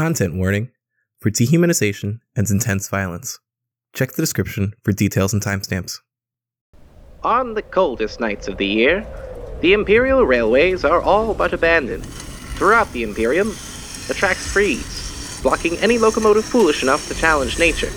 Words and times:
Content 0.00 0.34
warning 0.34 0.70
for 1.20 1.30
dehumanization 1.30 2.20
and 2.34 2.48
intense 2.48 2.88
violence. 2.88 3.38
Check 3.92 4.12
the 4.12 4.22
description 4.22 4.72
for 4.82 4.92
details 4.92 5.34
and 5.34 5.42
timestamps. 5.42 5.98
On 7.22 7.52
the 7.52 7.60
coldest 7.60 8.18
nights 8.18 8.48
of 8.48 8.56
the 8.56 8.66
year, 8.66 9.06
the 9.60 9.74
Imperial 9.74 10.24
railways 10.24 10.86
are 10.86 11.02
all 11.02 11.34
but 11.34 11.52
abandoned. 11.52 12.06
Throughout 12.56 12.90
the 12.94 13.02
Imperium, 13.02 13.48
the 14.08 14.14
tracks 14.14 14.50
freeze, 14.50 15.38
blocking 15.42 15.76
any 15.80 15.98
locomotive 15.98 16.46
foolish 16.46 16.82
enough 16.82 17.06
to 17.08 17.14
challenge 17.14 17.58
nature. 17.58 17.92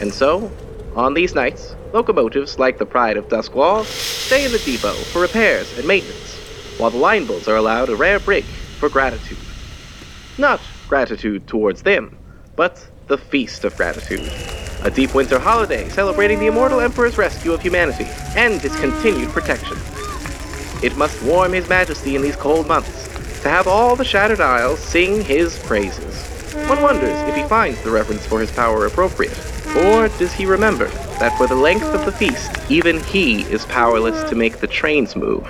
And 0.00 0.10
so, 0.10 0.50
on 0.96 1.12
these 1.12 1.34
nights, 1.34 1.76
locomotives 1.92 2.58
like 2.58 2.78
the 2.78 2.86
Pride 2.86 3.18
of 3.18 3.28
Duskwall 3.28 3.84
stay 3.84 4.46
in 4.46 4.52
the 4.52 4.58
depot 4.60 4.94
for 5.12 5.20
repairs 5.20 5.70
and 5.76 5.86
maintenance, 5.86 6.34
while 6.78 6.88
the 6.88 6.96
line 6.96 7.26
bulls 7.26 7.46
are 7.46 7.56
allowed 7.56 7.90
a 7.90 7.94
rare 7.94 8.20
break 8.20 8.46
for 8.80 8.88
gratitude. 8.88 9.36
Not 10.38 10.60
gratitude 10.88 11.46
towards 11.46 11.82
them, 11.82 12.16
but 12.56 12.86
the 13.06 13.18
Feast 13.18 13.64
of 13.64 13.76
Gratitude, 13.76 14.30
a 14.82 14.90
deep 14.90 15.14
winter 15.14 15.38
holiday 15.38 15.88
celebrating 15.88 16.38
the 16.38 16.46
immortal 16.46 16.80
Emperor's 16.80 17.18
rescue 17.18 17.52
of 17.52 17.60
humanity 17.60 18.06
and 18.36 18.60
his 18.60 18.74
continued 18.80 19.30
protection. 19.30 19.76
It 20.82 20.96
must 20.96 21.22
warm 21.22 21.52
His 21.52 21.68
Majesty 21.68 22.16
in 22.16 22.22
these 22.22 22.36
cold 22.36 22.66
months 22.66 23.08
to 23.42 23.48
have 23.48 23.66
all 23.66 23.96
the 23.96 24.04
Shattered 24.04 24.40
Isles 24.40 24.80
sing 24.80 25.22
his 25.22 25.58
praises. 25.60 26.22
One 26.68 26.80
wonders 26.82 27.18
if 27.28 27.34
he 27.34 27.42
finds 27.44 27.82
the 27.82 27.90
reverence 27.90 28.26
for 28.26 28.40
his 28.40 28.50
power 28.50 28.86
appropriate, 28.86 29.38
or 29.76 30.08
does 30.18 30.32
he 30.32 30.46
remember 30.46 30.88
that 31.18 31.36
for 31.36 31.46
the 31.46 31.54
length 31.54 31.84
of 31.94 32.04
the 32.04 32.12
feast, 32.12 32.50
even 32.70 33.00
he 33.04 33.42
is 33.42 33.64
powerless 33.66 34.28
to 34.30 34.34
make 34.34 34.58
the 34.58 34.66
trains 34.66 35.16
move? 35.16 35.46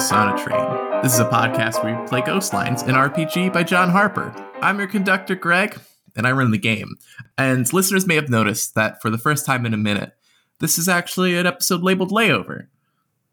To 0.00 0.06
Ghosts 0.06 0.12
on 0.12 0.34
a 0.34 0.42
Train. 0.42 1.02
This 1.02 1.12
is 1.12 1.20
a 1.20 1.26
podcast 1.26 1.84
where 1.84 2.00
we 2.00 2.08
play 2.08 2.22
Ghost 2.22 2.54
Lines, 2.54 2.82
an 2.82 2.94
RPG 2.94 3.52
by 3.52 3.62
John 3.62 3.90
Harper. 3.90 4.34
I'm 4.62 4.78
your 4.78 4.88
conductor, 4.88 5.34
Greg, 5.34 5.78
and 6.16 6.26
I 6.26 6.32
run 6.32 6.52
the 6.52 6.58
game. 6.58 6.96
And 7.36 7.70
listeners 7.70 8.06
may 8.06 8.14
have 8.14 8.30
noticed 8.30 8.74
that 8.76 9.02
for 9.02 9.10
the 9.10 9.18
first 9.18 9.44
time 9.44 9.66
in 9.66 9.74
a 9.74 9.76
minute, 9.76 10.12
this 10.58 10.78
is 10.78 10.88
actually 10.88 11.36
an 11.36 11.44
episode 11.44 11.82
labeled 11.82 12.12
Layover. 12.12 12.68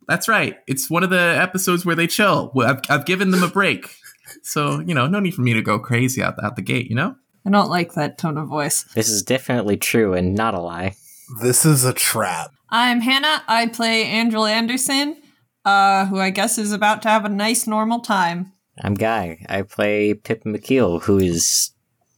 That's 0.10 0.28
right, 0.28 0.58
it's 0.68 0.90
one 0.90 1.04
of 1.04 1.10
the 1.10 1.38
episodes 1.42 1.86
where 1.86 1.96
they 1.96 2.08
chill. 2.08 2.52
Well, 2.54 2.70
I've, 2.70 2.82
I've 2.90 3.06
given 3.06 3.32
them 3.32 3.44
a 3.44 3.50
break. 3.50 3.96
So, 4.42 4.82
you 4.82 4.94
know, 4.94 5.08
no 5.08 5.22
need 5.22 5.36
for 5.36 5.44
me 5.44 5.54
to 5.54 5.62
go 5.62 5.80
crazy 5.80 6.22
out, 6.22 6.42
out 6.44 6.58
the 6.58 6.62
gate, 6.62 6.90
you 6.90 6.96
know? 6.96 7.16
I 7.46 7.50
don't 7.50 7.70
like 7.70 7.94
that 7.94 8.18
tone 8.18 8.38
of 8.38 8.50
voice. 8.50 8.84
This 8.94 9.08
is 9.08 9.24
definitely 9.24 9.78
true 9.78 10.14
and 10.14 10.36
not 10.36 10.54
a 10.54 10.60
lie. 10.60 10.96
This 11.42 11.66
is 11.66 11.86
a 11.86 11.94
trap. 11.94 12.52
I'm 12.70 13.00
Hannah. 13.00 13.42
I 13.48 13.68
play 13.68 14.04
Angela 14.04 14.52
Anderson, 14.52 15.22
uh, 15.68 16.06
who 16.06 16.18
I 16.20 16.30
guess 16.30 16.58
is 16.58 16.72
about 16.72 17.02
to 17.04 17.10
have 17.10 17.26
a 17.26 17.30
nice 17.30 17.68
normal 17.68 18.00
time. 18.00 18.54
I'm 18.82 18.94
Guy. 18.94 19.46
I 19.50 19.64
play 19.64 20.14
Pip 20.14 20.44
McKeel, 20.46 21.02
who 21.04 21.18
has 21.18 21.72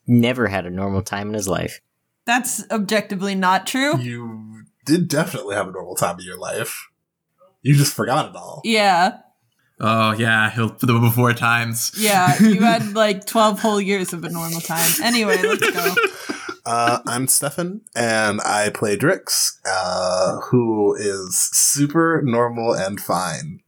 never 0.05 0.47
had 0.47 0.66
a 0.66 0.69
normal 0.69 1.02
time 1.02 1.30
in 1.30 1.33
his 1.33 1.47
life. 1.47 1.81
That's 2.25 2.64
objectively 2.70 3.33
not 3.36 3.66
true. 3.66 3.97
You 4.00 4.64
did 4.86 5.08
definitely 5.08 5.55
have 5.55 5.67
a 5.67 5.72
normal 5.72 5.95
time 5.95 6.20
in 6.20 6.25
your 6.25 6.38
life. 6.38 6.89
You 7.61 7.75
just 7.75 7.94
forgot 7.94 8.30
it 8.30 8.36
all. 8.36 8.61
Yeah, 8.64 9.17
Oh, 9.81 10.11
yeah, 10.11 10.50
he'll, 10.52 10.75
the 10.80 11.00
before 11.00 11.33
times. 11.33 11.94
yeah. 11.97 12.38
You 12.42 12.59
had 12.61 12.94
like 12.95 13.25
12 13.25 13.59
whole 13.61 13.80
years 13.80 14.11
of 14.11 14.23
a 14.25 14.30
normal 14.30 14.59
time. 14.59 14.89
Anyway, 15.02 15.42
let's 15.42 15.71
go. 15.71 15.95
Uh, 16.69 16.99
I'm 17.07 17.27
Stefan, 17.27 17.81
and 17.95 18.39
I 18.41 18.69
play 18.69 18.95
Drix, 18.95 19.53
uh, 19.65 20.39
who 20.52 20.93
is 20.93 21.49
super 21.52 22.21
normal 22.23 22.73
and 22.73 23.02
fine. 23.02 23.61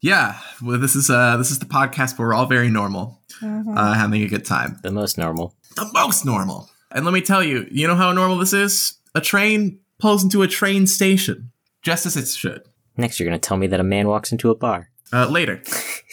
Yeah, 0.00 0.40
well, 0.60 0.76
this 0.76 0.96
is 0.96 1.08
uh, 1.08 1.36
this 1.36 1.52
is 1.52 1.60
the 1.60 1.66
podcast 1.66 2.18
where 2.18 2.26
we're 2.26 2.34
all 2.34 2.46
very 2.46 2.68
normal, 2.68 3.22
uh, 3.40 3.94
having 3.94 4.22
a 4.22 4.26
good 4.26 4.44
time. 4.44 4.80
The 4.82 4.90
most 4.90 5.16
normal. 5.16 5.54
the 5.76 5.88
most 5.94 6.26
normal. 6.26 6.68
And 6.90 7.04
let 7.04 7.14
me 7.14 7.20
tell 7.20 7.44
you, 7.44 7.64
you 7.70 7.86
know 7.86 7.94
how 7.94 8.10
normal 8.10 8.38
this 8.38 8.52
is? 8.52 8.98
A 9.14 9.20
train 9.20 9.78
pulls 10.00 10.24
into 10.24 10.42
a 10.42 10.48
train 10.48 10.88
station, 10.88 11.52
just 11.82 12.06
as 12.06 12.16
it 12.16 12.26
should. 12.26 12.62
Next, 12.96 13.20
you're 13.20 13.28
going 13.28 13.38
to 13.38 13.48
tell 13.48 13.56
me 13.56 13.68
that 13.68 13.78
a 13.78 13.84
man 13.84 14.08
walks 14.08 14.32
into 14.32 14.50
a 14.50 14.56
bar. 14.56 14.90
Uh, 15.12 15.28
later. 15.28 15.62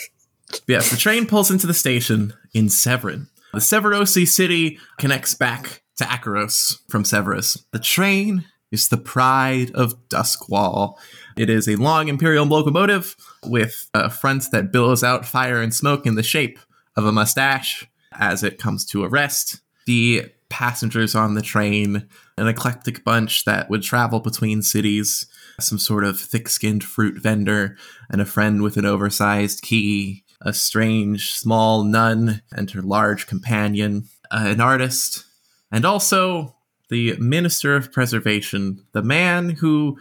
yes, 0.67 0.91
the 0.91 0.97
train 0.97 1.25
pulls 1.25 1.49
into 1.49 1.65
the 1.65 1.73
station 1.73 2.35
in 2.53 2.69
Severin. 2.69 3.29
The 3.51 3.61
Severosi 3.61 4.27
city 4.27 4.77
connects 4.99 5.33
back 5.33 5.81
to 5.97 6.03
Akoros 6.03 6.79
from 6.89 7.03
Severos. 7.03 7.63
The 7.71 7.79
train 7.79 8.45
is 8.71 8.89
the 8.89 8.97
pride 8.97 9.71
of 9.71 9.95
Duskwall. 10.09 10.95
It 11.37 11.49
is 11.49 11.67
a 11.67 11.75
long 11.75 12.07
Imperial 12.07 12.45
locomotive 12.45 13.15
with 13.45 13.89
a 13.93 14.09
front 14.09 14.45
that 14.51 14.71
billows 14.71 15.03
out 15.03 15.25
fire 15.25 15.61
and 15.61 15.73
smoke 15.73 16.05
in 16.05 16.15
the 16.15 16.23
shape 16.23 16.59
of 16.95 17.05
a 17.05 17.11
mustache 17.11 17.87
as 18.11 18.43
it 18.43 18.59
comes 18.59 18.85
to 18.87 19.03
a 19.03 19.09
rest. 19.09 19.61
The 19.85 20.31
passengers 20.49 21.15
on 21.15 21.35
the 21.35 21.41
train, 21.41 22.07
an 22.37 22.47
eclectic 22.47 23.03
bunch 23.03 23.45
that 23.45 23.69
would 23.69 23.83
travel 23.83 24.19
between 24.19 24.61
cities, 24.61 25.27
some 25.59 25.79
sort 25.79 26.03
of 26.03 26.19
thick 26.19 26.49
skinned 26.49 26.83
fruit 26.83 27.21
vendor, 27.21 27.77
and 28.09 28.21
a 28.21 28.25
friend 28.25 28.61
with 28.61 28.77
an 28.77 28.85
oversized 28.85 29.61
key, 29.61 30.23
a 30.41 30.53
strange 30.53 31.31
small 31.31 31.83
nun 31.83 32.41
and 32.51 32.71
her 32.71 32.81
large 32.81 33.27
companion, 33.27 34.07
uh, 34.31 34.43
an 34.45 34.61
artist, 34.61 35.25
and 35.71 35.85
also 35.85 36.55
the 36.89 37.15
Minister 37.17 37.75
of 37.75 37.91
Preservation, 37.91 38.83
the 38.91 39.01
man 39.01 39.49
who, 39.49 39.97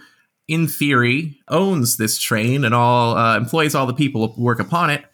in 0.48 0.68
theory, 0.68 1.40
owns 1.48 1.96
this 1.96 2.18
train 2.18 2.64
and 2.64 2.74
all 2.74 3.16
uh, 3.16 3.36
employs 3.36 3.74
all 3.74 3.86
the 3.86 3.94
people 3.94 4.28
who 4.32 4.42
work 4.42 4.60
upon 4.60 4.90
it, 4.90 5.04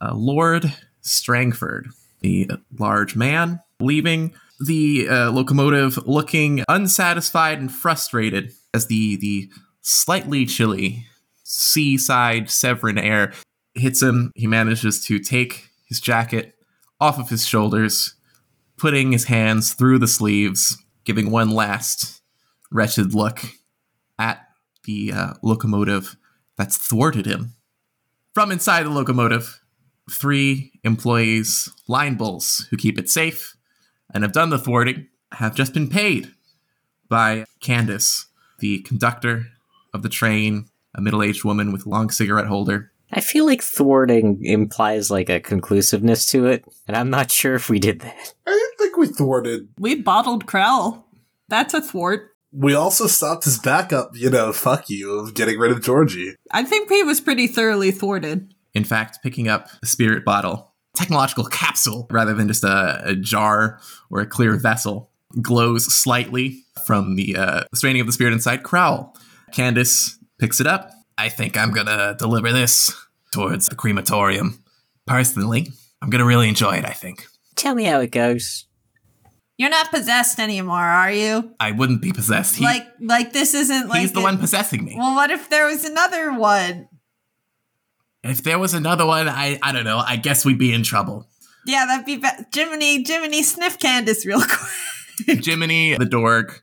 uh, 0.00 0.14
Lord 0.14 0.72
Strangford, 1.00 1.88
the 2.20 2.50
large 2.78 3.16
man, 3.16 3.60
leaving 3.80 4.34
the 4.60 5.08
uh, 5.08 5.30
locomotive 5.30 5.96
looking 6.06 6.62
unsatisfied 6.68 7.58
and 7.58 7.72
frustrated 7.72 8.52
as 8.74 8.86
the 8.86 9.16
the 9.16 9.50
slightly 9.80 10.44
chilly 10.44 11.06
seaside 11.42 12.50
Severin 12.50 12.98
air 12.98 13.32
hits 13.74 14.02
him. 14.02 14.32
He 14.34 14.46
manages 14.46 15.04
to 15.06 15.18
take 15.18 15.70
his 15.86 16.00
jacket 16.00 16.54
off 17.00 17.18
of 17.18 17.30
his 17.30 17.46
shoulders, 17.46 18.14
putting 18.80 19.12
his 19.12 19.24
hands 19.24 19.74
through 19.74 19.98
the 19.98 20.08
sleeves, 20.08 20.82
giving 21.04 21.30
one 21.30 21.50
last 21.50 22.22
wretched 22.72 23.14
look 23.14 23.40
at 24.18 24.40
the 24.84 25.12
uh, 25.12 25.34
locomotive 25.42 26.16
that's 26.56 26.78
thwarted 26.78 27.26
him. 27.26 27.54
From 28.32 28.50
inside 28.50 28.84
the 28.84 28.90
locomotive, 28.90 29.60
three 30.10 30.72
employees, 30.82 31.68
line 31.88 32.14
bulls, 32.14 32.66
who 32.70 32.76
keep 32.78 32.98
it 32.98 33.10
safe 33.10 33.54
and 34.14 34.24
have 34.24 34.32
done 34.32 34.48
the 34.48 34.58
thwarting, 34.58 35.08
have 35.32 35.54
just 35.54 35.74
been 35.74 35.88
paid 35.88 36.32
by 37.08 37.44
Candace, 37.60 38.26
the 38.60 38.80
conductor 38.80 39.46
of 39.92 40.02
the 40.02 40.08
train, 40.08 40.66
a 40.94 41.02
middle 41.02 41.22
aged 41.22 41.44
woman 41.44 41.70
with 41.70 41.84
a 41.84 41.88
long 41.88 42.08
cigarette 42.08 42.46
holder. 42.46 42.92
I 43.12 43.20
feel 43.20 43.44
like 43.44 43.62
thwarting 43.62 44.44
implies 44.44 45.10
like 45.10 45.28
a 45.28 45.40
conclusiveness 45.40 46.26
to 46.26 46.46
it, 46.46 46.64
and 46.86 46.96
I'm 46.96 47.10
not 47.10 47.30
sure 47.30 47.54
if 47.54 47.68
we 47.68 47.78
did 47.78 48.00
that. 48.00 48.34
I 48.46 48.50
didn't 48.50 48.78
think 48.78 48.96
we 48.96 49.08
thwarted. 49.08 49.68
We 49.78 49.96
bottled 49.96 50.46
Krell. 50.46 51.02
That's 51.48 51.74
a 51.74 51.80
thwart. 51.80 52.30
We 52.52 52.74
also 52.74 53.06
stopped 53.06 53.44
his 53.44 53.58
backup, 53.58 54.10
you 54.14 54.30
know, 54.30 54.52
fuck 54.52 54.90
you, 54.90 55.18
of 55.18 55.34
getting 55.34 55.58
rid 55.58 55.72
of 55.72 55.82
Georgie. 55.82 56.34
I 56.50 56.64
think 56.64 56.88
he 56.88 57.02
was 57.02 57.20
pretty 57.20 57.46
thoroughly 57.46 57.90
thwarted. 57.90 58.54
In 58.74 58.84
fact, 58.84 59.18
picking 59.22 59.48
up 59.48 59.68
a 59.82 59.86
spirit 59.86 60.24
bottle, 60.24 60.72
technological 60.94 61.44
capsule, 61.44 62.06
rather 62.10 62.34
than 62.34 62.48
just 62.48 62.64
a, 62.64 63.02
a 63.04 63.14
jar 63.14 63.80
or 64.10 64.20
a 64.20 64.26
clear 64.26 64.56
vessel, 64.56 65.10
glows 65.40 65.92
slightly 65.92 66.64
from 66.86 67.14
the 67.14 67.36
uh, 67.36 67.64
straining 67.74 68.00
of 68.00 68.06
the 68.06 68.12
spirit 68.12 68.32
inside. 68.32 68.62
Crowl. 68.62 69.16
Candace 69.52 70.18
picks 70.38 70.60
it 70.60 70.66
up. 70.66 70.90
I 71.20 71.28
think 71.28 71.56
I'm 71.56 71.70
gonna 71.72 72.14
deliver 72.18 72.52
this 72.52 72.94
towards 73.32 73.66
the 73.68 73.74
crematorium. 73.74 74.62
Personally, 75.06 75.68
I'm 76.02 76.10
gonna 76.10 76.24
really 76.24 76.48
enjoy 76.48 76.76
it, 76.76 76.84
I 76.84 76.92
think. 76.92 77.26
Tell 77.56 77.74
me 77.74 77.84
how 77.84 78.00
it 78.00 78.10
goes. 78.10 78.66
You're 79.58 79.68
not 79.70 79.90
possessed 79.90 80.38
anymore, 80.40 80.78
are 80.80 81.12
you? 81.12 81.54
I 81.60 81.72
wouldn't 81.72 82.00
be 82.00 82.12
possessed. 82.12 82.56
He, 82.56 82.64
like, 82.64 82.86
like 83.00 83.32
this 83.34 83.52
isn't 83.52 83.88
like 83.88 84.00
he's 84.00 84.12
the 84.12 84.20
a- 84.20 84.22
one 84.22 84.38
possessing 84.38 84.84
me. 84.84 84.94
Well, 84.96 85.14
what 85.14 85.30
if 85.30 85.50
there 85.50 85.66
was 85.66 85.84
another 85.84 86.32
one? 86.32 86.88
If 88.22 88.42
there 88.42 88.58
was 88.58 88.72
another 88.74 89.04
one, 89.06 89.28
I 89.28 89.58
I 89.62 89.72
don't 89.72 89.84
know. 89.84 89.98
I 89.98 90.16
guess 90.16 90.44
we'd 90.44 90.58
be 90.58 90.72
in 90.72 90.82
trouble. 90.82 91.26
Yeah, 91.66 91.84
that'd 91.86 92.06
be 92.06 92.16
ba- 92.16 92.46
Jiminy. 92.54 93.04
Jiminy, 93.06 93.42
sniff 93.42 93.78
Candace 93.78 94.24
real 94.24 94.40
quick. 95.26 95.44
Jiminy 95.44 95.96
the 95.96 96.06
Dorg 96.06 96.62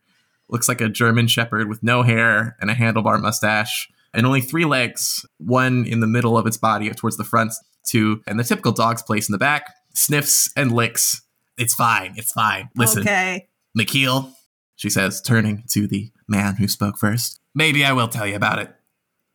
looks 0.50 0.68
like 0.68 0.82
a 0.82 0.90
German 0.90 1.28
shepherd 1.28 1.68
with 1.70 1.84
no 1.84 2.02
hair 2.02 2.56
and 2.60 2.72
a 2.72 2.74
handlebar 2.76 3.22
mustache 3.22 3.90
and 4.18 4.26
only 4.26 4.42
three 4.42 4.66
legs, 4.66 5.26
one 5.38 5.86
in 5.86 6.02
the 6.02 6.08
middle 6.08 6.38
of 6.38 6.46
its 6.46 6.58
body 6.58 6.90
towards 6.90 7.16
the 7.16 7.24
front, 7.24 7.54
two 7.88 8.22
and 8.28 8.38
the 8.38 8.44
typical 8.44 8.74
dog's 8.74 9.02
place 9.04 9.30
in 9.30 9.32
the 9.32 9.38
back, 9.38 9.74
sniffs 9.94 10.52
and 10.58 10.74
licks. 10.74 11.22
It's 11.58 11.74
fine. 11.74 12.14
It's 12.18 12.34
fine. 12.34 12.70
Listen, 12.76 13.04
Okay. 13.04 13.48
McKeel, 13.78 14.34
she 14.76 14.90
says, 14.90 15.22
turning 15.22 15.64
to 15.70 15.88
the 15.88 16.12
man 16.28 16.56
who 16.56 16.68
spoke 16.68 16.98
first. 16.98 17.40
Maybe 17.56 17.86
I 17.86 17.94
will 17.94 18.08
tell 18.10 18.28
you 18.28 18.36
about 18.36 18.60
it 18.60 18.74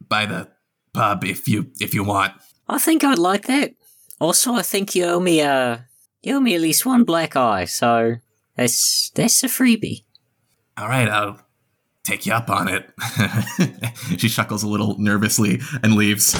by 0.07 0.27
the 0.27 0.49
pub 0.93 1.25
if 1.25 1.49
you 1.49 1.71
if 1.81 1.95
you 1.95 2.05
want. 2.05 2.35
I 2.69 2.79
think 2.79 3.03
I'd 3.05 3.19
like 3.19 3.47
that. 3.47 3.73
Also, 4.21 4.55
I 4.55 4.63
think 4.63 4.95
you 4.95 5.05
owe 5.05 5.21
me 5.21 5.41
a 5.41 5.87
you 6.23 6.37
owe 6.37 6.41
me 6.41 6.55
at 6.55 6.61
least 6.61 6.85
one 6.87 7.05
black 7.05 7.35
eye, 7.35 7.65
so 7.65 8.17
that's 8.57 9.11
that's 9.15 9.43
a 9.43 9.49
freebie. 9.49 10.05
All 10.77 10.89
right, 10.89 11.09
I'll 11.09 11.41
take 12.05 12.27
you 12.27 12.33
up 12.33 12.51
on 12.51 12.69
it. 12.69 12.91
she 14.19 14.29
chuckles 14.29 14.63
a 14.63 14.69
little 14.69 14.99
nervously 14.99 15.61
and 15.83 15.95
leaves. 15.95 16.35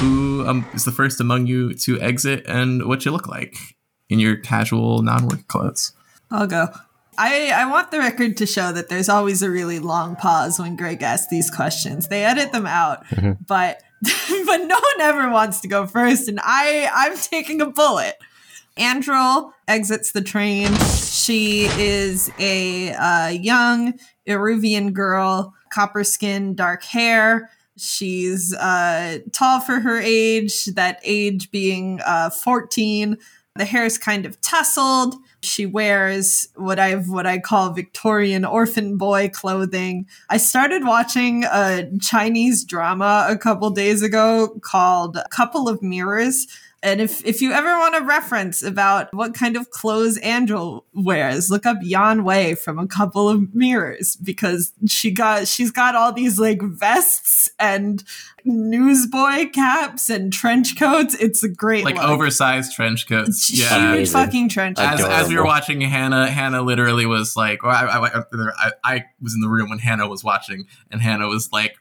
Who 0.00 0.46
um, 0.46 0.66
is 0.74 0.84
the 0.84 0.92
first 0.92 1.20
among 1.20 1.46
you 1.46 1.74
to 1.74 2.00
exit 2.00 2.44
and 2.46 2.86
what 2.86 3.04
you 3.04 3.10
look 3.10 3.26
like 3.26 3.56
in 4.08 4.18
your 4.18 4.36
casual 4.36 5.02
non-work 5.02 5.48
clothes? 5.48 5.92
I'll 6.30 6.46
go. 6.46 6.68
I, 7.16 7.50
I 7.50 7.68
want 7.68 7.90
the 7.90 7.98
record 7.98 8.36
to 8.36 8.46
show 8.46 8.70
that 8.72 8.88
there's 8.88 9.08
always 9.08 9.42
a 9.42 9.50
really 9.50 9.80
long 9.80 10.14
pause 10.14 10.58
when 10.58 10.76
Greg 10.76 11.02
asks 11.02 11.28
these 11.28 11.50
questions. 11.50 12.06
They 12.06 12.24
edit 12.24 12.52
them 12.52 12.66
out, 12.66 13.04
but 13.46 13.82
but 14.02 14.56
no 14.58 14.76
one 14.76 15.00
ever 15.00 15.28
wants 15.28 15.60
to 15.60 15.68
go 15.68 15.86
first, 15.86 16.28
and 16.28 16.38
I 16.42 16.88
I'm 16.94 17.16
taking 17.16 17.60
a 17.60 17.66
bullet. 17.66 18.16
Andrel 18.78 19.52
exits 19.66 20.12
the 20.12 20.22
train. 20.22 20.72
She 21.00 21.64
is 21.78 22.30
a 22.38 22.92
uh, 22.92 23.28
young 23.28 23.98
Iruvian 24.26 24.92
girl, 24.92 25.54
copper 25.70 26.04
skin, 26.04 26.54
dark 26.54 26.84
hair. 26.84 27.50
She's 27.76 28.54
uh, 28.54 29.18
tall 29.32 29.60
for 29.60 29.80
her 29.80 30.00
age, 30.00 30.66
that 30.66 31.00
age 31.04 31.50
being 31.50 32.00
uh, 32.04 32.30
14. 32.30 33.18
The 33.56 33.64
hair 33.64 33.84
is 33.84 33.98
kind 33.98 34.24
of 34.24 34.40
tousled. 34.40 35.14
She 35.42 35.66
wears 35.66 36.48
what 36.54 36.78
I 36.78 36.94
what 36.94 37.26
I 37.26 37.38
call 37.38 37.72
Victorian 37.72 38.44
orphan 38.44 38.96
boy 38.96 39.30
clothing. 39.30 40.06
I 40.30 40.36
started 40.36 40.84
watching 40.84 41.44
a 41.44 41.90
Chinese 42.00 42.64
drama 42.64 43.26
a 43.28 43.36
couple 43.36 43.70
days 43.70 44.02
ago 44.02 44.58
called 44.62 45.18
Couple 45.30 45.68
of 45.68 45.82
Mirrors. 45.82 46.46
And 46.80 47.00
if, 47.00 47.26
if 47.26 47.42
you 47.42 47.50
ever 47.52 47.76
want 47.76 47.96
a 47.96 48.02
reference 48.02 48.62
about 48.62 49.12
what 49.12 49.34
kind 49.34 49.56
of 49.56 49.70
clothes 49.70 50.16
Angel 50.22 50.84
wears, 50.94 51.50
look 51.50 51.66
up 51.66 51.78
Yan 51.82 52.22
Wei 52.22 52.54
from 52.54 52.78
a 52.78 52.86
couple 52.86 53.28
of 53.28 53.52
mirrors 53.52 54.14
because 54.16 54.72
she 54.86 55.10
got 55.10 55.48
she's 55.48 55.72
got 55.72 55.96
all 55.96 56.12
these 56.12 56.38
like 56.38 56.62
vests 56.62 57.48
and 57.58 58.04
newsboy 58.44 59.50
caps 59.50 60.08
and 60.08 60.32
trench 60.32 60.78
coats. 60.78 61.14
It's 61.14 61.42
a 61.42 61.48
great 61.48 61.84
Like 61.84 61.96
look. 61.96 62.04
oversized 62.04 62.72
trench 62.74 63.08
coats. 63.08 63.48
Huge 63.48 63.60
Yeah. 63.60 63.90
Amazing. 63.92 64.12
fucking 64.12 64.48
trench 64.48 64.78
As, 64.78 65.00
coats. 65.00 65.12
as 65.12 65.28
we 65.28 65.36
were 65.36 65.44
watching 65.44 65.80
Hannah, 65.80 66.28
Hannah 66.30 66.62
literally 66.62 67.06
was 67.06 67.36
like, 67.36 67.64
or 67.64 67.70
I, 67.70 67.86
I, 68.06 68.18
I, 68.18 68.72
I 68.84 69.04
was 69.20 69.34
in 69.34 69.40
the 69.40 69.48
room 69.48 69.70
when 69.70 69.78
Hannah 69.78 70.08
was 70.08 70.22
watching, 70.24 70.66
and 70.90 71.00
Hannah 71.00 71.28
was 71.28 71.50
like, 71.52 71.76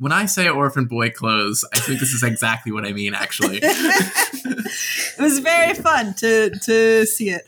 when 0.00 0.12
I 0.12 0.24
say 0.24 0.48
orphan 0.48 0.86
boy 0.86 1.10
clothes, 1.10 1.62
I 1.74 1.78
think 1.78 2.00
this 2.00 2.12
is 2.12 2.22
exactly 2.22 2.72
what 2.72 2.86
I 2.86 2.92
mean, 2.92 3.12
actually. 3.12 3.60
it 3.62 5.20
was 5.20 5.40
very 5.40 5.74
fun 5.74 6.14
to 6.14 6.50
to 6.50 7.06
see 7.06 7.30
it. 7.30 7.42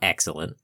Excellent. 0.00 0.56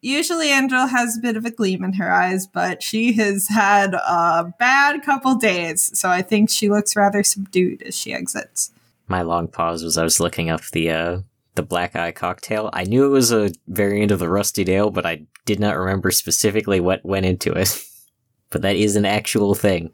Usually, 0.00 0.50
Angel 0.50 0.86
has 0.86 1.16
a 1.16 1.20
bit 1.20 1.36
of 1.36 1.44
a 1.44 1.50
gleam 1.50 1.84
in 1.84 1.94
her 1.94 2.10
eyes, 2.10 2.46
but 2.46 2.82
she 2.82 3.12
has 3.14 3.48
had 3.48 3.94
a 3.94 4.52
bad 4.58 5.02
couple 5.02 5.34
days, 5.34 5.98
so 5.98 6.08
I 6.08 6.22
think 6.22 6.50
she 6.50 6.70
looks 6.70 6.96
rather 6.96 7.22
subdued 7.22 7.82
as 7.82 7.96
she 7.96 8.12
exits. 8.12 8.70
My 9.06 9.20
long 9.20 9.48
pause 9.48 9.84
was 9.84 9.98
I 9.98 10.02
was 10.02 10.18
looking 10.18 10.48
up 10.48 10.62
the 10.72 10.90
uh 10.90 11.20
the 11.56 11.62
black 11.62 11.94
eye 11.94 12.12
cocktail. 12.12 12.70
I 12.72 12.84
knew 12.84 13.04
it 13.04 13.10
was 13.10 13.32
a 13.32 13.52
variant 13.68 14.10
of 14.10 14.18
the 14.18 14.30
rusty 14.30 14.64
ale, 14.72 14.90
but 14.90 15.04
I 15.04 15.26
did 15.44 15.60
not 15.60 15.76
remember 15.76 16.10
specifically 16.10 16.80
what 16.80 17.04
went 17.04 17.26
into 17.26 17.52
it. 17.52 17.84
but 18.50 18.62
that 18.62 18.76
is 18.76 18.96
an 18.96 19.04
actual 19.04 19.54
thing. 19.54 19.90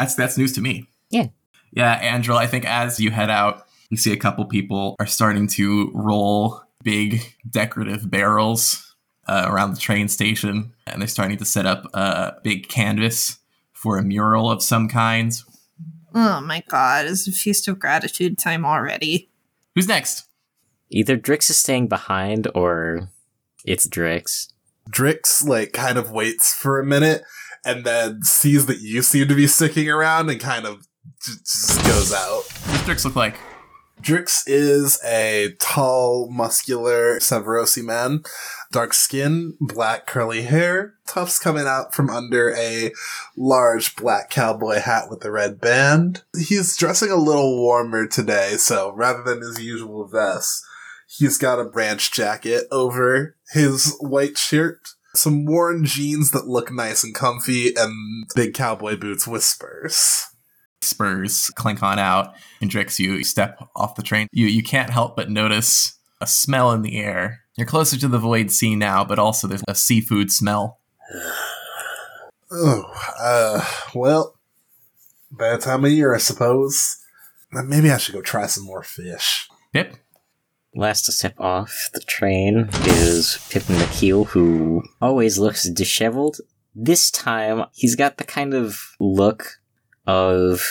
That's 0.00 0.14
that's 0.14 0.38
news 0.38 0.54
to 0.54 0.62
me. 0.62 0.86
Yeah. 1.10 1.26
Yeah, 1.72 1.92
Angela, 1.92 2.38
I 2.38 2.46
think 2.46 2.64
as 2.64 2.98
you 2.98 3.10
head 3.10 3.28
out, 3.28 3.66
you 3.90 3.98
see 3.98 4.12
a 4.12 4.16
couple 4.16 4.44
people 4.46 4.96
are 4.98 5.06
starting 5.06 5.46
to 5.48 5.90
roll 5.94 6.62
big 6.82 7.36
decorative 7.48 8.10
barrels 8.10 8.96
uh, 9.28 9.44
around 9.46 9.74
the 9.74 9.78
train 9.78 10.08
station, 10.08 10.72
and 10.86 11.02
they're 11.02 11.08
starting 11.08 11.36
to 11.36 11.44
set 11.44 11.66
up 11.66 11.84
a 11.94 12.32
big 12.42 12.68
canvas 12.68 13.38
for 13.74 13.98
a 13.98 14.02
mural 14.02 14.50
of 14.50 14.62
some 14.62 14.88
kind. 14.88 15.34
Oh 16.14 16.40
my 16.40 16.64
god, 16.66 17.04
it's 17.04 17.28
a 17.28 17.32
feast 17.32 17.68
of 17.68 17.78
gratitude 17.78 18.38
time 18.38 18.64
already. 18.64 19.28
Who's 19.74 19.86
next? 19.86 20.24
Either 20.88 21.18
Drix 21.18 21.50
is 21.50 21.58
staying 21.58 21.88
behind 21.88 22.48
or 22.54 23.10
it's 23.66 23.86
Drix. 23.86 24.50
Drix 24.90 25.46
like 25.46 25.74
kind 25.74 25.98
of 25.98 26.10
waits 26.10 26.54
for 26.54 26.80
a 26.80 26.86
minute 26.86 27.22
and 27.64 27.84
then 27.84 28.22
sees 28.22 28.66
that 28.66 28.80
you 28.80 29.02
seem 29.02 29.28
to 29.28 29.34
be 29.34 29.46
sticking 29.46 29.88
around 29.88 30.30
and 30.30 30.40
kind 30.40 30.66
of 30.66 30.86
just 31.22 31.84
goes 31.84 32.12
out. 32.12 32.42
Who's 32.42 32.80
Drix 32.82 33.04
look 33.04 33.16
like? 33.16 33.38
Drix 34.02 34.44
is 34.46 34.98
a 35.04 35.54
tall, 35.58 36.30
muscular 36.30 37.18
Severosi 37.18 37.84
man, 37.84 38.22
dark 38.72 38.94
skin, 38.94 39.58
black 39.60 40.06
curly 40.06 40.42
hair, 40.42 40.94
tufts 41.06 41.38
coming 41.38 41.66
out 41.66 41.94
from 41.94 42.08
under 42.08 42.54
a 42.56 42.92
large 43.36 43.96
black 43.96 44.30
cowboy 44.30 44.80
hat 44.80 45.10
with 45.10 45.22
a 45.24 45.30
red 45.30 45.60
band. 45.60 46.22
He's 46.34 46.76
dressing 46.78 47.10
a 47.10 47.16
little 47.16 47.60
warmer 47.60 48.06
today, 48.06 48.56
so 48.56 48.92
rather 48.94 49.22
than 49.22 49.42
his 49.42 49.62
usual 49.62 50.06
vest, 50.06 50.64
he's 51.18 51.36
got 51.36 51.60
a 51.60 51.64
branch 51.64 52.10
jacket 52.10 52.64
over 52.70 53.36
his 53.52 53.96
white 54.00 54.38
shirt, 54.38 54.80
some 55.14 55.44
worn 55.44 55.84
jeans 55.84 56.30
that 56.30 56.46
look 56.46 56.72
nice 56.72 57.04
and 57.04 57.14
comfy, 57.14 57.74
and 57.74 58.28
big 58.34 58.54
cowboy 58.54 58.96
boots 58.96 59.26
with 59.26 59.42
spurs. 59.42 60.26
Spurs 60.82 61.50
clink 61.56 61.82
on 61.82 61.98
out, 61.98 62.34
and 62.60 62.70
Drix, 62.70 62.98
you 62.98 63.22
step 63.24 63.58
off 63.76 63.96
the 63.96 64.02
train. 64.02 64.28
You 64.32 64.46
you 64.46 64.62
can't 64.62 64.90
help 64.90 65.16
but 65.16 65.30
notice 65.30 65.98
a 66.20 66.26
smell 66.26 66.72
in 66.72 66.82
the 66.82 66.98
air. 66.98 67.40
You're 67.56 67.66
closer 67.66 67.98
to 67.98 68.08
the 68.08 68.18
void 68.18 68.50
sea 68.50 68.76
now, 68.76 69.04
but 69.04 69.18
also 69.18 69.46
there's 69.46 69.64
a 69.68 69.74
seafood 69.74 70.30
smell. 70.32 70.78
Oh, 72.50 72.84
uh, 73.18 73.64
well, 73.94 74.38
bad 75.30 75.60
time 75.60 75.84
of 75.84 75.92
year, 75.92 76.14
I 76.14 76.18
suppose. 76.18 76.96
Maybe 77.52 77.90
I 77.90 77.98
should 77.98 78.14
go 78.14 78.22
try 78.22 78.46
some 78.46 78.64
more 78.64 78.82
fish. 78.82 79.48
Pip, 79.72 79.96
Last 80.74 81.02
to 81.06 81.12
step 81.12 81.34
off 81.40 81.90
the 81.92 82.00
train 82.00 82.68
is 82.84 83.44
Pippin 83.50 83.74
McKeel, 83.74 84.26
who 84.28 84.84
always 85.02 85.36
looks 85.36 85.68
disheveled. 85.68 86.36
This 86.76 87.10
time, 87.10 87.64
he's 87.72 87.96
got 87.96 88.18
the 88.18 88.24
kind 88.24 88.54
of 88.54 88.78
look 89.00 89.60
of 90.06 90.64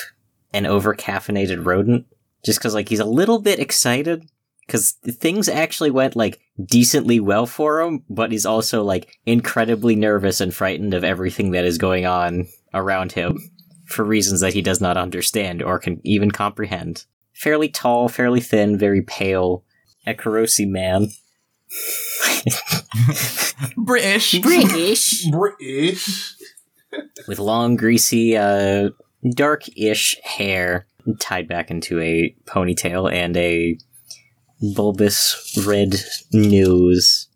an 0.53 0.65
over-caffeinated 0.65 1.65
rodent. 1.65 2.05
Just 2.45 2.59
because, 2.59 2.73
like, 2.73 2.87
he's 2.87 3.01
a 3.01 3.05
little 3.05 3.39
bit 3.39 3.59
excited. 3.59 4.23
Because 4.65 4.91
things 4.91 5.49
actually 5.49 5.91
went, 5.91 6.15
like, 6.15 6.39
decently 6.63 7.19
well 7.19 7.45
for 7.45 7.81
him, 7.81 8.05
but 8.09 8.31
he's 8.31 8.45
also, 8.45 8.83
like, 8.83 9.19
incredibly 9.25 9.95
nervous 9.95 10.39
and 10.39 10.53
frightened 10.53 10.93
of 10.93 11.03
everything 11.03 11.51
that 11.51 11.65
is 11.65 11.77
going 11.77 12.05
on 12.05 12.47
around 12.73 13.11
him 13.11 13.37
for 13.85 14.05
reasons 14.05 14.39
that 14.39 14.53
he 14.53 14.61
does 14.61 14.79
not 14.79 14.95
understand 14.95 15.61
or 15.61 15.77
can 15.77 15.99
even 16.05 16.31
comprehend. 16.31 17.05
Fairly 17.33 17.67
tall, 17.67 18.07
fairly 18.07 18.39
thin, 18.39 18.77
very 18.77 19.01
pale, 19.01 19.65
a 20.09 20.13
Karosi 20.13 20.67
man. 20.67 21.09
British. 23.77 24.39
British. 24.39 25.25
British. 25.31 26.35
With 27.27 27.39
long, 27.39 27.75
greasy, 27.75 28.35
uh, 28.35 28.89
dark-ish 29.35 30.17
hair 30.23 30.87
tied 31.19 31.47
back 31.47 31.69
into 31.69 31.99
a 31.99 32.35
ponytail 32.45 33.11
and 33.11 33.37
a 33.37 33.77
bulbous 34.75 35.57
red 35.65 35.95
nose 36.33 37.27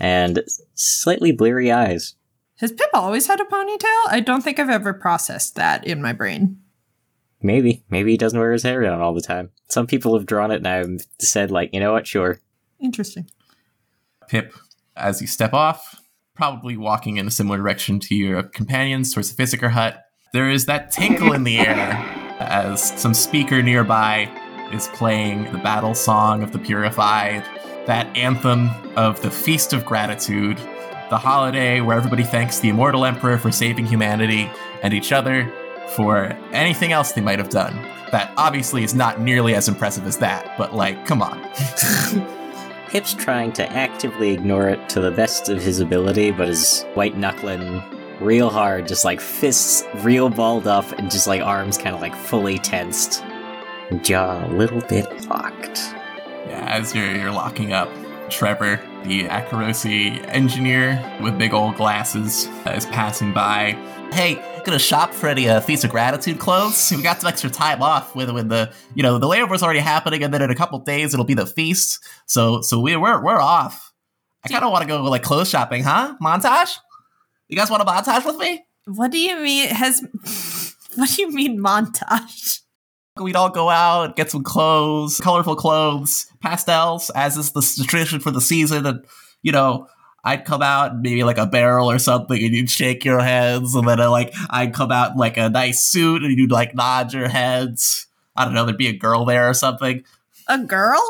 and 0.00 0.42
slightly 0.74 1.32
bleary 1.32 1.72
eyes. 1.72 2.14
Has 2.56 2.72
Pip 2.72 2.90
always 2.94 3.26
had 3.26 3.40
a 3.40 3.44
ponytail? 3.44 4.08
I 4.08 4.20
don't 4.24 4.42
think 4.42 4.58
I've 4.58 4.70
ever 4.70 4.94
processed 4.94 5.56
that 5.56 5.86
in 5.86 6.00
my 6.00 6.12
brain. 6.12 6.58
Maybe. 7.46 7.84
Maybe 7.88 8.10
he 8.10 8.16
doesn't 8.16 8.38
wear 8.38 8.52
his 8.52 8.64
hair 8.64 8.82
down 8.82 9.00
all 9.00 9.14
the 9.14 9.20
time. 9.20 9.50
Some 9.68 9.86
people 9.86 10.16
have 10.18 10.26
drawn 10.26 10.50
it 10.50 10.56
and 10.56 10.66
I've 10.66 11.06
said, 11.20 11.52
like, 11.52 11.70
you 11.72 11.78
know 11.78 11.92
what, 11.92 12.06
sure. 12.06 12.40
Interesting. 12.80 13.30
Pip, 14.26 14.52
as 14.96 15.20
you 15.20 15.28
step 15.28 15.54
off, 15.54 16.02
probably 16.34 16.76
walking 16.76 17.18
in 17.18 17.28
a 17.28 17.30
similar 17.30 17.58
direction 17.58 18.00
to 18.00 18.16
your 18.16 18.42
companions 18.42 19.14
towards 19.14 19.32
the 19.32 19.40
Physiker 19.40 19.70
hut, 19.70 20.02
there 20.32 20.50
is 20.50 20.66
that 20.66 20.90
tinkle 20.90 21.32
in 21.32 21.44
the 21.44 21.58
air 21.58 21.76
as 22.40 23.00
some 23.00 23.14
speaker 23.14 23.62
nearby 23.62 24.28
is 24.72 24.88
playing 24.88 25.44
the 25.52 25.58
battle 25.58 25.94
song 25.94 26.42
of 26.42 26.52
the 26.52 26.58
purified, 26.58 27.44
that 27.86 28.14
anthem 28.16 28.68
of 28.96 29.22
the 29.22 29.30
Feast 29.30 29.72
of 29.72 29.86
Gratitude, 29.86 30.58
the 31.10 31.16
holiday 31.16 31.80
where 31.80 31.96
everybody 31.96 32.24
thanks 32.24 32.58
the 32.58 32.70
immortal 32.70 33.04
emperor 33.04 33.38
for 33.38 33.52
saving 33.52 33.86
humanity 33.86 34.50
and 34.82 34.92
each 34.92 35.12
other 35.12 35.50
for 35.94 36.26
anything 36.52 36.92
else 36.92 37.12
they 37.12 37.20
might 37.20 37.38
have 37.38 37.50
done. 37.50 37.74
That 38.12 38.32
obviously 38.36 38.84
is 38.84 38.94
not 38.94 39.20
nearly 39.20 39.54
as 39.54 39.68
impressive 39.68 40.06
as 40.06 40.18
that, 40.18 40.56
but 40.56 40.74
like, 40.74 41.06
come 41.06 41.22
on. 41.22 41.40
Pip's 42.88 43.14
trying 43.14 43.52
to 43.54 43.70
actively 43.72 44.30
ignore 44.30 44.68
it 44.68 44.88
to 44.90 45.00
the 45.00 45.10
best 45.10 45.48
of 45.48 45.60
his 45.60 45.80
ability, 45.80 46.30
but 46.30 46.48
is 46.48 46.84
white 46.94 47.16
knuckling 47.16 47.82
real 48.20 48.48
hard, 48.48 48.86
just 48.86 49.04
like 49.04 49.20
fists 49.20 49.84
real 49.96 50.28
balled 50.28 50.66
up 50.66 50.90
and 50.98 51.10
just 51.10 51.26
like 51.26 51.42
arms 51.42 51.76
kind 51.76 51.94
of 51.94 52.00
like 52.00 52.14
fully 52.14 52.58
tensed. 52.58 53.24
Jaw 54.02 54.46
a 54.46 54.48
little 54.48 54.80
bit 54.82 55.28
locked. 55.28 55.78
Yeah, 56.46 56.64
as 56.68 56.94
you're, 56.94 57.14
you're 57.14 57.32
locking 57.32 57.72
up, 57.72 57.90
Trevor, 58.28 58.80
the 59.04 59.24
Akorosi 59.24 60.24
engineer 60.28 61.18
with 61.22 61.38
big 61.38 61.54
old 61.54 61.76
glasses, 61.76 62.46
uh, 62.66 62.70
is 62.70 62.86
passing 62.86 63.32
by. 63.32 63.72
Hey, 64.12 64.42
gonna 64.64 64.78
shop 64.78 65.12
for 65.12 65.28
any 65.28 65.48
uh, 65.48 65.60
Feast 65.60 65.84
of 65.84 65.90
Gratitude 65.90 66.38
clothes? 66.38 66.92
We 66.94 67.02
got 67.02 67.20
some 67.20 67.28
extra 67.28 67.50
time 67.50 67.82
off 67.82 68.14
with 68.14 68.30
with 68.30 68.48
the 68.48 68.72
you 68.94 69.02
know 69.02 69.18
the 69.18 69.26
layover's 69.26 69.62
already 69.62 69.80
happening, 69.80 70.22
and 70.22 70.32
then 70.32 70.42
in 70.42 70.50
a 70.50 70.54
couple 70.54 70.78
days 70.80 71.14
it'll 71.14 71.26
be 71.26 71.34
the 71.34 71.46
feast. 71.46 72.04
So 72.26 72.60
so 72.62 72.80
we 72.80 72.96
we're 72.96 73.22
we're 73.22 73.40
off. 73.40 73.92
I 74.44 74.48
kind 74.48 74.64
of 74.64 74.70
want 74.70 74.82
to 74.82 74.88
go 74.88 75.02
like 75.02 75.22
clothes 75.22 75.48
shopping, 75.48 75.82
huh? 75.82 76.16
Montage? 76.22 76.76
You 77.48 77.56
guys 77.56 77.70
want 77.70 77.82
a 77.82 77.86
montage 77.86 78.24
with 78.24 78.36
me? 78.36 78.64
What 78.86 79.10
do 79.10 79.18
you 79.18 79.36
mean 79.36 79.68
has 79.68 80.00
what 80.96 81.10
do 81.10 81.22
you 81.22 81.32
mean 81.32 81.58
montage? 81.60 82.60
We'd 83.18 83.36
all 83.36 83.50
go 83.50 83.70
out, 83.70 84.14
get 84.14 84.30
some 84.30 84.42
clothes, 84.42 85.20
colorful 85.20 85.56
clothes, 85.56 86.26
pastels, 86.42 87.10
as 87.10 87.36
is 87.38 87.52
the 87.52 87.84
tradition 87.86 88.20
for 88.20 88.30
the 88.30 88.42
season. 88.42 88.84
And, 88.84 89.04
you 89.42 89.52
know, 89.52 89.88
I'd 90.26 90.44
come 90.44 90.60
out 90.60 91.00
maybe 91.00 91.22
like 91.22 91.38
a 91.38 91.46
barrel 91.46 91.88
or 91.88 92.00
something 92.00 92.36
and 92.36 92.52
you'd 92.52 92.68
shake 92.68 93.04
your 93.04 93.20
heads. 93.20 93.76
And 93.76 93.86
then, 93.86 94.00
uh, 94.00 94.10
like, 94.10 94.34
I'd 94.50 94.74
come 94.74 94.90
out 94.90 95.12
in 95.12 95.16
like 95.18 95.36
a 95.36 95.48
nice 95.48 95.84
suit 95.84 96.24
and 96.24 96.36
you'd 96.36 96.50
like 96.50 96.74
nod 96.74 97.12
your 97.14 97.28
heads. 97.28 98.08
I 98.34 98.44
don't 98.44 98.52
know, 98.52 98.64
there'd 98.64 98.76
be 98.76 98.88
a 98.88 98.92
girl 98.92 99.24
there 99.24 99.48
or 99.48 99.54
something. 99.54 100.02
A 100.48 100.58
girl? 100.58 101.00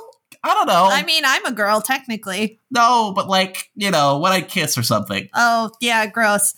I 0.44 0.52
don't 0.52 0.66
know. 0.66 0.88
I 0.92 1.02
mean, 1.02 1.22
I'm 1.26 1.46
a 1.46 1.52
girl 1.52 1.80
technically. 1.80 2.60
no, 2.70 3.14
but 3.16 3.26
like, 3.26 3.70
you 3.74 3.90
know, 3.90 4.18
when 4.18 4.32
I'd 4.32 4.48
kiss 4.48 4.76
or 4.76 4.82
something. 4.82 5.30
Oh, 5.34 5.70
yeah, 5.80 6.04
gross. 6.06 6.52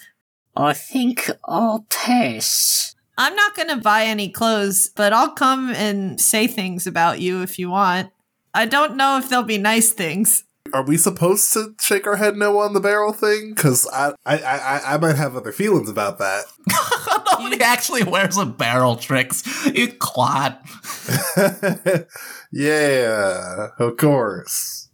I 0.57 0.73
think 0.73 1.31
I'll 1.45 1.87
pass. 1.89 2.97
I'm 3.17 3.37
not 3.37 3.55
going 3.55 3.69
to 3.69 3.77
buy 3.77 4.05
any 4.05 4.31
clothes, 4.31 4.91
but 4.97 5.13
I'll 5.13 5.31
come 5.31 5.71
and 5.71 6.21
say 6.21 6.49
things 6.49 6.89
about 6.89 7.21
you 7.21 7.43
if 7.43 7.57
you 7.57 7.71
want. 7.71 8.11
I 8.53 8.67
don't 8.67 8.97
know 8.97 9.17
if 9.19 9.29
they'll 9.29 9.45
be 9.45 9.59
nice 9.59 9.93
things. 9.93 10.43
Are 10.73 10.85
we 10.85 10.97
supposed 10.97 11.53
to 11.55 11.75
shake 11.81 12.07
our 12.07 12.17
head 12.17 12.37
no 12.37 12.59
on 12.59 12.73
the 12.73 12.81
barrel 12.81 13.13
thing? 13.13 13.55
Because 13.55 13.89
I, 13.93 14.15
I, 14.25 14.39
I, 14.39 14.95
I 14.95 14.99
might 14.99 15.17
have 15.17 15.37
other 15.37 15.53
feelings 15.53 15.89
about 15.89 16.19
that. 16.19 16.45
Nobody 17.39 17.63
actually 17.63 18.05
wears 18.05 18.37
a 18.37 18.47
barrel 18.47 18.97
Drix. 18.97 19.45
You 19.77 19.93
clot. 19.93 20.61
yeah, 22.53 23.69
of 23.79 23.97
course. 23.97 24.89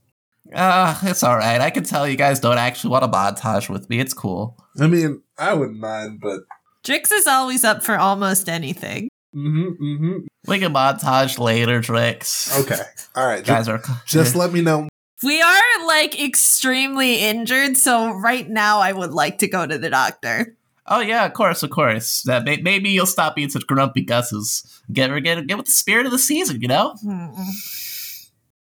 Uh, 0.52 0.98
it's 1.02 1.24
alright. 1.24 1.60
I 1.60 1.70
can 1.70 1.84
tell 1.84 2.06
you 2.08 2.16
guys 2.16 2.40
don't 2.40 2.58
actually 2.58 2.90
want 2.90 3.04
a 3.04 3.08
montage 3.08 3.68
with 3.68 3.88
me. 3.90 3.98
It's 3.98 4.14
cool. 4.14 4.56
I 4.78 4.86
mean, 4.86 5.22
I 5.38 5.54
wouldn't 5.54 5.78
mind, 5.78 6.20
but 6.20 6.40
Drix 6.84 7.10
is 7.12 7.26
always 7.26 7.64
up 7.64 7.82
for 7.82 7.96
almost 7.96 8.48
anything. 8.48 9.08
mm-hmm, 9.34 9.82
mm-hmm. 9.82 10.18
We 10.46 10.58
can 10.58 10.74
montage 10.74 11.38
later, 11.38 11.80
Drix. 11.80 12.60
Okay, 12.62 12.82
all 13.16 13.26
right. 13.26 13.44
Guys 13.46 13.66
Just, 13.66 13.88
are 13.88 14.02
just 14.06 14.36
let 14.36 14.52
me 14.52 14.60
know. 14.60 14.88
We 15.22 15.40
are 15.40 15.86
like 15.86 16.20
extremely 16.22 17.20
injured, 17.20 17.76
so 17.76 18.10
right 18.10 18.48
now 18.48 18.80
I 18.80 18.92
would 18.92 19.12
like 19.12 19.38
to 19.38 19.48
go 19.48 19.66
to 19.66 19.78
the 19.78 19.90
doctor. 19.90 20.56
Oh 20.86 21.00
yeah, 21.00 21.24
of 21.24 21.32
course, 21.32 21.62
of 21.62 21.70
course. 21.70 22.22
That 22.22 22.44
may- 22.44 22.60
maybe 22.60 22.90
you'll 22.90 23.06
stop 23.06 23.36
being 23.36 23.48
such 23.48 23.66
grumpy 23.66 24.02
gusses. 24.02 24.64
Get 24.92 25.08
get 25.22 25.46
get 25.46 25.56
with 25.56 25.66
the 25.66 25.72
spirit 25.72 26.04
of 26.06 26.12
the 26.12 26.18
season, 26.18 26.60
you 26.60 26.68
know. 26.68 26.94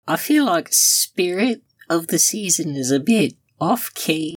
I 0.08 0.16
feel 0.18 0.46
like 0.46 0.70
spirit 0.72 1.64
of 1.90 2.08
the 2.08 2.20
season 2.20 2.76
is 2.76 2.92
a 2.92 3.00
bit 3.00 3.34
off 3.60 3.94
key. 3.96 4.36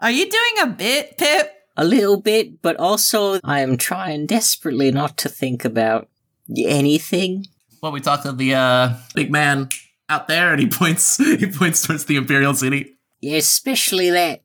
Are 0.00 0.10
you 0.10 0.30
doing 0.30 0.54
a 0.62 0.66
bit, 0.66 1.18
Pip? 1.18 1.52
A 1.76 1.84
little 1.84 2.20
bit, 2.20 2.60
but 2.62 2.76
also 2.76 3.40
I 3.42 3.60
am 3.60 3.76
trying 3.76 4.26
desperately 4.26 4.90
not 4.92 5.16
to 5.18 5.28
think 5.28 5.64
about 5.64 6.08
anything. 6.56 7.46
Well, 7.82 7.92
we 7.92 8.00
talked 8.00 8.24
to 8.24 8.32
the 8.32 8.54
uh, 8.54 8.94
big 9.14 9.30
man 9.30 9.70
out 10.10 10.28
there, 10.28 10.52
and 10.52 10.60
he 10.60 10.66
points 10.70 11.16
he 11.16 11.46
points 11.46 11.86
towards 11.86 12.04
the 12.04 12.16
Imperial 12.16 12.54
City. 12.54 12.96
Yeah, 13.20 13.36
especially 13.36 14.10
that. 14.10 14.42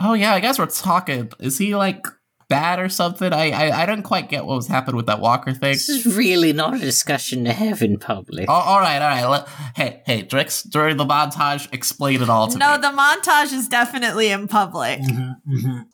Oh 0.00 0.14
yeah, 0.14 0.32
I 0.32 0.40
guess 0.40 0.58
we're 0.58 0.66
talking. 0.66 1.30
Is 1.40 1.58
he 1.58 1.74
like 1.76 2.06
bad 2.48 2.78
or 2.80 2.88
something? 2.88 3.32
I 3.32 3.50
I, 3.50 3.82
I 3.82 3.86
didn't 3.86 4.04
quite 4.04 4.28
get 4.30 4.46
what 4.46 4.56
was 4.56 4.68
happening 4.68 4.96
with 4.96 5.06
that 5.06 5.20
Walker 5.20 5.52
thing. 5.52 5.72
This 5.72 5.88
is 5.88 6.16
really 6.16 6.52
not 6.52 6.74
a 6.74 6.78
discussion 6.78 7.44
to 7.44 7.52
have 7.52 7.82
in 7.82 7.98
public. 7.98 8.46
Oh, 8.48 8.52
all 8.52 8.80
right, 8.80 9.00
all 9.02 9.08
right. 9.08 9.26
Let, 9.26 9.48
hey, 9.76 10.02
hey, 10.06 10.22
Drix, 10.22 10.68
during 10.68 10.96
the 10.96 11.04
montage, 11.04 11.72
explain 11.72 12.22
it 12.22 12.30
all 12.30 12.48
to 12.48 12.58
No, 12.58 12.76
me. 12.76 12.80
No, 12.80 12.90
the 12.90 12.96
montage 12.96 13.52
is 13.52 13.68
definitely 13.68 14.30
in 14.30 14.48
public. 14.48 15.00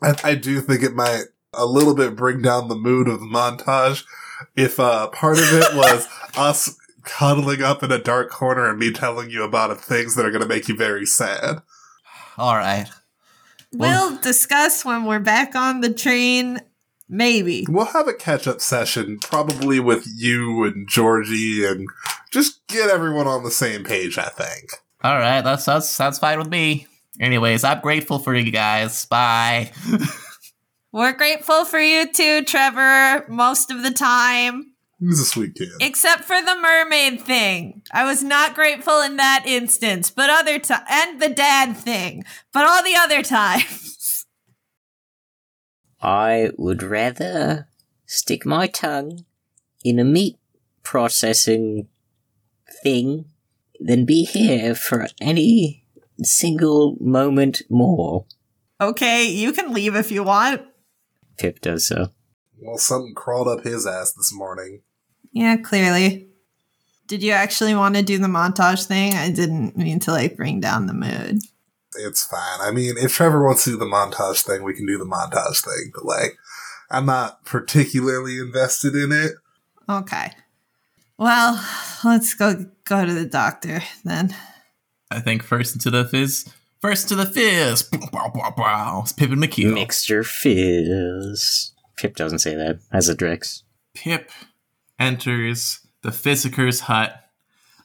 I, 0.02 0.14
I 0.22 0.34
do 0.34 0.60
think 0.60 0.82
it 0.82 0.94
might 0.94 1.24
a 1.52 1.66
little 1.66 1.94
bit 1.94 2.14
bring 2.14 2.42
down 2.42 2.68
the 2.68 2.76
mood 2.76 3.08
of 3.08 3.20
the 3.20 3.26
montage 3.26 4.04
if 4.54 4.78
uh, 4.78 5.08
part 5.08 5.38
of 5.38 5.52
it 5.52 5.74
was 5.74 6.06
us 6.36 6.76
cuddling 7.06 7.62
up 7.62 7.82
in 7.82 7.90
a 7.90 7.98
dark 7.98 8.30
corner 8.30 8.68
and 8.68 8.78
me 8.78 8.92
telling 8.92 9.30
you 9.30 9.42
about 9.42 9.80
things 9.80 10.14
that 10.16 10.26
are 10.26 10.30
going 10.30 10.42
to 10.42 10.48
make 10.48 10.68
you 10.68 10.76
very 10.76 11.06
sad. 11.06 11.62
all 12.36 12.56
right. 12.56 12.86
We'll 13.72 14.16
discuss 14.18 14.84
when 14.84 15.04
we're 15.04 15.18
back 15.18 15.54
on 15.54 15.80
the 15.80 15.92
train. 15.92 16.60
Maybe. 17.08 17.64
We'll 17.68 17.84
have 17.86 18.08
a 18.08 18.14
catch 18.14 18.46
up 18.48 18.60
session, 18.60 19.18
probably 19.20 19.80
with 19.80 20.06
you 20.16 20.64
and 20.64 20.88
Georgie, 20.88 21.64
and 21.64 21.88
just 22.30 22.66
get 22.66 22.90
everyone 22.90 23.26
on 23.26 23.44
the 23.44 23.50
same 23.50 23.84
page, 23.84 24.18
I 24.18 24.28
think. 24.28 24.72
All 25.02 25.16
right, 25.16 25.42
that 25.42 25.60
sounds 25.60 25.88
sounds 25.88 26.18
fine 26.18 26.38
with 26.38 26.48
me. 26.48 26.86
Anyways, 27.20 27.64
I'm 27.64 27.80
grateful 27.80 28.18
for 28.18 28.34
you 28.34 28.50
guys. 28.50 29.06
Bye. 29.06 29.72
We're 30.92 31.12
grateful 31.12 31.64
for 31.64 31.78
you 31.78 32.10
too, 32.12 32.44
Trevor, 32.44 33.26
most 33.28 33.70
of 33.70 33.82
the 33.82 33.90
time. 33.90 34.72
He's 34.98 35.20
a 35.20 35.24
sweet 35.24 35.54
kid. 35.54 35.68
Except 35.80 36.24
for 36.24 36.40
the 36.40 36.56
mermaid 36.56 37.20
thing. 37.20 37.82
I 37.92 38.04
was 38.04 38.22
not 38.22 38.54
grateful 38.54 39.00
in 39.00 39.16
that 39.16 39.44
instance, 39.46 40.10
but 40.10 40.30
other 40.30 40.58
time 40.58 40.84
and 40.88 41.20
the 41.20 41.28
dad 41.28 41.76
thing. 41.76 42.24
But 42.52 42.66
all 42.66 42.82
the 42.82 42.96
other 42.96 43.22
times. 43.22 44.26
I 46.00 46.50
would 46.56 46.82
rather 46.82 47.68
stick 48.06 48.46
my 48.46 48.66
tongue 48.66 49.24
in 49.84 49.98
a 49.98 50.04
meat 50.04 50.38
processing 50.82 51.88
thing 52.82 53.26
than 53.80 54.04
be 54.04 54.24
here 54.24 54.74
for 54.74 55.08
any 55.20 55.84
single 56.22 56.96
moment 57.00 57.62
more. 57.68 58.24
Okay, 58.80 59.24
you 59.24 59.52
can 59.52 59.72
leave 59.72 59.94
if 59.94 60.10
you 60.10 60.22
want. 60.22 60.62
Pip 61.38 61.60
does 61.60 61.86
so. 61.86 62.10
Well, 62.58 62.78
something 62.78 63.14
crawled 63.14 63.48
up 63.48 63.64
his 63.64 63.86
ass 63.86 64.12
this 64.12 64.32
morning. 64.32 64.82
Yeah, 65.32 65.56
clearly. 65.56 66.28
Did 67.06 67.22
you 67.22 67.32
actually 67.32 67.74
want 67.74 67.94
to 67.96 68.02
do 68.02 68.18
the 68.18 68.26
montage 68.26 68.86
thing? 68.86 69.14
I 69.14 69.30
didn't 69.30 69.76
mean 69.76 70.00
to 70.00 70.10
like 70.10 70.36
bring 70.36 70.60
down 70.60 70.86
the 70.86 70.94
mood. 70.94 71.40
It's 71.98 72.26
fine. 72.26 72.60
I 72.60 72.70
mean, 72.72 72.94
if 72.98 73.12
Trevor 73.12 73.44
wants 73.44 73.64
to 73.64 73.70
do 73.70 73.76
the 73.76 73.84
montage 73.84 74.42
thing, 74.42 74.62
we 74.62 74.74
can 74.74 74.86
do 74.86 74.98
the 74.98 75.04
montage 75.04 75.64
thing, 75.64 75.92
but 75.94 76.04
like, 76.04 76.36
I'm 76.90 77.06
not 77.06 77.44
particularly 77.44 78.38
invested 78.38 78.94
in 78.94 79.12
it. 79.12 79.32
Okay. 79.88 80.32
Well, 81.18 81.64
let's 82.04 82.34
go 82.34 82.66
go 82.84 83.06
to 83.06 83.14
the 83.14 83.24
doctor 83.26 83.82
then. 84.04 84.34
I 85.10 85.20
think 85.20 85.42
first 85.42 85.74
into 85.74 85.90
the 85.90 86.04
fizz. 86.04 86.52
First 86.80 87.08
to 87.08 87.14
the 87.14 87.26
fizz. 87.26 87.84
Bow, 87.84 88.08
bow, 88.12 88.30
bow, 88.34 88.54
bow. 88.56 89.00
It's 89.02 89.12
Pip 89.12 89.30
and 89.30 89.42
McHugh. 89.42 89.72
Mixture 89.72 90.24
fizz. 90.24 91.72
Pip 91.96 92.16
doesn't 92.16 92.40
say 92.40 92.54
that 92.54 92.80
as 92.92 93.08
a 93.08 93.16
Drix. 93.16 93.62
Pip 93.94 94.30
enters 94.98 95.80
the 96.02 96.12
Physiker's 96.12 96.80
hut. 96.80 97.14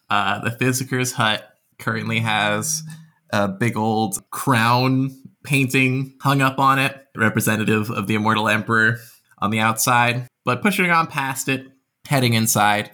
Uh, 0.09 0.39
the 0.39 0.51
Physiker's 0.51 1.13
hut 1.13 1.47
currently 1.79 2.19
has 2.19 2.83
a 3.31 3.47
big 3.47 3.77
old 3.77 4.29
crown 4.29 5.17
painting 5.43 6.15
hung 6.21 6.41
up 6.41 6.59
on 6.59 6.79
it, 6.79 7.07
representative 7.15 7.89
of 7.89 8.07
the 8.07 8.15
Immortal 8.15 8.47
Emperor 8.47 8.99
on 9.39 9.51
the 9.51 9.59
outside. 9.59 10.27
But 10.45 10.61
pushing 10.61 10.89
on 10.89 11.07
past 11.07 11.47
it, 11.47 11.67
heading 12.07 12.33
inside, 12.33 12.91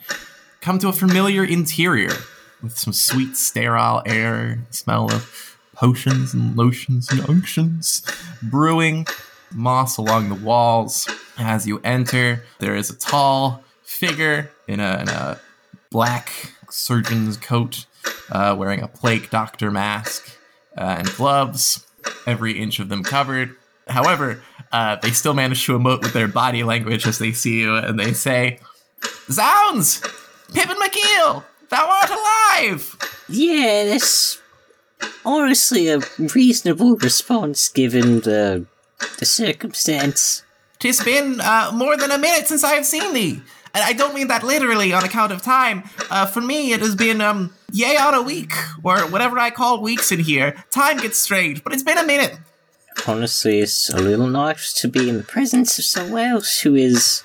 come 0.61 0.79
to 0.79 0.89
a 0.89 0.93
familiar 0.93 1.43
interior 1.43 2.13
with 2.61 2.77
some 2.77 2.93
sweet 2.93 3.35
sterile 3.35 4.03
air, 4.05 4.59
smell 4.69 5.11
of 5.11 5.57
potions 5.73 6.33
and 6.33 6.55
lotions 6.55 7.09
and 7.11 7.27
unctions 7.29 8.01
brewing, 8.41 9.05
moss 9.51 9.97
along 9.97 10.29
the 10.29 10.35
walls. 10.35 11.07
As 11.37 11.67
you 11.67 11.79
enter, 11.83 12.43
there 12.59 12.75
is 12.75 12.89
a 12.89 12.95
tall 12.95 13.63
figure 13.83 14.51
in 14.67 14.79
a, 14.79 14.99
in 15.01 15.09
a 15.09 15.39
black 15.89 16.53
surgeon's 16.69 17.37
coat, 17.37 17.85
uh, 18.31 18.55
wearing 18.57 18.81
a 18.81 18.87
plague 18.87 19.29
doctor 19.29 19.71
mask 19.71 20.37
uh, 20.77 20.95
and 20.99 21.07
gloves, 21.15 21.85
every 22.25 22.59
inch 22.59 22.79
of 22.79 22.89
them 22.89 23.03
covered. 23.03 23.55
However, 23.87 24.41
uh, 24.71 24.97
they 24.97 25.11
still 25.11 25.33
manage 25.33 25.65
to 25.65 25.77
emote 25.77 26.01
with 26.01 26.13
their 26.13 26.27
body 26.27 26.63
language 26.63 27.07
as 27.07 27.19
they 27.19 27.31
see 27.31 27.61
you, 27.61 27.75
and 27.75 27.97
they 27.99 28.13
say, 28.13 28.59
"Zounds, 29.29 30.01
Pippin 30.53 30.75
McKeel, 30.77 31.43
thou 31.69 31.87
art 31.87 32.09
alive!" 32.09 32.97
Yeah, 33.29 33.85
that's 33.85 34.41
honestly 35.25 35.87
a 35.87 35.99
reasonable 36.17 36.97
response 36.97 37.69
given 37.69 38.21
the 38.21 38.65
the 39.19 39.25
circumstance. 39.25 40.43
Tis 40.79 41.03
been 41.03 41.41
uh, 41.41 41.71
more 41.73 41.97
than 41.97 42.11
a 42.11 42.17
minute 42.17 42.47
since 42.47 42.63
I 42.63 42.73
have 42.75 42.85
seen 42.85 43.13
thee. 43.13 43.41
And 43.73 43.83
I 43.83 43.93
don't 43.93 44.15
mean 44.15 44.27
that 44.27 44.43
literally 44.43 44.93
on 44.93 45.03
account 45.03 45.31
of 45.31 45.41
time. 45.41 45.83
Uh, 46.09 46.25
for 46.25 46.41
me, 46.41 46.71
it 46.71 46.79
has 46.79 46.95
been, 46.95 47.21
um, 47.21 47.53
yay 47.71 47.95
on 47.97 48.13
a 48.13 48.21
week, 48.21 48.51
or 48.83 48.99
whatever 49.01 49.37
I 49.37 49.51
call 49.51 49.81
weeks 49.81 50.11
in 50.11 50.19
here. 50.19 50.63
Time 50.71 50.97
gets 50.97 51.19
strange, 51.19 51.63
but 51.63 51.73
it's 51.73 51.83
been 51.83 51.97
a 51.97 52.05
minute. 52.05 52.37
Honestly, 53.05 53.59
it's 53.59 53.89
a 53.89 53.97
little 53.97 54.27
nice 54.27 54.73
to 54.81 54.87
be 54.87 55.09
in 55.09 55.17
the 55.17 55.23
presence 55.23 55.77
of 55.77 55.85
someone 55.85 56.23
else 56.23 56.61
who 56.61 56.73
is 56.73 57.23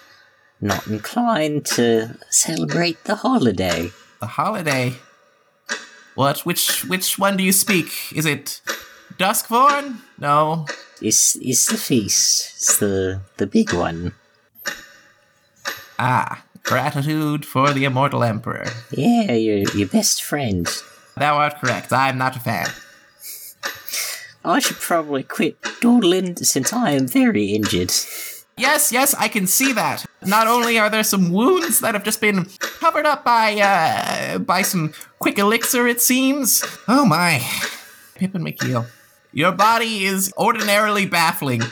not 0.60 0.86
inclined 0.86 1.64
to 1.66 2.18
celebrate 2.28 3.02
the 3.04 3.16
holiday. 3.16 3.90
The 4.20 4.26
holiday. 4.26 4.94
What? 6.14 6.40
Which 6.40 6.84
which 6.84 7.18
one 7.18 7.36
do 7.38 7.42
you 7.42 7.52
speak? 7.52 8.12
Is 8.14 8.26
it 8.26 8.60
Duskvorn? 9.18 10.02
No. 10.18 10.66
It's, 11.02 11.36
it's 11.36 11.66
the 11.66 11.76
feast. 11.76 12.54
It's 12.56 12.78
the, 12.78 13.20
the 13.36 13.46
big 13.46 13.72
one. 13.72 14.14
Ah, 15.98 16.44
gratitude 16.62 17.44
for 17.44 17.72
the 17.72 17.84
immortal 17.84 18.22
emperor. 18.22 18.66
Yeah, 18.90 19.32
your, 19.32 19.58
your 19.74 19.88
best 19.88 20.22
friend. 20.22 20.66
Thou 21.16 21.36
art 21.36 21.60
correct. 21.60 21.92
I 21.92 22.08
am 22.08 22.18
not 22.18 22.36
a 22.36 22.40
fan. 22.40 22.68
I 24.44 24.58
should 24.58 24.78
probably 24.78 25.22
quit 25.22 25.56
dawdling 25.80 26.36
since 26.36 26.72
I 26.72 26.92
am 26.92 27.06
very 27.06 27.46
injured. 27.50 27.92
Yes, 28.56 28.92
yes, 28.92 29.14
I 29.14 29.28
can 29.28 29.46
see 29.46 29.72
that. 29.72 30.04
Not 30.26 30.46
only 30.46 30.78
are 30.78 30.90
there 30.90 31.04
some 31.04 31.32
wounds 31.32 31.80
that 31.80 31.94
have 31.94 32.04
just 32.04 32.20
been 32.20 32.46
covered 32.58 33.06
up 33.06 33.24
by 33.24 33.58
uh 33.58 34.38
by 34.38 34.62
some 34.62 34.92
quick 35.18 35.38
elixir, 35.38 35.86
it 35.86 36.00
seems. 36.00 36.62
Oh 36.86 37.04
my. 37.04 37.40
Pippin 38.14 38.42
McKeel. 38.42 38.86
Your 39.32 39.52
body 39.52 40.04
is 40.04 40.32
ordinarily 40.36 41.06
baffling. 41.06 41.62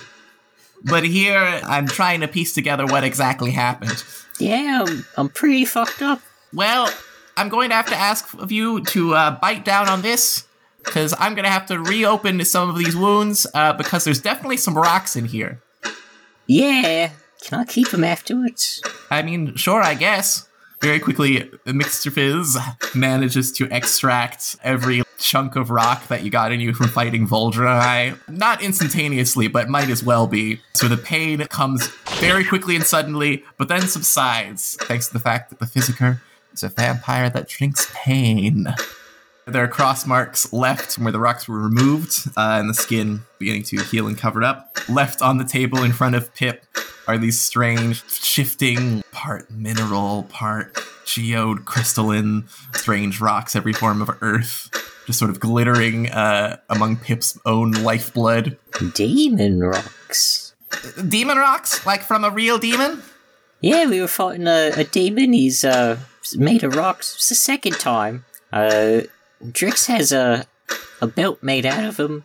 But 0.83 1.05
here 1.05 1.37
I'm 1.37 1.87
trying 1.87 2.21
to 2.23 2.29
piece 2.29 2.55
together 2.55 2.87
what 2.87 3.05
exactly 3.05 3.51
happened. 3.51 4.03
Yeah, 4.39 4.85
I'm, 4.87 5.05
I'm 5.17 5.29
pretty 5.29 5.67
fucked 5.67 6.01
up. 6.01 6.23
Well, 6.55 6.91
I'm 7.37 7.51
going 7.51 7.69
to 7.69 7.75
have 7.75 7.87
to 7.87 7.97
ask 7.97 8.33
of 8.35 8.51
you 8.51 8.83
to 8.87 9.15
uh, 9.15 9.31
bite 9.33 9.65
down 9.65 9.89
on 9.89 10.01
this, 10.01 10.47
because 10.83 11.15
I'm 11.19 11.35
going 11.35 11.45
to 11.45 11.51
have 11.51 11.67
to 11.67 11.79
reopen 11.79 12.43
some 12.45 12.71
of 12.71 12.79
these 12.79 12.97
wounds, 12.97 13.47
uh, 13.53 13.75
because 13.75 14.05
there's 14.05 14.23
definitely 14.23 14.57
some 14.57 14.75
rocks 14.75 15.15
in 15.15 15.27
here. 15.27 15.61
Yeah, 16.47 17.11
can 17.43 17.61
I 17.61 17.65
keep 17.65 17.91
them 17.91 18.03
afterwards? 18.03 18.83
I 19.11 19.23
mean, 19.23 19.55
sure, 19.57 19.83
I 19.83 19.95
guess. 19.95 20.49
Very 20.83 20.99
quickly, 20.99 21.51
Mixer 21.67 22.11
Fizz 22.11 22.59
manages 22.95 23.53
to 23.53 23.69
extract 23.71 24.57
every 24.63 25.03
chunk 25.19 25.55
of 25.55 25.69
rock 25.69 26.09
that 26.09 26.23
you 26.25 26.31
got 26.31 26.53
in 26.53 26.61
you 26.61 26.73
from 26.73 26.89
fighting 26.89 27.29
Voldrani. 27.29 28.19
Not 28.29 28.63
instantaneously, 28.63 29.49
but 29.49 29.69
might 29.69 29.91
as 29.91 30.03
well 30.03 30.27
be. 30.27 30.61
So 30.75 30.89
the 30.89 30.97
pain 30.97 31.41
comes 31.49 31.89
very 32.19 32.45
quickly 32.45 32.77
and 32.77 32.85
suddenly, 32.85 33.45
but 33.59 33.69
then 33.69 33.83
subsides, 33.83 34.79
thanks 34.81 35.09
to 35.09 35.13
the 35.13 35.21
fact 35.21 35.51
that 35.51 35.59
the 35.59 35.67
Physiker 35.67 36.21
is 36.55 36.63
a 36.63 36.71
vampire 36.71 37.29
that 37.29 37.47
drinks 37.47 37.91
pain. 37.93 38.75
There 39.51 39.65
are 39.65 39.69
cross 39.69 40.07
marks 40.07 40.53
left 40.53 40.99
where 40.99 41.13
the 41.13 41.19
rocks 41.19 41.49
were 41.49 41.59
removed, 41.59 42.29
uh, 42.37 42.59
and 42.61 42.69
the 42.69 42.75
skin 42.75 43.21
beginning 43.39 43.65
to 43.65 43.79
heal 43.83 44.07
and 44.07 44.17
cover 44.17 44.43
up. 44.43 44.77
Left 44.89 45.23
on 45.23 45.39
the 45.39 45.45
table 45.45 45.83
in 45.83 45.93
front 45.93 46.15
of 46.15 46.33
Pip 46.35 46.65
are 47.07 47.19
these 47.19 47.41
strange, 47.41 48.09
shifting, 48.11 49.03
part 49.13 49.51
mineral, 49.51 50.25
part 50.25 50.79
geode, 51.05 51.65
crystalline, 51.65 52.47
strange 52.75 53.21
rocks, 53.21 53.57
every 53.57 53.73
form 53.73 54.01
of 54.01 54.11
earth, 54.21 54.71
just 55.07 55.19
sort 55.19 55.31
of 55.31 55.41
glittering 55.41 56.09
uh, 56.11 56.57
among 56.69 56.97
Pip's 56.97 57.39
own 57.45 57.73
lifeblood. 57.73 58.57
Demon 58.95 59.61
rocks. 59.61 60.55
Demon 61.09 61.37
rocks, 61.37 61.85
like 61.85 62.03
from 62.03 62.23
a 62.23 62.31
real 62.31 62.59
demon. 62.59 63.03
Yeah, 63.61 63.87
we 63.87 64.01
were 64.01 64.09
fighting 64.09 64.47
a, 64.47 64.71
a 64.77 64.85
demon. 64.85 65.33
He's 65.33 65.65
uh 65.65 65.99
made 66.37 66.63
of 66.63 66.77
rocks. 66.77 67.15
It's 67.17 67.29
the 67.29 67.35
second 67.35 67.79
time. 67.79 68.25
Uh, 68.53 69.03
Drix 69.43 69.87
has 69.87 70.13
a 70.13 70.47
a 71.01 71.07
belt 71.07 71.43
made 71.43 71.65
out 71.65 71.85
of 71.85 71.97
them 71.97 72.25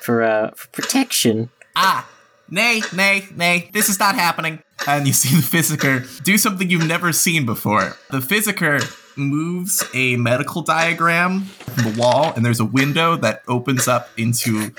for 0.00 0.22
uh 0.22 0.50
for 0.54 0.68
protection. 0.68 1.50
Ah, 1.74 2.08
nay, 2.50 2.82
nay, 2.94 3.26
nay, 3.34 3.70
this 3.72 3.88
is 3.88 3.98
not 3.98 4.14
happening. 4.14 4.62
And 4.86 5.06
you 5.06 5.12
see 5.12 5.34
the 5.36 5.42
Physiker 5.42 6.22
do 6.22 6.36
something 6.36 6.68
you've 6.68 6.86
never 6.86 7.12
seen 7.12 7.46
before. 7.46 7.96
The 8.10 8.18
Physiker 8.18 8.82
moves 9.16 9.84
a 9.94 10.16
medical 10.16 10.62
diagram 10.62 11.42
from 11.42 11.92
the 11.92 12.00
wall, 12.00 12.32
and 12.34 12.44
there's 12.44 12.60
a 12.60 12.64
window 12.64 13.16
that 13.16 13.42
opens 13.48 13.86
up 13.88 14.08
into 14.16 14.70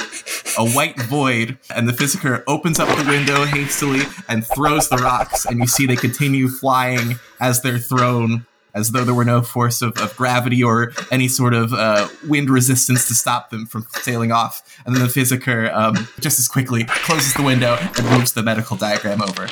a 0.57 0.69
white 0.69 0.99
void. 1.01 1.57
And 1.73 1.88
the 1.88 1.93
Physiker 1.93 2.43
opens 2.47 2.79
up 2.79 2.89
the 2.97 3.09
window 3.09 3.45
hastily 3.45 4.01
and 4.27 4.45
throws 4.45 4.89
the 4.89 4.97
rocks, 4.97 5.45
and 5.45 5.59
you 5.59 5.67
see 5.67 5.86
they 5.86 5.95
continue 5.95 6.47
flying 6.47 7.19
as 7.39 7.62
they're 7.62 7.79
thrown. 7.79 8.45
As 8.75 8.91
though 8.91 9.03
there 9.03 9.13
were 9.13 9.25
no 9.25 9.41
force 9.41 9.81
of, 9.83 9.95
of 9.99 10.15
gravity 10.17 10.63
or 10.63 10.93
any 11.12 11.27
sort 11.27 11.53
of 11.53 11.73
uh, 11.73 12.07
wind 12.27 12.49
resistance 12.49 13.07
to 13.07 13.13
stop 13.13 13.51
them 13.51 13.67
from 13.67 13.86
sailing 14.01 14.31
off. 14.31 14.63
And 14.86 14.95
then 14.95 15.03
the 15.03 15.09
Physiker, 15.09 15.71
um, 15.71 16.07
just 16.19 16.39
as 16.39 16.47
quickly, 16.47 16.83
closes 16.83 17.36
the 17.36 17.43
window 17.43 17.77
and 17.79 18.09
moves 18.09 18.33
the 18.33 18.41
medical 18.41 18.75
diagram 18.75 19.21
over. 19.21 19.47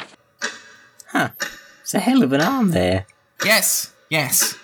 Huh. 1.08 1.30
It's 1.82 1.94
a 1.94 2.00
hell 2.00 2.24
of 2.24 2.34
an 2.34 2.42
arm 2.42 2.72
there. 2.72 3.06
Yes, 3.44 3.94
yes. 4.10 4.58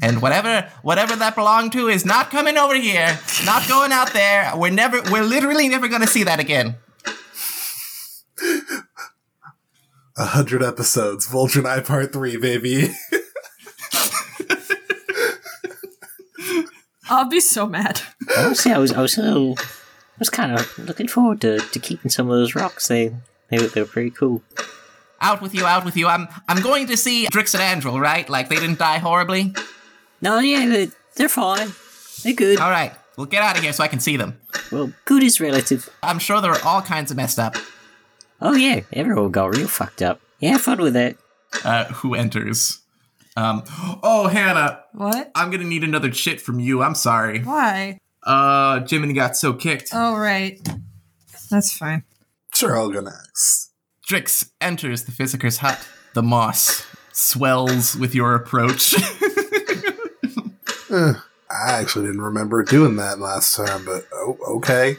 And 0.00 0.22
whatever 0.22 0.70
whatever 0.82 1.16
that 1.16 1.34
belonged 1.34 1.72
to 1.72 1.88
is 1.88 2.04
not 2.04 2.30
coming 2.30 2.56
over 2.56 2.74
here. 2.74 3.18
Not 3.44 3.68
going 3.68 3.92
out 3.92 4.12
there. 4.12 4.52
We're 4.56 4.70
never 4.70 5.02
we're 5.10 5.24
literally 5.24 5.68
never 5.68 5.88
gonna 5.88 6.06
see 6.06 6.24
that 6.24 6.40
again. 6.40 6.76
A 10.16 10.24
hundred 10.26 10.62
episodes, 10.62 11.26
Vulture 11.26 11.66
Eye 11.66 11.80
Part 11.80 12.12
Three, 12.12 12.36
baby. 12.36 12.94
I'll 17.08 17.28
be 17.28 17.40
so 17.40 17.66
mad. 17.66 18.00
Honestly, 18.36 18.72
I 18.72 18.78
was 18.78 18.92
I 18.92 19.00
was 19.00 19.16
a 19.18 19.22
little, 19.22 19.58
I 19.58 20.18
was 20.18 20.30
kind 20.30 20.52
of 20.52 20.78
looking 20.78 21.08
forward 21.08 21.40
to, 21.42 21.58
to 21.58 21.78
keeping 21.78 22.10
some 22.10 22.30
of 22.30 22.36
those 22.36 22.54
rocks. 22.54 22.88
They 22.88 23.14
they 23.50 23.58
were, 23.58 23.68
they 23.68 23.80
were 23.80 23.86
pretty 23.86 24.10
cool. 24.10 24.42
Out 25.20 25.40
with 25.42 25.54
you, 25.54 25.66
out 25.66 25.84
with 25.84 25.96
you. 25.96 26.06
I'm 26.06 26.28
I'm 26.48 26.62
going 26.62 26.86
to 26.88 26.96
see 26.96 27.26
Drix 27.26 27.58
and 27.58 27.82
Andrel, 27.82 28.00
right? 28.00 28.28
Like 28.28 28.48
they 28.48 28.56
didn't 28.56 28.78
die 28.78 28.98
horribly? 28.98 29.54
No, 30.20 30.38
yeah, 30.38 30.66
they, 30.66 30.90
they're 31.16 31.28
fine. 31.28 31.72
They're 32.22 32.34
good. 32.34 32.58
Alright. 32.60 32.92
Well 33.16 33.26
get 33.26 33.42
out 33.42 33.56
of 33.56 33.62
here 33.62 33.72
so 33.72 33.82
I 33.82 33.88
can 33.88 34.00
see 34.00 34.16
them. 34.16 34.40
Well, 34.70 34.92
good 35.04 35.22
is 35.22 35.40
relative. 35.40 35.88
I'm 36.02 36.18
sure 36.18 36.40
they're 36.40 36.64
all 36.64 36.82
kinds 36.82 37.10
of 37.10 37.16
messed 37.16 37.38
up. 37.38 37.56
Oh 38.40 38.54
yeah, 38.54 38.82
everyone 38.92 39.32
got 39.32 39.56
real 39.56 39.66
fucked 39.66 40.02
up. 40.02 40.20
Yeah, 40.38 40.52
have 40.52 40.60
fun 40.60 40.78
with 40.78 40.94
that. 40.94 41.16
Uh, 41.64 41.86
who 41.86 42.14
enters? 42.14 42.80
Um 43.38 43.62
Oh 44.02 44.26
Hannah, 44.28 44.80
What? 44.92 45.30
I'm 45.34 45.50
gonna 45.50 45.64
need 45.64 45.84
another 45.84 46.10
chit 46.10 46.40
from 46.40 46.58
you. 46.60 46.82
I'm 46.82 46.94
sorry. 46.94 47.40
Why? 47.40 47.98
Uh 48.22 48.80
Jiminy 48.86 49.12
got 49.14 49.36
so 49.36 49.52
kicked. 49.52 49.90
Oh, 49.92 50.16
right. 50.16 50.58
That's 51.50 51.76
fine. 51.76 52.02
sure, 52.54 52.76
I'll 52.76 52.90
go 52.90 53.00
next. 53.00 53.70
Drix 54.08 54.50
enters 54.60 55.04
the 55.04 55.12
Physiker's 55.12 55.58
hut. 55.58 55.86
The 56.14 56.22
moss 56.22 56.84
swells 57.12 57.94
with 57.96 58.14
your 58.14 58.34
approach. 58.34 58.94
Eh, 60.90 61.12
I 61.50 61.72
actually 61.72 62.06
didn't 62.06 62.22
remember 62.22 62.62
doing 62.62 62.96
that 62.96 63.18
last 63.18 63.54
time, 63.54 63.84
but 63.84 64.06
oh, 64.10 64.38
okay. 64.56 64.96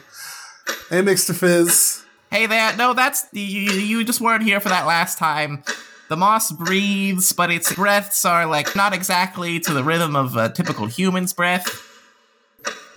Hey, 0.88 1.02
Mixer 1.02 1.34
Fizz. 1.34 2.04
hey 2.30 2.46
there, 2.46 2.76
no, 2.76 2.94
that's 2.94 3.26
you, 3.32 3.42
you 3.72 4.04
just 4.04 4.20
weren't 4.20 4.44
here 4.44 4.60
for 4.60 4.68
that 4.68 4.86
last 4.86 5.18
time. 5.18 5.64
The 6.10 6.16
moss 6.16 6.50
breathes, 6.50 7.32
but 7.32 7.52
its 7.52 7.72
breaths 7.72 8.24
are 8.24 8.44
like 8.44 8.74
not 8.74 8.92
exactly 8.92 9.60
to 9.60 9.72
the 9.72 9.84
rhythm 9.84 10.16
of 10.16 10.36
a 10.36 10.50
typical 10.50 10.86
human's 10.86 11.32
breath. 11.32 11.68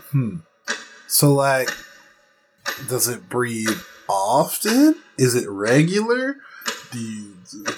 Hmm. 0.10 0.38
So, 1.08 1.32
like, 1.32 1.69
does 2.89 3.08
it 3.08 3.30
breathe 3.30 3.80
often? 4.10 4.95
Is 5.19 5.36
it 5.36 5.47
regular? 5.47 6.38
Do 6.91 6.99
you, 6.99 7.36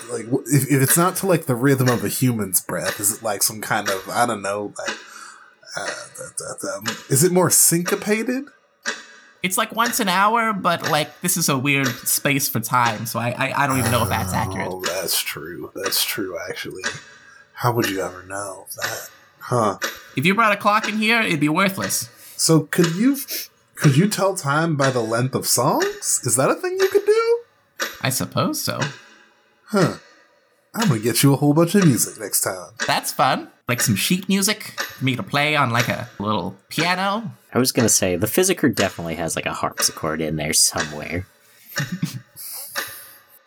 like, 0.09 0.25
if, 0.47 0.71
if 0.71 0.81
it's 0.81 0.95
not 0.95 1.17
to, 1.17 1.27
like, 1.27 1.47
the 1.47 1.55
rhythm 1.55 1.89
of 1.89 2.05
a 2.05 2.09
human's 2.09 2.61
breath, 2.61 3.01
is 3.01 3.17
it 3.17 3.21
like 3.23 3.43
some 3.43 3.59
kind 3.59 3.89
of, 3.89 4.07
I 4.09 4.25
don't 4.25 4.41
know, 4.41 4.73
like, 4.77 4.97
uh, 5.75 5.85
that, 5.85 6.37
that, 6.37 6.59
that, 6.61 7.03
is 7.09 7.25
it 7.25 7.33
more 7.33 7.49
syncopated? 7.49 8.45
It's 9.45 9.59
like 9.59 9.75
once 9.75 9.99
an 9.99 10.09
hour, 10.09 10.53
but 10.53 10.89
like 10.89 11.21
this 11.21 11.37
is 11.37 11.49
a 11.49 11.57
weird 11.57 11.87
space 11.87 12.49
for 12.49 12.59
time, 12.59 13.05
so 13.05 13.19
I 13.19 13.29
I, 13.29 13.63
I 13.63 13.67
don't 13.67 13.77
even 13.77 13.91
know 13.91 14.01
if 14.01 14.09
that's 14.09 14.33
accurate. 14.33 14.69
Oh, 14.71 14.81
that's 14.81 15.21
true. 15.21 15.71
That's 15.75 16.03
true, 16.03 16.35
actually. 16.49 16.81
How 17.53 17.71
would 17.71 17.87
you 17.87 18.01
ever 18.01 18.23
know 18.23 18.65
that? 18.81 19.09
Huh. 19.37 19.77
If 20.15 20.25
you 20.25 20.33
brought 20.33 20.51
a 20.51 20.57
clock 20.57 20.89
in 20.89 20.97
here, 20.97 21.21
it'd 21.21 21.39
be 21.39 21.49
worthless. 21.49 22.09
So, 22.35 22.61
could 22.61 22.95
you 22.95 23.17
Could 23.75 23.95
you 23.95 24.07
tell 24.09 24.35
time 24.35 24.75
by 24.75 24.89
the 24.89 25.01
length 25.01 25.35
of 25.35 25.45
songs? 25.45 26.21
Is 26.23 26.35
that 26.37 26.49
a 26.49 26.55
thing 26.55 26.77
you 26.79 26.87
could 26.89 27.05
do? 27.05 27.39
I 28.01 28.09
suppose 28.09 28.59
so. 28.61 28.79
Huh. 29.65 29.97
I'm 30.73 30.87
gonna 30.87 30.99
get 30.99 31.21
you 31.21 31.33
a 31.33 31.35
whole 31.37 31.53
bunch 31.53 31.75
of 31.75 31.85
music 31.85 32.19
next 32.19 32.41
time. 32.41 32.71
That's 32.87 33.11
fun. 33.11 33.51
Like 33.67 33.81
some 33.81 33.95
sheet 33.95 34.29
music 34.29 34.79
for 34.79 35.03
me 35.03 35.15
to 35.15 35.23
play 35.23 35.55
on 35.55 35.71
like 35.71 35.87
a 35.89 36.07
little 36.19 36.55
piano. 36.69 37.31
I 37.53 37.59
was 37.59 37.71
gonna 37.71 37.89
say 37.89 38.15
the 38.15 38.27
physiker 38.27 38.73
definitely 38.73 39.15
has 39.15 39.35
like 39.35 39.45
a 39.45 39.53
harpsichord 39.53 40.21
in 40.21 40.35
there 40.35 40.53
somewhere. 40.53 41.25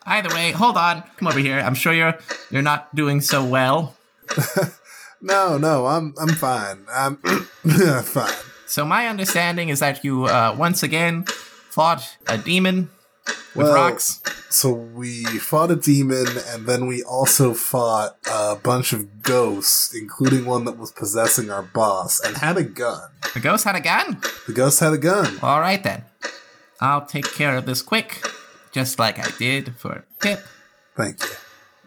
Either 0.06 0.34
way, 0.34 0.52
hold 0.52 0.76
on. 0.76 1.02
Come 1.18 1.28
over 1.28 1.38
here. 1.38 1.58
I'm 1.60 1.74
sure 1.74 1.92
you're 1.92 2.18
you're 2.50 2.62
not 2.62 2.94
doing 2.94 3.20
so 3.20 3.44
well. 3.44 3.96
No, 5.20 5.58
no, 5.58 5.86
I'm 5.86 6.14
I'm 6.20 6.28
fine. 6.28 6.84
I'm 6.92 7.16
fine. 8.02 8.32
So 8.66 8.84
my 8.84 9.08
understanding 9.08 9.68
is 9.68 9.80
that 9.80 10.04
you 10.04 10.26
uh, 10.26 10.54
once 10.56 10.82
again 10.84 11.24
fought 11.24 12.16
a 12.28 12.38
demon 12.38 12.90
with 13.54 13.66
Well- 13.66 13.74
rocks. 13.74 14.20
So 14.50 14.70
we 14.72 15.24
fought 15.24 15.70
a 15.70 15.76
demon, 15.76 16.26
and 16.48 16.66
then 16.66 16.86
we 16.86 17.02
also 17.02 17.52
fought 17.52 18.16
a 18.30 18.56
bunch 18.56 18.94
of 18.94 19.22
ghosts, 19.22 19.92
including 19.94 20.46
one 20.46 20.64
that 20.64 20.78
was 20.78 20.90
possessing 20.90 21.50
our 21.50 21.62
boss, 21.62 22.18
and 22.20 22.36
had 22.38 22.56
a 22.56 22.62
gun. 22.62 23.10
The 23.34 23.40
ghost 23.40 23.64
had 23.64 23.76
a 23.76 23.80
gun. 23.80 24.22
The 24.46 24.54
ghost 24.54 24.80
had 24.80 24.94
a 24.94 24.98
gun. 24.98 25.38
All 25.42 25.60
right 25.60 25.82
then. 25.82 26.04
I'll 26.80 27.04
take 27.04 27.30
care 27.34 27.56
of 27.58 27.66
this 27.66 27.82
quick, 27.82 28.24
just 28.72 28.98
like 28.98 29.18
I 29.18 29.30
did 29.38 29.74
for 29.76 30.04
Pip. 30.20 30.40
Thank 30.96 31.20
you. 31.22 31.28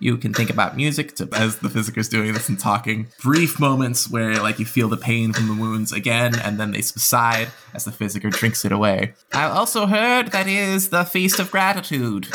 You 0.02 0.18
can 0.18 0.34
think 0.34 0.50
about 0.50 0.76
music 0.76 1.16
to, 1.18 1.30
as 1.32 1.60
the 1.60 1.70
physiker's 1.70 2.10
doing 2.10 2.34
this 2.34 2.50
and 2.50 2.60
talking. 2.60 3.08
Brief 3.22 3.60
moments 3.60 4.10
where 4.10 4.42
like 4.42 4.58
you 4.58 4.66
feel 4.66 4.90
the 4.90 4.98
pain 4.98 5.32
from 5.32 5.48
the 5.48 5.54
wounds 5.54 5.92
again, 5.92 6.34
and 6.40 6.60
then 6.60 6.72
they 6.72 6.82
subside 6.82 7.50
as 7.76 7.86
the 7.86 7.92
physiker 7.92 8.32
drinks 8.32 8.66
it 8.66 8.72
away. 8.72 9.14
I 9.32 9.44
also 9.46 9.86
heard 9.86 10.32
that 10.32 10.48
is 10.48 10.90
the 10.90 11.04
feast 11.06 11.40
of 11.40 11.52
gratitude, 11.52 12.28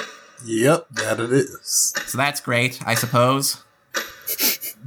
Yep, 0.45 0.87
that 0.93 1.19
it 1.19 1.33
is. 1.33 1.93
so 2.07 2.17
that's 2.17 2.41
great, 2.41 2.79
I 2.87 2.95
suppose. 2.95 3.65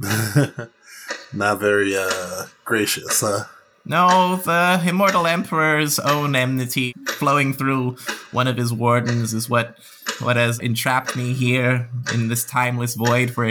Not 1.32 1.60
very 1.60 1.94
uh 1.96 2.46
gracious, 2.64 3.20
huh? 3.20 3.44
No, 3.84 4.36
the 4.36 4.82
immortal 4.86 5.26
emperor's 5.26 5.98
own 5.98 6.36
enmity 6.36 6.94
flowing 7.08 7.52
through 7.52 7.96
one 8.30 8.46
of 8.46 8.56
his 8.56 8.72
wardens 8.72 9.34
is 9.34 9.48
what 9.48 9.76
what 10.20 10.36
has 10.36 10.58
entrapped 10.58 11.16
me 11.16 11.32
here 11.32 11.88
in 12.12 12.28
this 12.28 12.44
timeless 12.44 12.94
void 12.94 13.30
for 13.30 13.48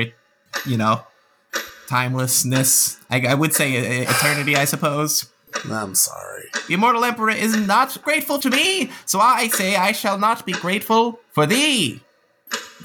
you 0.66 0.78
know 0.78 1.04
timelessness. 1.88 3.00
I, 3.10 3.26
I 3.28 3.34
would 3.34 3.54
say 3.54 3.74
eternity, 4.04 4.56
I 4.56 4.66
suppose. 4.66 5.28
I'm 5.66 5.96
sorry. 5.96 6.44
The 6.68 6.76
immortal 6.76 7.04
emperor 7.04 7.32
is 7.32 7.58
not 7.58 7.98
grateful 8.04 8.38
to 8.40 8.50
me, 8.50 8.92
so 9.06 9.20
I 9.20 9.48
say 9.48 9.76
I 9.76 9.92
shall 9.92 10.20
not 10.20 10.46
be 10.46 10.52
grateful 10.52 11.20
for 11.32 11.48
thee. 11.48 12.02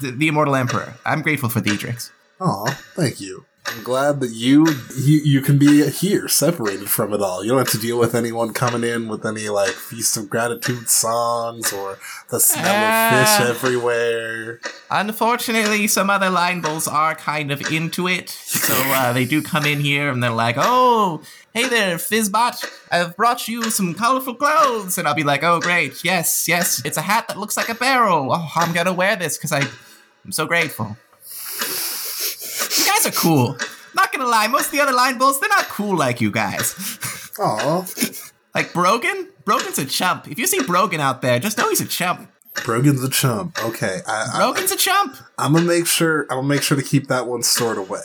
The, 0.01 0.11
the 0.11 0.27
immortal 0.27 0.55
emperor. 0.55 0.95
I'm 1.05 1.21
grateful 1.21 1.49
for 1.49 1.61
thee, 1.61 1.77
Drix. 1.77 2.11
Aw, 2.41 2.65
thank 2.95 3.21
you. 3.21 3.45
I'm 3.67 3.83
glad 3.83 4.19
that 4.19 4.29
you, 4.31 4.67
you 4.95 5.17
you 5.23 5.41
can 5.41 5.57
be 5.57 5.89
here, 5.89 6.27
separated 6.27 6.87
from 6.89 7.13
it 7.13 7.21
all. 7.21 7.43
You 7.43 7.49
don't 7.49 7.57
have 7.59 7.71
to 7.71 7.79
deal 7.79 7.97
with 7.97 8.13
anyone 8.13 8.53
coming 8.53 8.83
in 8.83 9.07
with 9.07 9.25
any 9.25 9.49
like 9.49 9.71
feast 9.71 10.15
of 10.17 10.29
gratitude 10.29 10.87
songs 10.87 11.73
or 11.73 11.97
the 12.29 12.39
smell 12.39 12.63
of 12.63 12.91
Ah. 12.91 13.35
fish 13.39 13.49
everywhere. 13.49 14.59
Unfortunately, 14.91 15.87
some 15.87 16.09
other 16.11 16.29
line 16.29 16.61
bulls 16.61 16.87
are 16.87 17.15
kind 17.15 17.51
of 17.51 17.59
into 17.71 18.07
it, 18.07 18.29
so 18.29 18.73
uh, 18.93 19.11
they 19.13 19.25
do 19.25 19.41
come 19.41 19.65
in 19.65 19.79
here 19.79 20.09
and 20.09 20.21
they're 20.21 20.29
like, 20.29 20.55
"Oh, 20.59 21.21
hey 21.53 21.67
there, 21.67 21.97
Fizzbot! 21.97 22.63
I've 22.91 23.15
brought 23.17 23.47
you 23.47 23.71
some 23.71 23.95
colorful 23.95 24.35
clothes," 24.35 24.97
and 24.99 25.07
I'll 25.07 25.15
be 25.15 25.23
like, 25.23 25.43
"Oh, 25.43 25.59
great! 25.59 26.03
Yes, 26.03 26.47
yes, 26.47 26.81
it's 26.85 26.97
a 26.97 27.01
hat 27.01 27.27
that 27.29 27.39
looks 27.39 27.57
like 27.57 27.69
a 27.69 27.75
barrel. 27.75 28.29
Oh, 28.31 28.47
I'm 28.55 28.73
gonna 28.73 28.93
wear 28.93 29.15
this 29.15 29.37
because 29.37 29.51
I, 29.51 29.61
I'm 30.23 30.31
so 30.31 30.45
grateful." 30.45 30.97
You 33.05 33.11
guys 33.11 33.17
are 33.17 33.21
cool. 33.21 33.57
Not 33.93 34.11
gonna 34.11 34.25
lie, 34.25 34.47
most 34.47 34.67
of 34.67 34.71
the 34.71 34.81
other 34.81 34.91
line 34.91 35.17
bulls, 35.17 35.39
they're 35.39 35.49
not 35.49 35.65
cool 35.65 35.95
like 35.95 36.21
you 36.21 36.31
guys. 36.31 36.73
Aw, 37.39 37.85
like 38.55 38.73
Brogan, 38.73 39.29
Brogan's 39.45 39.77
a 39.77 39.85
chump. 39.85 40.27
If 40.27 40.39
you 40.39 40.47
see 40.47 40.63
Brogan 40.63 40.99
out 40.99 41.21
there, 41.21 41.39
just 41.39 41.57
know 41.57 41.69
he's 41.69 41.81
a 41.81 41.85
chump. 41.85 42.29
Brogan's 42.63 43.03
a 43.03 43.09
chump. 43.09 43.63
Okay, 43.63 43.99
I, 44.07 44.27
I, 44.33 44.37
Brogan's 44.37 44.71
a 44.71 44.75
chump. 44.75 45.17
I'm 45.37 45.53
gonna 45.53 45.65
make 45.65 45.85
sure. 45.85 46.23
I'm 46.23 46.37
gonna 46.37 46.47
make 46.47 46.63
sure 46.63 46.77
to 46.77 46.83
keep 46.83 47.07
that 47.07 47.27
one 47.27 47.43
stored 47.43 47.77
away. 47.77 48.01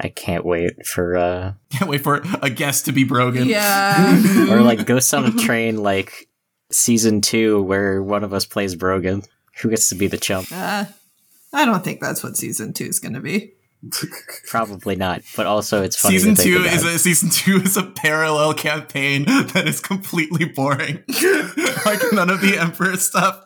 I 0.00 0.08
can't 0.08 0.44
wait 0.44 0.84
for 0.84 1.16
uh 1.16 1.52
Can't 1.70 1.88
wait 1.88 2.02
for 2.02 2.22
a 2.42 2.50
guest 2.50 2.86
to 2.86 2.92
be 2.92 3.04
Brogan. 3.04 3.48
Yeah. 3.48 4.20
or 4.50 4.62
like 4.62 4.84
Ghost 4.84 5.14
on 5.14 5.26
a 5.26 5.32
Train 5.32 5.76
like 5.76 6.28
season 6.72 7.20
two 7.20 7.62
where 7.62 8.02
one 8.02 8.24
of 8.24 8.34
us 8.34 8.46
plays 8.46 8.74
Brogan. 8.74 9.22
Who 9.62 9.70
gets 9.70 9.90
to 9.90 9.94
be 9.94 10.06
the 10.08 10.18
chump? 10.18 10.48
Uh, 10.50 10.86
I 11.52 11.64
don't 11.64 11.84
think 11.84 12.00
that's 12.00 12.22
what 12.22 12.36
season 12.36 12.72
two 12.72 12.86
is 12.86 12.98
going 12.98 13.12
to 13.12 13.20
be. 13.20 13.52
Probably 14.46 14.94
not. 14.96 15.22
But 15.36 15.46
also 15.46 15.82
it's 15.82 15.96
funny. 15.96 16.18
season 16.18 16.34
to 16.34 16.42
think 16.42 16.54
two 16.54 16.60
about. 16.62 16.74
is 16.74 16.84
a 16.84 16.98
season 16.98 17.30
two 17.30 17.56
is 17.56 17.76
a 17.76 17.84
parallel 17.84 18.52
campaign 18.54 19.24
that 19.24 19.64
is 19.66 19.80
completely 19.80 20.44
boring. 20.44 21.02
like 21.86 22.00
none 22.12 22.28
of 22.30 22.40
the 22.42 22.56
Emperor 22.58 22.96
stuff. 22.96 23.42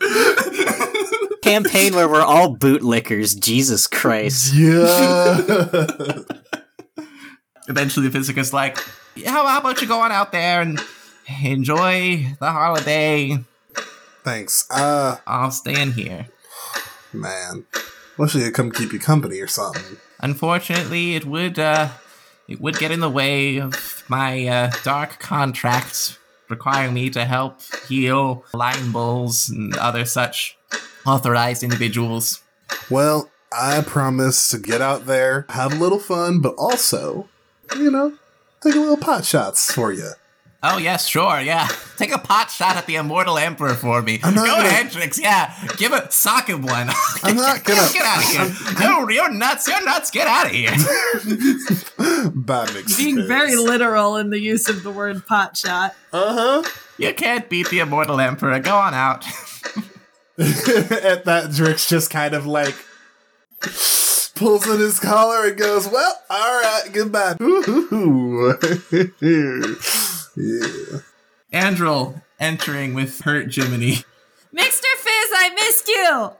campaign 1.42 1.94
where 1.94 2.08
we're 2.08 2.22
all 2.22 2.56
bootlickers. 2.56 3.38
Jesus 3.38 3.86
Christ. 3.86 4.54
yeah. 4.54 5.40
Eventually, 7.68 8.08
the 8.08 8.12
physicist 8.12 8.52
like, 8.52 8.78
yeah, 9.14 9.30
how, 9.30 9.46
how 9.46 9.58
about 9.60 9.80
you 9.80 9.88
go 9.88 10.00
on 10.00 10.12
out 10.12 10.32
there 10.32 10.60
and 10.60 10.78
enjoy 11.42 12.26
the 12.38 12.50
holiday? 12.50 13.38
Thanks. 14.22 14.66
Uh, 14.70 15.16
I'll 15.26 15.50
stay 15.50 15.80
in 15.80 15.92
here. 15.92 16.26
man, 17.12 17.64
wish 18.18 18.36
I 18.36 18.40
could 18.40 18.54
come 18.54 18.70
keep 18.70 18.92
you 18.92 18.98
company 18.98 19.40
or 19.40 19.46
something. 19.46 19.98
Unfortunately, 20.24 21.16
it 21.16 21.26
would 21.26 21.58
uh, 21.58 21.90
it 22.48 22.58
would 22.58 22.78
get 22.78 22.90
in 22.90 23.00
the 23.00 23.10
way 23.10 23.58
of 23.58 24.04
my 24.08 24.46
uh, 24.46 24.70
dark 24.82 25.18
contracts 25.18 26.18
requiring 26.48 26.94
me 26.94 27.10
to 27.10 27.26
help 27.26 27.60
heal 27.86 28.42
line 28.54 28.90
bulls 28.90 29.50
and 29.50 29.76
other 29.76 30.06
such 30.06 30.56
authorized 31.04 31.62
individuals. 31.62 32.42
Well, 32.88 33.30
I 33.52 33.82
promise 33.82 34.48
to 34.48 34.56
get 34.56 34.80
out 34.80 35.04
there, 35.04 35.44
have 35.50 35.74
a 35.74 35.76
little 35.76 35.98
fun, 35.98 36.40
but 36.40 36.54
also, 36.56 37.28
you 37.76 37.90
know, 37.90 38.14
take 38.62 38.76
a 38.76 38.78
little 38.78 38.96
pot 38.96 39.26
shots 39.26 39.70
for 39.74 39.92
you. 39.92 40.12
Oh 40.66 40.78
yes, 40.78 41.06
sure, 41.06 41.40
yeah. 41.40 41.68
Take 41.98 42.10
a 42.12 42.18
pot 42.18 42.50
shot 42.50 42.76
at 42.76 42.86
the 42.86 42.94
immortal 42.96 43.36
emperor 43.36 43.74
for 43.74 44.00
me. 44.00 44.16
Go 44.18 44.28
I'm 44.28 44.34
not 44.34 44.46
gonna- 44.46 44.66
ahead, 44.68 44.86
Drix. 44.86 45.20
Yeah, 45.20 45.52
give 45.76 45.92
a 45.92 46.10
sock 46.10 46.48
him 46.48 46.62
one. 46.62 46.88
I'm 47.22 47.36
not 47.36 47.64
gonna- 47.64 47.86
get 47.92 48.02
out 48.02 48.18
of 48.18 48.30
here. 48.30 48.78
No, 48.80 49.06
you're 49.10 49.30
nuts. 49.30 49.68
You're 49.68 49.84
nuts. 49.84 50.10
Get 50.10 50.26
out 50.26 50.46
of 50.46 50.52
here. 50.52 50.70
Bad 52.34 52.72
mix. 52.72 52.96
Being 52.96 53.26
very 53.26 53.56
literal 53.56 54.16
in 54.16 54.30
the 54.30 54.38
use 54.40 54.68
of 54.70 54.82
the 54.82 54.90
word 54.90 55.26
pot 55.26 55.54
shot. 55.56 55.94
Uh 56.12 56.62
huh. 56.62 56.70
you 56.96 57.12
can't 57.12 57.48
beat 57.50 57.68
the 57.68 57.80
immortal 57.80 58.18
emperor. 58.18 58.58
Go 58.60 58.74
on 58.76 58.94
out. 58.94 59.24
At 60.38 61.24
that, 61.26 61.50
Drix 61.50 61.86
just 61.88 62.10
kind 62.10 62.34
of 62.34 62.46
like 62.46 62.74
pulls 64.34 64.66
in 64.68 64.80
his 64.80 64.98
collar 64.98 65.46
and 65.48 65.56
goes, 65.56 65.86
"Well, 65.86 66.20
all 66.28 66.60
right, 66.62 66.88
goodbye." 66.92 67.36
Yeah. 70.36 70.98
Andrel 71.52 72.22
entering 72.40 72.94
with 72.94 73.20
hurt 73.20 73.54
Jiminy. 73.54 74.04
Mr. 74.54 74.90
Fizz, 74.96 75.30
I 75.32 75.50
missed 75.54 75.88
you. 75.88 76.30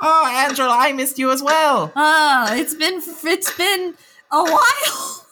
Oh, 0.00 0.48
Andrel, 0.48 0.70
I 0.70 0.92
missed 0.92 1.18
you 1.18 1.30
as 1.30 1.42
well. 1.42 1.92
Ah, 1.94 2.54
it's 2.54 2.74
been 2.74 3.00
it's 3.24 3.56
been 3.56 3.94
a 4.32 4.42
while. 4.42 5.26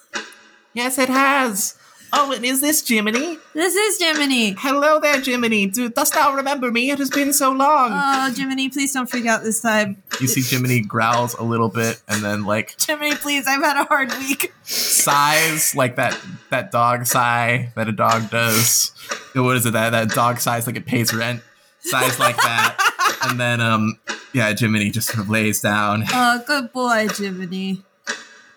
Yes, 0.73 0.99
it 0.99 1.09
has. 1.09 1.77
Oh, 2.13 2.33
and 2.33 2.45
is 2.45 2.61
this 2.61 2.87
Jiminy? 2.87 3.39
This 3.55 3.75
is 3.75 3.99
Jiminy. 3.99 4.55
Hello 4.59 4.99
there, 4.99 5.21
Jiminy. 5.21 5.67
Do, 5.67 5.89
dost 5.89 6.15
thou 6.15 6.35
remember 6.35 6.71
me? 6.73 6.91
It 6.91 6.99
has 6.99 7.09
been 7.11 7.33
so 7.33 7.53
long. 7.53 7.91
Oh, 7.93 8.33
Jiminy, 8.35 8.69
please 8.69 8.93
don't 8.93 9.09
freak 9.09 9.27
out 9.27 9.43
this 9.45 9.61
time. 9.61 10.03
you 10.21 10.27
see 10.27 10.43
Jiminy 10.43 10.81
growls 10.81 11.35
a 11.35 11.45
little 11.45 11.69
bit 11.69 12.03
and 12.09 12.23
then 12.23 12.45
like 12.45 12.75
Jiminy, 12.81 13.15
please, 13.15 13.47
I've 13.47 13.63
had 13.63 13.77
a 13.77 13.85
hard 13.85 14.13
week. 14.19 14.53
sighs 14.65 15.75
like 15.77 15.97
that 15.97 16.19
that 16.51 16.73
dog 16.73 17.07
sigh 17.07 17.73
that 17.77 17.89
a 17.89 17.93
dog 17.93 18.29
does. 18.31 18.93
What 19.35 19.57
is 19.57 19.67
it 19.67 19.73
that 19.75 19.91
that 19.91 20.09
dog 20.11 20.41
sighs 20.41 20.67
like 20.67 20.77
it 20.77 20.87
pays 20.87 21.15
rent? 21.15 21.43
Sighs 21.81 22.19
like 22.19 22.37
that. 22.37 23.19
and 23.25 23.39
then 23.39 23.61
um 23.61 23.99
yeah, 24.33 24.53
Jiminy 24.57 24.91
just 24.91 25.09
sort 25.09 25.21
of 25.25 25.31
lays 25.31 25.61
down. 25.61 26.05
Oh, 26.13 26.43
good 26.47 26.73
boy, 26.73 27.09
Jiminy. 27.09 27.85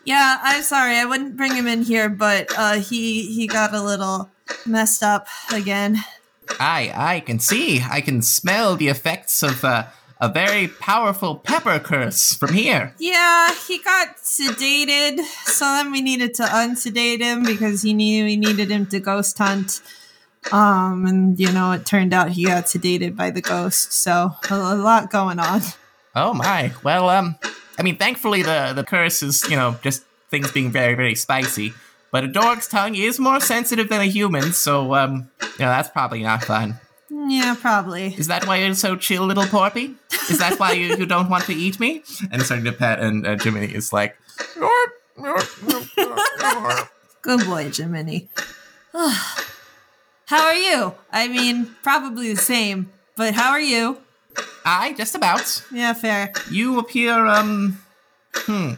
Yeah, 0.06 0.40
I'm 0.44 0.64
sorry, 0.64 0.98
I 0.98 1.06
wouldn't 1.06 1.38
bring 1.38 1.56
him 1.56 1.68
in 1.68 1.84
here, 1.84 2.10
but 2.10 2.52
uh, 2.58 2.80
he 2.80 3.32
he 3.34 3.48
got 3.48 3.74
a 3.74 3.82
little 3.82 4.30
messed 4.66 5.02
up 5.04 5.28
again. 5.52 5.98
I 6.60 6.92
I 6.96 7.20
can 7.22 7.40
see, 7.40 7.82
I 7.90 8.02
can 8.02 8.22
smell 8.22 8.76
the 8.76 8.90
effects 8.90 9.44
of 9.44 9.64
uh, 9.64 9.86
a 10.20 10.28
very 10.30 10.68
powerful 10.68 11.36
pepper 11.38 11.80
curse 11.80 12.34
from 12.34 12.54
here. 12.54 12.94
Yeah, 13.00 13.54
he 13.68 13.80
got 13.80 14.18
sedated, 14.18 15.20
so 15.46 15.66
then 15.66 15.92
we 15.92 16.02
needed 16.02 16.34
to 16.36 16.44
unsedate 16.44 17.20
him 17.22 17.44
because 17.44 17.82
he 17.82 17.94
knew 17.94 18.26
we 18.26 18.36
needed 18.36 18.70
him 18.70 18.86
to 18.88 19.00
ghost 19.00 19.38
hunt 19.38 19.82
Um, 20.52 21.06
and 21.06 21.40
you 21.40 21.52
know, 21.52 21.72
it 21.72 21.86
turned 21.86 22.14
out 22.14 22.32
he 22.32 22.46
got 22.46 22.66
sedated 22.66 23.16
by 23.16 23.32
the 23.32 23.42
ghost. 23.42 23.94
So 23.94 24.32
a, 24.50 24.54
a 24.54 24.76
lot 24.76 25.10
going 25.10 25.40
on. 25.40 25.62
Oh 26.16 26.34
my. 26.34 26.72
Well, 26.84 27.10
um, 27.10 27.36
I 27.78 27.84
mean, 27.84 27.98
thankfully 27.98 28.44
the 28.44 28.74
the 28.76 28.84
curse 28.84 29.24
is 29.24 29.48
you 29.50 29.56
know 29.56 29.78
just 29.82 30.04
things 30.30 30.52
being 30.52 30.72
very 30.72 30.96
very 30.96 31.16
spicy. 31.16 31.74
But 32.12 32.24
a 32.24 32.28
dog's 32.28 32.68
tongue 32.68 32.94
is 32.94 33.20
more 33.20 33.40
sensitive 33.40 33.90
than 33.90 34.02
a 34.02 34.06
human, 34.06 34.54
so 34.54 34.94
um, 34.94 35.32
you 35.42 35.66
know 35.66 35.72
that's 35.74 35.90
probably 35.90 36.22
not 36.22 36.44
fun. 36.44 36.80
Yeah, 37.10 37.56
probably. 37.60 38.14
Is 38.16 38.28
that 38.28 38.46
why 38.48 38.58
you're 38.58 38.74
so 38.74 38.96
chill, 38.96 39.26
little 39.26 39.44
Porpy? 39.46 39.96
Is 40.30 40.40
that 40.40 40.60
why 40.60 40.72
you, 40.74 40.96
you 40.96 41.06
don't 41.06 41.30
want 41.30 41.46
to 41.46 41.54
eat 41.54 41.80
me? 41.80 42.04
And 42.32 42.42
it's 42.42 42.46
starting 42.46 42.66
to 42.66 42.72
pet, 42.72 43.00
and 43.00 43.26
uh, 43.26 43.38
Jiminy 43.38 43.74
is 43.74 43.94
like, 43.94 44.18
Good 47.22 47.46
boy, 47.46 47.72
Jiminy. 47.72 48.30
how 48.94 50.46
are 50.46 50.56
you? 50.56 50.96
I 51.12 51.28
mean, 51.28 51.76
probably 51.84 52.34
the 52.34 52.42
same, 52.42 52.92
but 53.16 53.34
how 53.36 53.52
are 53.52 53.62
you? 53.62 53.98
I 54.66 54.94
just 54.94 55.16
about. 55.16 55.64
Yeah, 55.72 55.94
fair. 55.94 56.32
You 56.50 56.80
appear, 56.80 57.26
um, 57.26 57.80
hmm. 58.34 58.74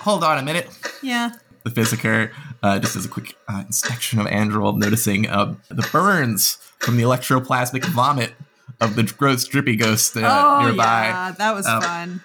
Hold 0.00 0.24
on 0.24 0.38
a 0.38 0.42
minute. 0.42 0.68
Yeah. 1.02 1.32
The 1.64 1.70
Physiker 1.70 2.30
uh, 2.62 2.78
just 2.78 2.94
does 2.94 3.04
a 3.04 3.08
quick 3.08 3.36
uh, 3.48 3.62
inspection 3.66 4.18
of 4.20 4.26
Andrel, 4.26 4.76
noticing 4.76 5.28
uh, 5.28 5.54
the 5.68 5.86
burns 5.92 6.56
from 6.78 6.96
the 6.96 7.02
electroplasmic 7.04 7.84
vomit 7.86 8.32
of 8.80 8.96
the 8.96 9.02
gross 9.04 9.44
drippy 9.44 9.76
ghost 9.76 10.16
uh, 10.16 10.20
oh, 10.22 10.64
nearby. 10.66 11.06
yeah, 11.06 11.32
that 11.38 11.54
was 11.54 11.66
Um, 11.66 11.82
fun. 11.82 12.20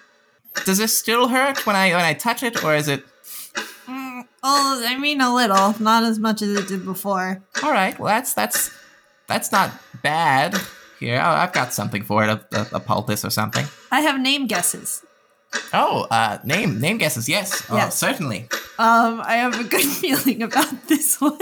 Does 0.64 0.78
this 0.78 0.96
still 0.96 1.28
hurt 1.28 1.64
when 1.66 1.76
I 1.76 1.90
when 1.94 2.04
I 2.04 2.14
touch 2.14 2.42
it, 2.42 2.64
or 2.64 2.74
is 2.74 2.88
it 2.88 3.04
Mm, 3.86 4.24
oh, 4.42 4.84
I 4.86 4.98
mean 4.98 5.20
a 5.20 5.32
little, 5.34 5.74
not 5.80 6.02
as 6.02 6.18
much 6.18 6.42
as 6.42 6.50
it 6.58 6.68
did 6.68 6.84
before. 6.84 7.40
all 7.62 7.70
right? 7.72 7.98
Well, 7.98 8.08
that's 8.08 8.34
that's 8.34 8.70
that's 9.28 9.50
not 9.52 9.70
bad. 10.02 10.56
Here, 11.00 11.18
I- 11.20 11.44
I've 11.44 11.52
got 11.52 11.72
something 11.72 12.02
for 12.02 12.24
it, 12.24 12.28
a, 12.30 12.40
a, 12.52 12.66
a 12.76 12.80
poultice 12.80 13.24
or 13.24 13.30
something. 13.30 13.64
I 13.90 14.00
have 14.00 14.20
name 14.20 14.46
guesses. 14.46 15.02
Oh, 15.72 16.06
uh, 16.10 16.38
name 16.44 16.78
name 16.80 16.98
guesses? 16.98 17.28
Yes, 17.28 17.62
oh, 17.70 17.76
Yes. 17.76 17.96
certainly. 17.98 18.48
Um, 18.78 19.20
I 19.24 19.36
have 19.36 19.58
a 19.58 19.64
good 19.64 19.80
feeling 20.00 20.42
about 20.42 20.88
this 20.88 21.20
one. 21.20 21.38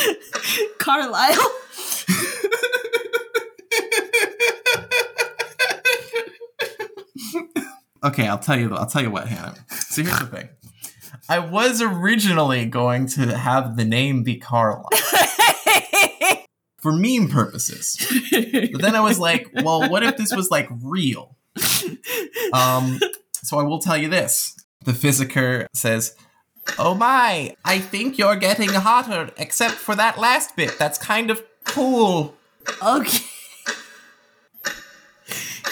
Carlisle. 0.78 1.36
Okay, 8.02 8.26
I'll 8.26 8.38
tell 8.38 8.58
you. 8.58 8.74
I'll 8.74 8.86
tell 8.86 9.02
you 9.02 9.10
what, 9.10 9.28
Hannah. 9.28 9.54
So 9.68 10.02
here's 10.02 10.18
the 10.20 10.26
thing. 10.26 10.48
I 11.28 11.38
was 11.38 11.82
originally 11.82 12.64
going 12.66 13.06
to 13.08 13.36
have 13.36 13.76
the 13.76 13.84
name 13.84 14.22
be 14.22 14.36
Carlisle 14.38 14.88
for 16.82 16.92
meme 16.92 17.28
purposes, 17.28 17.96
but 18.72 18.80
then 18.80 18.94
I 18.94 19.00
was 19.00 19.18
like, 19.18 19.50
well, 19.52 19.88
what 19.88 20.02
if 20.02 20.16
this 20.16 20.34
was 20.34 20.50
like 20.50 20.68
real? 20.82 21.36
Um, 22.52 22.98
so 23.42 23.58
I 23.58 23.62
will 23.62 23.78
tell 23.78 23.96
you 23.96 24.08
this: 24.08 24.56
the 24.84 24.92
Physiker 24.92 25.66
says, 25.74 26.16
"Oh 26.78 26.94
my, 26.94 27.54
I 27.64 27.78
think 27.78 28.18
you're 28.18 28.36
getting 28.36 28.70
hotter, 28.70 29.30
except 29.36 29.74
for 29.74 29.94
that 29.94 30.18
last 30.18 30.56
bit. 30.56 30.78
That's 30.78 30.98
kind 30.98 31.30
of 31.30 31.42
cool." 31.64 32.36
Okay. 32.82 33.24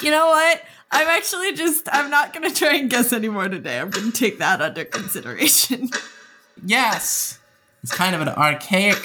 You 0.03 0.11
know 0.11 0.29
what? 0.29 0.63
I'm 0.91 1.09
actually 1.09 1.53
just, 1.55 1.89
I'm 1.93 2.11
not 2.11 2.33
going 2.33 2.49
to 2.49 2.55
try 2.55 2.77
and 2.77 2.89
guess 2.89 3.13
anymore 3.13 3.49
today. 3.49 3.79
I'm 3.79 3.91
going 3.91 4.13
to 4.13 4.19
take 4.19 4.39
that 4.39 4.61
under 4.63 4.85
consideration. 4.85 5.91
Yes. 6.65 7.39
It's 7.83 7.93
kind 7.93 8.15
of 8.15 8.21
an 8.21 8.29
archaic 8.29 8.97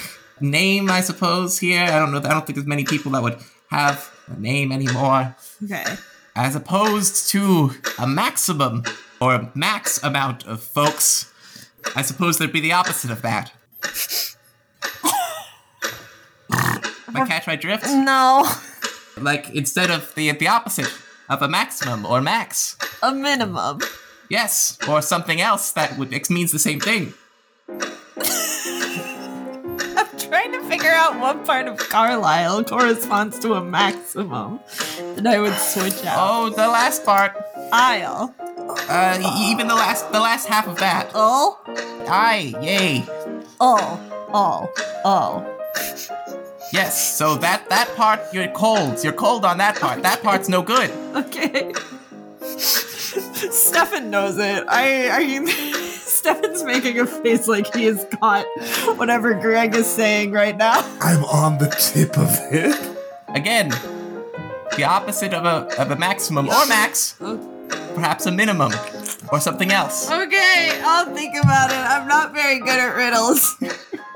name, 0.44 0.90
I 0.90 1.00
suppose, 1.00 1.58
here. 1.58 1.82
I 1.82 1.98
don't 1.98 2.12
know. 2.12 2.18
I 2.18 2.32
don't 2.32 2.46
think 2.46 2.56
there's 2.56 2.66
many 2.66 2.84
people 2.84 3.12
that 3.12 3.22
would 3.22 3.38
have 3.70 4.10
a 4.26 4.38
name 4.38 4.72
anymore. 4.72 5.34
Okay. 5.62 5.84
As 6.36 6.54
opposed 6.54 7.30
to 7.30 7.70
a 7.98 8.06
maximum 8.06 8.84
or 9.20 9.34
a 9.34 9.52
max 9.54 10.02
amount 10.02 10.46
of 10.46 10.62
folks. 10.62 11.32
I 11.96 12.02
suppose 12.02 12.38
there'd 12.38 12.52
be 12.52 12.60
the 12.60 12.72
opposite 12.72 13.10
of 13.10 13.22
that. 13.22 13.52
Am 17.08 17.16
I 17.16 17.26
catch 17.26 17.46
my 17.46 17.56
drift? 17.56 17.86
No. 17.86 18.48
Like 19.16 19.50
instead 19.50 19.90
of 19.90 20.14
the 20.14 20.32
the 20.32 20.48
opposite 20.48 20.92
of 21.28 21.42
a 21.42 21.48
maximum 21.48 22.04
or 22.04 22.20
max. 22.20 22.76
A 23.02 23.14
minimum. 23.14 23.80
Yes, 24.28 24.78
or 24.88 25.02
something 25.02 25.40
else 25.40 25.72
that 25.72 25.96
would 25.98 26.12
it 26.12 26.28
means 26.30 26.50
the 26.52 26.58
same 26.58 26.80
thing. 26.80 27.14
I'm 30.24 30.30
trying 30.30 30.52
to 30.52 30.62
figure 30.68 30.90
out 30.90 31.20
what 31.20 31.44
part 31.44 31.68
of 31.68 31.76
Carlisle 31.76 32.64
corresponds 32.64 33.38
to 33.40 33.54
a 33.54 33.62
maximum 33.62 34.58
that 35.16 35.26
I 35.26 35.38
would 35.38 35.52
switch 35.54 36.02
out. 36.06 36.16
Oh, 36.18 36.48
the 36.48 36.66
last 36.66 37.04
part. 37.04 37.36
Isle. 37.70 38.34
Uh, 38.38 39.50
even 39.50 39.66
the 39.66 39.74
last 39.74 40.10
the 40.12 40.20
last 40.20 40.46
half 40.46 40.66
of 40.66 40.78
that. 40.78 41.10
Oh. 41.14 41.60
Aye, 42.08 42.54
yay. 42.62 43.04
Oh. 43.60 44.00
Oh. 44.32 44.72
Oh. 45.04 45.44
Yes, 46.72 47.16
so 47.18 47.36
that 47.36 47.68
that 47.68 47.94
part 47.94 48.20
you're 48.32 48.48
cold. 48.48 49.04
You're 49.04 49.12
cold 49.12 49.44
on 49.44 49.58
that 49.58 49.76
part. 49.76 50.02
That 50.02 50.22
part's 50.22 50.48
no 50.48 50.62
good. 50.62 50.90
Okay. 51.14 51.74
Stefan 52.56 54.08
knows 54.08 54.38
it. 54.38 54.64
I 54.68 55.10
I 55.10 55.40
Stefan's 56.24 56.64
making 56.64 56.98
a 56.98 57.06
face 57.06 57.46
like 57.46 57.74
he 57.74 57.84
has 57.84 58.02
got 58.18 58.46
whatever 58.96 59.34
Greg 59.34 59.74
is 59.74 59.86
saying 59.86 60.32
right 60.32 60.56
now. 60.56 60.80
I'm 60.98 61.22
on 61.24 61.58
the 61.58 61.68
tip 61.68 62.16
of 62.16 62.30
it. 62.50 62.96
Again, 63.28 63.68
the 64.74 64.84
opposite 64.84 65.34
of 65.34 65.44
a 65.44 65.68
of 65.78 65.90
a 65.90 65.96
maximum 65.96 66.48
or 66.48 66.66
max, 66.66 67.16
perhaps 67.94 68.24
a 68.24 68.32
minimum 68.32 68.72
or 69.30 69.38
something 69.38 69.70
else. 69.70 70.10
Okay, 70.10 70.80
I'll 70.82 71.14
think 71.14 71.36
about 71.36 71.70
it. 71.70 71.76
I'm 71.76 72.08
not 72.08 72.32
very 72.32 72.58
good 72.58 72.78
at 72.78 72.96
riddles. 72.96 73.62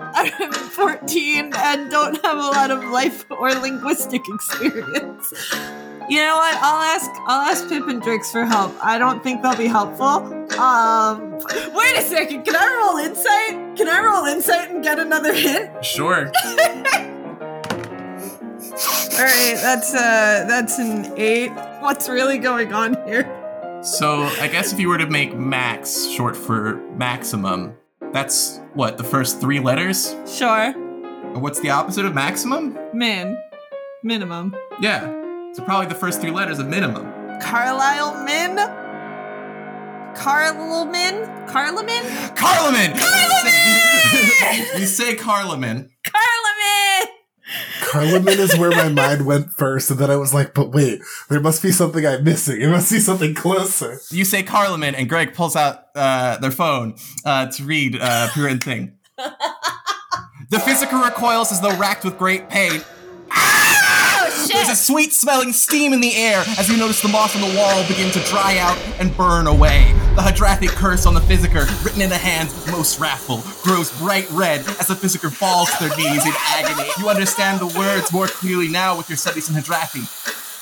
I'm 0.00 0.50
14 0.50 1.52
and 1.54 1.90
don't 1.90 2.24
have 2.24 2.38
a 2.38 2.40
lot 2.40 2.70
of 2.70 2.84
life 2.84 3.26
or 3.30 3.52
linguistic 3.52 4.22
experience. 4.26 5.34
You 6.08 6.18
know 6.20 6.36
what? 6.36 6.54
I'll 6.62 6.82
ask 6.82 7.10
I'll 7.26 7.50
ask 7.50 7.68
Pip 7.68 7.86
and 7.86 8.02
Drix 8.02 8.32
for 8.32 8.44
help. 8.46 8.74
I 8.82 8.98
don't 8.98 9.22
think 9.22 9.42
they'll 9.42 9.56
be 9.56 9.66
helpful. 9.66 10.24
Um 10.58 11.32
wait 11.32 11.96
a 11.98 12.02
second, 12.02 12.44
can 12.44 12.56
I 12.56 12.82
roll 12.82 12.96
insight? 12.96 13.76
Can 13.76 13.88
I 13.88 14.02
roll 14.02 14.24
insight 14.24 14.70
and 14.70 14.82
get 14.82 14.98
another 14.98 15.34
hint? 15.34 15.84
Sure. 15.84 16.32
Alright, 19.18 19.58
that's 19.60 19.94
uh 19.94 20.44
that's 20.48 20.78
an 20.78 21.12
eight. 21.18 21.50
What's 21.80 22.08
really 22.08 22.38
going 22.38 22.72
on 22.72 22.94
here? 23.06 23.34
So 23.82 24.22
I 24.40 24.48
guess 24.48 24.72
if 24.72 24.80
you 24.80 24.88
were 24.88 24.98
to 24.98 25.06
make 25.06 25.36
max 25.36 26.06
short 26.08 26.36
for 26.36 26.76
maximum, 26.96 27.76
that's 28.12 28.60
what 28.74 28.96
the 28.96 29.04
first 29.04 29.40
three 29.40 29.60
letters. 29.60 30.16
Sure. 30.26 30.72
What's 31.38 31.60
the 31.60 31.70
opposite 31.70 32.06
of 32.06 32.14
maximum? 32.14 32.78
Min. 32.94 33.38
Minimum. 34.02 34.56
Yeah. 34.80 35.27
So 35.52 35.64
probably 35.64 35.86
the 35.86 35.94
first 35.94 36.20
three 36.20 36.30
letters 36.30 36.58
of 36.58 36.68
minimum. 36.68 37.04
Carlisle 37.40 38.24
Min? 38.24 38.56
Carleman? 40.14 41.46
Carleman? 41.48 42.02
Carlaman. 42.36 42.94
you 44.78 44.86
say 44.86 45.14
Carlaman. 45.14 45.88
Carleman! 46.04 47.06
Carlaman 47.80 48.38
is 48.38 48.58
where 48.58 48.70
my 48.70 48.88
mind 48.88 49.24
went 49.24 49.50
first, 49.52 49.90
and 49.90 49.98
then 49.98 50.10
I 50.10 50.16
was 50.16 50.34
like, 50.34 50.52
but 50.52 50.72
wait, 50.72 51.00
there 51.30 51.40
must 51.40 51.62
be 51.62 51.70
something 51.70 52.04
I'm 52.06 52.24
missing. 52.24 52.60
It 52.60 52.68
must 52.68 52.92
be 52.92 52.98
something 52.98 53.34
closer. 53.34 54.00
You 54.10 54.24
say 54.26 54.42
Carlaman, 54.42 54.94
and 54.94 55.08
Greg 55.08 55.32
pulls 55.32 55.56
out 55.56 55.84
uh, 55.94 56.36
their 56.38 56.50
phone 56.50 56.96
uh, 57.24 57.46
to 57.46 57.64
read 57.64 57.96
uh, 57.98 58.28
Pure 58.34 58.58
thing. 58.58 58.98
the 60.50 60.60
physical 60.60 61.00
recoils 61.00 61.50
as 61.52 61.62
though 61.62 61.76
racked 61.78 62.04
with 62.04 62.18
great 62.18 62.50
pain. 62.50 62.82
There's 64.46 64.68
a 64.68 64.76
sweet 64.76 65.12
smelling 65.12 65.52
steam 65.52 65.92
in 65.92 66.00
the 66.00 66.14
air 66.14 66.44
as 66.58 66.68
you 66.68 66.76
notice 66.76 67.02
the 67.02 67.08
moss 67.08 67.34
on 67.34 67.42
the 67.42 67.56
wall 67.58 67.86
begin 67.88 68.10
to 68.12 68.20
dry 68.20 68.58
out 68.58 68.78
and 69.00 69.14
burn 69.16 69.46
away. 69.46 69.92
The 70.14 70.22
Hadrathic 70.22 70.68
curse 70.68 71.06
on 71.06 71.14
the 71.14 71.20
Physiker, 71.20 71.66
written 71.84 72.00
in 72.00 72.08
the 72.08 72.18
hands 72.18 72.54
most 72.70 73.00
wrathful, 73.00 73.42
grows 73.62 73.90
bright 73.98 74.30
red 74.30 74.60
as 74.80 74.86
the 74.86 74.94
Physiker 74.94 75.32
falls 75.32 75.70
to 75.76 75.88
their 75.88 75.96
knees 75.96 76.24
in 76.24 76.32
agony. 76.48 76.88
You 76.98 77.08
understand 77.08 77.60
the 77.60 77.66
words 77.78 78.12
more 78.12 78.28
clearly 78.28 78.68
now 78.68 78.96
with 78.96 79.08
your 79.08 79.16
studies 79.16 79.48
in 79.48 79.56
Hadrathi. 79.56 80.06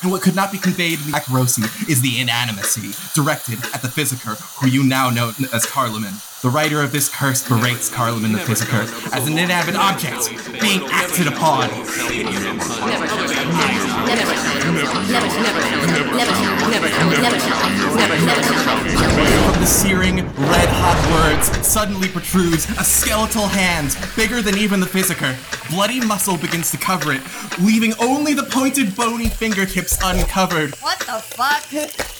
And 0.03 0.13
what 0.13 0.23
could 0.23 0.37
not 0.37 0.53
be 0.53 0.59
conveyed 0.59 0.99
in 1.01 1.11
the 1.11 1.13
Akorosi 1.13 1.89
is 1.89 2.03
the 2.03 2.21
inanimacy 2.21 2.93
directed 3.15 3.59
at 3.75 3.83
the 3.83 3.89
Physiker, 3.89 4.37
who 4.61 4.69
you 4.69 4.85
now 4.85 5.11
know 5.11 5.33
as 5.53 5.67
Carlaman. 5.67 6.15
The 6.47 6.53
writer 6.53 6.81
of 6.81 6.93
this 6.93 7.09
curse 7.09 7.43
berates 7.43 7.89
Carlin 7.89 8.31
the 8.31 8.39
Physiker 8.39 8.85
as 9.13 9.27
an 9.27 9.37
inanimate 9.37 9.75
object 9.75 10.53
being 10.61 10.81
acted 10.93 11.27
upon. 11.27 11.71
From 19.47 19.61
the 19.61 19.67
searing, 19.67 20.19
red 20.19 20.69
hot 20.69 21.35
words 21.35 21.67
suddenly 21.67 22.09
protrudes 22.09 22.69
a 22.79 22.85
skeletal 22.85 23.49
hand 23.49 23.99
bigger 24.15 24.41
than 24.41 24.57
even 24.57 24.79
the 24.79 24.87
Physiker. 24.87 25.35
Bloody 25.71 26.01
muscle 26.01 26.37
begins 26.37 26.71
to 26.71 26.77
cover 26.77 27.13
it, 27.13 27.23
leaving 27.61 27.93
only 27.99 28.35
the 28.35 28.45
pointed 28.45 28.95
bony 28.95 29.29
fingertips 29.29 29.99
uncovered. 30.01 30.77
What 30.77 31.01
the 31.01 31.21
fuck? 31.21 31.65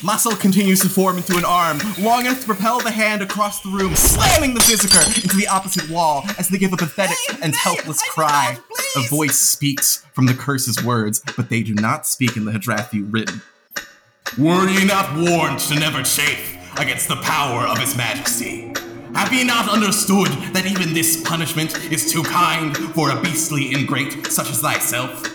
Muscle 0.03 0.37
continues 0.37 0.81
to 0.81 0.89
form 0.89 1.17
into 1.17 1.37
an 1.37 1.45
arm, 1.45 1.79
long 1.99 2.27
enough 2.27 2.41
to 2.41 2.47
propel 2.47 2.81
the 2.81 2.91
hand 2.91 3.23
across 3.23 3.61
the 3.61 3.69
room, 3.69 3.95
slamming 4.17 4.55
the 4.55 4.61
Physiker 4.61 5.23
into 5.23 5.37
the 5.37 5.47
opposite 5.47 5.91
wall 5.91 6.25
as 6.39 6.49
they 6.49 6.57
give 6.57 6.73
a 6.73 6.77
pathetic 6.77 7.19
and 7.43 7.55
helpless 7.55 8.03
cry. 8.03 8.57
A 8.97 9.09
voice 9.09 9.39
speaks 9.39 10.07
from 10.15 10.25
the 10.25 10.33
curse's 10.33 10.83
words, 10.83 11.23
but 11.37 11.51
they 11.51 11.63
do 11.63 11.75
not 11.75 12.07
speak 12.07 12.37
in 12.37 12.47
the 12.47 12.53
Hadrathi 12.53 13.07
written. 13.13 13.43
Were 14.39 14.69
ye 14.69 14.87
not 14.87 15.15
warned 15.15 15.59
to 15.61 15.79
never 15.79 16.03
chafe 16.03 16.57
against 16.79 17.09
the 17.09 17.17
power 17.17 17.67
of 17.67 17.79
his 17.79 17.95
majesty? 17.97 18.73
Have 19.15 19.33
ye 19.33 19.45
not 19.45 19.69
understood 19.69 20.29
that 20.55 20.67
even 20.67 20.95
this 20.95 21.23
punishment 21.23 21.77
is 21.93 22.11
too 22.11 22.23
kind 22.23 22.77
for 22.77 23.11
a 23.11 23.21
beastly 23.21 23.73
ingrate 23.73 24.27
such 24.33 24.51
as 24.51 24.61
thyself? 24.61 25.35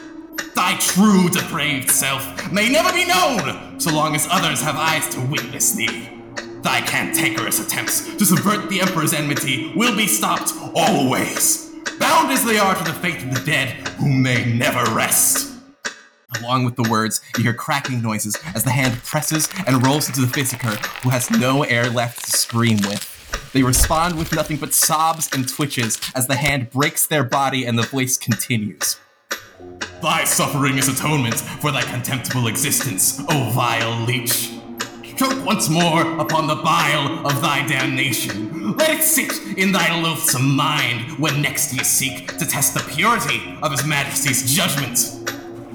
Thy 0.56 0.76
true 0.78 1.30
depraved 1.30 1.90
self 1.90 2.52
may 2.52 2.70
never 2.70 2.92
be 2.94 3.06
known 3.06 3.80
so 3.80 3.94
long 3.94 4.16
as 4.16 4.28
others 4.30 4.62
have 4.62 4.76
eyes 4.76 5.08
to 5.10 5.22
witness 5.22 5.72
thee. 5.74 6.21
Thy 6.62 6.82
cantankerous 6.82 7.60
attempts 7.60 8.16
to 8.16 8.26
subvert 8.26 8.70
the 8.70 8.82
Emperor's 8.82 9.14
enmity 9.14 9.74
will 9.76 9.96
be 9.96 10.06
stopped 10.06 10.54
always, 10.76 11.72
bound 12.00 12.32
as 12.32 12.46
they 12.46 12.60
are 12.60 12.76
to 12.76 12.84
the 12.84 12.94
fate 12.94 13.24
of 13.24 13.34
the 13.34 13.42
dead, 13.46 13.70
whom 13.98 14.22
they 14.22 14.46
never 14.46 14.84
rest. 14.94 15.52
Along 16.40 16.64
with 16.64 16.76
the 16.76 16.88
words, 16.90 17.20
you 17.36 17.44
hear 17.44 17.54
cracking 17.54 18.02
noises 18.02 18.38
as 18.56 18.64
the 18.64 18.72
hand 18.72 19.04
presses 19.04 19.50
and 19.66 19.86
rolls 19.86 20.08
into 20.08 20.22
the 20.22 20.28
Physiker, 20.28 20.76
who 21.04 21.10
has 21.10 21.32
no 21.32 21.64
air 21.64 21.90
left 21.90 22.26
to 22.26 22.32
scream 22.32 22.78
with. 22.78 23.08
They 23.54 23.64
respond 23.64 24.18
with 24.18 24.34
nothing 24.34 24.58
but 24.58 24.74
sobs 24.74 25.30
and 25.34 25.50
twitches 25.50 26.00
as 26.16 26.28
the 26.28 26.36
hand 26.36 26.70
breaks 26.70 27.08
their 27.08 27.24
body 27.24 27.66
and 27.66 27.78
the 27.78 27.84
voice 27.84 28.18
continues. 28.18 29.00
Thy 30.02 30.24
suffering 30.24 30.78
is 30.78 30.88
atonement 30.88 31.40
for 31.40 31.72
thy 31.72 31.82
contemptible 31.82 32.48
existence, 32.48 33.20
O 33.30 33.50
vile 33.52 34.06
leech. 34.06 34.61
Choke 35.22 35.46
once 35.46 35.70
more 35.70 36.20
upon 36.20 36.48
the 36.48 36.56
bile 36.56 37.28
of 37.28 37.42
thy 37.44 37.64
damnation. 37.68 38.76
Let 38.76 38.90
it 38.90 39.04
sit 39.04 39.56
in 39.56 39.72
thy 39.72 40.02
loathsome 40.02 40.56
mind 40.56 41.20
when 41.20 41.44
next 41.44 41.72
ye 41.74 41.84
seek 41.84 42.36
to 42.40 42.46
test 42.48 42.74
the 42.74 42.80
purity 42.92 43.56
of 43.62 43.72
His 43.72 43.86
Majesty's 43.86 44.52
judgment. 44.52 44.98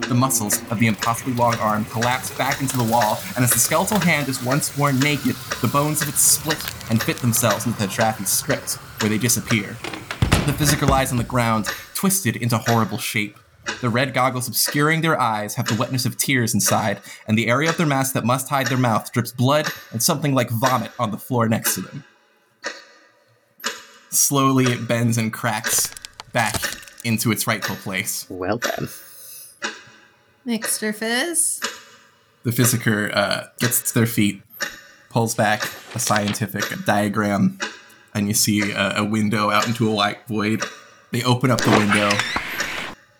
The 0.08 0.16
muscles 0.16 0.60
of 0.72 0.80
the 0.80 0.88
impossibly 0.88 1.34
long 1.34 1.54
arm 1.58 1.84
collapse 1.84 2.36
back 2.36 2.60
into 2.60 2.76
the 2.76 2.82
wall, 2.82 3.20
and 3.36 3.44
as 3.44 3.52
the 3.52 3.60
skeletal 3.60 4.00
hand 4.00 4.28
is 4.28 4.42
once 4.42 4.76
more 4.76 4.92
naked, 4.92 5.36
the 5.60 5.68
bones 5.68 6.02
of 6.02 6.08
it 6.08 6.16
split 6.16 6.58
and 6.90 7.00
fit 7.00 7.18
themselves 7.18 7.66
into 7.66 7.78
the 7.78 7.86
Traffy's 7.86 8.30
script, 8.30 8.80
where 9.00 9.10
they 9.10 9.18
disappear. 9.18 9.76
The 10.46 10.56
Physiker 10.58 10.88
lies 10.88 11.12
on 11.12 11.18
the 11.18 11.22
ground, 11.22 11.66
twisted 11.94 12.34
into 12.34 12.58
horrible 12.58 12.98
shape. 12.98 13.38
The 13.80 13.90
red 13.90 14.14
goggles 14.14 14.48
obscuring 14.48 15.02
their 15.02 15.20
eyes 15.20 15.54
have 15.56 15.66
the 15.66 15.74
wetness 15.74 16.06
of 16.06 16.16
tears 16.16 16.54
inside, 16.54 17.00
and 17.28 17.36
the 17.36 17.48
area 17.48 17.68
of 17.68 17.76
their 17.76 17.86
mask 17.86 18.14
that 18.14 18.24
must 18.24 18.48
hide 18.48 18.68
their 18.68 18.78
mouth 18.78 19.12
drips 19.12 19.32
blood 19.32 19.68
and 19.92 20.02
something 20.02 20.34
like 20.34 20.50
vomit 20.50 20.92
on 20.98 21.10
the 21.10 21.18
floor 21.18 21.48
next 21.48 21.74
to 21.74 21.82
them. 21.82 22.04
Slowly, 24.10 24.66
it 24.66 24.88
bends 24.88 25.18
and 25.18 25.32
cracks 25.32 25.94
back 26.32 26.60
into 27.04 27.30
its 27.30 27.46
rightful 27.46 27.76
place. 27.76 28.26
Well 28.30 28.58
then. 28.58 28.88
Mixter 30.46 30.94
Fizz. 30.94 31.60
The 32.44 32.50
Physiker 32.50 33.14
uh, 33.14 33.44
gets 33.58 33.82
to 33.82 33.94
their 33.94 34.06
feet, 34.06 34.42
pulls 35.10 35.34
back 35.34 35.64
a 35.94 35.98
scientific 35.98 36.64
diagram, 36.84 37.58
and 38.14 38.28
you 38.28 38.34
see 38.34 38.70
a, 38.70 38.98
a 38.98 39.04
window 39.04 39.50
out 39.50 39.66
into 39.66 39.90
a 39.90 39.92
white 39.92 40.26
void. 40.28 40.62
They 41.10 41.22
open 41.24 41.50
up 41.50 41.60
the 41.60 41.70
window, 41.70 42.10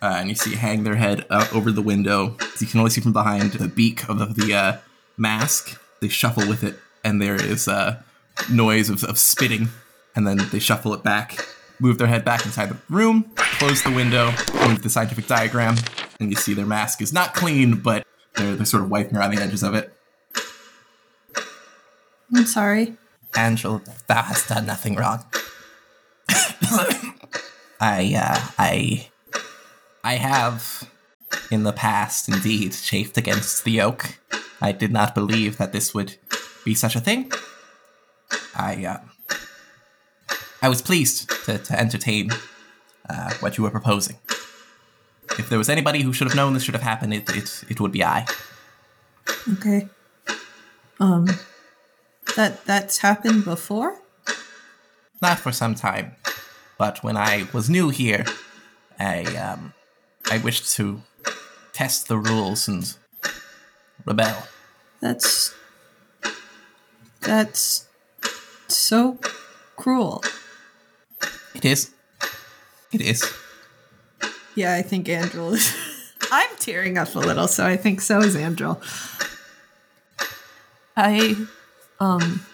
uh, 0.01 0.15
and 0.17 0.29
you 0.29 0.35
see 0.35 0.55
hang 0.55 0.83
their 0.83 0.95
head 0.95 1.25
out 1.29 1.53
over 1.53 1.71
the 1.71 1.81
window. 1.81 2.37
You 2.59 2.67
can 2.67 2.79
only 2.79 2.91
see 2.91 3.01
from 3.01 3.13
behind 3.13 3.53
the 3.53 3.67
beak 3.67 4.07
of 4.09 4.19
the, 4.19 4.25
the 4.25 4.53
uh, 4.53 4.77
mask. 5.17 5.81
They 6.01 6.07
shuffle 6.07 6.47
with 6.47 6.63
it, 6.63 6.75
and 7.03 7.21
there 7.21 7.35
is 7.35 7.67
a 7.67 8.03
noise 8.51 8.89
of, 8.89 9.03
of 9.03 9.17
spitting, 9.17 9.69
and 10.15 10.27
then 10.27 10.37
they 10.51 10.59
shuffle 10.59 10.93
it 10.93 11.03
back, 11.03 11.45
move 11.79 11.97
their 11.97 12.07
head 12.07 12.23
back 12.23 12.45
inside 12.45 12.69
the 12.69 12.77
room, 12.89 13.31
close 13.35 13.83
the 13.83 13.91
window, 13.91 14.31
move 14.67 14.83
the 14.83 14.89
scientific 14.89 15.27
diagram, 15.27 15.75
and 16.19 16.29
you 16.29 16.35
see 16.35 16.53
their 16.53 16.65
mask 16.65 17.01
is 17.01 17.11
not 17.11 17.33
clean, 17.33 17.77
but 17.77 18.05
they're, 18.35 18.55
they're 18.55 18.65
sort 18.65 18.83
of 18.83 18.89
wiping 18.89 19.17
around 19.17 19.35
the 19.35 19.41
edges 19.41 19.63
of 19.63 19.73
it. 19.73 19.93
I'm 22.35 22.45
sorry. 22.45 22.97
Angel, 23.35 23.81
thou 24.07 24.21
hast 24.21 24.49
done 24.49 24.65
nothing 24.65 24.95
wrong. 24.95 25.25
I, 27.79 28.15
uh, 28.15 28.51
I, 28.57 29.09
I 30.07 30.15
have, 30.15 30.89
in 31.51 31.63
the 31.63 31.73
past, 31.73 32.29
indeed, 32.29 32.71
chafed 32.71 33.17
against 33.17 33.65
the 33.65 33.71
yoke. 33.71 34.17
I 34.61 34.71
did 34.71 34.89
not 34.89 35.13
believe 35.13 35.57
that 35.57 35.73
this 35.73 35.93
would 35.93 36.15
be 36.63 36.73
such 36.75 36.95
a 36.95 37.01
thing. 37.01 37.29
I, 38.55 38.85
uh, 38.85 38.99
I 40.61 40.69
was 40.69 40.81
pleased 40.81 41.29
to, 41.43 41.57
to 41.57 41.77
entertain 41.77 42.29
uh, 43.09 43.33
what 43.41 43.57
you 43.57 43.65
were 43.65 43.69
proposing. 43.69 44.15
If 45.37 45.49
there 45.49 45.57
was 45.57 45.67
anybody 45.67 46.03
who 46.03 46.13
should 46.13 46.27
have 46.27 46.37
known 46.37 46.53
this 46.53 46.63
should 46.63 46.75
have 46.75 46.89
happened, 46.93 47.13
it, 47.13 47.29
it, 47.35 47.65
it 47.67 47.81
would 47.81 47.91
be 47.91 48.01
I. 48.05 48.25
Okay. 49.55 49.89
Um, 51.01 51.27
that 52.37 52.63
that's 52.63 52.99
happened 52.99 53.43
before. 53.43 53.99
not 55.21 55.37
for 55.37 55.51
some 55.51 55.75
time, 55.75 56.15
but 56.77 57.03
when 57.03 57.17
I 57.17 57.47
was 57.51 57.69
new 57.69 57.89
here, 57.89 58.23
I 58.97 59.23
um, 59.35 59.73
I 60.29 60.39
wish 60.39 60.69
to 60.75 61.01
test 61.73 62.07
the 62.07 62.17
rules 62.17 62.67
and 62.67 62.95
rebel. 64.05 64.43
That's 65.01 65.53
that's 67.21 67.87
so 68.67 69.19
cruel. 69.75 70.23
It 71.55 71.65
is. 71.65 71.91
It 72.91 73.01
is. 73.01 73.23
Yeah, 74.55 74.75
I 74.75 74.81
think 74.81 75.07
Andrew 75.09 75.49
is. 75.49 75.75
I'm 76.31 76.55
tearing 76.57 76.97
up 76.97 77.15
a 77.15 77.19
little, 77.19 77.47
so 77.47 77.65
I 77.65 77.77
think 77.77 78.01
so 78.01 78.19
is 78.19 78.35
Andrew. 78.35 78.75
I, 80.95 81.35
um, 81.99 82.45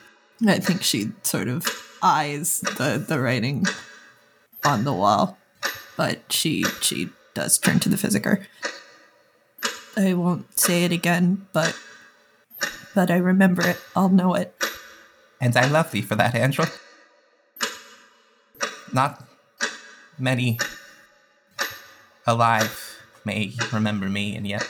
I 0.45 0.59
think 0.59 0.83
she 0.83 1.11
sort 1.23 1.47
of 1.47 1.65
eyes 2.01 2.59
the 2.59 3.03
the 3.05 3.19
writing 3.19 3.65
on 4.65 4.83
the 4.83 4.93
wall, 4.93 5.37
but 5.97 6.31
she 6.31 6.65
she 6.81 7.09
does 7.33 7.57
turn 7.57 7.79
to 7.79 7.89
the 7.89 7.97
physiker. 7.97 8.45
I 9.95 10.13
won't 10.13 10.59
say 10.59 10.83
it 10.83 10.91
again, 10.91 11.47
but 11.53 11.77
but 12.95 13.11
I 13.11 13.17
remember 13.17 13.67
it. 13.67 13.79
I'll 13.95 14.09
know 14.09 14.33
it. 14.33 14.53
And 15.41 15.55
I 15.57 15.67
love 15.67 15.91
thee 15.91 16.01
for 16.01 16.15
that, 16.15 16.35
Angel. 16.35 16.65
Not 18.93 19.25
many 20.17 20.59
alive 22.25 22.99
may 23.25 23.53
remember 23.71 24.09
me, 24.09 24.35
and 24.35 24.47
yet 24.47 24.67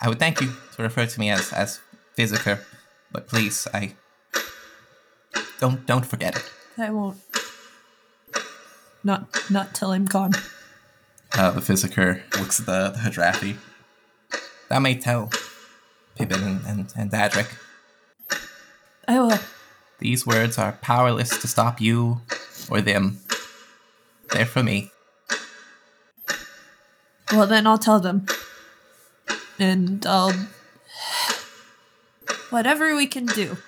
I 0.00 0.08
would 0.08 0.18
thank 0.18 0.40
you 0.40 0.52
to 0.76 0.82
refer 0.82 1.06
to 1.06 1.20
me 1.20 1.30
as 1.30 1.52
as 1.52 1.80
Physiker, 2.16 2.60
but 3.12 3.28
please, 3.28 3.66
I 3.72 3.94
don't 5.60 5.86
don't 5.86 6.06
forget 6.06 6.36
it. 6.36 6.44
I 6.78 6.90
won't. 6.90 7.18
Not 9.04 9.50
not 9.50 9.74
till 9.74 9.90
I'm 9.90 10.06
gone. 10.06 10.32
Uh, 11.32 11.50
the 11.52 11.60
Physiker 11.60 12.22
looks 12.38 12.60
at 12.60 12.66
the, 12.66 12.90
the 12.90 12.98
Hadrathi. 12.98 13.56
Thou 14.68 14.78
may 14.78 14.94
tell 14.94 15.30
Pippin 16.16 16.42
and, 16.42 16.66
and, 16.66 16.92
and 16.96 17.10
Dadric. 17.10 17.48
I 19.06 19.20
will. 19.20 19.38
These 19.98 20.26
words 20.26 20.58
are 20.58 20.72
powerless 20.72 21.40
to 21.40 21.48
stop 21.48 21.80
you 21.80 22.20
or 22.70 22.80
them. 22.80 23.20
They're 24.30 24.46
for 24.46 24.62
me. 24.62 24.90
Well, 27.32 27.46
then 27.46 27.66
I'll 27.66 27.78
tell 27.78 28.00
them. 28.00 28.26
And 29.58 30.04
I'll. 30.06 30.32
Whatever 32.50 32.96
we 32.96 33.06
can 33.06 33.26
do. 33.26 33.58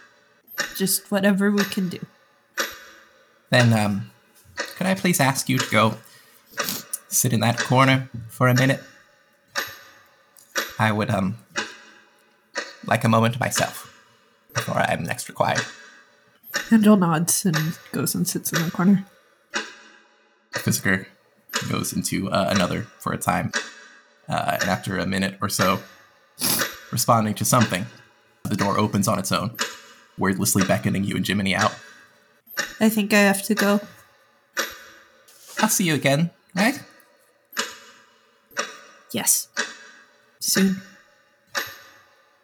Just 0.76 1.10
whatever 1.10 1.50
we 1.50 1.64
can 1.64 1.88
do. 1.88 1.98
Then, 3.50 3.72
um, 3.72 4.10
could 4.56 4.86
I 4.86 4.94
please 4.94 5.20
ask 5.20 5.48
you 5.48 5.58
to 5.58 5.70
go 5.70 5.94
sit 7.12 7.32
in 7.32 7.40
that 7.40 7.58
corner 7.58 8.10
for 8.28 8.48
a 8.48 8.54
minute? 8.54 8.80
I 10.78 10.90
would, 10.90 11.10
um, 11.10 11.36
like 12.86 13.04
a 13.04 13.08
moment 13.08 13.34
to 13.34 13.40
myself 13.40 13.88
before 14.54 14.78
I'm 14.78 15.04
next 15.04 15.28
required. 15.28 15.64
Angel 16.70 16.96
nods 16.96 17.44
and 17.44 17.56
goes 17.92 18.14
and 18.14 18.26
sits 18.26 18.52
in 18.52 18.64
the 18.64 18.70
corner. 18.70 19.04
Physiker 20.52 21.06
goes 21.70 21.92
into 21.92 22.30
uh, 22.30 22.48
another 22.54 22.82
for 22.98 23.12
a 23.12 23.18
time. 23.18 23.52
Uh, 24.28 24.58
and 24.60 24.70
after 24.70 24.98
a 24.98 25.06
minute 25.06 25.36
or 25.40 25.48
so, 25.48 25.80
responding 26.90 27.34
to 27.34 27.44
something, 27.44 27.86
the 28.44 28.56
door 28.56 28.78
opens 28.78 29.08
on 29.08 29.18
its 29.18 29.32
own, 29.32 29.56
wordlessly 30.18 30.64
beckoning 30.64 31.04
you 31.04 31.16
and 31.16 31.26
Jiminy 31.26 31.54
out. 31.54 31.74
I 32.80 32.88
think 32.88 33.12
I 33.12 33.20
have 33.20 33.42
to 33.44 33.54
go. 33.54 33.80
I'll 35.58 35.68
see 35.68 35.84
you 35.84 35.94
again, 35.94 36.30
right? 36.54 36.80
Yes. 39.12 39.48
Soon. 40.40 40.82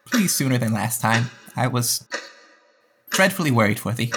Please, 0.05 0.33
sooner 0.33 0.57
than 0.57 0.73
last 0.73 1.01
time. 1.01 1.29
I 1.55 1.67
was 1.67 2.07
dreadfully 3.09 3.51
worried 3.51 3.79
for 3.79 3.91
thee. 3.91 4.11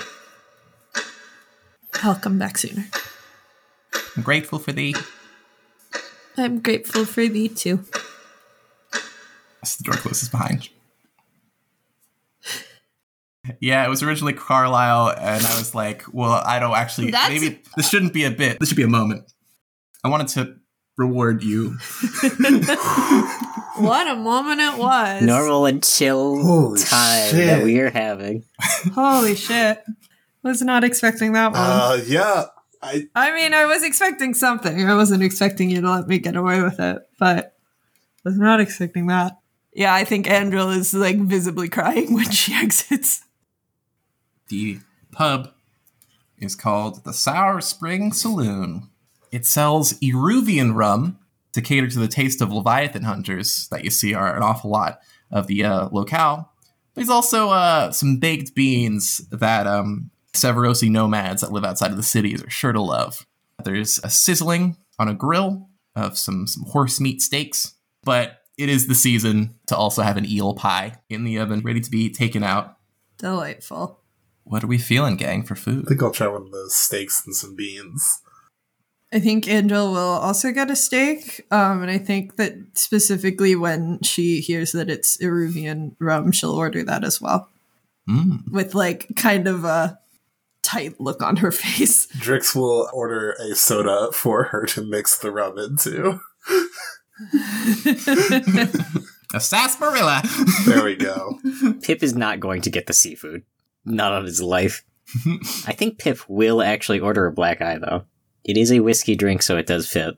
I'll 2.02 2.14
come 2.14 2.38
back 2.38 2.58
sooner. 2.58 2.86
I'm 4.16 4.22
grateful 4.22 4.58
for 4.58 4.72
thee. 4.72 4.94
I'm 6.36 6.60
grateful 6.60 7.04
for 7.04 7.26
thee 7.28 7.48
too. 7.48 7.84
As 9.62 9.76
the 9.76 9.84
door 9.84 9.94
closes 9.94 10.28
behind. 10.28 10.68
Yeah, 13.60 13.84
it 13.84 13.88
was 13.88 14.02
originally 14.02 14.32
Carlisle, 14.34 15.14
and 15.18 15.44
I 15.44 15.58
was 15.58 15.74
like, 15.74 16.04
well, 16.12 16.42
I 16.44 16.58
don't 16.60 16.74
actually. 16.76 17.10
That's- 17.10 17.28
maybe 17.40 17.60
this 17.76 17.88
shouldn't 17.88 18.12
be 18.12 18.24
a 18.24 18.30
bit. 18.30 18.58
This 18.60 18.68
should 18.68 18.76
be 18.76 18.84
a 18.84 18.88
moment. 18.88 19.32
I 20.04 20.08
wanted 20.08 20.28
to 20.28 20.56
reward 20.96 21.42
you. 21.42 21.76
What 23.76 24.06
a 24.06 24.14
moment 24.16 24.60
it 24.60 24.78
was. 24.78 25.22
Normal 25.22 25.64
and 25.64 25.82
chill 25.82 26.42
Holy 26.42 26.80
time 26.80 27.30
shit. 27.30 27.46
that 27.46 27.64
we 27.64 27.80
are 27.80 27.88
having. 27.90 28.44
Holy 28.94 29.34
shit. 29.34 29.82
Was 30.42 30.60
not 30.60 30.84
expecting 30.84 31.32
that 31.32 31.52
one. 31.52 31.60
Uh, 31.60 31.98
yeah. 32.06 32.44
I 32.82 33.06
I 33.14 33.32
mean, 33.34 33.54
I 33.54 33.64
was 33.64 33.82
expecting 33.82 34.34
something. 34.34 34.84
I 34.86 34.94
wasn't 34.94 35.22
expecting 35.22 35.70
you 35.70 35.80
to 35.80 35.90
let 35.90 36.06
me 36.06 36.18
get 36.18 36.36
away 36.36 36.60
with 36.62 36.80
it, 36.80 36.98
but 37.18 37.56
was 38.24 38.36
not 38.36 38.60
expecting 38.60 39.06
that. 39.06 39.38
Yeah, 39.72 39.94
I 39.94 40.04
think 40.04 40.26
Andril 40.26 40.76
is 40.76 40.92
like 40.92 41.16
visibly 41.16 41.70
crying 41.70 42.12
when 42.14 42.30
she 42.30 42.52
exits. 42.52 43.22
The 44.48 44.80
pub 45.12 45.50
is 46.38 46.54
called 46.54 47.04
the 47.04 47.14
Sour 47.14 47.62
Spring 47.62 48.12
Saloon. 48.12 48.90
It 49.32 49.46
sells 49.46 49.94
Iruvian 49.94 50.74
rum 50.74 51.18
to 51.52 51.60
cater 51.60 51.88
to 51.88 51.98
the 51.98 52.08
taste 52.08 52.40
of 52.40 52.52
Leviathan 52.52 53.02
hunters 53.02 53.66
that 53.70 53.82
you 53.82 53.90
see 53.90 54.14
are 54.14 54.36
an 54.36 54.42
awful 54.42 54.70
lot 54.70 55.00
of 55.30 55.46
the 55.46 55.64
uh, 55.64 55.88
locale. 55.90 56.52
There's 56.94 57.08
also 57.08 57.50
uh, 57.50 57.90
some 57.90 58.18
baked 58.18 58.54
beans 58.54 59.18
that 59.30 59.66
um, 59.66 60.10
Severosi 60.34 60.90
nomads 60.90 61.40
that 61.40 61.52
live 61.52 61.64
outside 61.64 61.90
of 61.90 61.96
the 61.96 62.02
cities 62.02 62.42
are 62.42 62.50
sure 62.50 62.72
to 62.72 62.82
love. 62.82 63.26
There's 63.64 63.98
a 64.04 64.10
sizzling 64.10 64.76
on 64.98 65.08
a 65.08 65.14
grill 65.14 65.68
of 65.96 66.18
some, 66.18 66.46
some 66.46 66.64
horse 66.64 67.00
meat 67.00 67.22
steaks, 67.22 67.74
but 68.04 68.42
it 68.58 68.68
is 68.68 68.86
the 68.86 68.94
season 68.94 69.54
to 69.66 69.76
also 69.76 70.02
have 70.02 70.16
an 70.16 70.28
eel 70.28 70.54
pie 70.54 70.98
in 71.08 71.24
the 71.24 71.38
oven 71.38 71.60
ready 71.60 71.80
to 71.80 71.90
be 71.90 72.10
taken 72.10 72.42
out. 72.42 72.76
Delightful. 73.18 74.00
What 74.44 74.64
are 74.64 74.68
we 74.68 74.78
feeling, 74.78 75.16
gang, 75.16 75.44
for 75.44 75.54
food? 75.54 75.84
I 75.86 75.88
think 75.88 76.02
I'll 76.02 76.10
try 76.10 76.26
one 76.26 76.42
of 76.42 76.50
those 76.50 76.74
steaks 76.74 77.24
and 77.24 77.34
some 77.34 77.54
beans. 77.54 78.21
I 79.12 79.20
think 79.20 79.46
Angel 79.48 79.92
will 79.92 79.98
also 79.98 80.52
get 80.52 80.70
a 80.70 80.76
steak. 80.76 81.46
Um, 81.50 81.82
and 81.82 81.90
I 81.90 81.98
think 81.98 82.36
that 82.36 82.54
specifically 82.74 83.54
when 83.54 84.00
she 84.02 84.40
hears 84.40 84.72
that 84.72 84.88
it's 84.88 85.18
Iruvian 85.18 85.94
rum, 85.98 86.32
she'll 86.32 86.54
order 86.54 86.82
that 86.84 87.04
as 87.04 87.20
well. 87.20 87.48
Mm. 88.08 88.50
With 88.50 88.74
like 88.74 89.14
kind 89.16 89.46
of 89.46 89.64
a 89.64 89.98
tight 90.62 91.00
look 91.00 91.22
on 91.22 91.36
her 91.36 91.52
face. 91.52 92.06
Drix 92.08 92.54
will 92.56 92.88
order 92.92 93.32
a 93.32 93.54
soda 93.54 94.10
for 94.12 94.44
her 94.44 94.64
to 94.66 94.82
mix 94.82 95.18
the 95.18 95.30
rum 95.30 95.58
into. 95.58 96.20
A 99.34 99.40
sarsaparilla. 99.40 100.22
There 100.66 100.84
we 100.84 100.94
go. 100.94 101.38
Pip 101.82 102.02
is 102.02 102.14
not 102.14 102.40
going 102.40 102.60
to 102.62 102.70
get 102.70 102.86
the 102.86 102.92
seafood. 102.92 103.44
Not 103.84 104.12
on 104.12 104.24
his 104.24 104.42
life. 104.42 104.84
I 105.66 105.72
think 105.72 105.98
Pip 105.98 106.18
will 106.28 106.62
actually 106.62 107.00
order 107.00 107.26
a 107.26 107.32
black 107.32 107.62
eye, 107.62 107.78
though. 107.78 108.04
It 108.44 108.56
is 108.56 108.72
a 108.72 108.80
whiskey 108.80 109.14
drink, 109.16 109.42
so 109.42 109.56
it 109.56 109.66
does 109.66 109.88
fit. 109.88 110.16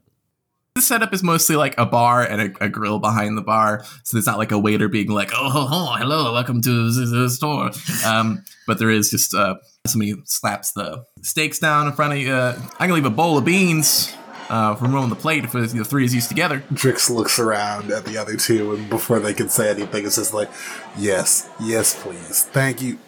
the 0.75 0.83
setup 0.83 1.12
is 1.12 1.22
mostly 1.22 1.57
like 1.57 1.77
a 1.79 1.87
bar 1.87 2.22
and 2.22 2.41
a, 2.41 2.64
a 2.64 2.68
grill 2.68 2.99
behind 2.99 3.37
the 3.37 3.43
bar, 3.43 3.85
so 4.03 4.16
there's 4.16 4.27
not 4.27 4.39
like 4.39 4.53
a 4.53 4.59
waiter 4.59 4.89
being 4.89 5.09
like, 5.11 5.31
"Oh, 5.35 5.51
ho, 5.51 5.66
ho, 5.66 5.97
hello, 5.99 6.33
welcome 6.33 6.62
to 6.62 6.91
the, 6.91 7.05
the 7.07 7.31
store." 7.31 7.70
Um, 8.07 8.45
but 8.66 8.79
there 8.79 8.91
is 8.91 9.11
just 9.11 9.35
uh, 9.35 9.57
somebody 9.87 10.14
slaps 10.25 10.72
the 10.72 11.05
steaks 11.22 11.59
down 11.59 11.87
in 11.87 11.93
front 11.93 12.14
of 12.14 12.18
you. 12.18 12.33
Uh, 12.33 12.59
I 12.79 12.87
can 12.87 12.95
leave 12.95 13.05
a 13.05 13.11
bowl 13.11 13.37
of 13.39 13.45
beans 13.45 14.14
uh, 14.49 14.75
from 14.75 14.95
rolling 14.95 15.11
the 15.11 15.16
plate 15.16 15.45
if 15.45 15.53
the 15.53 15.85
three 15.85 16.05
is 16.05 16.14
used 16.14 16.29
together. 16.29 16.64
Drix 16.72 17.11
looks 17.11 17.39
around 17.39 17.91
at 17.91 18.05
the 18.05 18.16
other 18.16 18.37
two, 18.37 18.75
and 18.75 18.89
before 18.89 19.20
they 19.20 19.35
can 19.35 19.49
say 19.49 19.70
anything, 19.70 20.07
it's 20.07 20.16
just 20.16 20.33
like, 20.35 20.51
yes, 20.97 21.49
yes, 21.61 22.01
please. 22.03 22.45
Thank 22.45 22.83
you. 22.83 22.99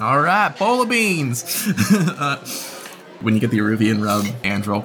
All 0.00 0.20
right, 0.20 0.56
bowl 0.56 0.80
of 0.82 0.88
beans. 0.88 1.66
uh, 1.92 2.36
when 3.20 3.34
you 3.34 3.40
get 3.40 3.50
the 3.50 3.58
Iruvian 3.58 4.02
rub, 4.04 4.24
Andrel, 4.42 4.84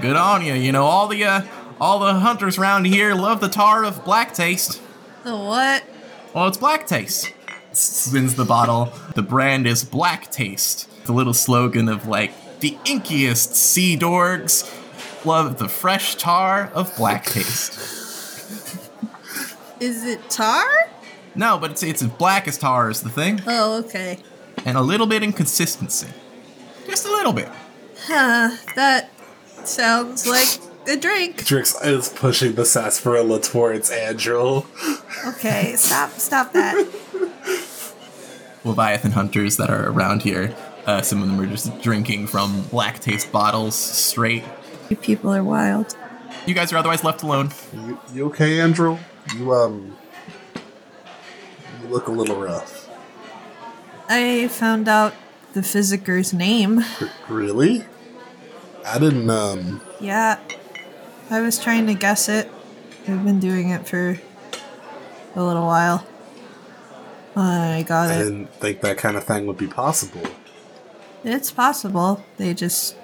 good 0.00 0.16
on 0.16 0.44
you. 0.44 0.54
You 0.54 0.72
know 0.72 0.84
all 0.84 1.08
the 1.08 1.24
uh, 1.24 1.42
all 1.80 1.98
the 1.98 2.14
hunters 2.14 2.58
around 2.58 2.86
here 2.86 3.14
love 3.14 3.40
the 3.40 3.48
tar 3.48 3.84
of 3.84 4.04
black 4.04 4.34
taste. 4.34 4.80
The 5.24 5.36
what? 5.36 5.84
Well, 6.34 6.48
it's 6.48 6.58
black 6.58 6.86
taste. 6.86 7.32
Spins 7.72 8.34
the 8.34 8.44
bottle. 8.44 8.92
The 9.14 9.22
brand 9.22 9.66
is 9.66 9.82
Black 9.82 10.30
Taste. 10.30 10.88
The 11.06 11.12
little 11.12 11.32
slogan 11.32 11.88
of 11.88 12.06
like 12.06 12.32
the 12.60 12.76
inkiest 12.84 13.54
sea 13.54 13.96
dorgs 13.96 14.70
love 15.24 15.58
the 15.58 15.68
fresh 15.68 16.16
tar 16.16 16.70
of 16.74 16.94
black 16.96 17.24
taste. 17.24 17.78
Is 19.80 20.04
it 20.04 20.28
tar? 20.30 20.64
No, 21.34 21.58
but 21.58 21.70
it's 21.72 21.82
it's 21.82 22.02
as 22.02 22.08
black 22.08 22.46
as 22.46 22.58
tar 22.58 22.90
is 22.90 23.00
the 23.02 23.08
thing, 23.10 23.40
Oh, 23.46 23.78
okay. 23.84 24.18
and 24.64 24.76
a 24.76 24.82
little 24.82 25.06
bit 25.06 25.22
inconsistency. 25.22 26.08
just 26.86 27.06
a 27.06 27.10
little 27.10 27.32
bit. 27.32 27.48
Huh, 28.04 28.56
that 28.74 29.10
sounds 29.64 30.26
like 30.26 30.48
a 30.88 30.96
drink. 30.96 31.38
Drix 31.44 31.74
is 31.86 32.08
pushing 32.08 32.54
the 32.54 32.64
sarsaparilla 32.64 33.40
towards 33.40 33.90
Andrew. 33.90 34.62
Okay, 35.26 35.74
stop, 35.76 36.10
stop 36.12 36.52
that. 36.52 36.74
Leviathan 38.64 39.12
hunters 39.12 39.56
that 39.56 39.70
are 39.70 39.88
around 39.90 40.22
here. 40.22 40.54
Uh, 40.86 41.00
some 41.02 41.22
of 41.22 41.28
them 41.28 41.40
are 41.40 41.46
just 41.46 41.80
drinking 41.80 42.26
from 42.26 42.62
black 42.70 42.98
taste 42.98 43.30
bottles 43.30 43.76
straight. 43.76 44.44
You 44.88 44.96
people 44.96 45.32
are 45.32 45.44
wild. 45.44 45.96
You 46.46 46.54
guys 46.54 46.72
are 46.72 46.76
otherwise 46.76 47.04
left 47.04 47.22
alone. 47.22 47.50
You, 47.72 48.00
you 48.12 48.26
okay, 48.26 48.60
Andrew? 48.60 48.98
You, 49.36 49.52
um. 49.54 49.96
You 51.80 51.88
look 51.88 52.08
a 52.08 52.12
little 52.12 52.40
rough. 52.40 52.88
I 54.08 54.48
found 54.48 54.88
out 54.88 55.14
the 55.52 55.62
Physiker's 55.62 56.32
name. 56.32 56.84
R- 57.00 57.10
really? 57.28 57.84
I 58.84 58.98
didn't, 58.98 59.28
um. 59.30 59.80
Yeah, 60.00 60.38
I 61.30 61.40
was 61.40 61.58
trying 61.58 61.86
to 61.86 61.94
guess 61.94 62.28
it. 62.28 62.50
I've 63.08 63.24
been 63.24 63.40
doing 63.40 63.70
it 63.70 63.86
for 63.88 64.20
a 65.34 65.42
little 65.42 65.66
while. 65.66 66.06
I 67.34 67.84
got 67.86 68.10
I 68.10 68.14
it. 68.14 68.16
I 68.16 68.22
didn't 68.24 68.54
think 68.54 68.80
that 68.82 68.98
kind 68.98 69.16
of 69.16 69.24
thing 69.24 69.46
would 69.46 69.56
be 69.56 69.66
possible. 69.66 70.22
It's 71.24 71.50
possible. 71.50 72.24
They 72.36 72.52
just 72.52 72.96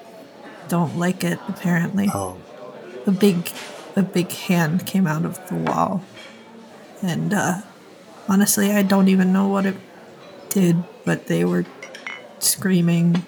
don't 0.68 0.98
like 0.98 1.24
it, 1.24 1.38
apparently. 1.48 2.08
Oh, 2.12 2.36
A 3.06 3.10
big 3.12 3.50
a 3.96 4.02
big 4.02 4.30
hand 4.30 4.86
came 4.86 5.06
out 5.06 5.24
of 5.24 5.48
the 5.48 5.54
wall. 5.56 6.04
And 7.02 7.32
uh 7.32 7.62
honestly 8.28 8.70
I 8.72 8.82
don't 8.82 9.08
even 9.08 9.32
know 9.32 9.48
what 9.48 9.66
it 9.66 9.76
did, 10.50 10.84
but 11.04 11.26
they 11.26 11.44
were 11.44 11.64
screaming 12.38 13.24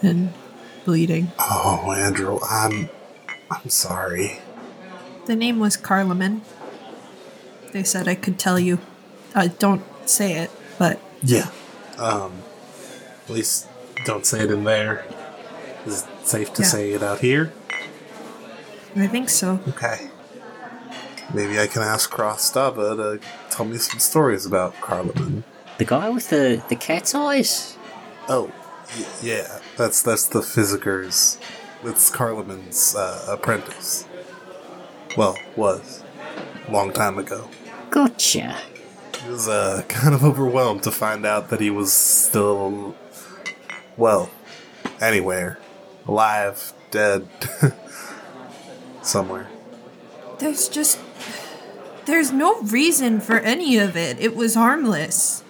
and 0.00 0.32
bleeding. 0.84 1.32
oh, 1.38 1.92
Andrew, 1.96 2.38
I'm. 2.48 2.88
I'm 3.50 3.68
sorry. 3.68 4.38
The 5.26 5.36
name 5.36 5.58
was 5.60 5.76
Carlaman. 5.76 6.40
They 7.72 7.82
said 7.84 8.08
I 8.08 8.14
could 8.14 8.38
tell 8.38 8.58
you. 8.58 8.78
Uh, 9.34 9.48
don't 9.58 9.82
say 10.08 10.34
it, 10.34 10.50
but 10.78 11.00
Yeah. 11.22 11.50
Um. 11.98 12.32
At 13.28 13.30
least 13.34 13.68
don't 14.04 14.26
say 14.26 14.40
it 14.40 14.50
in 14.50 14.64
there. 14.64 15.04
Is 15.86 16.02
it 16.02 16.08
safe 16.26 16.52
to 16.54 16.62
Yeah. 16.62 16.68
say 16.68 16.90
it 16.92 17.02
out 17.02 17.20
here? 17.20 17.52
I 18.96 19.06
think 19.06 19.28
so. 19.30 19.60
Okay. 19.68 20.10
Maybe 21.32 21.58
I 21.58 21.66
can 21.66 21.82
ask 21.82 22.10
Krostava 22.10 22.96
to 22.96 23.26
tell 23.48 23.64
me 23.64 23.78
some 23.78 23.98
stories 24.00 24.44
about 24.44 24.74
Carlaman. 24.80 25.44
The 25.78 25.84
guy 25.86 26.10
with 26.10 26.28
the, 26.28 26.62
the 26.68 26.76
cat's 26.76 27.14
eyes? 27.14 27.76
Oh, 28.28 28.52
y- 28.98 29.06
yeah. 29.22 29.58
That's 29.76 30.02
that's 30.02 30.26
the 30.28 30.42
Physiker's. 30.42 31.38
It's 31.84 32.10
Carlaman's 32.10 32.94
uh, 32.94 33.26
apprentice. 33.28 34.06
Well, 35.16 35.36
was. 35.56 36.02
Long 36.68 36.92
time 36.92 37.18
ago. 37.18 37.48
Gotcha. 37.90 38.56
He 39.22 39.30
was 39.30 39.48
uh, 39.48 39.82
kind 39.88 40.14
of 40.14 40.24
overwhelmed 40.24 40.82
to 40.84 40.90
find 40.90 41.26
out 41.26 41.48
that 41.50 41.60
he 41.60 41.70
was 41.70 41.92
still 41.92 42.94
Well, 43.96 44.30
anywhere. 45.00 45.58
Alive, 46.06 46.72
dead, 46.90 47.28
somewhere. 49.02 49.48
There's 50.38 50.68
just. 50.68 50.98
There's 52.04 52.32
no 52.32 52.60
reason 52.62 53.20
for 53.20 53.38
any 53.38 53.78
of 53.78 53.96
it. 53.96 54.18
It 54.18 54.34
was 54.34 54.54
harmless. 54.56 55.44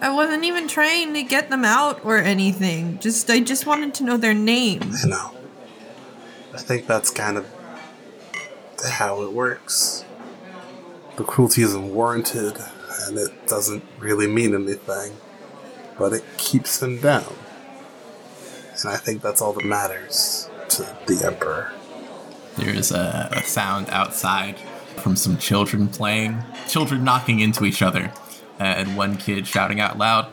I 0.00 0.12
wasn't 0.12 0.44
even 0.44 0.68
trying 0.68 1.14
to 1.14 1.22
get 1.22 1.50
them 1.50 1.64
out 1.64 2.04
or 2.04 2.18
anything. 2.18 2.98
Just 2.98 3.30
I 3.30 3.40
just 3.40 3.66
wanted 3.66 3.94
to 3.94 4.04
know 4.04 4.16
their 4.16 4.34
name. 4.34 4.92
You 5.02 5.10
know. 5.10 5.30
I 6.52 6.58
think 6.58 6.86
that's 6.86 7.10
kind 7.10 7.36
of 7.36 7.46
how 8.88 9.22
it 9.22 9.32
works. 9.32 10.04
The 11.16 11.24
cruelty 11.24 11.62
isn't 11.62 11.94
warranted, 11.94 12.58
and 13.06 13.18
it 13.18 13.46
doesn't 13.46 13.84
really 13.98 14.26
mean 14.26 14.54
anything, 14.54 15.16
but 15.98 16.12
it 16.12 16.24
keeps 16.36 16.78
them 16.78 17.00
down. 17.00 17.34
And 18.82 18.90
I 18.92 18.96
think 18.96 19.22
that's 19.22 19.40
all 19.40 19.52
that 19.52 19.64
matters 19.64 20.48
to 20.70 20.96
the 21.06 21.24
Emperor. 21.24 21.72
There's 22.56 22.92
a, 22.92 23.30
a 23.32 23.42
sound 23.42 23.88
outside 23.90 24.58
from 24.96 25.16
some 25.16 25.38
children 25.38 25.88
playing, 25.88 26.42
children 26.68 27.04
knocking 27.04 27.40
into 27.40 27.64
each 27.64 27.82
other, 27.82 28.12
and 28.58 28.96
one 28.96 29.16
kid 29.16 29.46
shouting 29.46 29.80
out 29.80 29.98
loud, 29.98 30.32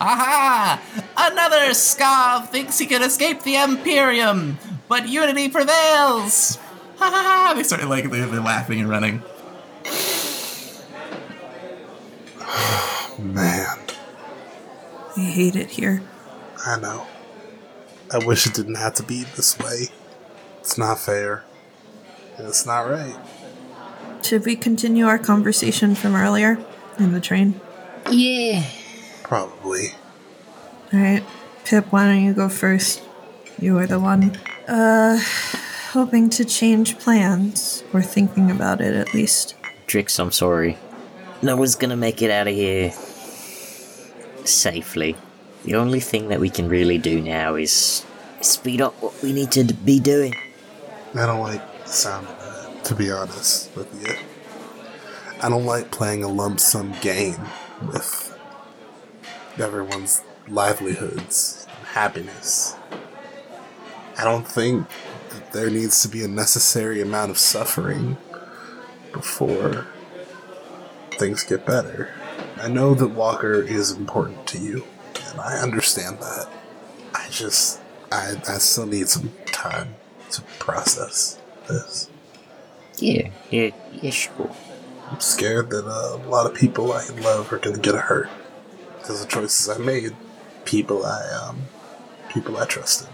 Aha! 0.00 0.80
Another 1.16 1.72
Skav 1.72 2.48
thinks 2.50 2.78
he 2.78 2.86
can 2.86 3.02
escape 3.02 3.42
the 3.42 3.56
Imperium, 3.56 4.58
but 4.88 5.08
unity 5.08 5.48
prevails! 5.48 6.58
Ha 6.98 7.10
ha 7.10 7.22
ha! 7.22 7.52
They 7.54 7.62
start 7.62 7.84
like 7.84 8.10
they're, 8.10 8.26
they're 8.26 8.40
laughing 8.40 8.80
and 8.80 8.88
running. 8.88 9.22
Man, 13.18 13.78
I 15.14 15.20
hate 15.20 15.56
it 15.56 15.68
here. 15.68 16.02
I 16.64 16.80
know. 16.80 17.06
I 18.10 18.24
wish 18.24 18.46
it 18.46 18.54
didn't 18.54 18.76
have 18.76 18.94
to 18.94 19.02
be 19.02 19.24
this 19.24 19.58
way. 19.58 19.88
It's 20.60 20.78
not 20.78 20.98
fair. 20.98 21.44
It's 22.38 22.64
not 22.64 22.88
right. 22.88 23.16
Should 24.22 24.46
we 24.46 24.56
continue 24.56 25.06
our 25.06 25.18
conversation 25.18 25.94
from 25.94 26.16
earlier 26.16 26.58
in 26.98 27.12
the 27.12 27.20
train? 27.20 27.60
Yeah. 28.10 28.64
Probably. 29.22 29.88
Alright. 30.92 31.24
Pip, 31.64 31.92
why 31.92 32.06
don't 32.06 32.24
you 32.24 32.32
go 32.32 32.48
first? 32.48 33.02
You 33.58 33.78
are 33.78 33.86
the 33.86 33.98
one. 33.98 34.36
Uh 34.68 35.18
hoping 35.92 36.28
to 36.30 36.44
change 36.44 36.98
plans. 36.98 37.82
Or 37.92 38.02
thinking 38.02 38.50
about 38.50 38.80
it 38.80 38.94
at 38.94 39.14
least. 39.14 39.54
Drix, 39.86 40.18
I'm 40.18 40.32
sorry. 40.32 40.78
No 41.42 41.56
one's 41.56 41.74
gonna 41.74 41.96
make 41.96 42.22
it 42.22 42.30
out 42.30 42.48
of 42.48 42.54
here 42.54 42.92
safely. 44.44 45.16
The 45.64 45.74
only 45.74 46.00
thing 46.00 46.28
that 46.28 46.40
we 46.40 46.50
can 46.50 46.68
really 46.68 46.98
do 46.98 47.20
now 47.20 47.54
is 47.56 48.04
speed 48.40 48.80
up 48.80 48.94
what 49.02 49.20
we 49.22 49.32
need 49.32 49.50
to 49.52 49.64
be 49.64 49.98
doing. 49.98 50.34
I 51.14 51.26
don't 51.26 51.40
like 51.40 51.84
the 51.84 51.90
sound 51.90 52.26
of 52.28 52.38
that, 52.38 52.84
to 52.84 52.94
be 52.94 53.10
honest 53.10 53.74
with 53.74 53.88
you. 54.06 54.14
I 55.46 55.48
don't 55.48 55.64
like 55.64 55.92
playing 55.92 56.24
a 56.24 56.28
lump 56.28 56.58
sum 56.58 56.92
game 57.00 57.40
with 57.80 58.36
everyone's 59.60 60.20
livelihoods 60.48 61.68
and 61.68 61.86
happiness. 61.86 62.74
I 64.18 64.24
don't 64.24 64.48
think 64.48 64.88
that 65.30 65.52
there 65.52 65.70
needs 65.70 66.02
to 66.02 66.08
be 66.08 66.24
a 66.24 66.26
necessary 66.26 67.00
amount 67.00 67.30
of 67.30 67.38
suffering 67.38 68.16
before 69.12 69.86
things 71.12 71.44
get 71.44 71.64
better. 71.64 72.10
I 72.56 72.66
know 72.66 72.94
that 72.94 73.10
Walker 73.10 73.62
is 73.62 73.92
important 73.92 74.48
to 74.48 74.58
you, 74.58 74.84
and 75.30 75.40
I 75.40 75.58
understand 75.58 76.18
that. 76.18 76.48
I 77.14 77.28
just, 77.30 77.80
I, 78.10 78.34
I 78.48 78.58
still 78.58 78.86
need 78.86 79.06
some 79.06 79.32
time 79.52 79.94
to 80.32 80.42
process 80.58 81.38
this. 81.68 82.10
Yeah, 82.98 83.30
yeah, 83.50 83.70
yeah, 83.92 84.10
sure. 84.10 84.50
I'm 85.10 85.20
scared 85.20 85.70
that 85.70 85.86
uh, 85.86 86.18
a 86.22 86.28
lot 86.28 86.46
of 86.46 86.54
people 86.54 86.92
I 86.92 87.06
love 87.08 87.52
are 87.52 87.58
gonna 87.58 87.78
get 87.78 87.94
hurt 87.94 88.28
because 88.98 89.22
of 89.22 89.28
choices 89.28 89.68
I 89.68 89.78
made. 89.78 90.16
People 90.64 91.06
I 91.06 91.22
um, 91.30 91.62
people 92.28 92.56
I 92.56 92.64
trusted. 92.64 93.08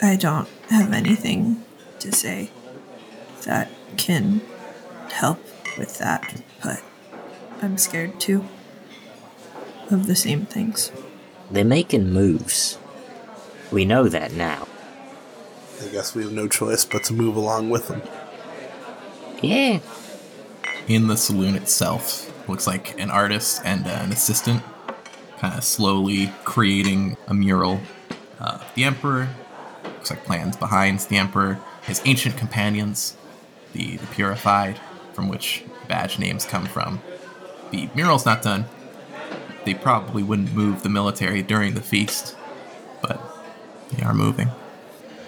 I 0.00 0.14
don't 0.14 0.48
have 0.70 0.92
anything 0.92 1.64
to 1.98 2.12
say 2.12 2.50
that 3.42 3.68
can 3.96 4.40
help 5.10 5.40
with 5.76 5.98
that, 5.98 6.42
but 6.62 6.82
I'm 7.60 7.76
scared 7.78 8.20
too 8.20 8.44
of 9.90 10.06
the 10.06 10.14
same 10.14 10.46
things. 10.46 10.92
They're 11.50 11.64
making 11.64 12.12
moves. 12.12 12.78
We 13.72 13.84
know 13.84 14.08
that 14.08 14.32
now. 14.32 14.68
I 15.82 15.88
guess 15.88 16.14
we 16.14 16.22
have 16.22 16.32
no 16.32 16.46
choice 16.48 16.84
but 16.84 17.04
to 17.04 17.12
move 17.12 17.36
along 17.36 17.70
with 17.70 17.88
them. 17.88 18.02
Yeah, 19.42 19.80
In 20.88 21.06
the 21.06 21.18
saloon 21.18 21.54
itself, 21.54 22.48
looks 22.48 22.66
like 22.66 22.98
an 22.98 23.10
artist 23.10 23.60
and 23.62 23.86
uh, 23.86 23.90
an 23.90 24.10
assistant 24.10 24.62
kind 25.38 25.54
of 25.54 25.62
slowly 25.62 26.32
creating 26.44 27.18
a 27.26 27.34
mural. 27.34 27.80
Uh, 28.40 28.58
the 28.74 28.84
Emperor 28.84 29.28
looks 29.84 30.08
like 30.08 30.24
plans 30.24 30.56
behind 30.56 31.00
the 31.00 31.18
Emperor, 31.18 31.60
his 31.82 32.00
ancient 32.06 32.38
companions, 32.38 33.18
the, 33.74 33.98
the 33.98 34.06
Purified, 34.06 34.80
from 35.12 35.28
which 35.28 35.62
badge 35.88 36.18
names 36.18 36.46
come 36.46 36.64
from. 36.64 37.02
The 37.70 37.90
mural's 37.94 38.24
not 38.24 38.40
done. 38.40 38.64
They 39.66 39.74
probably 39.74 40.22
wouldn't 40.22 40.54
move 40.54 40.82
the 40.82 40.88
military 40.88 41.42
during 41.42 41.74
the 41.74 41.82
feast, 41.82 42.34
but 43.02 43.20
they 43.92 44.02
are 44.02 44.14
moving. 44.14 44.48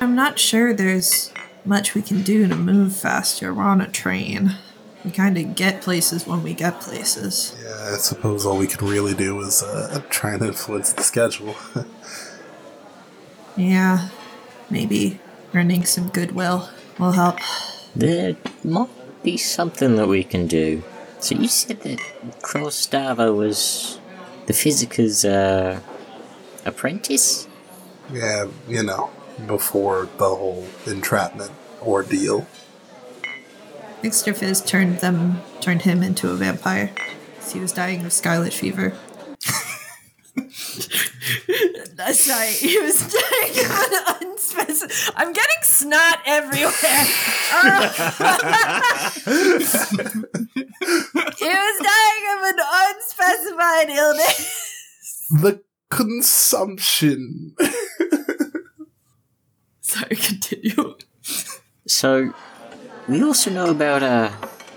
I'm 0.01 0.15
not 0.15 0.39
sure 0.39 0.73
there's 0.73 1.31
much 1.67 1.95
we 1.95 2.01
can 2.01 2.23
do 2.23 2.49
to 2.49 2.57
move 2.57 2.97
faster. 2.97 3.53
We're 3.53 3.65
on 3.65 3.83
a 3.83 3.89
train. 3.89 4.57
We 5.05 5.11
kind 5.11 5.39
of 5.39 5.55
get 5.55 5.81
places 5.81 6.27
when 6.27 6.43
we 6.43 6.53
get 6.55 6.81
places. 6.81 7.57
Yeah, 7.63 7.95
I 7.95 7.97
suppose 7.97 8.45
all 8.45 8.59
we 8.59 8.67
can 8.67 8.87
really 8.87 9.15
do 9.15 9.41
is 9.41 9.63
uh, 9.63 10.03
try 10.11 10.35
and 10.35 10.43
influence 10.43 10.93
the 10.93 11.03
schedule. 11.03 11.55
Yeah, 13.57 14.09
maybe 14.71 15.19
earning 15.53 15.85
some 15.85 16.09
goodwill 16.09 16.69
will 16.99 17.13
help. 17.13 17.39
there 17.95 18.37
might 18.65 18.89
be 19.23 19.37
something 19.37 19.97
that 19.97 20.07
we 20.09 20.23
can 20.25 20.47
do. 20.47 20.83
So 21.19 21.35
you 21.35 21.49
said 21.49 21.81
that 21.83 21.99
Krostava 22.43 23.35
was 23.37 23.99
the 24.47 24.53
Physiker's 24.53 25.25
uh, 25.25 25.81
apprentice? 26.65 27.47
yeah, 28.13 28.47
you 28.69 28.83
know, 28.83 29.11
before 29.47 30.09
the 30.17 30.29
whole 30.29 30.67
entrapment 30.87 31.53
ordeal. 31.83 32.47
Mr. 34.03 34.35
Fizz 34.35 34.63
turned 34.63 34.99
them, 35.01 35.41
turned 35.61 35.83
him 35.83 36.03
into 36.03 36.31
a 36.31 36.35
vampire. 36.35 36.91
He 37.53 37.61
was 37.61 37.73
dying 37.73 38.05
of 38.05 38.13
scarlet 38.13 38.53
fever. 38.53 38.95
Uh, 42.01 42.15
Sorry, 42.15 42.49
he 42.53 42.79
was 42.79 42.99
dying 43.13 43.67
of 43.67 43.71
an 43.71 43.93
unspecified. 44.23 45.15
I'm 45.17 45.35
getting 45.35 45.63
snot 45.63 46.19
everywhere. 46.25 46.73
he 51.37 51.47
was 51.47 51.81
dying 51.83 52.25
of 52.33 52.43
an 52.47 52.59
unspecified 52.73 53.91
illness. 53.91 55.27
The 55.31 55.61
consumption. 55.91 57.55
Sorry, 59.83 60.17
continue. 60.17 60.97
So, 61.87 62.33
we 63.11 63.25
also 63.25 63.51
know 63.51 63.71
about 63.71 64.03
uh, 64.05 64.31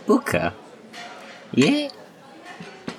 Booker. 0.08 0.54
Yeah? 1.52 1.90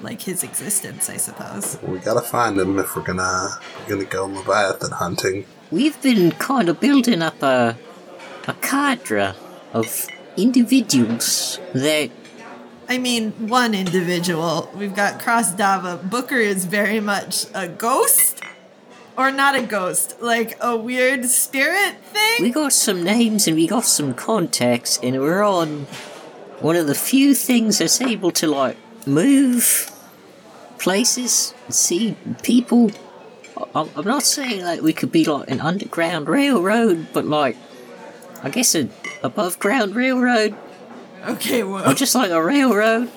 Like 0.00 0.22
his 0.22 0.44
existence, 0.44 1.10
I 1.10 1.16
suppose. 1.16 1.78
we 1.82 1.98
gotta 1.98 2.20
find 2.20 2.58
him 2.58 2.78
if 2.78 2.94
we're 2.94 3.02
gonna 3.02 3.58
we're 3.80 3.96
gonna 3.96 4.04
go 4.04 4.26
Leviathan 4.26 4.92
hunting. 4.92 5.44
We've 5.70 6.00
been 6.02 6.30
kind 6.32 6.68
of 6.68 6.78
building 6.78 7.20
up 7.20 7.42
a, 7.42 7.76
a 8.46 8.54
cadre 8.54 9.34
of 9.72 10.06
individuals 10.36 11.58
that 11.72 12.10
I 12.88 12.98
mean, 12.98 13.32
one 13.48 13.74
individual. 13.74 14.70
We've 14.74 14.94
got 14.94 15.18
Krostava. 15.18 16.08
Booker 16.08 16.36
is 16.36 16.66
very 16.66 17.00
much 17.00 17.46
a 17.54 17.66
ghost. 17.66 18.42
Or 19.16 19.30
not 19.30 19.54
a 19.54 19.62
ghost, 19.62 20.16
like 20.20 20.56
a 20.60 20.76
weird 20.76 21.24
spirit 21.26 21.96
thing. 22.02 22.36
we 22.40 22.50
got 22.50 22.72
some 22.72 23.04
names 23.04 23.46
and 23.46 23.56
we 23.56 23.66
got 23.68 23.84
some 23.84 24.12
contacts 24.12 24.98
and 25.02 25.20
we're 25.20 25.44
on 25.44 25.86
one 26.60 26.74
of 26.74 26.86
the 26.88 26.94
few 26.96 27.34
things 27.34 27.78
that's 27.78 28.00
able 28.00 28.32
to 28.32 28.48
like 28.48 28.76
move 29.06 29.90
places 30.78 31.54
see 31.68 32.16
people. 32.42 32.90
I- 33.74 33.88
i'm 33.96 34.04
not 34.04 34.22
saying 34.24 34.64
like 34.64 34.82
we 34.82 34.92
could 34.92 35.12
be 35.12 35.24
like 35.24 35.48
an 35.48 35.60
underground 35.60 36.28
railroad 36.28 37.06
but 37.12 37.24
like 37.24 37.56
i 38.42 38.48
guess 38.50 38.74
an 38.74 38.90
above 39.22 39.58
ground 39.60 39.94
railroad. 39.94 40.54
Okay, 41.26 41.62
well, 41.62 41.82
or 41.82 41.86
well, 41.86 41.94
just 41.94 42.14
like 42.14 42.30
a 42.30 42.42
railroad 42.42 43.10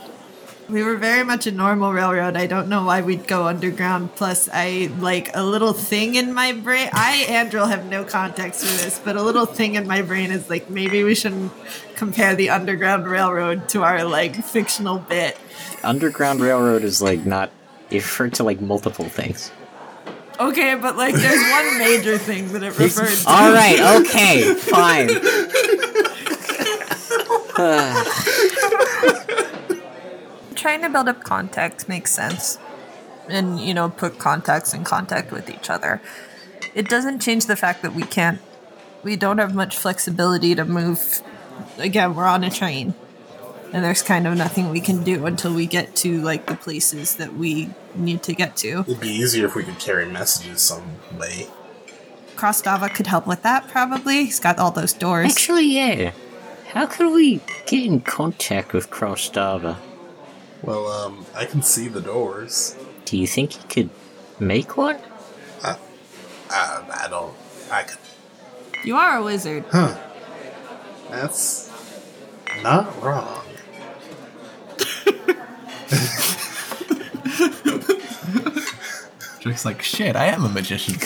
We 0.70 0.84
were 0.84 0.98
very 0.98 1.24
much 1.24 1.48
a 1.48 1.52
normal 1.52 1.94
railroad. 1.94 2.36
I 2.36 2.46
don't 2.46 2.68
know 2.68 2.84
why 2.84 3.02
we'd 3.02 3.26
go 3.26 3.48
underground. 3.48 4.14
Plus, 4.16 4.50
I 4.52 4.92
like 5.00 5.34
a 5.34 5.42
little 5.42 5.72
thing 5.72 6.16
in 6.16 6.34
my 6.34 6.52
brain. 6.52 6.90
I, 6.92 7.26
Andrew, 7.30 7.62
have 7.62 7.86
no 7.86 8.04
context 8.04 8.66
for 8.66 8.84
this, 8.84 9.00
but 9.00 9.16
a 9.16 9.24
little 9.24 9.46
thing 9.46 9.76
in 9.76 9.88
my 9.88 10.02
brain 10.02 10.30
is 10.30 10.50
like 10.50 10.70
maybe 10.70 11.06
we 11.06 11.16
shouldn't 11.16 11.54
compare 11.96 12.36
the 12.36 12.50
Underground 12.50 13.08
Railroad 13.08 13.70
to 13.70 13.84
our 13.84 14.04
like 14.04 14.44
fictional 14.44 15.00
bit. 15.00 15.38
Underground 15.84 16.42
Railroad 16.42 16.84
is 16.84 17.02
like 17.02 17.26
not 17.26 17.50
it 17.90 17.98
referred 17.98 18.34
to 18.36 18.44
like 18.44 18.60
multiple 18.60 19.06
things. 19.06 19.52
Okay, 20.38 20.76
but 20.76 20.98
like 20.98 21.16
there's 21.16 21.50
one 21.50 21.78
major 21.78 22.18
thing 22.18 22.52
that 22.52 22.62
it 22.64 22.78
referred 22.78 23.08
to. 23.08 23.30
All 23.30 23.54
right, 23.54 23.80
okay, 24.02 24.54
fine. 24.54 25.08
trying 30.58 30.82
to 30.82 30.90
build 30.90 31.08
up 31.08 31.24
contact 31.24 31.88
makes 31.88 32.12
sense. 32.12 32.58
And 33.30 33.60
you 33.60 33.74
know 33.74 33.90
put 33.90 34.20
contacts 34.20 34.74
in 34.74 34.84
contact 34.84 35.32
with 35.32 35.50
each 35.50 35.70
other. 35.70 36.02
It 36.74 36.90
doesn't 36.90 37.20
change 37.20 37.46
the 37.46 37.56
fact 37.56 37.82
that 37.82 37.94
we 37.94 38.04
can't 38.04 38.40
we 39.04 39.16
don't 39.16 39.38
have 39.38 39.54
much 39.54 39.78
flexibility 39.78 40.56
to 40.56 40.66
move. 40.66 41.22
Again 41.78 42.16
we're 42.16 42.26
on 42.26 42.44
a 42.44 42.50
train. 42.50 42.94
And 43.74 43.84
there's 43.84 44.02
kind 44.02 44.26
of 44.26 44.38
nothing 44.38 44.70
we 44.70 44.80
can 44.80 45.04
do 45.04 45.26
until 45.26 45.54
we 45.54 45.66
get 45.66 45.94
to 45.98 46.22
like 46.22 46.46
the 46.46 46.56
places 46.56 47.16
that 47.18 47.34
we 47.34 47.70
need 47.96 48.24
to 48.24 48.34
get 48.34 48.56
to. 48.58 48.86
It'd 48.88 49.02
be 49.02 49.10
easier 49.10 49.46
if 49.46 49.56
we 49.56 49.64
could 49.64 49.78
carry 49.78 50.06
messages 50.06 50.62
some 50.62 50.84
way. 51.18 51.48
Krostava 52.38 52.94
could 52.94 53.08
help 53.08 53.28
with 53.28 53.42
that 53.42 53.68
probably. 53.68 54.26
He's 54.26 54.40
got 54.40 54.58
all 54.58 54.72
those 54.72 54.94
doors. 54.94 55.30
Actually, 55.30 55.66
yeah. 55.66 56.12
How 56.68 56.86
could 56.86 57.14
we 57.14 57.42
get 57.66 57.86
in 57.86 58.02
contact 58.02 58.72
with 58.72 58.90
Krostava? 58.90 59.78
Well, 60.62 60.88
um, 60.88 61.26
I 61.36 61.46
can 61.46 61.62
see 61.62 61.88
the 61.88 62.02
doors. 62.02 62.76
Do 63.06 63.18
you 63.18 63.28
think 63.28 63.56
you 63.56 63.64
could 63.70 63.90
make 64.40 64.76
one? 64.78 64.98
I, 66.50 66.84
I 67.06 67.08
don't. 67.10 67.36
I 67.72 67.84
could. 67.84 67.98
you 68.84 68.96
are 68.96 69.18
a 69.18 69.24
wizard 69.24 69.66
Huh. 69.70 69.98
That's 71.10 71.72
not 72.64 73.02
wrong. 73.02 73.44
Drix 79.42 79.66
like, 79.66 79.82
shit, 79.82 80.16
I 80.16 80.26
am 80.28 80.44
a 80.44 80.50
magician. 80.50 80.96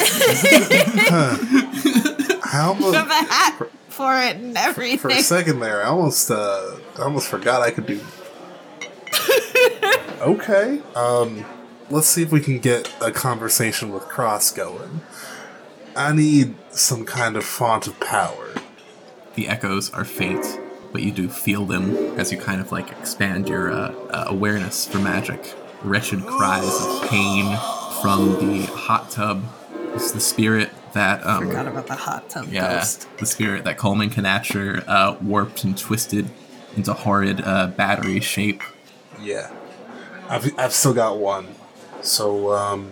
I 2.43 2.61
almost, 2.63 2.95
have 2.95 3.09
a 3.09 3.13
hat 3.13 3.67
for 3.89 4.19
it 4.19 4.37
and 4.37 4.57
everything. 4.57 4.97
for 4.97 5.09
everything 5.09 5.21
a 5.21 5.23
second 5.23 5.59
there, 5.59 5.83
I 5.83 5.87
almost, 5.89 6.31
uh, 6.31 6.77
I 6.97 7.03
almost 7.03 7.27
forgot 7.27 7.61
I 7.61 7.69
could 7.71 7.85
do. 7.85 7.99
Okay. 10.21 10.81
Um, 10.95 11.45
let's 11.89 12.07
see 12.07 12.23
if 12.23 12.31
we 12.31 12.39
can 12.39 12.59
get 12.59 12.93
a 13.01 13.11
conversation 13.11 13.91
with 13.91 14.03
Cross 14.03 14.51
going. 14.53 15.01
I 15.95 16.13
need 16.13 16.55
some 16.71 17.05
kind 17.05 17.35
of 17.35 17.43
font 17.43 17.87
of 17.87 17.99
power. 17.99 18.49
the 19.35 19.47
echoes 19.47 19.93
are 19.93 20.05
faint, 20.05 20.59
but 20.91 21.01
you 21.03 21.11
do 21.11 21.27
feel 21.29 21.65
them 21.65 21.95
as 22.19 22.31
you 22.31 22.37
kind 22.37 22.61
of 22.61 22.71
like 22.71 22.91
expand 22.91 23.47
your 23.49 23.71
uh, 23.71 23.93
uh, 24.09 24.25
awareness 24.27 24.85
for 24.85 24.99
magic. 24.99 25.53
Wretched 25.83 26.25
cries 26.25 26.63
of 26.85 27.09
pain 27.09 27.57
from 28.01 28.33
the 28.39 28.65
hot 28.67 29.09
tub. 29.09 29.43
It's 29.93 30.11
the 30.11 30.19
spirit 30.19 30.69
that 30.93 31.25
um, 31.25 31.47
forgot 31.47 31.67
about 31.67 31.87
the 31.87 31.95
hot 31.95 32.29
tub 32.29 32.47
yeah, 32.49 32.79
ghost 32.79 33.07
the 33.17 33.25
spirit 33.25 33.63
that 33.63 33.77
Coleman 33.77 34.09
Canatcher 34.09 34.83
uh, 34.87 35.15
warped 35.21 35.63
and 35.63 35.77
twisted 35.77 36.29
into 36.75 36.93
horrid 36.93 37.41
uh, 37.43 37.67
battery 37.67 38.19
shape. 38.19 38.61
Yeah. 39.21 39.51
I've, 40.29 40.57
I've 40.57 40.73
still 40.73 40.93
got 40.93 41.17
one. 41.17 41.55
So, 42.01 42.53
um, 42.53 42.91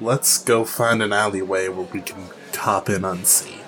let's 0.00 0.42
go 0.42 0.64
find 0.64 1.02
an 1.02 1.12
alleyway 1.12 1.68
where 1.68 1.86
we 1.86 2.00
can 2.00 2.28
top 2.52 2.88
in 2.88 3.04
unseen. 3.04 3.60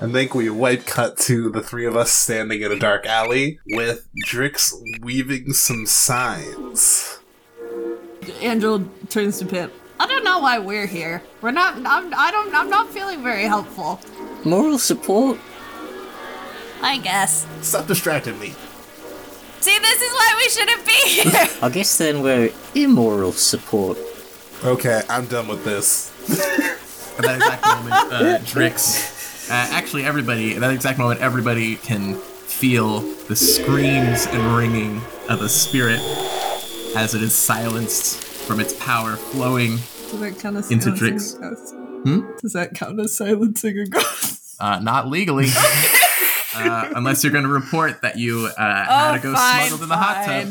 I 0.00 0.10
think 0.10 0.34
we 0.34 0.50
white 0.50 0.84
cut 0.84 1.16
to 1.18 1.48
the 1.50 1.62
three 1.62 1.86
of 1.86 1.96
us 1.96 2.10
standing 2.10 2.62
in 2.62 2.72
a 2.72 2.78
dark 2.78 3.06
alley 3.06 3.60
with 3.66 4.08
Drix 4.26 4.72
weaving 5.00 5.52
some 5.52 5.86
signs. 5.86 7.20
Angel 8.40 8.84
turns 9.08 9.38
to 9.38 9.46
Pip. 9.46 9.72
I 10.00 10.06
don't 10.08 10.24
know 10.24 10.40
why 10.40 10.58
we're 10.58 10.86
here. 10.86 11.22
We're 11.40 11.52
not. 11.52 11.76
I'm. 11.86 12.12
I 12.14 12.32
don't. 12.32 12.52
I'm 12.52 12.68
not 12.68 12.88
feeling 12.90 13.22
very 13.22 13.44
helpful. 13.44 14.00
Moral 14.44 14.78
support? 14.78 15.38
I 16.82 16.98
guess. 16.98 17.46
Stop 17.60 17.86
distracting 17.86 18.38
me. 18.40 18.54
See, 19.62 19.78
this 19.78 20.02
is 20.02 20.12
why 20.12 20.34
we 20.36 20.48
shouldn't 20.48 20.84
be 20.84 20.92
here. 21.06 21.48
I 21.62 21.68
guess 21.68 21.96
then 21.96 22.20
we're 22.20 22.50
immoral 22.74 23.30
support. 23.30 23.96
Okay, 24.64 25.02
I'm 25.08 25.26
done 25.26 25.46
with 25.46 25.64
this. 25.64 26.10
At 27.16 27.22
that 27.24 27.36
exact 27.36 27.66
moment, 27.66 27.94
uh, 27.94 28.38
Drix, 28.40 29.48
uh, 29.48 29.52
actually 29.72 30.04
everybody, 30.04 30.54
at 30.54 30.60
that 30.62 30.72
exact 30.72 30.98
moment, 30.98 31.20
everybody 31.20 31.76
can 31.76 32.16
feel 32.16 33.02
the 33.28 33.36
screams 33.36 34.26
and 34.26 34.56
ringing 34.56 35.00
of 35.28 35.38
the 35.38 35.48
spirit 35.48 36.00
as 36.96 37.14
it 37.14 37.22
is 37.22 37.32
silenced 37.32 38.16
from 38.20 38.58
its 38.58 38.74
power 38.74 39.14
flowing 39.14 39.76
Does 40.10 40.18
that 40.18 40.38
count 40.40 40.56
as 40.56 40.72
Into 40.72 40.96
silencing 40.96 41.40
Drix. 41.40 42.02
Hmm? 42.02 42.36
Does 42.40 42.52
that 42.54 42.74
count 42.74 42.98
as 42.98 43.16
silencing 43.16 43.78
a 43.78 43.86
ghost? 43.86 44.56
Uh, 44.58 44.80
not 44.80 45.06
legally. 45.06 45.46
uh, 46.54 46.90
unless 46.96 47.22
you're 47.24 47.32
going 47.32 47.44
to 47.44 47.50
report 47.50 48.02
that 48.02 48.16
you 48.18 48.46
uh, 48.58 48.84
had 48.84 49.12
Oh, 49.12 49.14
a 49.14 49.18
ghost 49.20 49.38
fine, 49.40 49.66
smuggled 49.68 49.82
in 49.82 49.88
the 49.88 49.96
hot 49.96 50.24
tub. 50.26 50.48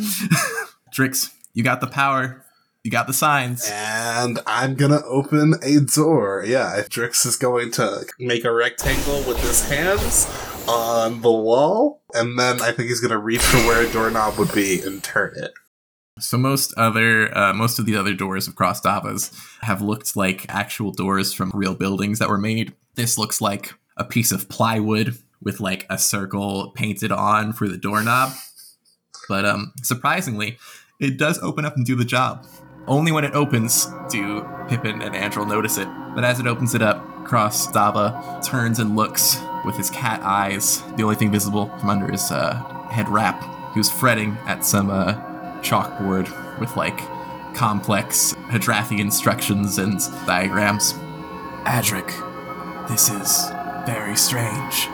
Drix, 0.94 1.32
you 1.54 1.64
got 1.64 1.82
the 1.82 1.88
power. 1.88 2.46
You 2.84 2.90
got 2.90 3.06
the 3.06 3.14
signs. 3.14 3.70
And 3.72 4.40
I'm 4.48 4.74
gonna 4.74 5.02
open 5.06 5.54
a 5.62 5.80
door. 5.82 6.44
Yeah, 6.48 6.82
Drix 6.90 7.28
is 7.28 7.36
going 7.38 7.70
to 7.74 8.06
make 8.18 8.44
a 8.44 8.52
rectangle 8.52 9.22
with 9.28 9.40
his 9.40 9.70
hands 9.70 10.26
on 10.68 11.22
the 11.22 11.32
wall, 11.32 12.02
and 12.16 12.40
then 12.40 12.60
I 12.60 12.72
think 12.72 12.90
he's 12.90 13.00
gonna 13.00 13.20
reach 13.20 13.42
for 13.44 13.58
where 13.68 13.88
a 13.88 13.92
doorknob 13.92 14.40
would 14.40 14.52
be 14.54 14.82
and 14.82 15.04
turn 15.04 15.34
it. 15.36 15.52
So 16.20 16.40
most 16.40 16.74
other, 16.76 17.36
uh, 17.38 17.54
most 17.54 17.78
of 17.78 17.86
the 17.86 17.96
other 17.96 18.16
doors 18.16 18.48
of 18.48 18.56
Krostava's 18.56 19.32
have 19.62 19.84
looked 19.84 20.16
like 20.16 20.48
actual 20.50 20.92
doors 20.92 21.34
from 21.34 21.52
real 21.54 21.76
buildings 21.76 22.18
that 22.18 22.30
were 22.30 22.38
made. 22.40 22.74
This 22.96 23.16
looks 23.16 23.42
like 23.42 23.76
a 23.96 24.04
piece 24.04 24.32
of 24.32 24.50
plywood 24.50 25.18
with 25.42 25.60
like 25.60 25.86
a 25.90 25.98
circle 25.98 26.72
painted 26.72 27.12
on 27.12 27.54
for 27.54 27.68
the 27.68 27.78
doorknob. 27.78 28.34
But 29.28 29.46
um, 29.46 29.74
surprisingly, 29.82 30.58
it 31.00 31.18
does 31.18 31.40
open 31.40 31.66
up 31.66 31.76
and 31.76 31.86
do 31.86 31.96
the 31.96 32.06
job. 32.06 32.46
Only 32.88 33.12
when 33.12 33.24
it 33.24 33.34
opens 33.34 33.88
do 34.10 34.48
Pippin 34.68 35.02
and 35.02 35.16
Andrel 35.16 35.48
notice 35.48 35.78
it. 35.78 35.88
But 36.16 36.24
as 36.24 36.40
it 36.40 36.48
opens 36.48 36.76
it 36.76 36.82
up, 36.82 37.06
Krostava 37.26 38.44
turns 38.44 38.80
and 38.80 38.96
looks 38.96 39.40
with 39.64 39.78
his 39.78 39.90
cat 39.90 40.22
eyes, 40.24 40.82
the 40.98 41.04
only 41.04 41.16
thing 41.16 41.32
visible 41.32 41.68
from 41.80 41.90
under 41.90 42.12
his 42.12 42.32
uh, 42.32 42.56
head 42.90 43.08
wrap. 43.08 43.42
He 43.74 43.80
was 43.80 43.90
fretting 43.90 44.38
at 44.48 44.66
some 44.66 44.90
uh, 44.90 45.14
chalkboard 45.62 46.60
with 46.60 46.76
like 46.76 46.98
complex 47.54 48.34
Hadrathi 48.50 49.00
instructions 49.00 49.78
and 49.78 50.00
diagrams. 50.26 50.94
Adric, 51.66 52.10
this 52.90 53.10
is 53.10 53.50
very 53.86 54.16
strange. 54.16 54.90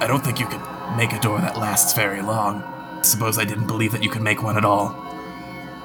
I 0.00 0.06
don't 0.06 0.24
think 0.24 0.38
you 0.40 0.46
could 0.46 0.60
make 0.96 1.12
a 1.12 1.20
door 1.20 1.40
that 1.40 1.56
lasts 1.58 1.92
very 1.92 2.22
long. 2.22 2.62
Suppose 3.02 3.38
I 3.38 3.44
didn't 3.44 3.66
believe 3.66 3.92
that 3.92 4.02
you 4.02 4.10
could 4.10 4.22
make 4.22 4.42
one 4.42 4.56
at 4.56 4.64
all. 4.64 4.88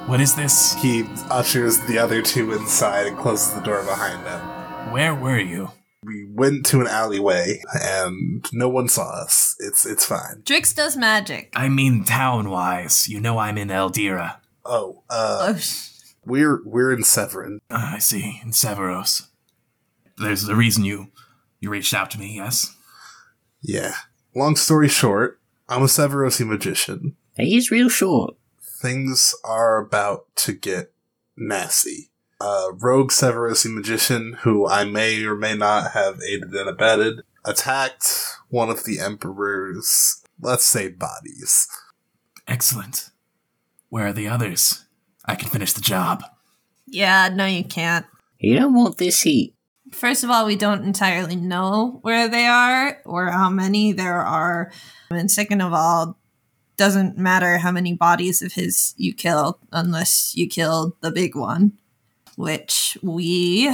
What 0.08 0.20
is 0.22 0.36
this? 0.36 0.74
He 0.76 1.06
ushers 1.30 1.80
the 1.82 1.98
other 1.98 2.22
two 2.22 2.52
inside 2.54 3.08
and 3.08 3.18
closes 3.18 3.54
the 3.54 3.62
door 3.62 3.84
behind 3.84 4.26
them. 4.26 4.92
Where 4.92 5.16
were 5.16 5.40
you? 5.40 5.72
We 6.04 6.26
went 6.30 6.66
to 6.68 6.82
an 6.82 6.88
alleyway 6.88 7.62
and 7.74 8.46
no 8.52 8.68
one 8.68 8.90
saw 8.90 9.10
us. 9.22 9.56
It's 9.60 9.86
it's 9.86 10.06
fine. 10.06 10.42
Drix 10.44 10.76
does 10.76 10.98
magic. 10.98 11.52
I 11.56 11.70
mean 11.70 12.04
town 12.04 12.50
wise. 12.50 13.08
You 13.08 13.22
know 13.22 13.38
I'm 13.38 13.58
in 13.58 13.70
Eldira. 13.70 14.38
Oh, 14.66 15.04
uh, 15.10 15.54
Oh, 15.54 15.58
sh- 15.58 15.90
we're 16.26 16.62
we're 16.66 16.92
in 16.94 17.04
Severin. 17.04 17.60
Ah, 17.72 17.96
I 17.96 18.00
see, 18.00 18.42
in 18.44 18.52
Severos. 18.52 19.28
There's 20.18 20.48
a 20.48 20.56
reason 20.56 20.84
you 20.84 21.08
you 21.62 21.70
reached 21.70 21.94
out 21.94 22.12
to 22.12 22.20
me, 22.20 22.36
yes? 22.36 22.76
Yeah. 23.64 23.94
Long 24.36 24.56
story 24.56 24.88
short, 24.90 25.40
I'm 25.70 25.82
a 25.82 25.86
Severosi 25.86 26.46
magician. 26.46 27.16
He's 27.38 27.72
real 27.72 27.90
short. 27.90 28.36
things 28.62 29.34
are 29.46 29.78
about 29.78 30.26
to 30.36 30.52
get 30.54 30.92
nasty. 31.38 32.10
A 32.42 32.68
rogue 32.74 33.12
Severosi 33.12 33.74
magician, 33.74 34.34
who 34.42 34.68
I 34.68 34.84
may 34.84 35.24
or 35.24 35.36
may 35.36 35.56
not 35.56 35.92
have 35.92 36.20
aided 36.28 36.54
and 36.54 36.68
abetted, 36.70 37.22
attacked 37.46 38.36
one 38.50 38.70
of 38.70 38.84
the 38.84 39.00
Emperor's, 39.00 40.22
let's 40.42 40.66
say, 40.66 40.90
bodies. 40.90 41.68
Excellent. 42.48 43.10
Where 43.90 44.08
are 44.08 44.14
the 44.14 44.28
others? 44.28 44.86
I 45.26 45.36
can 45.36 45.48
finish 45.50 45.72
the 45.72 45.82
job. 45.82 46.24
yeah, 46.86 47.30
no, 47.34 47.46
you 47.46 47.64
can't. 47.64 48.06
You 48.40 48.60
don't 48.60 48.74
want 48.74 48.98
this 48.98 49.22
heat. 49.22 49.53
First 49.94 50.24
of 50.24 50.30
all, 50.30 50.46
we 50.46 50.56
don't 50.56 50.84
entirely 50.84 51.36
know 51.36 52.00
where 52.02 52.28
they 52.28 52.46
are 52.46 53.02
or 53.06 53.32
how 53.32 53.50
many 53.50 53.94
there 53.94 54.22
are. 54.22 54.72
And 55.10 55.30
second 55.30 55.62
of 55.62 55.74
all, 55.74 56.18
doesn't 56.76 57.18
matter 57.18 57.60
how 57.60 57.72
many 57.72 57.94
bodies 57.94 58.42
of 58.42 58.54
his 58.54 58.94
you 58.98 59.14
kill 59.14 59.60
unless 59.72 60.36
you 60.36 60.48
kill 60.48 60.98
the 61.02 61.12
big 61.12 61.36
one, 61.36 61.74
which 62.36 62.98
we 63.02 63.74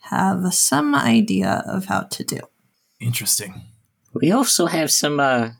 have 0.00 0.52
some 0.52 0.94
idea 0.94 1.62
of 1.66 1.86
how 1.86 2.02
to 2.02 2.24
do. 2.24 2.40
Interesting. 3.00 3.62
We 4.12 4.32
also 4.32 4.66
have 4.66 4.90
some 4.90 5.20
uh, 5.20 5.50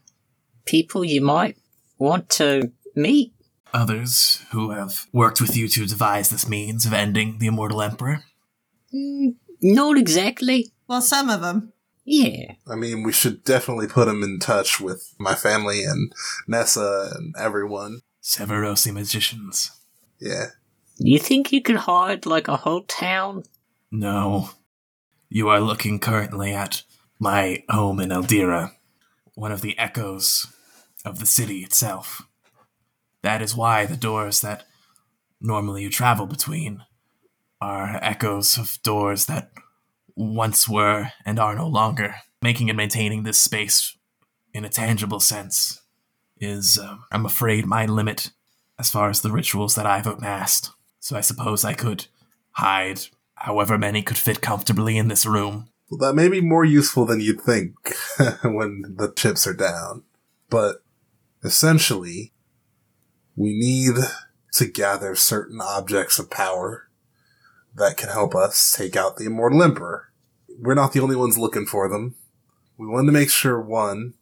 people 0.65 1.05
you 1.05 1.21
might 1.21 1.57
want 1.99 2.29
to 2.31 2.73
meet. 2.95 3.33
Others 3.73 4.45
who 4.53 4.71
have 4.71 5.07
worked 5.13 5.41
with 5.41 5.57
you 5.57 5.69
to 5.69 5.87
devise 5.87 6.31
this 6.31 6.49
means 6.49 6.87
of 6.87 6.93
ending 6.93 7.39
the 7.39 7.47
Immortal 7.47 7.83
Emperor? 7.83 8.25
Mm, 8.95 9.35
not 9.65 9.97
exactly. 9.99 10.71
Well, 10.87 11.01
some 11.01 11.31
of 11.31 11.41
them. 11.41 11.73
Yeah. 12.05 12.53
I 12.69 12.75
mean, 12.75 13.03
we 13.03 13.12
should 13.12 13.45
definitely 13.45 13.87
put 13.87 14.09
him 14.09 14.23
in 14.23 14.39
touch 14.39 14.79
with 14.79 15.15
my 15.19 15.35
family 15.35 15.85
and 15.85 16.12
Nessa 16.47 17.11
and 17.15 17.35
everyone. 17.39 18.03
Severosi 18.23 18.93
magicians. 18.93 19.71
Yeah. 20.21 20.49
You 20.99 21.19
think 21.19 21.51
you 21.51 21.62
could 21.62 21.77
hide 21.77 22.27
like 22.27 22.47
a 22.47 22.59
whole 22.59 22.83
town? 22.83 23.45
No. 23.91 24.51
You 25.31 25.49
are 25.49 25.61
looking 25.61 25.99
currently 25.99 26.53
at 26.53 26.83
my 27.19 27.65
home 27.69 28.01
in 28.01 28.11
Eldira, 28.11 28.73
one 29.35 29.51
of 29.51 29.62
the 29.62 29.79
echoes 29.79 30.47
of 31.05 31.19
the 31.19 31.27
city 31.27 31.61
itself. 31.61 32.23
That 33.23 33.41
is 33.41 33.57
why 33.57 33.87
the 33.87 33.97
doors 33.97 34.43
that 34.43 34.65
normally 35.41 35.83
you 35.83 35.91
travel 35.91 36.27
between 36.27 36.83
are 37.65 37.99
echoes 38.03 38.59
of 38.59 38.79
doors 38.83 39.25
that 39.25 39.51
once 40.15 40.69
were 40.69 41.09
and 41.25 41.39
are 41.39 41.55
no 41.55 41.67
longer. 41.67 42.17
Making 42.43 42.69
and 42.69 42.77
maintaining 42.77 43.23
this 43.23 43.41
space 43.41 43.97
in 44.53 44.65
a 44.65 44.69
tangible 44.69 45.21
sense 45.21 45.81
is, 46.39 46.79
um, 46.79 47.05
I'm 47.11 47.25
afraid, 47.25 47.65
my 47.65 47.87
limit 47.87 48.31
as 48.79 48.91
far 48.91 49.09
as 49.09 49.23
the 49.23 49.33
rituals 49.33 49.77
that 49.77 49.87
I've 49.87 50.07
amassed. 50.07 50.73
So 51.01 51.17
I 51.17 51.23
suppose 51.23 51.65
I 51.65 51.73
could 51.73 52.07
hide 52.53 53.01
however 53.37 53.79
many 53.79 54.03
could 54.03 54.19
fit 54.19 54.43
comfortably 54.43 54.99
in 54.99 55.09
this 55.09 55.25
room. 55.25 55.69
Well, 55.91 55.99
that 55.99 56.17
may 56.17 56.29
be 56.29 56.41
more 56.41 56.65
useful 56.65 57.07
than 57.07 57.21
you'd 57.21 57.41
think 57.41 57.95
when 58.43 58.95
the 58.97 59.12
chips 59.17 59.47
are 59.47 59.55
down. 59.55 60.03
But 60.51 60.83
essentially, 61.43 62.33
we 63.37 63.59
need 63.59 63.95
to 64.53 64.67
gather 64.67 65.15
certain 65.15 65.61
objects 65.62 66.19
of 66.19 66.31
power 66.31 66.89
that 67.77 67.97
can 67.97 68.09
help 68.09 68.35
us 68.35 68.75
take 68.77 68.97
out 68.97 69.16
the 69.16 69.27
Immortal 69.27 69.62
Emperor. 69.62 70.12
We're 70.59 70.75
not 70.75 70.93
the 70.93 71.01
only 71.01 71.16
ones 71.16 71.39
looking 71.39 71.66
for 71.66 71.89
them. 71.89 72.14
We 72.77 72.87
wanted 72.87 73.07
to 73.07 73.12
make 73.12 73.31
sure, 73.31 73.61
one, 73.61 74.14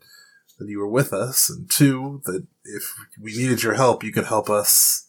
that 0.59 0.69
you 0.69 0.79
were 0.79 0.89
with 0.89 1.13
us, 1.13 1.51
and 1.51 1.71
two, 1.71 2.23
that 2.25 2.47
if 2.65 2.95
we 3.21 3.37
needed 3.37 3.63
your 3.63 3.75
help, 3.75 4.05
you 4.05 4.13
could 4.13 4.27
help 4.27 4.49
us 4.49 5.09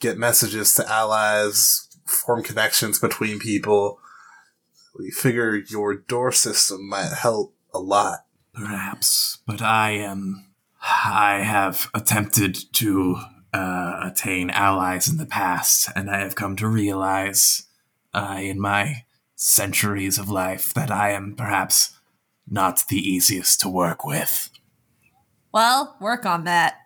get 0.00 0.18
messages 0.18 0.74
to 0.74 0.90
allies, 0.90 1.88
form 2.06 2.42
connections 2.42 2.98
between 2.98 3.38
people. 3.38 3.98
We 4.98 5.10
figure 5.10 5.56
your 5.56 5.94
door 5.94 6.32
system 6.32 6.88
might 6.88 7.12
help 7.12 7.54
a 7.72 7.78
lot. 7.78 8.26
Perhaps, 8.54 9.38
but 9.46 9.62
I 9.62 9.92
am. 9.92 10.46
I 10.82 11.42
have 11.44 11.90
attempted 11.94 12.56
to 12.74 13.20
uh, 13.52 14.00
attain 14.02 14.50
allies 14.50 15.08
in 15.08 15.16
the 15.16 15.26
past, 15.26 15.88
and 15.96 16.10
I 16.10 16.20
have 16.20 16.34
come 16.34 16.56
to 16.56 16.68
realize, 16.68 17.66
uh, 18.12 18.38
in 18.40 18.60
my 18.60 19.04
centuries 19.36 20.18
of 20.18 20.28
life, 20.28 20.74
that 20.74 20.90
I 20.90 21.10
am 21.10 21.34
perhaps 21.34 21.96
not 22.48 22.82
the 22.88 22.96
easiest 22.96 23.60
to 23.60 23.68
work 23.68 24.04
with. 24.04 24.50
Well, 25.52 25.96
work 26.00 26.26
on 26.26 26.44
that. 26.44 26.76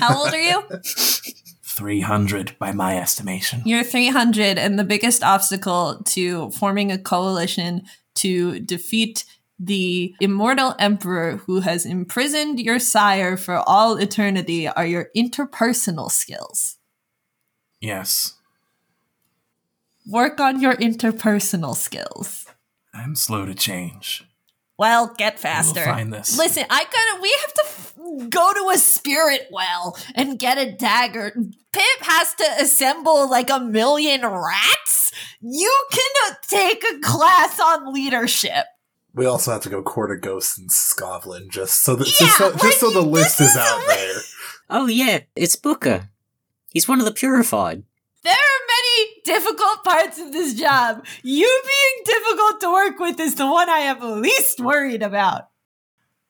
How 0.00 0.18
old 0.18 0.32
are 0.32 0.40
you? 0.40 0.62
300 1.62 2.56
by 2.58 2.72
my 2.72 2.98
estimation. 2.98 3.62
You're 3.64 3.84
300, 3.84 4.58
and 4.58 4.78
the 4.78 4.84
biggest 4.84 5.22
obstacle 5.22 6.02
to 6.06 6.50
forming 6.50 6.92
a 6.92 6.98
coalition 6.98 7.82
to 8.16 8.60
defeat 8.60 9.24
the 9.62 10.14
immortal 10.20 10.74
emperor 10.78 11.36
who 11.46 11.60
has 11.60 11.84
imprisoned 11.84 12.58
your 12.58 12.78
sire 12.78 13.36
for 13.36 13.56
all 13.68 13.96
eternity 13.98 14.66
are 14.66 14.86
your 14.86 15.08
interpersonal 15.14 16.10
skills. 16.10 16.78
Yes, 17.80 18.34
Work 20.06 20.40
on 20.40 20.60
your 20.60 20.74
interpersonal 20.74 21.76
skills. 21.76 22.46
I'm 22.92 23.14
slow 23.14 23.44
to 23.46 23.54
change. 23.54 24.24
Well, 24.78 25.14
get 25.16 25.38
faster. 25.38 25.80
will 25.80 25.86
find 25.86 26.12
this. 26.12 26.36
Listen, 26.38 26.64
I 26.70 26.84
gotta. 26.84 27.22
We 27.22 27.36
have 27.42 27.54
to 27.54 27.62
f- 27.66 27.94
go 28.30 28.52
to 28.54 28.70
a 28.74 28.78
spirit 28.78 29.46
well 29.52 29.96
and 30.14 30.38
get 30.38 30.56
a 30.58 30.72
dagger. 30.72 31.32
Pip 31.72 32.00
has 32.00 32.34
to 32.34 32.44
assemble 32.60 33.30
like 33.30 33.50
a 33.50 33.60
million 33.60 34.22
rats. 34.26 35.12
You 35.40 35.84
can 35.92 36.36
take 36.48 36.82
a 36.82 36.98
class 37.00 37.60
on 37.60 37.92
leadership. 37.92 38.64
We 39.14 39.26
also 39.26 39.52
have 39.52 39.62
to 39.62 39.68
go 39.68 39.82
court 39.82 40.10
a 40.12 40.16
ghost 40.16 40.58
in 40.58 40.68
Scotland 40.68 41.50
just 41.50 41.82
so 41.82 41.96
that 41.96 42.06
Yeah, 42.06 42.26
just 42.26 42.38
so, 42.38 42.52
just 42.56 42.80
so 42.80 42.90
the 42.90 43.00
list 43.02 43.40
is 43.40 43.50
is 43.50 43.56
out 43.56 43.82
a- 43.82 43.86
there. 43.86 44.20
Oh 44.68 44.86
yeah, 44.86 45.20
it's 45.34 45.56
Booker. 45.56 46.10
He's 46.70 46.86
one 46.88 47.00
of 47.00 47.04
the 47.04 47.12
purified. 47.12 47.82
There 48.22 48.32
are 48.32 48.66
many 48.68 49.10
difficult 49.24 49.82
parts 49.82 50.18
of 50.20 50.32
this 50.32 50.54
job. 50.54 51.04
You 51.22 51.62
being 51.66 52.04
difficult 52.18 52.60
to 52.60 52.72
work 52.72 52.98
with 53.00 53.18
is 53.18 53.34
the 53.34 53.46
one 53.50 53.68
I 53.68 53.78
am 53.80 54.20
least 54.20 54.60
worried 54.60 55.02
about. 55.02 55.48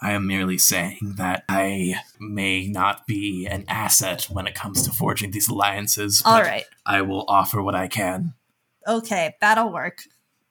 I 0.01 0.13
am 0.13 0.27
merely 0.27 0.57
saying 0.57 1.17
that 1.17 1.45
I 1.49 1.97
may 2.19 2.67
not 2.69 3.07
be 3.07 3.47
an 3.47 3.67
asset 3.69 4.25
when 4.31 4.47
it 4.47 4.55
comes 4.55 4.83
to 4.85 4.91
forging 4.91 5.33
these 5.33 5.49
alliances. 5.49 6.23
All 6.25 6.39
but 6.39 6.45
right. 6.47 6.65
I 6.87 7.03
will 7.03 7.27
offer 7.29 7.61
what 7.63 7.75
I 7.75 7.87
can. 7.89 8.33
Okay, 8.89 9.35
that'll 9.43 9.71
work. 9.71 9.99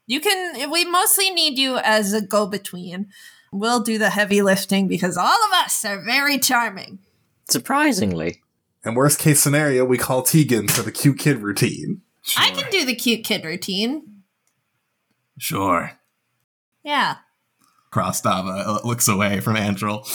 You 0.09 0.19
can. 0.19 0.71
We 0.71 0.85
mostly 0.85 1.29
need 1.29 1.59
you 1.59 1.77
as 1.77 2.13
a 2.13 2.21
go 2.21 2.47
between. 2.47 3.09
We'll 3.53 3.81
do 3.81 3.99
the 3.99 4.09
heavy 4.09 4.41
lifting 4.41 4.87
because 4.87 5.17
all 5.17 5.27
of 5.27 5.53
us 5.53 5.85
are 5.85 6.03
very 6.03 6.39
charming. 6.39 6.97
Surprisingly. 7.47 8.41
And 8.83 8.95
worst 8.95 9.19
case 9.19 9.39
scenario, 9.39 9.85
we 9.85 9.99
call 9.99 10.23
Tegan 10.23 10.67
for 10.67 10.81
the 10.81 10.91
cute 10.91 11.19
kid 11.19 11.43
routine. 11.43 12.01
Sure. 12.23 12.43
I 12.43 12.49
can 12.49 12.71
do 12.71 12.85
the 12.85 12.95
cute 12.95 13.23
kid 13.23 13.45
routine. 13.45 14.23
Sure. 15.37 15.91
Yeah. 16.83 17.17
Krostava 17.91 18.65
uh, 18.65 18.79
looks 18.83 19.07
away 19.07 19.41
from 19.41 19.57
Andrel. 19.57 20.07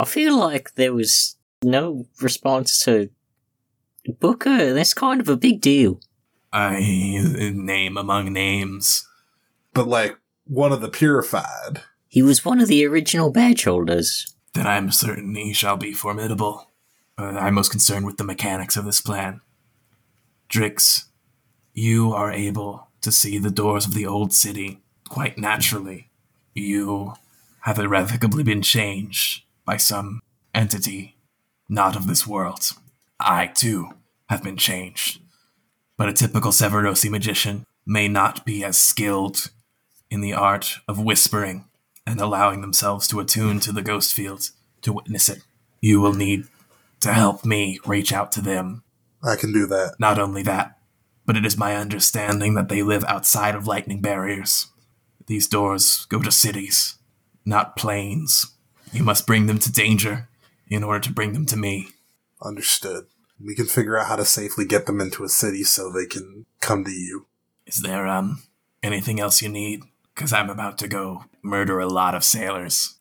I 0.00 0.04
feel 0.06 0.36
like 0.36 0.74
there 0.74 0.92
was 0.92 1.36
no 1.62 2.06
response 2.20 2.82
to 2.84 3.10
Booker. 4.18 4.74
That's 4.74 4.92
kind 4.92 5.20
of 5.20 5.28
a 5.28 5.36
big 5.36 5.60
deal. 5.60 6.00
I 6.52 6.80
name 7.54 7.96
among 7.96 8.32
names. 8.32 9.06
But 9.72 9.88
like 9.88 10.18
one 10.44 10.72
of 10.72 10.80
the 10.80 10.88
purified. 10.88 11.82
He 12.08 12.22
was 12.22 12.44
one 12.44 12.60
of 12.60 12.68
the 12.68 12.84
original 12.84 13.30
badge 13.30 13.64
holders. 13.64 14.34
Then 14.54 14.66
I'm 14.66 14.90
certain 14.90 15.36
he 15.36 15.52
shall 15.52 15.76
be 15.76 15.92
formidable. 15.92 16.70
Uh, 17.16 17.26
I'm 17.26 17.54
most 17.54 17.70
concerned 17.70 18.04
with 18.04 18.16
the 18.16 18.24
mechanics 18.24 18.76
of 18.76 18.84
this 18.84 19.00
plan. 19.00 19.40
Drix, 20.48 21.04
you 21.72 22.12
are 22.12 22.32
able 22.32 22.88
to 23.02 23.12
see 23.12 23.38
the 23.38 23.50
doors 23.50 23.86
of 23.86 23.94
the 23.94 24.06
old 24.06 24.32
city 24.32 24.80
quite 25.08 25.38
naturally. 25.38 26.10
You 26.52 27.14
have 27.60 27.78
irrevocably 27.78 28.42
been 28.42 28.62
changed 28.62 29.44
by 29.64 29.76
some 29.76 30.20
entity 30.52 31.16
not 31.68 31.94
of 31.94 32.08
this 32.08 32.26
world. 32.26 32.72
I, 33.20 33.46
too, 33.46 33.90
have 34.28 34.42
been 34.42 34.56
changed. 34.56 35.20
But 36.00 36.08
a 36.08 36.14
typical 36.14 36.50
Severosi 36.50 37.10
magician 37.10 37.66
may 37.84 38.08
not 38.08 38.46
be 38.46 38.64
as 38.64 38.78
skilled 38.78 39.50
in 40.10 40.22
the 40.22 40.32
art 40.32 40.78
of 40.88 40.98
whispering 40.98 41.66
and 42.06 42.18
allowing 42.18 42.62
themselves 42.62 43.06
to 43.08 43.20
attune 43.20 43.60
to 43.60 43.70
the 43.70 43.82
ghost 43.82 44.14
field 44.14 44.48
to 44.80 44.94
witness 44.94 45.28
it. 45.28 45.42
You 45.82 46.00
will 46.00 46.14
need 46.14 46.46
to 47.00 47.12
help 47.12 47.44
me 47.44 47.80
reach 47.84 48.14
out 48.14 48.32
to 48.32 48.40
them. 48.40 48.82
I 49.22 49.36
can 49.36 49.52
do 49.52 49.66
that. 49.66 49.96
Not 49.98 50.18
only 50.18 50.42
that, 50.44 50.78
but 51.26 51.36
it 51.36 51.44
is 51.44 51.58
my 51.58 51.76
understanding 51.76 52.54
that 52.54 52.70
they 52.70 52.82
live 52.82 53.04
outside 53.04 53.54
of 53.54 53.66
lightning 53.66 54.00
barriers. 54.00 54.68
These 55.26 55.48
doors 55.48 56.06
go 56.06 56.22
to 56.22 56.30
cities, 56.30 56.94
not 57.44 57.76
plains. 57.76 58.46
You 58.90 59.04
must 59.04 59.26
bring 59.26 59.48
them 59.48 59.58
to 59.58 59.70
danger 59.70 60.30
in 60.66 60.82
order 60.82 61.00
to 61.00 61.12
bring 61.12 61.34
them 61.34 61.44
to 61.44 61.58
me. 61.58 61.88
Understood. 62.42 63.04
We 63.42 63.54
can 63.54 63.66
figure 63.66 63.98
out 63.98 64.06
how 64.06 64.16
to 64.16 64.24
safely 64.24 64.64
get 64.64 64.86
them 64.86 65.00
into 65.00 65.24
a 65.24 65.28
city 65.28 65.64
so 65.64 65.90
they 65.90 66.06
can 66.06 66.46
come 66.60 66.84
to 66.84 66.90
you. 66.90 67.26
Is 67.66 67.82
there 67.82 68.06
um 68.06 68.42
anything 68.82 69.20
else 69.20 69.42
you 69.42 69.48
need? 69.48 69.82
Because 70.14 70.32
I'm 70.32 70.50
about 70.50 70.76
to 70.78 70.88
go 70.88 71.24
murder 71.42 71.78
a 71.78 71.88
lot 71.88 72.14
of 72.14 72.24
sailors. 72.24 72.98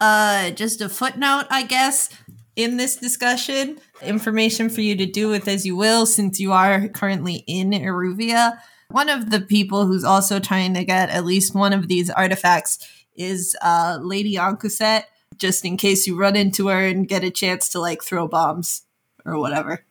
Uh, 0.00 0.50
just 0.50 0.80
a 0.80 0.88
footnote, 0.88 1.46
I 1.50 1.64
guess, 1.64 2.08
in 2.56 2.76
this 2.76 2.96
discussion. 2.96 3.78
Information 4.02 4.68
for 4.68 4.80
you 4.80 4.96
to 4.96 5.06
do 5.06 5.28
with 5.28 5.48
as 5.48 5.66
you 5.66 5.76
will, 5.76 6.06
since 6.06 6.40
you 6.40 6.52
are 6.52 6.88
currently 6.88 7.44
in 7.46 7.70
Iruvia. 7.70 8.58
One 8.90 9.08
of 9.08 9.30
the 9.30 9.40
people 9.40 9.86
who's 9.86 10.04
also 10.04 10.40
trying 10.40 10.74
to 10.74 10.84
get 10.84 11.10
at 11.10 11.24
least 11.24 11.54
one 11.54 11.72
of 11.72 11.88
these 11.88 12.10
artifacts 12.10 12.78
is 13.16 13.56
uh, 13.60 13.98
Lady 14.00 14.36
Ankuset, 14.36 15.04
just 15.36 15.64
in 15.64 15.76
case 15.76 16.06
you 16.06 16.16
run 16.16 16.36
into 16.36 16.68
her 16.68 16.86
and 16.86 17.06
get 17.06 17.24
a 17.24 17.30
chance 17.30 17.68
to 17.70 17.80
like 17.80 18.02
throw 18.02 18.26
bombs 18.26 18.82
or 19.28 19.38
whatever. 19.38 19.84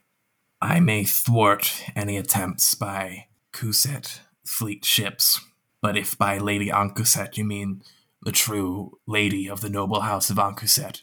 I 0.61 0.79
may 0.79 1.03
thwart 1.03 1.83
any 1.95 2.17
attempts 2.17 2.73
by 2.73 3.27
Kuset 3.53 4.19
fleet 4.45 4.85
ships, 4.85 5.39
but 5.81 5.97
if 5.97 6.17
by 6.17 6.37
Lady 6.37 6.69
Ankuset 6.69 7.37
you 7.37 7.43
mean 7.45 7.83
the 8.23 8.31
true 8.31 8.97
lady 9.05 9.47
of 9.47 9.61
the 9.61 9.69
noble 9.69 10.01
house 10.01 10.29
of 10.29 10.37
Ankuset, 10.37 11.01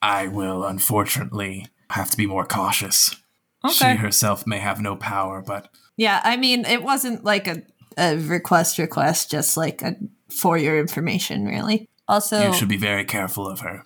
I 0.00 0.28
will 0.28 0.64
unfortunately 0.64 1.66
have 1.90 2.10
to 2.10 2.16
be 2.16 2.26
more 2.26 2.46
cautious. 2.46 3.16
She 3.70 3.94
herself 3.94 4.46
may 4.46 4.58
have 4.58 4.80
no 4.80 4.94
power, 4.96 5.42
but 5.46 5.68
Yeah, 5.96 6.20
I 6.22 6.36
mean, 6.36 6.64
it 6.66 6.82
wasn't 6.82 7.24
like 7.24 7.46
a, 7.46 7.62
a 7.96 8.16
request 8.16 8.78
request, 8.78 9.30
just 9.30 9.56
like 9.56 9.80
a 9.82 9.96
for 10.30 10.58
your 10.58 10.78
information, 10.78 11.46
really. 11.46 11.88
Also, 12.08 12.48
you 12.48 12.52
should 12.52 12.68
be 12.68 12.76
very 12.76 13.04
careful 13.04 13.48
of 13.48 13.60
her. 13.60 13.82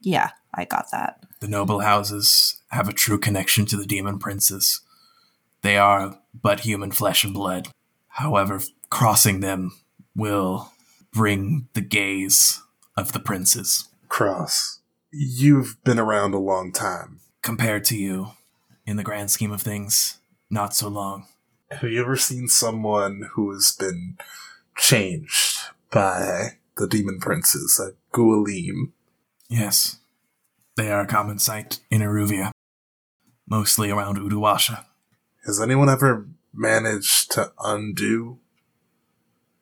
yeah, 0.00 0.30
I 0.54 0.64
got 0.64 0.90
that. 0.90 1.22
The 1.40 1.48
noble 1.48 1.80
houses 1.80 2.60
have 2.68 2.88
a 2.88 2.92
true 2.92 3.18
connection 3.18 3.64
to 3.66 3.76
the 3.76 3.86
demon 3.86 4.18
princes. 4.18 4.82
They 5.62 5.78
are 5.78 6.18
but 6.34 6.60
human 6.60 6.92
flesh 6.92 7.24
and 7.24 7.32
blood. 7.32 7.68
However, 8.08 8.60
crossing 8.90 9.40
them 9.40 9.72
will 10.14 10.72
bring 11.12 11.68
the 11.72 11.80
gaze 11.80 12.60
of 12.96 13.12
the 13.12 13.20
princes. 13.20 13.88
Cross, 14.08 14.80
you've 15.10 15.82
been 15.82 15.98
around 15.98 16.34
a 16.34 16.38
long 16.38 16.72
time. 16.72 17.20
Compared 17.42 17.84
to 17.84 17.96
you, 17.96 18.32
in 18.84 18.96
the 18.96 19.04
grand 19.04 19.30
scheme 19.30 19.52
of 19.52 19.62
things, 19.62 20.18
not 20.50 20.74
so 20.74 20.88
long. 20.88 21.26
Have 21.70 21.90
you 21.90 22.02
ever 22.02 22.16
seen 22.16 22.48
someone 22.48 23.30
who 23.32 23.50
has 23.52 23.72
been 23.78 24.18
changed 24.76 25.58
by 25.90 26.58
the 26.76 26.86
demon 26.86 27.18
princes, 27.18 27.80
a 27.80 27.94
Gualim? 28.14 28.90
Yes, 29.48 29.99
they 30.80 30.90
are 30.90 31.02
a 31.02 31.06
common 31.06 31.38
sight 31.38 31.80
in 31.90 32.00
Iruvia, 32.00 32.52
mostly 33.46 33.90
around 33.90 34.16
Uduwasha. 34.16 34.86
Has 35.44 35.60
anyone 35.60 35.90
ever 35.90 36.26
managed 36.54 37.30
to 37.32 37.52
undo 37.62 38.38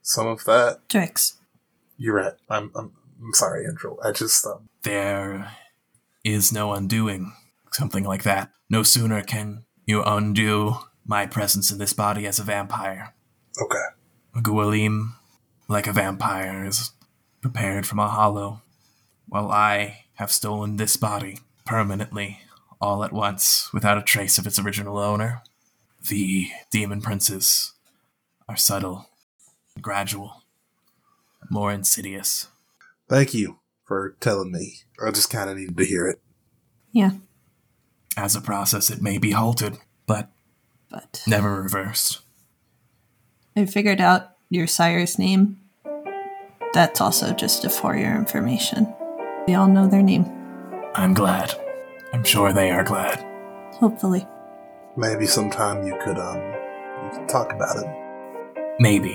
some 0.00 0.28
of 0.28 0.44
that? 0.44 0.88
Tricks. 0.88 1.38
You're 1.96 2.14
right. 2.14 2.34
I'm 2.48 2.70
I'm, 2.76 2.92
I'm 3.20 3.34
sorry, 3.34 3.66
Andrew. 3.66 3.96
I 4.04 4.12
just 4.12 4.46
um, 4.46 4.68
There 4.82 5.52
is 6.22 6.52
no 6.52 6.72
undoing 6.72 7.32
something 7.72 8.04
like 8.04 8.22
that. 8.22 8.52
No 8.70 8.84
sooner 8.84 9.22
can 9.22 9.64
you 9.86 10.04
undo 10.04 10.76
my 11.04 11.26
presence 11.26 11.72
in 11.72 11.78
this 11.78 11.92
body 11.92 12.26
as 12.26 12.38
a 12.38 12.44
vampire. 12.44 13.14
okay. 13.60 13.86
A 14.36 14.40
Gualim, 14.40 15.14
like 15.66 15.88
a 15.88 15.92
vampire, 15.92 16.64
is 16.64 16.92
prepared 17.40 17.86
from 17.86 17.98
a 17.98 18.06
hollow, 18.08 18.62
while 19.26 19.50
I 19.50 20.04
have 20.18 20.32
stolen 20.32 20.76
this 20.76 20.96
body 20.96 21.38
permanently, 21.64 22.40
all 22.80 23.04
at 23.04 23.12
once, 23.12 23.70
without 23.72 23.98
a 23.98 24.02
trace 24.02 24.36
of 24.38 24.46
its 24.46 24.58
original 24.58 24.98
owner. 24.98 25.42
The 26.08 26.48
demon 26.70 27.00
princes 27.00 27.72
are 28.48 28.56
subtle, 28.56 29.08
gradual, 29.80 30.42
more 31.50 31.72
insidious. 31.72 32.48
Thank 33.08 33.32
you 33.32 33.58
for 33.84 34.16
telling 34.20 34.50
me. 34.52 34.80
I 35.04 35.10
just 35.12 35.30
kind 35.30 35.48
of 35.48 35.56
needed 35.56 35.76
to 35.76 35.84
hear 35.84 36.08
it. 36.08 36.20
Yeah, 36.92 37.10
As 38.16 38.34
a 38.34 38.40
process, 38.40 38.90
it 38.90 39.00
may 39.02 39.18
be 39.18 39.32
halted, 39.32 39.78
but 40.06 40.30
but 40.90 41.22
never 41.26 41.62
reversed. 41.62 42.20
I 43.54 43.66
figured 43.66 44.00
out 44.00 44.30
your 44.48 44.66
sire's 44.66 45.18
name. 45.18 45.60
That's 46.72 47.00
also 47.00 47.32
just 47.34 47.64
a 47.64 47.70
for 47.70 47.94
your 47.96 48.16
information. 48.16 48.92
We 49.48 49.54
all 49.54 49.66
know 49.66 49.88
their 49.88 50.02
name, 50.02 50.26
I'm 50.94 51.14
glad. 51.14 51.54
I'm 52.12 52.22
sure 52.22 52.52
they 52.52 52.70
are 52.70 52.84
glad. 52.84 53.24
hopefully. 53.76 54.26
Maybe 54.94 55.24
sometime 55.24 55.86
you 55.86 55.96
could 56.04 56.18
um 56.18 56.36
you 56.36 57.18
could 57.18 57.30
talk 57.30 57.50
about 57.54 57.78
it. 57.78 58.76
Maybe, 58.78 59.14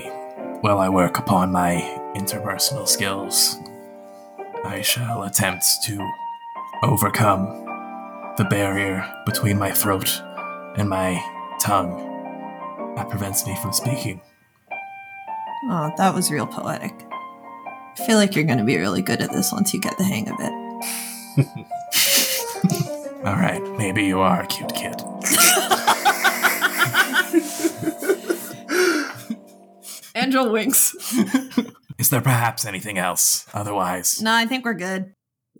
while 0.60 0.80
I 0.80 0.88
work 0.88 1.18
upon 1.20 1.52
my 1.52 1.74
interpersonal 2.16 2.88
skills, 2.88 3.58
I 4.64 4.80
shall 4.80 5.22
attempt 5.22 5.66
to 5.84 6.00
overcome 6.82 7.46
the 8.36 8.44
barrier 8.50 9.08
between 9.26 9.56
my 9.56 9.70
throat 9.70 10.20
and 10.76 10.88
my 10.88 11.22
tongue 11.60 11.94
that 12.96 13.08
prevents 13.08 13.46
me 13.46 13.54
from 13.62 13.72
speaking. 13.72 14.20
Oh, 15.70 15.92
that 15.96 16.12
was 16.12 16.28
real 16.32 16.48
poetic. 16.48 16.92
I 17.98 18.06
feel 18.06 18.16
like 18.16 18.34
you're 18.34 18.44
going 18.44 18.58
to 18.58 18.64
be 18.64 18.76
really 18.76 19.02
good 19.02 19.20
at 19.22 19.30
this 19.32 19.52
once 19.52 19.72
you 19.72 19.80
get 19.80 19.96
the 19.98 20.04
hang 20.04 20.28
of 20.28 20.36
it. 20.40 20.52
All 23.26 23.36
right, 23.36 23.62
maybe 23.78 24.04
you 24.04 24.20
are 24.20 24.42
a 24.42 24.46
cute 24.46 24.74
kid. 24.74 24.94
Angel 30.14 30.50
winks. 30.52 30.94
Is 31.98 32.10
there 32.10 32.20
perhaps 32.20 32.66
anything 32.66 32.98
else? 32.98 33.46
Otherwise, 33.54 34.20
No, 34.20 34.32
I 34.32 34.46
think 34.46 34.64
we're 34.64 34.74
good. 34.74 35.14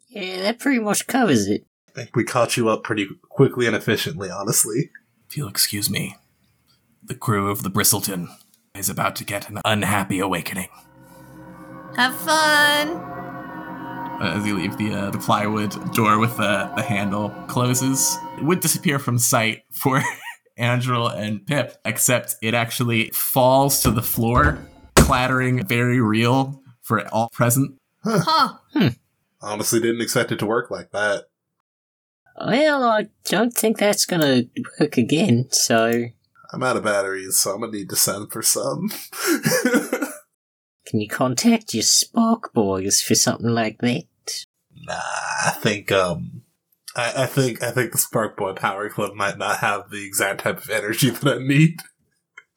Yeah, 0.09 0.43
that 0.43 0.59
pretty 0.61 0.80
much 0.80 1.07
covers 1.07 1.49
it. 1.49 1.64
I 1.89 1.93
think 1.93 2.16
we 2.16 2.24
caught 2.24 2.57
you 2.57 2.68
up 2.68 2.82
pretty 2.85 3.07
quickly 3.30 3.66
and 3.66 3.74
efficiently, 3.76 4.30
honestly. 4.30 4.91
if 5.28 5.37
you'll 5.37 5.49
excuse 5.49 5.89
me, 5.91 6.16
the 7.03 7.14
crew 7.14 7.51
of 7.51 7.62
the 7.62 7.70
Bristleton 7.70 8.28
is 8.74 8.89
about 8.89 9.16
to 9.16 9.24
get 9.24 9.49
an 9.49 9.61
unhappy 9.64 10.18
awakening. 10.18 10.68
Have 11.97 12.16
fun. 12.16 12.88
Uh, 14.20 14.34
as 14.36 14.47
you 14.47 14.57
leave, 14.57 14.76
the 14.76 14.92
uh, 14.92 15.11
the 15.11 15.18
plywood 15.18 15.92
door 15.92 16.18
with 16.18 16.36
the, 16.36 16.72
the 16.76 16.82
handle 16.82 17.30
closes. 17.47 18.16
It 18.36 18.45
would 18.45 18.61
disappear 18.61 18.99
from 18.99 19.18
sight 19.18 19.62
for 19.70 20.03
Angel 20.59 21.09
and 21.09 21.47
Pip, 21.47 21.76
except 21.84 22.36
it 22.42 22.55
actually 22.55 23.11
falls 23.11 23.80
to 23.80 23.90
the 23.90 24.03
floor, 24.03 24.59
clattering 24.95 25.64
very 25.66 26.01
real 26.01 26.62
for 26.82 27.07
all 27.09 27.28
present. 27.30 27.78
Huh. 28.05 28.55
Honestly, 29.40 29.80
didn't 29.80 30.01
expect 30.01 30.32
it 30.32 30.38
to 30.40 30.47
work 30.47 30.70
like 30.70 30.90
that. 30.92 31.24
Well, 32.36 32.84
I 32.84 33.09
don't 33.26 33.53
think 33.53 33.78
that's 33.78 34.07
gonna 34.07 34.45
work 34.80 34.97
again, 34.97 35.49
so 35.53 36.07
I'm 36.53 36.62
out 36.62 36.76
of 36.76 36.84
batteries, 36.84 37.36
so 37.36 37.53
I'm 37.53 37.61
gonna 37.61 37.72
need 37.72 37.90
to 37.90 37.97
send 37.97 38.32
for 38.32 38.42
some. 38.42 38.90
can 40.87 41.01
you 41.01 41.09
contact 41.09 41.74
your 41.74 41.82
Spark 41.82 42.53
Boys 42.53 43.01
for 43.01 43.14
something 43.14 43.51
like 43.51 43.78
that? 43.78 44.05
nah, 44.87 44.95
I 45.47 45.51
think 45.61 45.91
um, 45.93 46.43
I, 46.97 47.24
I 47.24 47.26
think 47.26 47.62
I 47.62 47.70
think 47.70 47.93
the 47.93 47.99
Spark 47.99 48.37
Boy 48.37 48.53
Power 48.53 48.89
Club 48.89 49.14
might 49.14 49.39
not 49.39 49.59
have 49.59 49.91
the 49.91 50.05
exact 50.05 50.43
type 50.43 50.59
of 50.59 50.70
energy 50.70 51.11
that 51.11 51.39
I 51.39 51.43
need. 51.43 51.80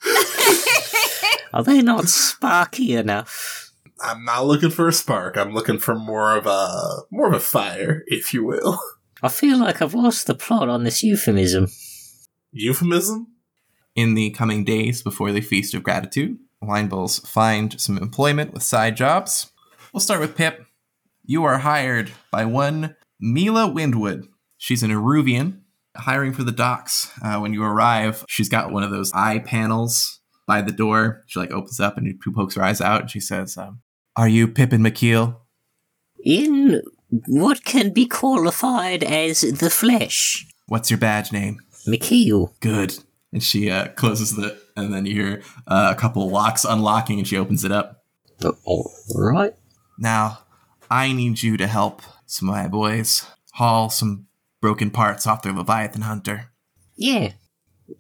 Are 1.54 1.64
they 1.64 1.82
not 1.82 2.10
sparky 2.10 2.94
enough? 2.94 3.72
I'm 4.04 4.24
not 4.26 4.46
looking 4.46 4.70
for 4.70 4.88
a 4.88 4.94
spark. 4.94 5.38
I'm 5.38 5.54
looking 5.54 5.80
for 5.80 5.96
more 5.96 6.38
of 6.38 6.46
a 6.46 7.04
more 7.12 7.28
of 7.28 7.34
a 7.34 7.40
fire, 7.40 8.04
if 8.08 8.34
you 8.34 8.46
will. 8.46 8.80
I 9.24 9.30
feel 9.30 9.58
like 9.58 9.82
I've 9.82 9.96
lost 9.96 10.28
the 10.28 10.36
plot 10.36 10.70
on 10.70 10.84
this 10.84 11.02
euphemism. 11.02 11.70
Euphemism? 12.52 13.28
In 13.96 14.14
the 14.14 14.30
coming 14.30 14.64
days 14.64 15.02
before 15.02 15.32
the 15.32 15.42
Feast 15.42 15.74
of 15.74 15.82
Gratitude, 15.82 16.38
Wine 16.62 16.88
Bulls 16.88 17.20
find 17.20 17.80
some 17.80 17.98
employment 17.98 18.54
with 18.54 18.64
side 18.64 18.98
jobs. 18.98 19.52
We'll 19.94 20.02
start 20.02 20.20
with 20.20 20.36
Pip. 20.36 20.66
You 21.24 21.44
are 21.44 21.60
hired 21.60 22.12
by 22.32 22.46
one 22.46 22.96
Mila 23.20 23.68
Windwood. 23.68 24.28
She's 24.58 24.84
an 24.84 24.92
Iruvian, 24.92 25.62
hiring 25.96 26.34
for 26.34 26.44
the 26.44 26.52
docks. 26.52 27.12
Uh, 27.24 27.40
when 27.40 27.54
you 27.54 27.64
arrive, 27.64 28.26
she's 28.28 28.50
got 28.50 28.72
one 28.72 28.84
of 28.84 28.92
those 28.92 29.12
eye 29.14 29.40
panels 29.40 30.20
by 30.48 30.62
the 30.62 30.72
door. 30.72 31.24
She 31.28 31.40
like 31.40 31.52
opens 31.52 31.80
up 31.80 31.98
and 31.98 32.08
she 32.08 32.32
pokes 32.32 32.56
her 32.56 32.64
eyes 32.64 32.82
out 32.82 33.02
and 33.02 33.12
she 33.12 33.20
says, 33.20 33.58
um, 33.58 33.82
"Are 34.16 34.30
you 34.30 34.48
Pippin 34.48 34.82
McKeel?" 34.82 35.36
In 36.24 36.82
what 37.28 37.64
can 37.64 37.94
be 37.94 38.06
qualified 38.06 39.04
as 39.04 39.42
the 39.42 39.70
flesh. 39.70 40.48
What's 40.68 40.90
your 40.90 40.98
badge 40.98 41.32
name? 41.32 41.60
McKeel. 41.88 42.52
Good. 42.60 42.98
And 43.32 43.42
she 43.44 43.70
uh, 43.70 43.90
closes 43.90 44.36
the, 44.36 44.60
and 44.78 44.94
then 44.94 45.06
you 45.06 45.14
hear 45.14 45.42
uh, 45.68 45.94
a 45.96 46.00
couple 46.00 46.30
locks 46.30 46.64
unlocking, 46.64 47.20
and 47.20 47.28
she 47.28 47.38
opens 47.38 47.66
it 47.66 47.72
up. 47.72 48.06
All 48.64 48.94
right. 49.16 49.54
Now, 49.98 50.40
I 50.90 51.12
need 51.12 51.42
you 51.42 51.58
to 51.58 51.68
help 51.68 52.02
some 52.26 52.50
of 52.50 52.56
my 52.56 52.68
boys 52.68 53.26
haul 53.54 53.90
some 53.90 54.28
broken 54.62 54.92
parts 54.92 55.26
off 55.26 55.42
their 55.42 55.54
Leviathan 55.54 56.04
Hunter. 56.04 56.52
Yeah. 56.96 57.34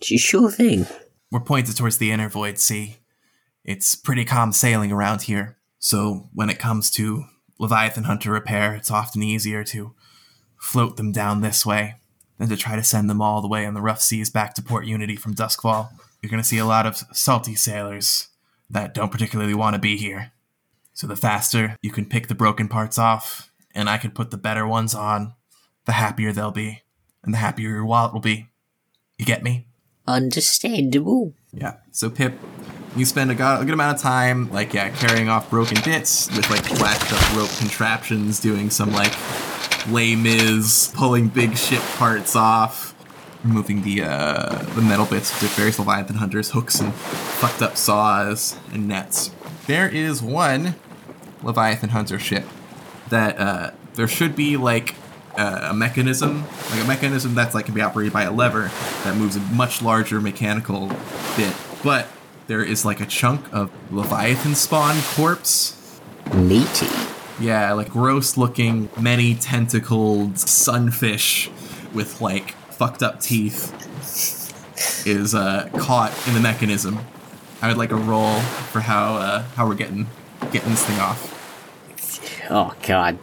Sure 0.01 0.51
thing. 0.51 0.85
We're 1.31 1.39
pointed 1.39 1.75
towards 1.75 1.97
the 1.97 2.11
inner 2.11 2.29
void 2.29 2.59
sea. 2.59 2.97
It's 3.63 3.95
pretty 3.95 4.23
calm 4.23 4.51
sailing 4.51 4.91
around 4.91 5.23
here. 5.23 5.57
So 5.79 6.29
when 6.33 6.49
it 6.49 6.59
comes 6.59 6.91
to 6.91 7.25
Leviathan 7.59 8.03
Hunter 8.03 8.31
repair, 8.31 8.75
it's 8.75 8.91
often 8.91 9.23
easier 9.23 9.63
to 9.65 9.95
float 10.59 10.97
them 10.97 11.11
down 11.11 11.41
this 11.41 11.65
way 11.65 11.95
than 12.37 12.49
to 12.49 12.57
try 12.57 12.75
to 12.75 12.83
send 12.83 13.09
them 13.09 13.21
all 13.21 13.41
the 13.41 13.47
way 13.47 13.65
on 13.65 13.73
the 13.73 13.81
rough 13.81 14.01
seas 14.01 14.29
back 14.29 14.53
to 14.55 14.61
Port 14.61 14.85
Unity 14.85 15.15
from 15.15 15.33
Duskfall. 15.33 15.89
You're 16.27 16.31
going 16.31 16.43
to 16.43 16.49
see 16.49 16.57
a 16.57 16.65
lot 16.65 16.85
of 16.85 16.97
salty 17.13 17.55
sailors 17.55 18.27
that 18.69 18.93
don't 18.93 19.13
particularly 19.13 19.53
want 19.53 19.75
to 19.75 19.79
be 19.79 19.95
here. 19.95 20.33
So 20.93 21.07
the 21.07 21.15
faster 21.15 21.77
you 21.81 21.89
can 21.89 22.03
pick 22.03 22.27
the 22.27 22.35
broken 22.35 22.67
parts 22.67 22.97
off, 22.97 23.49
and 23.73 23.89
I 23.89 23.97
can 23.97 24.11
put 24.11 24.29
the 24.29 24.37
better 24.37 24.67
ones 24.67 24.93
on, 24.93 25.35
the 25.85 25.93
happier 25.93 26.33
they'll 26.33 26.51
be, 26.51 26.83
and 27.23 27.33
the 27.33 27.37
happier 27.37 27.69
your 27.69 27.85
wallet 27.85 28.11
will 28.11 28.19
be. 28.19 28.49
You 29.17 29.23
get 29.23 29.41
me? 29.41 29.67
Understandable. 30.05 31.31
Yeah. 31.53 31.75
So 31.91 32.09
Pip, 32.09 32.33
you 32.97 33.05
spend 33.05 33.31
a, 33.31 33.35
go- 33.35 33.61
a 33.61 33.63
good 33.63 33.73
amount 33.73 33.95
of 33.95 34.01
time, 34.01 34.51
like 34.51 34.73
yeah, 34.73 34.89
carrying 34.89 35.29
off 35.29 35.49
broken 35.49 35.77
bits 35.85 36.27
with 36.35 36.49
like 36.49 36.65
flashed 36.65 37.13
up 37.13 37.37
rope 37.37 37.57
contraptions, 37.57 38.41
doing 38.41 38.69
some 38.69 38.91
like 38.91 39.13
Les 39.87 40.17
Mis, 40.17 40.91
pulling 40.93 41.29
big 41.29 41.55
ship 41.55 41.81
parts 41.95 42.35
off, 42.35 42.96
removing 43.47 43.83
the 43.83 44.03
uh, 44.03 44.63
the 44.75 44.81
metal 44.81 45.05
bits 45.05 45.41
with 45.41 45.51
various 45.55 45.79
Leviathan 45.79 46.17
hunters, 46.17 46.51
hooks 46.51 46.79
and 46.79 46.93
fucked 46.93 47.61
up 47.61 47.77
saws 47.77 48.57
and 48.71 48.87
nets. 48.87 49.31
There 49.67 49.87
is 49.87 50.21
one 50.21 50.75
Leviathan 51.43 51.89
hunter 51.89 52.19
ship 52.19 52.45
that 53.09 53.39
uh, 53.39 53.71
there 53.95 54.07
should 54.07 54.35
be 54.35 54.57
like 54.57 54.95
uh, 55.37 55.69
a 55.71 55.73
mechanism, 55.73 56.43
like 56.71 56.83
a 56.83 56.87
mechanism 56.87 57.35
that's 57.35 57.53
like 57.53 57.65
can 57.65 57.73
be 57.73 57.81
operated 57.81 58.13
by 58.13 58.23
a 58.23 58.31
lever 58.31 58.71
that 59.03 59.15
moves 59.15 59.35
a 59.35 59.39
much 59.39 59.81
larger 59.81 60.19
mechanical 60.19 60.87
bit, 61.35 61.53
but 61.83 62.07
there 62.47 62.63
is 62.63 62.85
like 62.85 62.99
a 63.01 63.05
chunk 63.05 63.45
of 63.53 63.69
Leviathan 63.91 64.55
spawn 64.55 64.97
corpse 65.15 65.99
Meaty. 66.33 66.87
yeah, 67.39 67.71
like 67.73 67.89
gross 67.89 68.35
looking, 68.37 68.89
many 68.99 69.35
tentacled 69.35 70.39
sunfish 70.39 71.49
with 71.93 72.19
like 72.21 72.55
fucked 72.77 73.01
up 73.03 73.19
teeth 73.19 73.73
is 75.07 75.33
uh, 75.33 75.69
caught 75.77 76.13
in 76.27 76.33
the 76.33 76.39
mechanism. 76.39 76.99
I 77.61 77.67
would 77.69 77.77
like 77.77 77.91
a 77.91 77.95
roll 77.95 78.39
for 78.71 78.79
how 78.79 79.15
uh, 79.15 79.41
how 79.55 79.67
we're 79.67 79.75
getting 79.75 80.07
getting 80.51 80.69
this 80.69 80.85
thing 80.85 80.99
off. 80.99 81.33
Oh 82.49 82.73
god. 82.83 83.17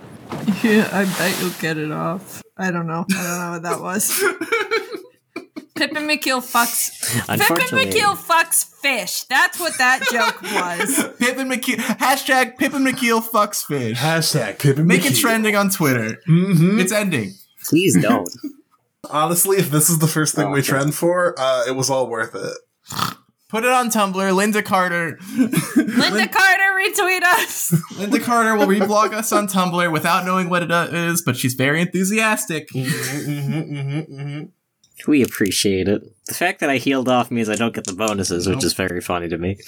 Yeah, 0.63 0.89
I 0.93 1.05
bet 1.05 1.41
you'll 1.41 1.51
get 1.61 1.79
it 1.79 1.93
off. 1.93 2.43
I 2.57 2.71
don't 2.71 2.87
know. 2.87 3.05
I 3.11 3.15
don't 3.15 3.39
know 3.41 3.51
what 3.53 3.63
that 3.63 3.81
was. 3.81 4.11
Pippin 5.75 6.05
McKeel 6.05 6.41
fucks. 6.41 6.91
Pippin 7.27 7.79
McKeel 7.79 8.17
fucks 8.17 8.65
fish. 8.81 9.25
That's 9.25 9.59
what 9.59 9.77
that 9.79 10.03
joke 10.11 10.41
was. 10.43 11.17
Pippin 11.19 11.49
McKeel 11.49 11.77
hashtag 11.77 12.57
Pippin 12.59 12.83
McKeel 12.85 13.21
fucks 13.23 13.65
fish. 13.65 13.99
Hashtag 13.99 14.59
Pippin 14.61 14.87
Make 14.87 15.05
it 15.05 15.15
trending 15.17 15.57
on 15.57 15.71
Twitter. 15.71 16.19
Mhm. 16.29 16.81
It's 16.81 16.93
ending. 16.93 17.35
please 17.65 18.01
don't. 18.01 18.29
Honestly, 19.11 19.59
if 19.59 19.71
this 19.71 19.89
is 19.91 19.99
the 19.99 20.07
first 20.09 20.35
thing 20.35 20.47
Oh, 20.47 20.51
we 20.51 20.59
okay. 20.61 20.69
trend 20.69 20.95
for, 20.95 21.35
uh, 21.39 21.65
it 21.67 21.73
was 21.77 21.91
all 21.91 22.09
worth 22.09 22.35
it. 22.35 22.57
Put 23.49 23.65
it 23.65 23.71
on 23.71 23.89
Tumblr. 23.91 24.15
Lynda 24.15 24.65
Carter. 24.65 25.17
Lynda 25.23 26.33
Carter, 26.33 26.71
retweet 26.77 27.23
us. 27.23 27.71
Lynda 27.95 28.21
Carter 28.23 28.57
will 28.57 28.67
reblog 28.67 29.13
us 29.13 29.31
on 29.33 29.47
Tumblr 29.47 29.93
without 29.93 30.25
knowing 30.25 30.49
what 30.51 30.63
it 30.65 30.71
uh, 30.73 31.15
but 31.25 31.37
she's 31.37 31.55
very 31.55 31.81
enthusiastic. 31.81 32.69
We 35.07 35.23
appreciate 35.23 35.89
it. 35.89 36.03
The 36.27 36.35
fact 36.35 36.61
that 36.61 36.71
I 36.71 36.77
healed 36.79 37.09
off 37.09 37.31
means 37.31 37.49
I 37.49 37.57
don't 37.57 37.75
get 37.75 37.85
the 37.85 37.93
bonuses, 37.95 38.47
which 38.47 38.57
Nope. 38.57 38.65
is 38.65 38.73
very 38.75 39.01
funny 39.01 39.29
to 39.29 39.37
me. 39.39 39.59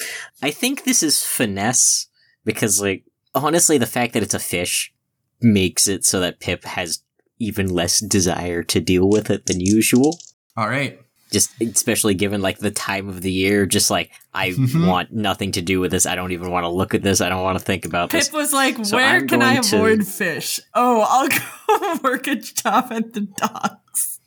I 0.42 0.50
think 0.50 0.84
this 0.84 1.02
is 1.02 1.22
finesse 1.22 2.06
because, 2.44 2.80
like, 2.80 3.04
honestly, 3.34 3.76
the 3.76 3.86
fact 3.86 4.14
that 4.14 4.22
it's 4.22 4.34
a 4.34 4.38
fish 4.38 4.92
makes 5.40 5.86
it 5.88 6.04
so 6.04 6.20
that 6.20 6.40
Pip 6.40 6.64
has 6.64 7.02
even 7.38 7.68
less 7.68 8.00
desire 8.00 8.62
to 8.64 8.80
deal 8.80 9.08
with 9.08 9.30
it 9.30 9.46
than 9.46 9.60
usual. 9.60 10.18
All 10.56 10.68
right. 10.68 11.00
Just 11.32 11.50
especially 11.60 12.14
given 12.14 12.40
like 12.40 12.58
the 12.58 12.70
time 12.70 13.08
of 13.08 13.20
the 13.20 13.32
year, 13.32 13.66
just 13.66 13.90
like 13.90 14.10
I 14.32 14.50
Mhm. 14.50 14.86
want 14.86 15.12
nothing 15.12 15.50
to 15.52 15.60
do 15.62 15.80
with 15.80 15.90
this. 15.90 16.06
I 16.06 16.14
don't 16.14 16.30
even 16.32 16.50
want 16.50 16.64
to 16.64 16.68
look 16.70 16.94
at 16.94 17.02
this. 17.02 17.20
I 17.20 17.28
don't 17.28 17.42
want 17.42 17.58
to 17.58 17.64
think 17.64 17.84
about 17.84 18.10
this. 18.10 18.28
Pip 18.28 18.34
was 18.34 18.52
like, 18.52 18.84
So 18.86 18.96
"Where 18.96 19.06
I'm 19.16 19.26
can 19.26 19.42
I 19.42 19.54
going 19.54 19.62
to- 19.64 19.76
avoid 19.76 20.06
fish? 20.06 20.60
Oh, 20.74 21.00
I'll 21.08 21.28
go 21.98 21.98
work 22.08 22.26
a 22.28 22.36
job 22.36 22.88
at 22.92 23.12
the 23.12 23.22
docks." 23.22 24.20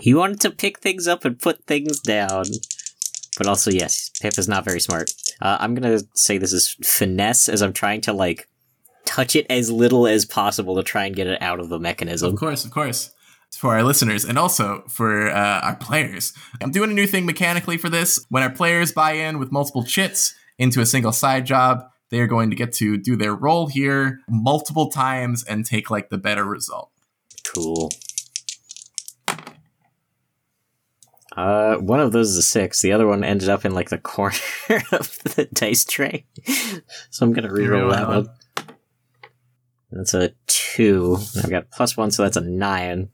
He 0.00 0.14
wanted 0.14 0.40
to 0.40 0.50
pick 0.50 0.78
things 0.80 1.06
up 1.06 1.24
and 1.24 1.38
put 1.38 1.64
things 1.66 2.00
down. 2.00 2.44
But 3.36 3.46
also, 3.46 3.70
yes, 3.70 4.10
Pip 4.20 4.36
is 4.38 4.48
not 4.48 4.64
very 4.64 4.80
smart. 4.80 5.10
Uh, 5.40 5.58
I'm 5.60 5.74
gonna 5.74 6.00
say 6.14 6.38
this 6.38 6.52
is 6.52 6.74
finesse 6.82 7.48
as 7.48 7.62
I'm 7.62 7.72
trying 7.72 8.00
to, 8.02 8.12
like, 8.12 8.48
touch 9.04 9.36
it 9.36 9.46
as 9.50 9.70
little 9.70 10.06
as 10.06 10.24
possible 10.24 10.76
to 10.76 10.82
try 10.82 11.06
and 11.06 11.16
get 11.16 11.26
it 11.26 11.40
out 11.40 11.60
of 11.60 11.68
the 11.68 11.78
mechanism. 11.78 12.32
Of 12.32 12.38
course, 12.38 12.64
of 12.64 12.70
course. 12.70 13.12
For 13.52 13.74
our 13.74 13.82
listeners 13.82 14.24
and 14.26 14.38
also 14.38 14.84
for 14.88 15.30
uh, 15.30 15.60
our 15.60 15.76
players. 15.76 16.34
I'm 16.62 16.70
doing 16.70 16.90
a 16.90 16.94
new 16.94 17.06
thing 17.06 17.24
mechanically 17.24 17.78
for 17.78 17.88
this. 17.88 18.24
When 18.28 18.42
our 18.42 18.50
players 18.50 18.92
buy 18.92 19.12
in 19.12 19.38
with 19.38 19.50
multiple 19.50 19.84
chits 19.84 20.34
into 20.58 20.80
a 20.80 20.86
single 20.86 21.12
side 21.12 21.46
job, 21.46 21.88
they 22.10 22.20
are 22.20 22.26
going 22.26 22.50
to 22.50 22.56
get 22.56 22.72
to 22.74 22.98
do 22.98 23.16
their 23.16 23.34
role 23.34 23.66
here 23.66 24.20
multiple 24.28 24.90
times 24.90 25.44
and 25.44 25.64
take 25.64 25.90
like 25.90 26.10
the 26.10 26.18
better 26.18 26.44
result. 26.44 26.90
Cool. 27.54 27.90
Uh, 31.38 31.76
one 31.76 32.00
of 32.00 32.10
those 32.10 32.30
is 32.30 32.36
a 32.36 32.42
six. 32.42 32.82
The 32.82 32.90
other 32.90 33.06
one 33.06 33.22
ended 33.22 33.48
up 33.48 33.64
in, 33.64 33.72
like, 33.72 33.90
the 33.90 33.98
corner 33.98 34.34
of 34.90 35.18
the 35.22 35.48
dice 35.52 35.84
tray. 35.84 36.26
so 37.10 37.24
I'm 37.24 37.32
gonna 37.32 37.48
reroll 37.48 37.92
that 37.92 38.08
one. 38.08 38.28
That's 39.90 40.14
a 40.14 40.32
two. 40.46 41.18
I've 41.42 41.50
got 41.50 41.70
plus 41.70 41.96
one, 41.96 42.10
so 42.10 42.22
that's 42.22 42.36
a 42.36 42.42
nine. 42.42 43.08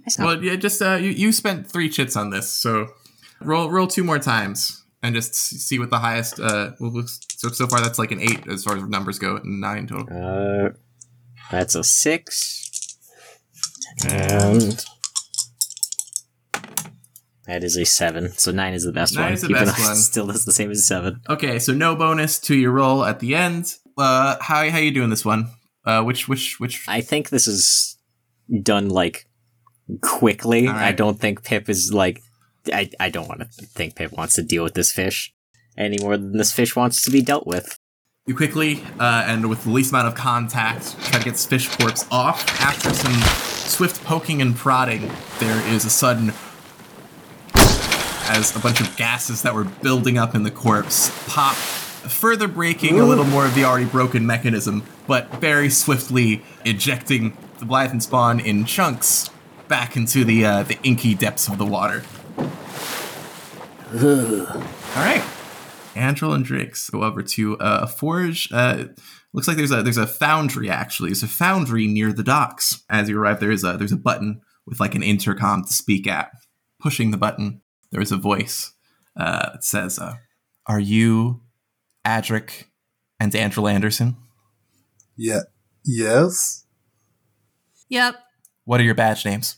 That's 0.00 0.18
not 0.18 0.26
Well, 0.26 0.44
yeah, 0.44 0.56
just 0.56 0.80
uh, 0.82 0.94
you 0.94 1.10
you 1.10 1.32
spent 1.32 1.66
three 1.70 1.88
chits 1.88 2.16
on 2.16 2.30
this, 2.30 2.50
so 2.50 2.88
roll 3.40 3.70
roll 3.70 3.86
two 3.86 4.04
more 4.04 4.18
times 4.18 4.84
and 5.02 5.14
just 5.14 5.34
see 5.34 5.78
what 5.78 5.90
the 5.90 5.98
highest. 5.98 6.38
Uh, 6.40 6.72
looks- 6.80 7.20
so 7.36 7.48
so 7.48 7.66
far 7.66 7.80
that's 7.80 7.98
like 7.98 8.12
an 8.12 8.20
eight 8.20 8.46
as 8.48 8.64
far 8.64 8.76
as 8.76 8.82
numbers 8.84 9.18
go, 9.18 9.36
and 9.36 9.60
nine 9.60 9.86
total. 9.86 10.08
Uh, 10.10 10.70
that's 11.50 11.74
a 11.74 11.82
six. 11.84 12.58
And 14.08 14.82
that 17.46 17.64
is 17.64 17.76
a 17.76 17.84
seven. 17.84 18.30
So 18.32 18.52
nine 18.52 18.74
is 18.74 18.84
the 18.84 18.92
best 18.92 19.14
Nine 19.14 19.24
one. 19.24 19.32
is 19.32 19.40
the 19.42 19.48
even 19.48 19.64
best 19.64 19.76
though 19.78 19.84
it 19.84 19.86
one. 19.88 19.96
Still 19.96 20.30
is 20.30 20.44
the 20.44 20.52
same 20.52 20.70
as 20.70 20.86
seven. 20.86 21.20
Okay, 21.28 21.58
so 21.58 21.72
no 21.72 21.96
bonus 21.96 22.38
to 22.40 22.54
your 22.54 22.70
roll 22.72 23.04
at 23.04 23.20
the 23.20 23.34
end. 23.34 23.74
Uh, 23.98 24.36
how 24.40 24.68
how 24.70 24.78
you 24.78 24.90
doing 24.92 25.10
this 25.10 25.24
one? 25.24 25.50
Uh, 25.84 26.02
which 26.02 26.28
which 26.28 26.60
which? 26.60 26.84
I 26.88 27.00
think 27.00 27.30
this 27.30 27.46
is 27.46 27.98
done 28.62 28.88
like 28.88 29.26
quickly. 30.02 30.66
Right. 30.66 30.88
I 30.88 30.92
don't 30.92 31.18
think 31.18 31.44
Pip 31.44 31.68
is 31.68 31.92
like. 31.92 32.22
I, 32.72 32.90
I 33.00 33.08
don't 33.08 33.26
want 33.26 33.40
to 33.40 33.46
think 33.66 33.96
Pip 33.96 34.12
wants 34.12 34.34
to 34.34 34.42
deal 34.42 34.62
with 34.62 34.74
this 34.74 34.92
fish 34.92 35.32
any 35.78 35.96
more 36.00 36.16
than 36.16 36.36
this 36.36 36.52
fish 36.52 36.76
wants 36.76 37.02
to 37.04 37.10
be 37.10 37.22
dealt 37.22 37.46
with. 37.46 37.78
You 38.26 38.36
quickly 38.36 38.82
uh, 38.98 39.24
and 39.26 39.48
with 39.48 39.64
the 39.64 39.70
least 39.70 39.90
amount 39.92 40.08
of 40.08 40.14
contact 40.14 41.00
try 41.04 41.18
to 41.18 41.24
get 41.24 41.32
this 41.32 41.46
fish 41.46 41.68
corpse 41.76 42.06
off. 42.10 42.46
After 42.60 42.92
some 42.92 43.14
swift 43.66 44.04
poking 44.04 44.42
and 44.42 44.54
prodding, 44.54 45.10
there 45.38 45.66
is 45.68 45.84
a 45.84 45.90
sudden 45.90 46.32
as 48.30 48.54
a 48.54 48.60
bunch 48.60 48.80
of 48.80 48.94
gases 48.96 49.42
that 49.42 49.54
were 49.54 49.64
building 49.64 50.18
up 50.18 50.34
in 50.34 50.44
the 50.44 50.50
corpse 50.50 51.10
pop, 51.26 51.56
further 52.08 52.48
breaking 52.48 52.98
a 52.98 53.04
little 53.04 53.24
more 53.24 53.46
of 53.46 53.54
the 53.54 53.64
already 53.64 53.86
broken 53.86 54.26
mechanism, 54.26 54.84
but 55.06 55.30
very 55.40 55.70
swiftly 55.70 56.42
ejecting 56.64 57.36
the 57.58 57.66
Blythen 57.66 58.00
spawn 58.02 58.40
in 58.40 58.64
chunks 58.64 59.30
back 59.68 59.96
into 59.96 60.24
the 60.24 60.44
uh, 60.44 60.62
the 60.64 60.78
inky 60.82 61.14
depths 61.14 61.48
of 61.48 61.58
the 61.58 61.66
water. 61.66 62.02
All 63.92 65.04
right. 65.04 65.22
Andrel 65.94 66.34
and 66.34 66.46
Drix 66.46 66.90
go 66.90 67.02
over 67.02 67.22
to 67.22 67.58
uh, 67.58 67.80
a 67.82 67.86
forge. 67.86 68.50
Uh, 68.52 68.84
looks 69.32 69.48
like 69.48 69.56
there's 69.56 69.72
a 69.72 69.82
there's 69.82 69.96
a 69.96 70.06
foundry 70.06 70.70
actually. 70.70 71.10
There's 71.10 71.22
a 71.22 71.28
foundry 71.28 71.86
near 71.86 72.12
the 72.12 72.22
docks. 72.22 72.84
As 72.88 73.08
you 73.08 73.18
arrive, 73.20 73.40
there 73.40 73.50
is 73.50 73.64
a 73.64 73.76
there's 73.76 73.92
a 73.92 73.96
button 73.96 74.40
with 74.66 74.80
like 74.80 74.94
an 74.94 75.02
intercom 75.02 75.64
to 75.64 75.72
speak 75.72 76.06
at. 76.06 76.30
Pushing 76.80 77.10
the 77.10 77.18
button, 77.18 77.60
there 77.90 78.00
is 78.00 78.10
a 78.10 78.16
voice 78.16 78.72
uh, 79.16 79.50
that 79.52 79.64
says, 79.64 79.98
uh, 79.98 80.14
"Are 80.66 80.80
you 80.80 81.42
Adric 82.04 82.64
and 83.18 83.34
Andrew 83.34 83.66
Anderson? 83.66 84.16
Yeah. 85.16 85.40
Yes. 85.84 86.64
Yep, 87.88 88.14
What 88.64 88.80
are 88.80 88.84
your 88.84 88.94
badge 88.94 89.24
names?" 89.24 89.56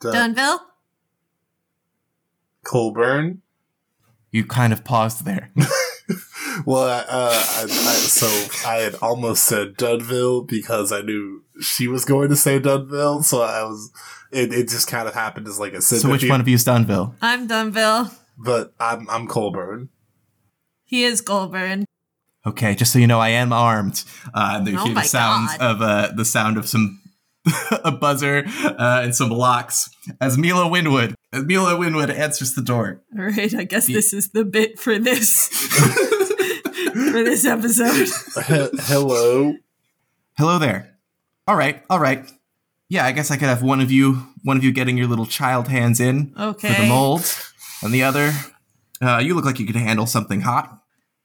Dun- 0.00 0.34
Dunville. 0.34 0.58
Colburn. 2.64 3.42
You 4.32 4.44
kind 4.46 4.72
of 4.72 4.84
paused 4.84 5.24
there. 5.24 5.50
Well, 6.66 6.82
uh, 6.84 7.04
I, 7.08 7.62
I, 7.62 7.66
so 7.66 8.26
I 8.68 8.76
had 8.78 8.96
almost 8.96 9.44
said 9.44 9.76
Dunville 9.76 10.46
because 10.46 10.92
I 10.92 11.00
knew 11.00 11.44
she 11.60 11.86
was 11.86 12.04
going 12.04 12.28
to 12.28 12.36
say 12.36 12.58
Dunville, 12.58 13.24
so 13.24 13.42
I 13.42 13.62
was. 13.62 13.90
It, 14.32 14.52
it 14.52 14.68
just 14.68 14.86
kind 14.88 15.08
of 15.08 15.14
happened 15.14 15.46
as 15.48 15.58
like 15.58 15.72
a 15.72 15.80
so 15.80 16.10
which 16.10 16.28
one 16.28 16.40
of 16.40 16.48
you 16.48 16.56
is 16.56 16.64
Dunville? 16.64 17.14
I'm 17.22 17.48
Dunville. 17.48 18.12
But 18.36 18.74
I'm 18.78 19.08
I'm 19.08 19.26
Colburn. 19.26 19.88
He 20.90 21.04
is 21.04 21.20
Goldburn. 21.20 21.84
Okay, 22.44 22.74
just 22.74 22.92
so 22.92 22.98
you 22.98 23.06
know, 23.06 23.20
I 23.20 23.28
am 23.28 23.52
armed. 23.52 24.02
Uh, 24.34 24.54
and 24.56 24.66
then 24.66 24.74
you 24.74 24.80
Oh 24.80 24.84
hear 24.86 24.94
my 24.94 25.02
the 25.02 25.08
sounds 25.08 25.56
God. 25.56 25.70
of 25.76 25.82
uh, 25.82 26.08
the 26.16 26.24
sound 26.24 26.56
of 26.58 26.66
some 26.68 27.00
a 27.84 27.92
buzzer 27.92 28.42
uh, 28.64 29.02
and 29.04 29.14
some 29.14 29.30
locks 29.30 29.88
as 30.20 30.36
Mila 30.36 30.66
Winwood. 30.68 31.14
As 31.32 31.44
Mila 31.44 31.76
Winwood 31.76 32.10
answers 32.10 32.54
the 32.54 32.62
door. 32.62 33.02
All 33.16 33.24
right, 33.24 33.54
I 33.54 33.62
guess 33.64 33.86
The- 33.86 33.94
this 33.94 34.12
is 34.12 34.30
the 34.30 34.44
bit 34.44 34.80
for 34.80 34.98
this. 34.98 35.46
for 35.48 37.22
this 37.24 37.44
episode. 37.44 38.08
He- 38.46 38.78
hello. 38.84 39.54
Hello 40.36 40.58
there. 40.58 40.96
All 41.46 41.56
right, 41.56 41.82
all 41.88 42.00
right. 42.00 42.28
Yeah, 42.88 43.04
I 43.06 43.12
guess 43.12 43.30
I 43.30 43.36
could 43.36 43.48
have 43.48 43.62
one 43.62 43.80
of 43.80 43.92
you, 43.92 44.26
one 44.42 44.56
of 44.56 44.64
you 44.64 44.72
getting 44.72 44.96
your 44.98 45.06
little 45.06 45.26
child 45.26 45.68
hands 45.68 46.00
in 46.00 46.30
for 46.32 46.38
the 46.38 46.46
Okay. 46.48 46.88
mold, 46.88 47.22
and 47.82 47.92
the 47.94 48.02
other, 48.02 48.32
uh, 49.00 49.18
you 49.18 49.34
look 49.34 49.44
like 49.44 49.60
you 49.60 49.66
could 49.66 49.76
handle 49.76 50.06
something 50.06 50.40
hot. 50.40 50.79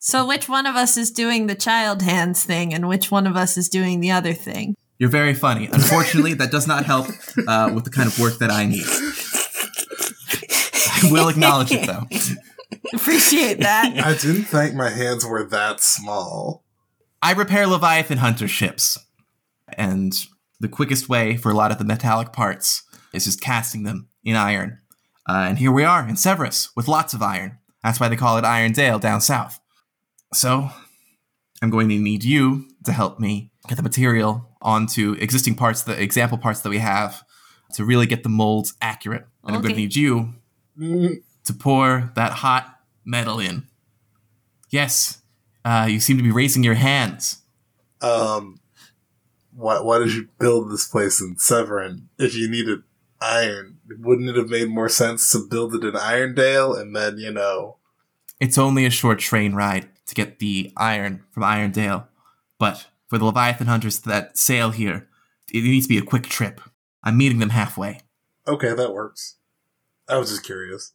So 0.05 0.23
which 0.23 0.47
one 0.47 0.67
of 0.67 0.75
us 0.75 0.97
is 0.97 1.09
doing 1.09 1.47
the 1.47 1.55
child 1.55 2.03
hands 2.03 2.43
thing 2.43 2.75
and 2.75 2.87
which 2.87 3.09
one 3.09 3.25
of 3.25 3.35
us 3.35 3.57
is 3.57 3.67
doing 3.67 4.01
the 4.01 4.11
other 4.11 4.33
thing? 4.33 4.75
You're 4.99 5.09
very 5.09 5.33
funny. 5.33 5.65
Unfortunately, 5.65 6.35
that 6.35 6.51
does 6.51 6.67
not 6.67 6.85
help 6.85 7.07
uh, 7.47 7.71
with 7.73 7.85
the 7.85 7.89
kind 7.89 8.07
of 8.07 8.19
work 8.19 8.37
that 8.37 8.51
I 8.51 8.67
need. 8.67 8.85
I 11.01 11.11
will 11.11 11.27
acknowledge 11.27 11.71
it 11.71 11.87
though. 11.87 12.03
Appreciate 12.93 13.61
that. 13.61 13.93
I 13.97 14.13
didn't 14.15 14.43
think 14.43 14.75
my 14.75 14.91
hands 14.91 15.25
were 15.25 15.43
that 15.43 15.79
small. 15.79 16.63
I 17.23 17.33
repair 17.33 17.65
Leviathan 17.65 18.19
Hunter 18.19 18.47
ships, 18.47 18.99
and 19.75 20.13
the 20.59 20.69
quickest 20.69 21.09
way 21.09 21.35
for 21.35 21.49
a 21.49 21.55
lot 21.55 21.71
of 21.71 21.79
the 21.79 21.83
metallic 21.83 22.31
parts 22.31 22.83
is 23.11 23.25
just 23.25 23.41
casting 23.41 23.81
them 23.81 24.09
in 24.23 24.35
iron. 24.35 24.81
Uh, 25.27 25.47
and 25.49 25.57
here 25.57 25.71
we 25.71 25.83
are 25.83 26.07
in 26.07 26.13
Severos 26.13 26.69
with 26.75 26.87
lots 26.87 27.15
of 27.15 27.23
iron. 27.23 27.57
That's 27.83 27.99
why 27.99 28.07
they 28.07 28.15
call 28.15 28.37
it 28.37 28.45
Iron 28.45 28.71
Dale 28.71 28.99
down 28.99 29.19
south. 29.19 29.59
So, 30.35 30.69
I'm 31.61 31.69
going 31.69 31.87
to 31.87 31.97
need 31.97 32.25
you 32.25 32.67
to 32.83 32.91
help 32.91 33.21
me 33.21 33.51
get 33.69 33.77
the 33.77 33.83
material 33.83 34.49
onto 34.61 35.13
existing 35.13 35.55
parts, 35.55 35.83
the 35.83 35.99
example 35.99 36.37
parts 36.37 36.59
that 36.59 36.69
we 36.69 36.79
have, 36.79 37.23
to 37.75 37.85
really 37.85 38.05
get 38.05 38.23
the 38.23 38.29
molds 38.29 38.73
accurate. 38.81 39.25
And 39.45 39.55
I'm 39.55 39.61
going 39.61 39.73
to 39.73 39.79
need 39.79 39.95
you 39.95 40.33
to 40.77 41.53
pour 41.57 42.11
that 42.17 42.33
hot 42.33 42.79
metal 43.05 43.39
in. 43.39 43.67
Yes, 44.69 45.21
uh, 45.63 45.87
you 45.89 46.01
seem 46.01 46.17
to 46.17 46.23
be 46.23 46.31
raising 46.31 46.65
your 46.65 46.73
hands. 46.73 47.41
Um, 48.01 48.59
why, 49.55 49.79
why 49.79 49.99
did 49.99 50.13
you 50.13 50.27
build 50.37 50.69
this 50.69 50.85
place 50.85 51.21
in 51.21 51.37
Severos 51.37 52.01
if 52.19 52.35
you 52.35 52.51
needed 52.51 52.79
iron? 53.21 53.77
Wouldn't 53.99 54.27
it 54.29 54.35
have 54.35 54.49
made 54.49 54.67
more 54.67 54.89
sense 54.89 55.31
to 55.31 55.47
build 55.49 55.73
it 55.75 55.85
in 55.85 55.93
Irondale 55.93 56.77
and 56.77 56.93
then, 56.93 57.19
you 57.19 57.31
know, 57.31 57.77
It's 58.41 58.57
only 58.57 58.85
a 58.85 58.89
short 58.89 59.19
train 59.19 59.53
ride 59.53 59.87
to 60.07 60.15
get 60.15 60.39
the 60.39 60.71
iron 60.77 61.23
from 61.31 61.43
Irondale, 61.43 62.07
but 62.59 62.87
for 63.07 63.17
the 63.17 63.25
Leviathan 63.25 63.67
hunters 63.67 63.99
that 64.01 64.37
sail 64.37 64.71
here, 64.71 65.07
it 65.53 65.63
needs 65.63 65.85
to 65.85 65.89
be 65.89 65.97
a 65.97 66.01
quick 66.03 66.23
trip. 66.23 66.61
I'm 67.03 67.17
meeting 67.17 67.39
them 67.39 67.49
halfway. 67.51 68.01
okay, 68.47 68.73
that 68.73 68.93
works. 68.93 69.35
I 70.07 70.17
was 70.17 70.29
just 70.29 70.43
curious. 70.43 70.93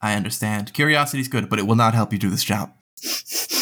I 0.00 0.14
understand. 0.14 0.72
Curiosity's 0.74 1.28
good, 1.28 1.48
but 1.48 1.58
it 1.58 1.66
will 1.66 1.76
not 1.76 1.94
help 1.94 2.12
you 2.12 2.18
do 2.18 2.30
this 2.30 2.44
job. 2.44 2.72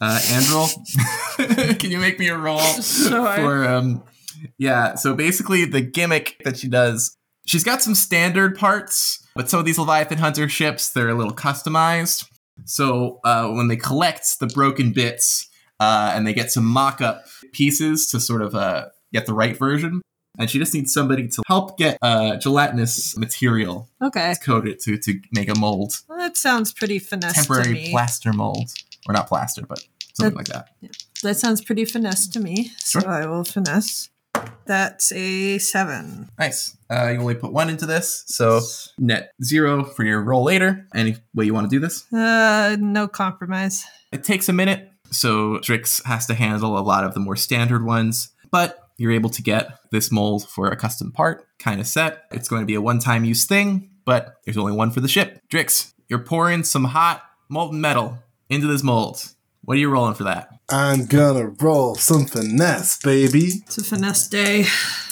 Uh, 0.00 0.18
Andrel, 0.18 1.78
can 1.78 1.90
you 1.90 1.98
make 1.98 2.18
me 2.18 2.28
a 2.28 2.36
roll 2.36 2.58
Sure. 2.58 3.34
for 3.36 3.64
um? 3.66 4.02
Yeah. 4.58 4.96
So 4.96 5.14
basically, 5.14 5.64
the 5.64 5.80
gimmick 5.80 6.42
that 6.44 6.58
she 6.58 6.68
does, 6.68 7.16
she's 7.46 7.62
got 7.64 7.80
some 7.80 7.94
standard 7.94 8.58
parts, 8.58 9.24
but 9.36 9.48
some 9.48 9.60
of 9.60 9.64
these 9.66 9.78
Leviathan 9.78 10.18
Hunter 10.18 10.48
ships, 10.48 10.90
they're 10.90 11.08
a 11.08 11.14
little 11.14 11.32
customized. 11.32 12.28
So 12.64 13.20
uh, 13.24 13.48
when 13.48 13.68
they 13.68 13.76
collect 13.76 14.38
the 14.40 14.46
broken 14.46 14.92
bits, 14.92 15.48
uh, 15.80 16.12
and 16.14 16.26
they 16.26 16.32
get 16.32 16.52
some 16.52 16.64
mock-up 16.64 17.24
pieces 17.52 18.06
to 18.10 18.20
sort 18.20 18.42
of 18.42 18.54
uh, 18.54 18.86
get 19.12 19.26
the 19.26 19.34
right 19.34 19.56
version, 19.56 20.00
and 20.38 20.48
she 20.48 20.58
just 20.58 20.72
needs 20.74 20.92
somebody 20.92 21.28
to 21.28 21.42
help 21.46 21.76
get 21.78 21.98
uh, 22.02 22.36
gelatinous 22.36 23.16
material 23.16 23.88
Okay. 24.02 24.34
coated 24.42 24.78
to 24.80 24.96
to 24.98 25.20
make 25.32 25.48
a 25.48 25.58
mold, 25.58 25.94
Well, 26.08 26.18
that 26.18 26.36
sounds 26.36 26.72
pretty 26.72 26.98
finesse 26.98 27.34
to 27.34 27.40
temporary 27.40 27.88
plaster 27.90 28.32
mold, 28.32 28.70
or 29.08 29.12
not 29.14 29.26
plaster, 29.28 29.62
but 29.68 29.84
something 30.14 30.36
like 30.36 30.46
that. 30.46 30.68
Yeah. 30.80 30.90
that 31.22 31.36
sounds 31.36 31.62
pretty 31.62 31.84
finesse 31.84 32.28
to 32.28 32.40
me. 32.40 32.70
So 32.78 33.00
Sure. 33.00 33.08
I 33.10 33.26
will 33.26 33.44
finesse. 33.44 34.10
That's 34.66 35.12
a 35.12 35.58
seven. 35.58 36.30
Nice. 36.38 36.76
Uh, 36.90 37.10
you 37.10 37.20
only 37.20 37.34
put 37.34 37.52
one 37.52 37.68
into 37.68 37.86
this, 37.86 38.24
so 38.26 38.60
net 38.98 39.32
zero 39.42 39.84
for 39.84 40.04
your 40.04 40.22
roll 40.22 40.44
later. 40.44 40.86
Any 40.94 41.16
way 41.34 41.44
you 41.44 41.54
want 41.54 41.70
to 41.70 41.76
do 41.76 41.80
this? 41.80 42.10
Uh, 42.12 42.76
no 42.80 43.06
compromise. 43.08 43.84
It 44.12 44.24
takes 44.24 44.48
a 44.48 44.52
minute, 44.52 44.90
so 45.10 45.58
Drix 45.58 46.02
has 46.04 46.26
to 46.26 46.34
handle 46.34 46.78
a 46.78 46.80
lot 46.80 47.04
of 47.04 47.14
the 47.14 47.20
more 47.20 47.36
standard 47.36 47.84
ones, 47.84 48.30
but 48.50 48.78
you're 48.96 49.12
able 49.12 49.30
to 49.30 49.42
get 49.42 49.78
this 49.90 50.10
mold 50.10 50.48
for 50.48 50.68
a 50.68 50.76
custom 50.76 51.12
part 51.12 51.46
kind 51.58 51.80
of 51.80 51.86
set. 51.86 52.24
It's 52.30 52.48
going 52.48 52.62
to 52.62 52.66
be 52.66 52.74
a 52.74 52.80
one 52.80 53.00
time 53.00 53.24
use 53.24 53.44
thing, 53.44 53.90
but 54.04 54.36
there's 54.44 54.56
only 54.56 54.72
one 54.72 54.90
for 54.90 55.00
the 55.00 55.08
ship. 55.08 55.40
Drix, 55.52 55.92
you're 56.08 56.20
pouring 56.20 56.64
some 56.64 56.84
hot 56.84 57.22
molten 57.48 57.80
metal 57.80 58.18
into 58.48 58.66
this 58.66 58.82
mold. 58.82 59.33
What 59.64 59.76
are 59.76 59.80
you 59.80 59.88
rolling 59.90 60.14
for 60.14 60.24
that? 60.24 60.48
I'm 60.68 61.06
gonna 61.06 61.46
roll 61.48 61.94
some 61.94 62.26
finesse, 62.26 62.98
baby. 62.98 63.62
It's 63.66 63.78
a 63.78 63.84
finesse 63.84 64.28
day. 64.28 64.60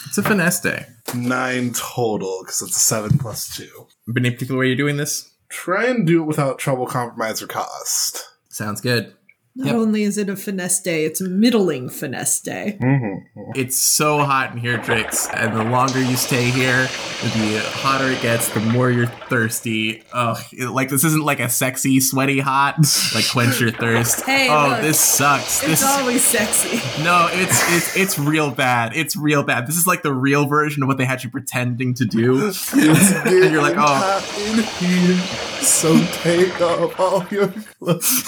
It's 0.06 0.18
a 0.18 0.22
finesse 0.22 0.60
day. 0.60 0.86
Nine 1.14 1.72
total, 1.72 2.42
because 2.42 2.60
it's 2.62 2.76
a 2.76 2.80
seven 2.80 3.18
plus 3.18 3.56
two. 3.56 3.86
But 4.06 4.18
Any 4.22 4.30
particular 4.32 4.60
way 4.60 4.66
you're 4.66 4.76
doing 4.76 4.96
this? 4.98 5.30
Try 5.48 5.86
and 5.86 6.06
do 6.06 6.22
it 6.22 6.26
without 6.26 6.58
trouble, 6.58 6.86
compromise, 6.86 7.40
or 7.42 7.46
cost. 7.46 8.24
Sounds 8.48 8.80
good. 8.80 9.14
Not 9.54 9.66
Yep. 9.66 9.74
only 9.76 10.02
is 10.04 10.16
it 10.16 10.30
a 10.30 10.36
finesse 10.36 10.80
day, 10.80 11.04
it's 11.04 11.20
a 11.20 11.28
middling 11.28 11.90
finesse 11.90 12.40
day. 12.40 12.78
Mm-hmm. 12.80 13.50
It's 13.54 13.76
so 13.76 14.20
hot 14.20 14.52
in 14.52 14.58
here, 14.58 14.78
Drix, 14.78 15.28
and 15.34 15.54
the 15.54 15.62
longer 15.64 16.00
you 16.00 16.16
stay 16.16 16.44
here, 16.50 16.84
the 17.22 17.60
hotter 17.62 18.06
it 18.10 18.22
gets, 18.22 18.48
the 18.48 18.60
more 18.60 18.90
you're 18.90 19.06
thirsty. 19.28 20.04
Ugh, 20.14 20.38
it- 20.52 20.70
like 20.70 20.88
this 20.88 21.04
isn't 21.04 21.22
like 21.24 21.38
a 21.38 21.50
sexy, 21.50 22.00
sweaty 22.00 22.40
hot, 22.40 22.76
like 23.14 23.28
quench 23.30 23.60
your 23.60 23.72
thirst. 23.72 24.22
Hey, 24.32 24.48
oh, 24.48 24.68
look, 24.70 24.80
this 24.80 24.98
sucks. 24.98 25.60
It's 25.62 25.82
This 25.82 25.84
always 25.84 26.24
sexy. 26.24 26.78
no, 27.02 27.28
it's 27.30 27.62
it's 27.72 27.96
it's 27.96 28.18
real 28.18 28.50
bad. 28.50 28.96
It's 28.96 29.16
real 29.16 29.42
bad. 29.42 29.66
This 29.66 29.76
is 29.76 29.86
like 29.86 30.02
the 30.02 30.14
real 30.14 30.46
version 30.46 30.82
of 30.82 30.86
what 30.86 30.96
they 30.96 31.04
had 31.04 31.22
you 31.22 31.28
pretending 31.30 31.92
to 31.94 32.06
do. 32.06 32.50
And 32.72 33.52
you're 33.52 33.60
like, 33.60 33.76
oh, 33.76 33.82
hot 33.82 34.24
in 34.38 34.62
here, 34.64 35.51
so 35.62 35.98
take 36.22 36.60
off 36.60 36.98
all 36.98 37.26
your 37.30 37.48
clothes. 37.48 38.24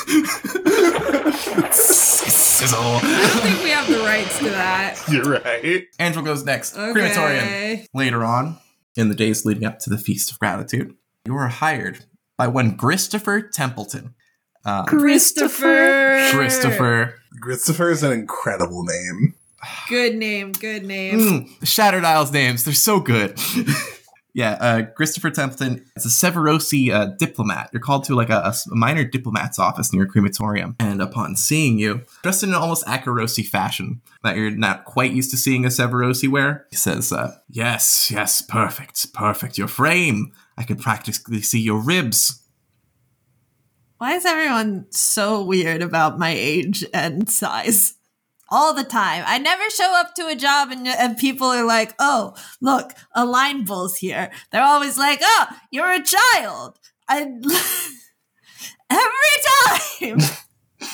sizzle. 1.74 2.78
I 2.80 3.00
don't 3.00 3.42
think 3.42 3.62
we 3.62 3.70
have 3.70 3.88
the 3.88 3.98
rights 4.00 4.38
to 4.38 4.50
that. 4.50 5.00
You're 5.10 5.40
right. 5.40 5.84
Andrew 5.98 6.22
goes 6.22 6.44
next. 6.44 6.76
Okay. 6.76 6.92
Crematorium. 6.92 7.86
Later 7.94 8.24
on, 8.24 8.58
in 8.96 9.08
the 9.08 9.14
days 9.14 9.44
leading 9.44 9.64
up 9.64 9.78
to 9.80 9.90
the 9.90 9.98
Feast 9.98 10.30
of 10.30 10.38
Gratitude, 10.38 10.94
you 11.26 11.34
are 11.36 11.48
hired 11.48 12.04
by 12.36 12.46
one 12.48 12.76
Christopher 12.76 13.42
Templeton. 13.42 14.14
Um, 14.64 14.86
Christopher. 14.86 16.28
Christopher. 16.32 17.14
Christopher 17.40 17.90
is 17.90 18.02
an 18.02 18.12
incredible 18.12 18.84
name. 18.84 19.34
Good 19.88 20.14
name. 20.16 20.52
Good 20.52 20.84
name. 20.84 21.18
Mm, 21.18 21.60
the 21.60 21.66
Shattered 21.66 22.04
Isles 22.04 22.32
names, 22.32 22.64
they're 22.64 22.74
so 22.74 23.00
good. 23.00 23.38
yeah, 24.34 24.58
uh, 24.60 24.82
Christopher 24.96 25.30
Templeton 25.30 25.84
is 25.94 26.04
a 26.04 26.08
Severosi 26.08 26.92
uh, 26.92 27.06
diplomat. 27.18 27.70
You're 27.72 27.80
called 27.80 28.02
to 28.04 28.16
like 28.16 28.30
a 28.30 28.52
minor 28.66 29.04
diplomat's 29.04 29.60
office 29.60 29.92
near 29.92 30.02
a 30.02 30.08
crematorium. 30.08 30.74
And 30.80 31.00
upon 31.00 31.36
seeing 31.36 31.78
you, 31.78 32.02
dressed 32.22 32.42
in 32.42 32.48
an 32.48 32.56
almost 32.56 32.84
Akorosi 32.86 33.46
fashion 33.46 34.02
that 34.24 34.36
you're 34.36 34.50
not 34.50 34.86
quite 34.86 35.12
used 35.12 35.30
to 35.30 35.36
seeing 35.36 35.64
a 35.64 35.68
Severosi 35.68 36.28
wear, 36.28 36.66
he 36.70 36.76
says, 36.76 37.12
uh, 37.12 37.36
Yes, 37.48 38.10
yes, 38.10 38.42
perfect, 38.42 39.12
perfect. 39.14 39.56
Your 39.56 39.68
frame. 39.68 40.32
I 40.58 40.64
can 40.64 40.76
practically 40.78 41.42
see 41.42 41.60
your 41.60 41.80
ribs. 41.80 42.42
Why 43.98 44.14
is 44.14 44.24
everyone 44.24 44.86
so 44.90 45.44
weird 45.44 45.80
about 45.80 46.18
my 46.18 46.30
age 46.30 46.84
and 46.92 47.30
size? 47.30 47.94
All 48.50 48.74
the 48.74 48.84
time. 48.84 49.24
I 49.26 49.38
never 49.38 49.68
show 49.70 49.94
up 49.94 50.14
to 50.14 50.26
a 50.26 50.36
job 50.36 50.70
and, 50.70 50.86
and 50.86 51.16
people 51.16 51.46
are 51.46 51.64
like, 51.64 51.94
oh, 51.98 52.34
look, 52.60 52.92
a 53.14 53.24
line 53.24 53.64
bull's 53.64 53.96
here. 53.96 54.30
They're 54.52 54.62
always 54.62 54.98
like, 54.98 55.20
oh, 55.22 55.46
you're 55.70 55.92
a 55.92 56.02
child. 56.02 56.78
I, 57.08 57.22
every 58.90 60.18
time. 60.18 60.18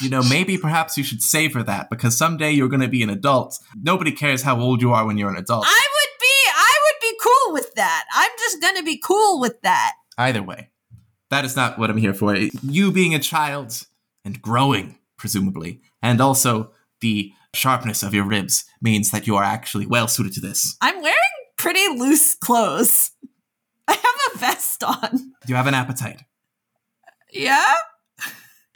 You 0.01 0.09
know, 0.09 0.23
maybe 0.23 0.57
perhaps 0.57 0.97
you 0.97 1.03
should 1.05 1.21
savor 1.21 1.63
that 1.65 1.91
because 1.91 2.17
someday 2.17 2.53
you're 2.53 2.69
going 2.69 2.81
to 2.81 2.89
be 2.89 3.03
an 3.03 3.11
adult. 3.11 3.59
Nobody 3.83 4.13
cares 4.13 4.43
how 4.43 4.59
old 4.61 4.81
you 4.81 4.93
are 4.93 5.05
when 5.05 5.19
you're 5.19 5.31
an 5.31 5.37
adult. 5.37 5.67
I 5.67 5.87
would 5.93 6.21
be, 6.21 6.27
I 6.55 6.75
would 6.85 7.01
be 7.01 7.19
cool 7.21 7.53
with 7.53 7.75
that. 7.75 8.05
I'm 8.15 8.31
just 8.39 8.63
gonna 8.63 8.83
be 8.83 8.99
cool 8.99 9.41
with 9.41 9.61
that. 9.63 9.95
Either 10.17 10.43
way, 10.43 10.69
that 11.31 11.45
is 11.45 11.57
not 11.57 11.79
what 11.79 11.91
I'm 11.91 11.97
here 11.97 12.15
for. 12.15 12.37
You 12.37 12.93
being 12.93 13.15
a 13.15 13.19
child 13.19 13.87
and 14.25 14.41
growing, 14.41 14.99
presumably, 15.17 15.81
and 16.03 16.21
also 16.21 16.73
the 17.01 17.33
sharpness 17.55 18.03
of 18.03 18.15
your 18.15 18.25
ribs 18.25 18.65
means 18.81 19.11
that 19.11 19.27
you 19.27 19.37
are 19.37 19.45
actually 19.45 19.87
well 19.87 20.09
suited 20.09 20.33
to 20.35 20.41
this. 20.41 20.77
I'm 20.81 21.01
wearing 21.03 21.17
pretty 21.57 21.87
loose 21.99 22.35
clothes. 22.35 23.11
I 23.89 23.93
have 23.93 24.35
a 24.35 24.39
vest 24.39 24.85
on. 24.85 25.33
You 25.47 25.57
have 25.57 25.67
an 25.67 25.75
appetite. 25.75 26.23
Yeah? 27.33 27.75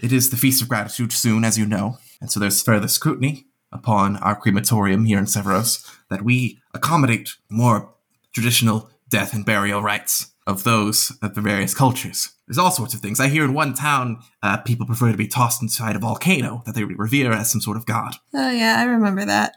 It 0.00 0.12
is 0.12 0.30
the 0.30 0.36
Feast 0.36 0.60
of 0.60 0.68
Gratitude 0.68 1.12
soon, 1.12 1.44
as 1.44 1.56
you 1.56 1.66
know, 1.66 1.98
and 2.20 2.30
so 2.30 2.40
there's 2.40 2.62
further 2.62 2.88
scrutiny 2.88 3.46
upon 3.72 4.16
our 4.18 4.36
crematorium 4.36 5.04
here 5.04 5.18
in 5.18 5.24
Severos 5.24 5.88
that 6.10 6.22
we 6.22 6.60
accommodate 6.74 7.36
more 7.50 7.94
traditional 8.32 8.90
death 9.08 9.32
and 9.32 9.44
burial 9.46 9.82
rites. 9.82 10.32
of 10.46 10.64
those 10.64 11.10
of 11.22 11.34
the 11.34 11.40
various 11.40 11.72
cultures. 11.74 12.33
There's 12.46 12.58
all 12.58 12.70
sorts 12.70 12.94
of 12.94 13.00
things. 13.00 13.20
I 13.20 13.28
hear 13.28 13.44
in 13.44 13.54
one 13.54 13.74
town, 13.74 14.20
uh, 14.42 14.58
people 14.58 14.86
prefer 14.86 15.10
to 15.10 15.16
be 15.16 15.28
tossed 15.28 15.62
inside 15.62 15.96
a 15.96 15.98
volcano 15.98 16.62
that 16.66 16.74
they 16.74 16.84
revere 16.84 17.32
as 17.32 17.50
some 17.50 17.60
sort 17.60 17.76
of 17.76 17.86
god. 17.86 18.16
Oh 18.34 18.50
yeah, 18.50 18.76
I 18.78 18.84
remember 18.84 19.24
that. 19.24 19.54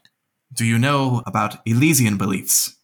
Do 0.54 0.66
you 0.66 0.80
know 0.80 1.22
about 1.26 1.58
Elysian 1.66 2.18
beliefs? 2.18 2.78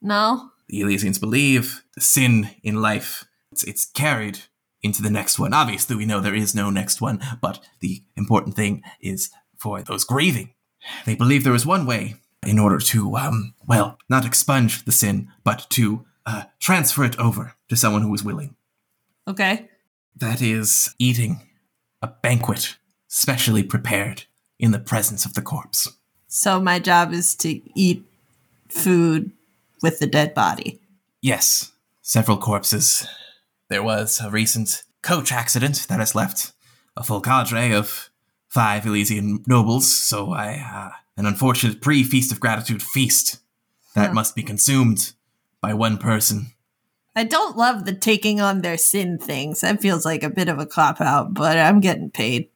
No. 0.00 0.50
The 0.68 0.80
Elysians 0.80 1.20
believe 1.20 1.82
the 1.94 2.00
sin 2.00 2.50
in 2.62 2.80
life, 2.80 3.24
it's, 3.50 3.64
it's 3.64 3.84
carried 3.84 4.38
into 4.82 5.02
the 5.02 5.10
next 5.10 5.38
one. 5.38 5.52
Obviously, 5.52 5.96
we 5.96 6.06
know 6.06 6.20
there 6.20 6.34
is 6.34 6.54
no 6.54 6.70
next 6.70 7.00
one, 7.00 7.20
but 7.40 7.64
the 7.80 8.02
important 8.16 8.54
thing 8.54 8.82
is 9.00 9.30
for 9.58 9.82
those 9.82 10.04
grieving. 10.04 10.54
They 11.04 11.14
believe 11.14 11.44
there 11.44 11.54
is 11.54 11.66
one 11.66 11.86
way 11.86 12.16
in 12.44 12.58
order 12.58 12.78
to, 12.78 13.16
um, 13.16 13.54
well, 13.66 13.98
not 14.08 14.24
expunge 14.24 14.84
the 14.84 14.92
sin, 14.92 15.30
but 15.44 15.66
to 15.70 16.04
uh, 16.26 16.44
transfer 16.60 17.04
it 17.04 17.18
over 17.18 17.54
to 17.68 17.76
someone 17.76 18.02
who 18.02 18.14
is 18.14 18.24
willing. 18.24 18.56
Okay. 19.28 19.68
That 20.16 20.40
is 20.42 20.94
eating 20.98 21.40
a 22.00 22.08
banquet 22.08 22.76
specially 23.08 23.62
prepared 23.62 24.24
in 24.58 24.70
the 24.72 24.78
presence 24.78 25.24
of 25.24 25.34
the 25.34 25.42
corpse. 25.42 25.88
So 26.28 26.60
my 26.60 26.78
job 26.78 27.12
is 27.12 27.34
to 27.36 27.60
eat 27.78 28.04
food 28.68 29.32
with 29.82 29.98
the 29.98 30.06
dead 30.06 30.34
body. 30.34 30.80
Yes, 31.20 31.72
several 32.00 32.36
corpses. 32.38 33.06
There 33.68 33.82
was 33.82 34.20
a 34.20 34.30
recent 34.30 34.82
coach 35.02 35.32
accident 35.32 35.86
that 35.88 35.98
has 36.00 36.14
left 36.14 36.52
a 36.96 37.02
full 37.02 37.20
cadre 37.20 37.72
of 37.72 38.10
five 38.48 38.86
Elysian 38.86 39.42
nobles, 39.46 39.90
so 39.90 40.32
I, 40.32 40.54
uh, 40.54 40.90
an 41.16 41.26
unfortunate 41.26 41.80
pre 41.80 42.02
Feast 42.02 42.32
of 42.32 42.40
Gratitude 42.40 42.82
feast 42.82 43.38
that 43.94 44.08
Huh. 44.08 44.14
must 44.14 44.34
be 44.34 44.42
consumed 44.42 45.12
by 45.60 45.74
one 45.74 45.98
person. 45.98 46.52
I 47.14 47.24
don't 47.24 47.56
love 47.56 47.84
the 47.84 47.92
taking 47.94 48.40
on 48.40 48.62
their 48.62 48.78
sin 48.78 49.18
things. 49.18 49.60
That 49.60 49.80
feels 49.82 50.04
like 50.04 50.22
a 50.22 50.30
bit 50.30 50.48
of 50.48 50.58
a 50.58 50.66
cop 50.66 51.00
out, 51.00 51.34
but 51.34 51.58
I'm 51.58 51.80
getting 51.80 52.10
paid. 52.10 52.48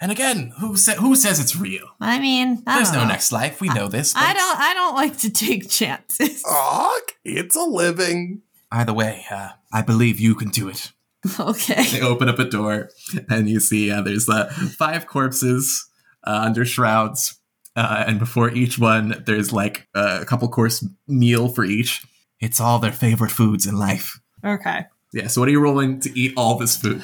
And 0.00 0.10
again, 0.10 0.52
who, 0.58 0.76
sa- 0.76 0.94
who 0.94 1.14
says 1.14 1.38
it's 1.38 1.54
real? 1.56 1.86
I 2.00 2.18
mean, 2.18 2.62
I 2.66 2.76
There's 2.76 2.88
don't 2.88 2.98
no 2.98 3.02
know. 3.04 3.10
next 3.10 3.30
life. 3.32 3.60
We 3.60 3.68
know 3.68 3.86
this. 3.88 4.14
I 4.16 4.32
don't. 4.32 4.60
I 4.60 4.74
don't 4.74 4.94
like 4.96 5.18
to 5.18 5.30
take 5.30 5.68
chances. 5.70 6.42
Aw, 6.46 7.00
it's 7.24 7.54
a 7.54 7.62
living. 7.62 8.42
Either 8.72 8.92
way, 8.92 9.24
uh, 9.30 9.50
I 9.72 9.82
believe 9.82 10.18
you 10.18 10.34
can 10.34 10.48
do 10.48 10.68
it. 10.68 10.92
okay. 11.38 11.84
They 11.86 12.00
open 12.00 12.28
up 12.28 12.40
a 12.40 12.44
door, 12.44 12.90
and 13.28 13.48
you 13.48 13.60
see 13.60 13.90
uh, 13.92 14.00
there's 14.02 14.28
uh, 14.28 14.46
five 14.76 15.06
corpses 15.06 15.88
uh, 16.26 16.40
under 16.46 16.64
shrouds, 16.64 17.38
uh, 17.76 18.02
and 18.06 18.18
before 18.18 18.50
each 18.50 18.78
one, 18.80 19.22
there's 19.26 19.52
like 19.52 19.86
uh, 19.94 20.18
a 20.20 20.24
couple 20.24 20.48
course 20.48 20.84
meal 21.06 21.48
for 21.48 21.64
each. 21.64 22.04
It's 22.42 22.60
all 22.60 22.80
their 22.80 22.92
favorite 22.92 23.30
foods 23.30 23.66
in 23.66 23.78
life. 23.78 24.20
Okay. 24.44 24.84
Yeah. 25.12 25.28
So, 25.28 25.40
what 25.40 25.48
are 25.48 25.52
you 25.52 25.60
rolling 25.60 26.00
to 26.00 26.18
eat 26.18 26.34
all 26.36 26.58
this 26.58 26.76
food? 26.76 27.02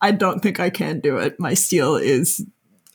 I 0.00 0.10
don't 0.10 0.40
think 0.40 0.58
I 0.58 0.68
can 0.68 0.98
do 0.98 1.16
it. 1.16 1.38
My 1.38 1.54
steel 1.54 1.94
is 1.94 2.44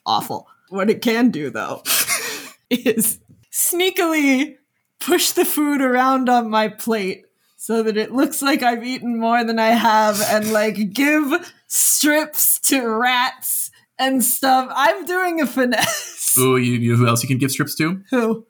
awful. 0.05 0.47
What 0.67 0.89
it 0.89 1.01
can 1.01 1.31
do, 1.31 1.49
though, 1.49 1.81
is 2.69 3.19
sneakily 3.51 4.57
push 4.99 5.31
the 5.31 5.45
food 5.45 5.81
around 5.81 6.27
on 6.27 6.49
my 6.49 6.67
plate 6.67 7.25
so 7.55 7.81
that 7.83 7.95
it 7.95 8.11
looks 8.11 8.41
like 8.41 8.61
I've 8.61 8.83
eaten 8.83 9.17
more 9.17 9.43
than 9.43 9.57
I 9.57 9.69
have 9.69 10.21
and 10.21 10.51
like 10.51 10.93
give 10.93 11.53
strips 11.67 12.59
to 12.61 12.85
rats 12.85 13.71
and 13.97 14.23
stuff. 14.23 14.69
I'm 14.75 15.05
doing 15.05 15.41
a 15.41 15.47
finesse. 15.47 16.35
Ooh, 16.37 16.57
you, 16.57 16.73
you 16.73 16.95
who 16.97 17.07
else 17.07 17.23
you 17.23 17.27
can 17.29 17.37
give 17.37 17.51
strips 17.51 17.75
to? 17.75 18.01
Who? 18.09 18.45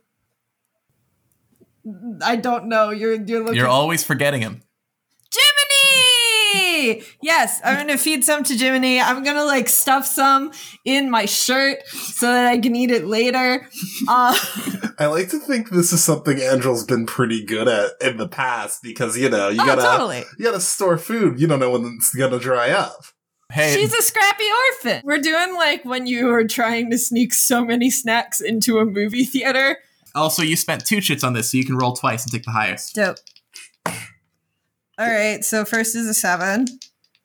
I 2.22 2.36
don't 2.36 2.66
know. 2.66 2.90
You're 2.90 3.16
you're 3.16 3.40
looking 3.40 3.56
You're 3.56 3.68
always 3.68 4.04
forgetting 4.04 4.42
him. 4.42 4.62
Jiminy! 5.32 7.04
Yes, 7.22 7.60
I'm 7.64 7.78
gonna 7.78 7.98
feed 7.98 8.24
some 8.24 8.44
to 8.44 8.56
Jiminy. 8.56 9.00
I'm 9.00 9.24
gonna 9.24 9.46
like 9.46 9.70
stuff 9.70 10.06
some 10.06 10.52
in 10.86 11.10
my 11.10 11.26
shirt 11.26 11.86
so 11.88 12.28
that 12.28 12.48
I 12.48 12.58
can 12.60 12.76
eat 12.76 12.92
it 12.92 13.06
later. 13.06 13.68
Uh, 14.08 14.36
I 14.98 15.06
like 15.08 15.30
to 15.30 15.40
think 15.40 15.70
this 15.70 15.94
is 15.94 16.04
something 16.04 16.42
Angel's 16.42 16.84
been 16.84 17.06
pretty 17.06 17.46
good 17.46 17.68
at 17.68 17.92
in 18.02 18.18
the 18.18 18.28
past 18.28 18.82
because 18.82 19.18
you 19.18 19.30
know 19.30 19.50
you 19.50 19.62
oh, 19.62 19.66
gotta 19.66 19.82
totally. 19.82 20.24
you 20.38 20.46
gotta 20.46 20.60
store 20.60 20.98
food. 20.98 21.40
You 21.40 21.48
don't 21.48 21.60
know 21.60 21.72
when 21.72 21.86
it's 21.98 22.16
gonna 22.16 22.40
dry 22.40 22.72
up. 22.72 23.04
Hey, 23.52 23.74
She's 23.74 23.94
a 23.94 24.02
scrappy 24.02 24.46
orphan. 24.68 25.02
We're 25.04 25.20
doing 25.20 25.56
like 25.56 25.84
when 25.84 26.06
you 26.06 26.30
are 26.32 26.48
trying 26.48 26.92
to 26.92 26.98
sneak 26.98 27.34
so 27.34 27.66
many 27.66 27.90
snacks 27.90 28.42
into 28.42 28.78
a 28.78 28.86
movie 28.86 29.26
theater. 29.26 29.78
Also 30.16 30.42
you 30.44 30.56
spent 30.56 30.86
two 30.86 31.02
chits 31.02 31.24
on 31.24 31.34
this, 31.34 31.52
so 31.52 31.58
you 31.58 31.66
can 31.66 31.76
roll 31.78 31.94
twice 31.94 32.24
and 32.24 32.32
take 32.32 32.44
the 32.44 32.52
highest. 32.52 32.96
Dope. 32.96 33.18
All 33.86 33.94
right, 35.10 35.44
so 35.46 35.64
first 35.66 35.96
is 35.96 36.08
a 36.08 36.14
seven. 36.14 36.66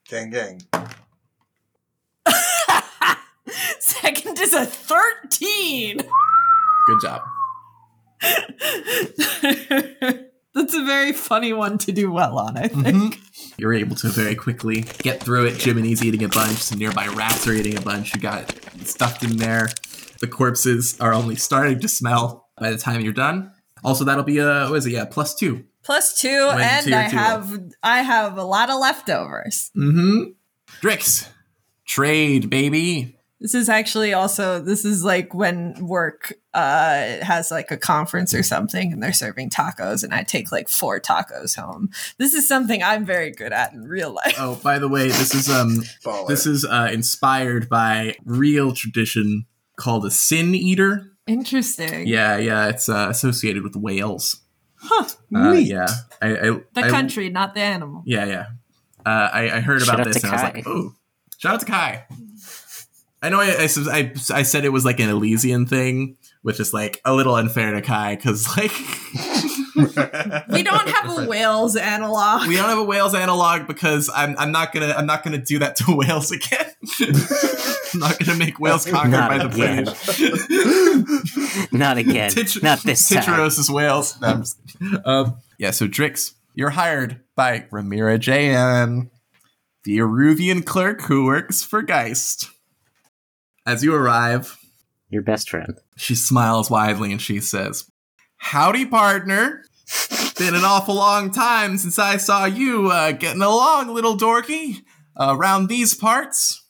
Gang, 0.09 0.31
gang. 0.31 0.61
Second 3.81 4.39
is 4.39 4.55
a 4.55 4.65
13. 4.65 5.99
Good 5.99 7.01
job. 7.03 7.23
That's 10.55 10.75
a 10.75 10.85
very 10.85 11.13
funny 11.13 11.53
one 11.53 11.79
to 11.79 11.91
do 11.93 12.13
well 12.13 12.39
on, 12.39 12.57
I 12.57 12.69
think. 12.69 13.17
Mhm. 13.17 13.59
You're 13.59 13.75
able 13.75 13.97
to 13.97 14.09
very 14.09 14.35
quickly 14.37 14.83
get 14.99 15.21
through 15.23 15.47
it. 15.47 15.59
Jiminy's 15.59 16.03
eating 16.05 16.23
a 16.23 16.29
bunch. 16.29 16.59
Some 16.59 16.79
nearby 16.79 17.09
rats 17.09 17.47
are 17.49 17.53
eating 17.53 17.77
a 17.77 17.81
bunch. 17.81 18.15
You 18.15 18.21
got 18.21 18.55
stuffed 18.85 19.25
in 19.25 19.39
there. 19.39 19.69
The 20.21 20.29
corpses 20.29 20.99
are 21.01 21.13
only 21.13 21.35
starting 21.37 21.81
to 21.81 21.89
smell 21.89 22.44
by 22.59 22.71
the 22.71 22.79
time 22.79 23.01
you're 23.01 23.13
done. 23.13 23.53
Also, 23.83 24.05
that'll 24.05 24.25
be 24.25 24.39
a 24.39 24.67
what 24.69 24.77
is 24.77 24.87
it? 24.87 24.93
Yeah, 24.93 25.05
plus 25.05 25.35
two. 25.35 25.65
Plus 25.83 26.19
two, 26.19 26.47
When 26.49 26.61
and 26.61 26.87
tier 26.87 26.99
I 26.99 27.09
two. 27.11 27.17
have 27.17 27.61
I 27.83 28.03
have 28.03 28.39
a 28.39 28.45
lot 28.45 28.71
of 28.71 28.81
leftovers. 28.81 29.71
Mm-hmm. 29.77 30.31
Drix, 30.81 31.29
trade, 31.87 32.49
baby. 32.49 33.19
This 33.41 33.55
is 33.55 33.69
actually 33.69 34.15
also 34.15 34.61
this 34.61 34.87
is 34.87 35.05
like 35.05 35.35
when 35.35 35.75
work 35.87 36.33
uh 36.55 37.19
has 37.23 37.51
like 37.51 37.71
a 37.71 37.77
conference 37.77 38.33
or 38.33 38.43
something 38.43 38.91
and 38.91 39.03
they're 39.03 39.13
serving 39.13 39.51
tacos 39.51 40.03
and 40.03 40.15
I 40.15 40.23
take 40.23 40.51
like 40.51 40.71
four 40.71 40.99
tacos 40.99 41.55
home. 41.59 41.91
This 42.17 42.33
is 42.33 42.49
something 42.49 42.83
I'm 42.83 43.05
very 43.05 43.33
good 43.33 43.53
at 43.53 43.75
in 43.75 43.83
real 43.83 44.13
life. 44.13 44.37
Oh, 44.39 44.55
by 44.63 44.79
the 44.79 44.89
way, 44.89 45.09
this 45.09 45.35
is 45.35 45.51
um 45.51 45.83
Baller. 46.03 46.29
this 46.29 46.47
is 46.47 46.65
uh, 46.65 46.89
inspired 46.91 47.69
by 47.69 48.15
real 48.25 48.73
tradition 48.73 49.45
called 49.77 50.07
a 50.07 50.11
sin 50.11 50.55
eater. 50.55 51.11
Interesting. 51.27 52.07
Yeah, 52.07 52.37
yeah, 52.37 52.69
it's 52.69 52.89
uh, 52.89 53.07
associated 53.11 53.63
with 53.63 53.77
Wales. 53.77 54.41
Huh. 54.77 55.09
Uh, 55.35 55.53
yeah, 55.53 55.87
I, 56.21 56.29
I 56.29 56.51
The 56.51 56.67
I- 56.77 56.91
country, 56.91 57.31
not 57.31 57.55
the 57.55 57.61
animal. 57.61 58.03
Yeah, 58.05 58.27
yeah. 58.27 58.47
Uh, 59.07 59.29
I, 59.33 59.57
I 59.57 59.61
heard 59.61 59.83
about 59.83 60.01
out 60.01 60.07
this 60.07 60.21
to 60.23 60.27
and 60.27 60.35
I 60.37 60.45
was 60.45 60.55
like, 60.55 60.67
oh, 60.67 60.95
shout 61.37 61.55
out 61.55 61.61
to 61.61 61.67
Kai. 61.67 62.07
I 63.23 63.29
know 63.31 63.41
I, 63.41 63.69
I, 63.91 64.13
I, 64.35 64.43
said 64.43 64.65
it 64.65 64.71
was 64.71 64.85
like 64.85 65.01
an 65.01 65.09
Elysian 65.09 65.67
thing, 65.67 66.19
which 66.43 66.61
is 66.61 66.75
like 66.75 67.01
a 67.07 67.15
little 67.15 67.35
unfair 67.35 67.73
to 67.73 67.81
Kai 67.81 68.17
because 68.17 68.47
like 68.57 68.73
We 69.77 70.63
don't 70.63 70.89
have 70.89 71.19
a 71.19 71.27
Wales 71.29 71.77
analog. 71.77 72.47
we 72.49 72.57
don't 72.57 72.69
have 72.69 72.79
a 72.79 72.85
Wales 72.85 73.15
analog 73.15 73.67
because 73.67 74.09
I'm, 74.15 74.37
I'm 74.39 74.53
not 74.53 74.73
gonna 74.73 74.95
I'm 74.97 75.07
not 75.07 75.23
gonna 75.25 75.39
do 75.39 75.59
that 75.61 75.77
to 75.77 75.85
Wales 75.97 76.31
again. 76.31 76.67
I'm 77.95 78.01
not 78.01 78.19
gonna 78.19 78.39
make 78.39 78.61
Wales 78.61 78.85
conquered 78.87 79.11
Not 79.11 79.31
by 79.31 79.39
the 79.39 79.49
again. 79.49 79.85
British. 79.85 81.73
Not 81.73 81.99
again. 81.99 82.31
Titch- 82.31 82.63
Not 82.63 82.83
this 82.83 83.09
time. 83.09 83.23
Tycheros 83.23 83.71
Wales. 83.71 84.21
No, 84.21 84.29
I'm 84.29 84.41
just 84.41 84.59
um, 85.05 85.37
yeah, 85.59 85.71
so 85.71 85.87
Drix, 85.89 86.33
you're 86.55 86.71
hired 86.71 87.21
by 87.37 87.61
Ramira 87.73 88.19
J.N., 88.19 89.11
the 89.85 89.99
Iruvian 89.99 90.65
clerk 90.65 91.03
who 91.03 91.25
works 91.25 91.63
for 91.63 91.83
Geist. 91.83 92.51
As 93.67 93.83
you 93.83 93.95
arrive, 93.95 94.57
Your 95.11 95.23
best 95.23 95.49
friend. 95.51 95.75
she 95.97 96.15
smiles 96.15 96.71
widely 96.71 97.13
and 97.13 97.21
she 97.21 97.41
says, 97.41 97.91
Howdy, 98.45 98.85
partner. 98.85 99.65
Been 100.37 100.55
an 100.55 100.65
awful 100.65 100.97
long 100.97 101.31
time 101.31 101.79
since 101.79 101.99
I 101.99 102.19
saw 102.19 102.45
you 102.45 102.91
uh, 102.91 103.13
getting 103.13 103.41
along, 103.41 103.89
little 103.89 104.19
dorky, 104.19 104.83
uh, 105.17 105.35
around 105.35 105.69
these 105.69 105.95
parts. 105.95 106.63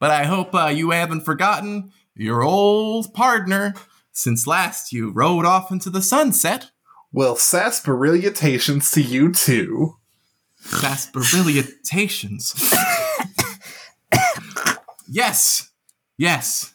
But 0.00 0.10
I 0.10 0.24
hope 0.24 0.54
uh, 0.54 0.68
you 0.68 0.92
haven't 0.92 1.26
forgotten 1.26 1.92
your 2.14 2.42
old 2.42 3.12
partner 3.12 3.74
since 4.12 4.46
last 4.46 4.92
you 4.92 5.10
rode 5.10 5.44
off 5.44 5.70
into 5.70 5.90
the 5.90 6.00
sunset. 6.00 6.70
well, 7.12 7.36
sarsaparilliatations 7.36 8.90
to 8.94 9.02
you 9.02 9.30
too. 9.30 9.96
Sarsaparilliatations. 10.62 12.74
yes, 15.06 15.68
yes. 16.16 16.72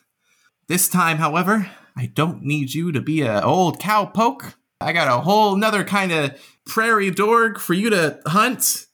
This 0.68 0.88
time, 0.88 1.18
however, 1.18 1.72
I 2.00 2.06
don't 2.06 2.44
need 2.44 2.74
you 2.74 2.94
to 2.94 3.02
be 3.02 3.24
a 3.24 3.42
old 3.42 3.78
cowpoke. 3.82 4.54
I 4.80 4.94
got 4.94 5.10
a 5.10 5.20
whole 5.20 5.58
nother 5.58 5.84
kind 5.84 6.14
of 6.14 6.40
prairie 6.66 7.12
dorg 7.12 7.60
for 7.60 7.74
you 7.74 7.90
to 7.90 8.22
hunt. 8.26 8.86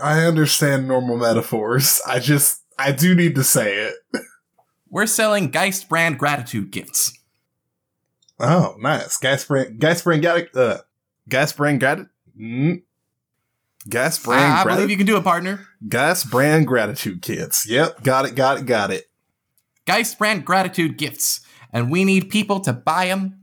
I 0.00 0.20
understand 0.20 0.86
normal 0.86 1.16
metaphors. 1.16 2.00
I 2.06 2.20
just 2.20 2.62
I 2.78 2.92
do 2.92 3.16
need 3.16 3.34
to 3.34 3.42
say 3.42 3.74
it. 3.88 3.94
We're 4.88 5.06
selling 5.06 5.50
Geist 5.50 5.88
brand 5.88 6.20
gratitude 6.20 6.70
gifts. 6.70 7.18
Oh, 8.38 8.76
nice. 8.78 9.14
Spring 9.14 9.78
guy 9.78 9.94
spring 9.94 10.20
got 10.20 10.54
uh 10.54 10.78
spring 11.46 11.80
got 11.80 11.98
it. 11.98 12.06
Mm. 12.40 12.82
Gas 13.88 14.22
brand, 14.22 14.52
I, 14.52 14.60
I 14.60 14.64
grati- 14.64 14.76
believe 14.76 14.90
you 14.90 14.96
can 14.96 15.06
do 15.06 15.16
it, 15.16 15.24
partner. 15.24 15.66
gas 15.88 16.22
brand 16.22 16.68
gratitude 16.68 17.22
kits. 17.22 17.68
Yep, 17.68 18.04
got 18.04 18.24
it, 18.24 18.36
got 18.36 18.58
it, 18.58 18.66
got 18.66 18.92
it. 18.92 19.06
Geist 19.84 20.18
brand 20.18 20.44
gratitude 20.44 20.98
gifts, 20.98 21.45
and 21.72 21.90
we 21.90 22.04
need 22.04 22.30
people 22.30 22.60
to 22.60 22.72
buy 22.72 23.06
them 23.06 23.40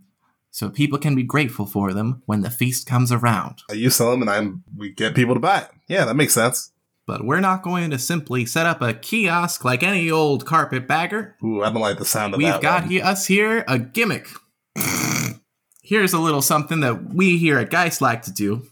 so 0.51 0.69
people 0.69 0.99
can 0.99 1.15
be 1.15 1.23
grateful 1.23 1.65
for 1.65 1.93
them 1.93 2.21
when 2.25 2.41
the 2.41 2.49
feast 2.49 2.85
comes 2.85 3.11
around. 3.11 3.63
Uh, 3.69 3.73
you 3.73 3.89
sell 3.89 4.11
them, 4.11 4.21
and 4.21 4.29
I'm 4.29 4.63
we 4.77 4.91
get 4.91 5.15
people 5.15 5.33
to 5.33 5.39
buy 5.39 5.59
it. 5.59 5.69
Yeah, 5.87 6.05
that 6.05 6.15
makes 6.15 6.33
sense. 6.33 6.71
But 7.05 7.25
we're 7.25 7.41
not 7.41 7.63
going 7.63 7.91
to 7.91 7.99
simply 7.99 8.45
set 8.45 8.65
up 8.65 8.81
a 8.81 8.93
kiosk 8.93 9.65
like 9.65 9.83
any 9.83 10.09
old 10.09 10.45
carpetbagger. 10.45 11.35
Ooh, 11.43 11.61
I 11.61 11.69
don't 11.69 11.81
like 11.81 11.97
the 11.97 12.05
sound 12.05 12.33
of 12.33 12.39
that. 12.39 12.53
We've 12.53 12.61
got 12.61 12.85
he- 12.85 13.01
us 13.01 13.25
here 13.25 13.65
a 13.67 13.77
gimmick. 13.77 14.27
Here's 15.83 16.13
a 16.13 16.19
little 16.19 16.41
something 16.41 16.79
that 16.79 17.13
we 17.13 17.37
here 17.37 17.59
at 17.59 17.69
Geist 17.69 17.99
like 17.99 18.21
to 18.23 18.31
do. 18.31 18.67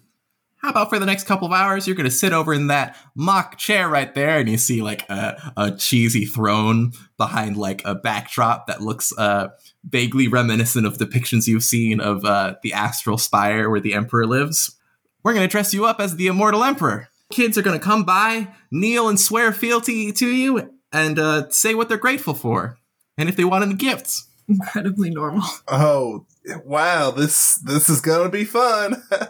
How 0.61 0.69
about 0.69 0.89
for 0.89 0.99
the 0.99 1.07
next 1.07 1.23
couple 1.23 1.47
of 1.47 1.53
hours, 1.53 1.87
you're 1.87 1.95
going 1.95 2.09
to 2.09 2.15
sit 2.15 2.33
over 2.33 2.53
in 2.53 2.67
that 2.67 2.95
mock 3.15 3.57
chair 3.57 3.89
right 3.89 4.13
there, 4.13 4.37
and 4.37 4.47
you 4.47 4.57
see 4.57 4.83
like 4.83 5.09
a, 5.09 5.53
a 5.57 5.71
cheesy 5.71 6.25
throne 6.25 6.91
behind 7.17 7.57
like 7.57 7.81
a 7.83 7.95
backdrop 7.95 8.67
that 8.67 8.79
looks 8.79 9.11
uh, 9.17 9.47
vaguely 9.83 10.27
reminiscent 10.27 10.85
of 10.85 10.99
depictions 10.99 11.47
you've 11.47 11.63
seen 11.63 11.99
of 11.99 12.23
uh, 12.25 12.55
the 12.61 12.73
astral 12.73 13.17
spire 13.17 13.71
where 13.71 13.79
the 13.79 13.95
emperor 13.95 14.27
lives. 14.27 14.77
We're 15.23 15.33
going 15.33 15.47
to 15.47 15.51
dress 15.51 15.73
you 15.73 15.85
up 15.85 15.99
as 15.99 16.15
the 16.15 16.27
immortal 16.27 16.63
emperor. 16.63 17.09
Kids 17.31 17.57
are 17.57 17.63
going 17.63 17.79
to 17.79 17.83
come 17.83 18.03
by, 18.03 18.49
kneel 18.69 19.09
and 19.09 19.19
swear 19.19 19.51
fealty 19.51 20.11
to 20.11 20.27
you, 20.27 20.73
and 20.91 21.17
uh, 21.17 21.49
say 21.49 21.73
what 21.73 21.89
they're 21.89 21.97
grateful 21.97 22.35
for, 22.35 22.77
and 23.17 23.27
if 23.27 23.35
they 23.35 23.45
want 23.45 23.63
any 23.63 23.73
gifts. 23.73 24.27
Incredibly 24.47 25.09
normal. 25.09 25.43
Oh 25.67 26.25
wow, 26.65 27.11
this 27.11 27.55
this 27.63 27.87
is 27.87 28.01
gonna 28.01 28.29
be 28.29 28.43
fun. 28.43 29.01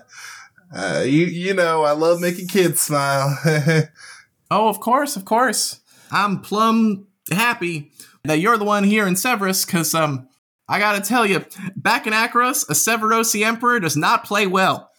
uh, 0.73 1.03
you 1.05 1.25
you 1.25 1.53
know 1.53 1.83
I 1.83 1.91
love 1.91 2.19
making 2.19 2.47
kids 2.47 2.81
smile. 2.81 3.37
Oh, 4.51 4.67
of 4.67 4.81
course, 4.81 5.15
of 5.15 5.23
course. 5.23 5.79
I'm 6.11 6.41
plumb 6.41 7.07
happy 7.31 7.89
that 8.25 8.39
you're 8.39 8.57
the 8.57 8.65
one 8.65 8.83
here 8.83 9.07
in 9.07 9.13
Severos, 9.13 9.65
because 9.65 9.95
um, 9.95 10.27
I 10.67 10.77
gotta 10.77 10.99
tell 10.99 11.25
you, 11.25 11.45
back 11.77 12.05
in 12.05 12.11
Akoros, 12.11 12.69
a 12.69 12.73
Severosi 12.73 13.45
emperor 13.45 13.79
does 13.79 13.95
not 13.95 14.25
play 14.25 14.45
well. 14.45 14.91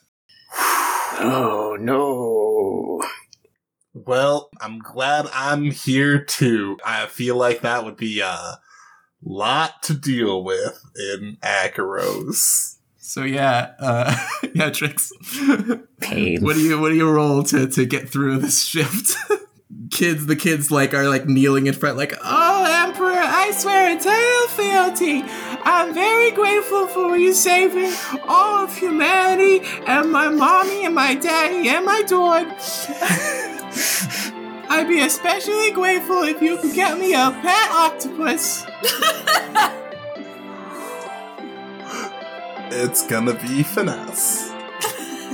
Oh 1.24 1.76
no. 1.78 3.02
well, 3.92 4.48
I'm 4.60 4.78
glad 4.78 5.28
I'm 5.32 5.70
here 5.70 6.24
too. 6.24 6.78
I 6.84 7.06
feel 7.06 7.36
like 7.36 7.60
that 7.60 7.84
would 7.84 7.98
be 7.98 8.20
a 8.20 8.58
lot 9.22 9.82
to 9.84 9.94
deal 9.94 10.42
with 10.42 10.82
in 10.96 11.36
Akoros. 11.42 12.78
So 13.12 13.24
yeah, 13.24 13.74
uh, 13.78 14.16
yeah, 14.54 14.70
Drix. 14.70 15.12
Pain. 16.00 16.42
What 16.42 16.54
do 16.54 16.60
you 16.62 16.80
what 16.80 16.88
do 16.88 16.94
you 16.94 17.10
roll 17.10 17.42
to 17.42 17.66
to 17.66 17.84
get 17.84 18.08
through 18.08 18.38
this 18.38 18.64
shift? 18.64 19.18
kids, 19.90 20.24
the 20.24 20.34
kids 20.34 20.70
like 20.70 20.94
are 20.94 21.06
like 21.10 21.26
kneeling 21.26 21.66
in 21.66 21.74
front, 21.74 21.98
like, 21.98 22.14
oh 22.24 22.86
Emperor, 22.86 23.12
I 23.12 23.50
swear 23.50 23.94
eternal 23.94 24.48
fealty. 24.48 25.30
I'm 25.62 25.92
very 25.92 26.30
grateful 26.30 26.86
for 26.86 27.18
you 27.18 27.34
saving 27.34 27.92
all 28.26 28.64
of 28.64 28.74
humanity 28.74 29.60
and 29.86 30.10
my 30.10 30.30
mommy 30.30 30.86
and 30.86 30.94
my 30.94 31.14
daddy 31.14 31.68
and 31.68 31.84
my 31.84 32.00
dog. 32.04 32.46
I'd 34.70 34.88
be 34.88 35.02
especially 35.02 35.70
grateful 35.72 36.22
if 36.22 36.40
you 36.40 36.56
could 36.56 36.74
get 36.74 36.98
me 36.98 37.12
a 37.12 37.30
pet 37.42 37.70
octopus. 37.72 38.64
It's 42.72 43.06
gonna 43.06 43.34
be 43.34 43.62
finesse. 43.62 44.50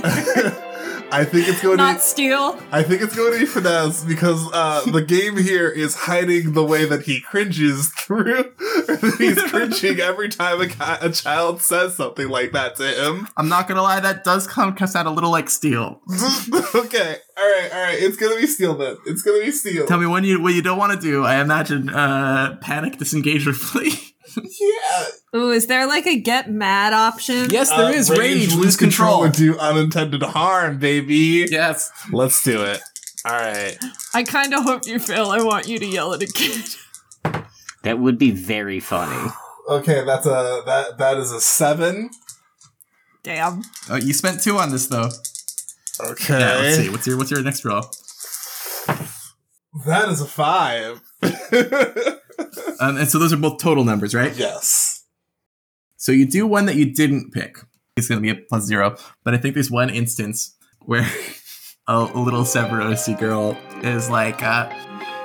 I 1.11 1.25
think 1.25 1.47
it's 1.47 1.61
going 1.61 1.77
to. 1.77 1.83
Not 1.83 1.95
Be, 1.95 2.01
steal. 2.01 2.59
I 2.71 2.83
think 2.83 3.01
it's 3.01 3.15
going 3.15 3.33
to 3.33 3.39
be 3.39 3.45
finesse 3.45 4.03
because 4.03 4.47
uh, 4.53 4.83
the 4.91 5.01
game 5.01 5.37
here 5.37 5.67
is 5.67 5.95
hiding 5.95 6.53
the 6.53 6.63
way 6.63 6.85
that 6.85 7.03
he 7.03 7.19
cringes 7.19 7.89
through. 7.89 8.53
He's 9.17 9.41
cringing 9.41 9.99
every 9.99 10.29
time 10.29 10.61
a, 10.61 10.67
ki- 10.67 10.75
a 11.01 11.09
child 11.09 11.61
says 11.61 11.95
something 11.95 12.29
like 12.29 12.51
that 12.51 12.75
to 12.75 12.87
him. 12.87 13.27
I'm 13.37 13.49
not 13.49 13.67
gonna 13.67 13.81
lie, 13.81 13.99
that 13.99 14.23
does 14.23 14.45
come 14.45 14.75
cuss 14.75 14.95
out 14.95 15.07
a 15.07 15.11
little 15.11 15.31
like 15.31 15.49
steel. 15.49 15.99
okay, 16.75 17.17
all 17.37 17.49
right, 17.49 17.69
all 17.73 17.81
right. 17.81 17.97
It's 17.99 18.17
gonna 18.17 18.35
be 18.35 18.45
steel 18.47 18.75
then. 18.75 18.97
It's 19.05 19.21
gonna 19.21 19.41
be 19.41 19.51
steel. 19.51 19.87
Tell 19.87 19.99
me 19.99 20.05
when 20.05 20.23
you 20.23 20.41
what 20.41 20.53
you 20.53 20.61
don't 20.61 20.77
want 20.77 20.93
to 20.93 20.99
do. 20.99 21.23
I 21.25 21.41
imagine 21.41 21.89
uh 21.89 22.57
panic, 22.61 22.97
disengage, 22.97 23.47
or 23.47 23.53
flee. 23.53 24.13
yeah. 24.35 25.05
Ooh, 25.35 25.51
is 25.51 25.67
there 25.67 25.85
like 25.87 26.07
a 26.07 26.19
get 26.19 26.49
mad 26.49 26.91
option? 26.93 27.49
yes, 27.51 27.69
Uh, 27.71 27.91
lose 28.57 28.75
control, 28.75 29.23
and 29.23 29.33
do 29.33 29.57
unintended 29.59 30.23
harm, 30.23 30.79
baby. 30.79 31.45
Yes. 31.49 31.91
Let's 32.11 32.43
do 32.43 32.63
it. 32.63 32.81
All 33.25 33.33
right. 33.33 33.77
I 34.13 34.23
kind 34.23 34.53
of 34.53 34.63
hope 34.63 34.87
you 34.87 34.97
fail. 34.97 35.27
I 35.29 35.41
want 35.43 35.67
you 35.67 35.77
to 35.77 35.85
yell 35.85 36.13
at 36.13 36.23
a 36.23 36.27
kid. 36.27 36.65
That 37.83 37.99
would 37.99 38.17
be 38.17 38.31
very 38.31 38.79
funny. 38.79 39.31
Okay, 39.69 40.03
that's 40.03 40.25
a 40.25 40.63
that 40.65 40.97
that 40.97 41.17
is 41.17 41.31
a 41.31 41.39
seven. 41.39 42.09
Damn. 43.21 43.61
Oh, 43.87 43.97
you 43.97 44.13
spent 44.13 44.41
two 44.41 44.57
on 44.57 44.71
this 44.71 44.87
though. 44.87 45.11
Okay. 45.99 46.39
Yeah. 46.39 46.55
Let's 46.57 46.77
see. 46.77 46.89
What's 46.89 47.05
your 47.05 47.17
what's 47.17 47.29
your 47.29 47.43
next 47.43 47.63
roll? 47.63 47.83
That 49.85 50.09
is 50.09 50.21
a 50.21 50.25
five. 50.25 51.01
Um, 52.81 52.95
and 52.95 53.09
so 53.09 53.19
those 53.19 53.33
are 53.33 53.37
both 53.37 53.59
total 53.59 53.83
numbers, 53.83 54.15
right? 54.15 54.33
yes. 54.35 54.88
So 55.99 56.13
you 56.13 56.25
do 56.25 56.47
one 56.47 56.65
that 56.65 56.77
you 56.77 56.91
didn't 56.91 57.31
pick. 57.31 57.57
It's 57.97 58.07
going 58.07 58.19
to 58.19 58.21
be 58.21 58.29
a 58.29 58.35
plus 58.35 58.63
zero. 58.63 58.95
But 59.25 59.33
I 59.33 59.37
think 59.37 59.53
there's 59.53 59.69
one 59.69 59.89
instance 59.89 60.55
where 60.85 61.05
a, 61.87 62.03
little 62.03 62.43
Severosi 62.43 63.19
girl 63.19 63.57
is 63.83 64.09
like, 64.09 64.41
uh, 64.41 64.73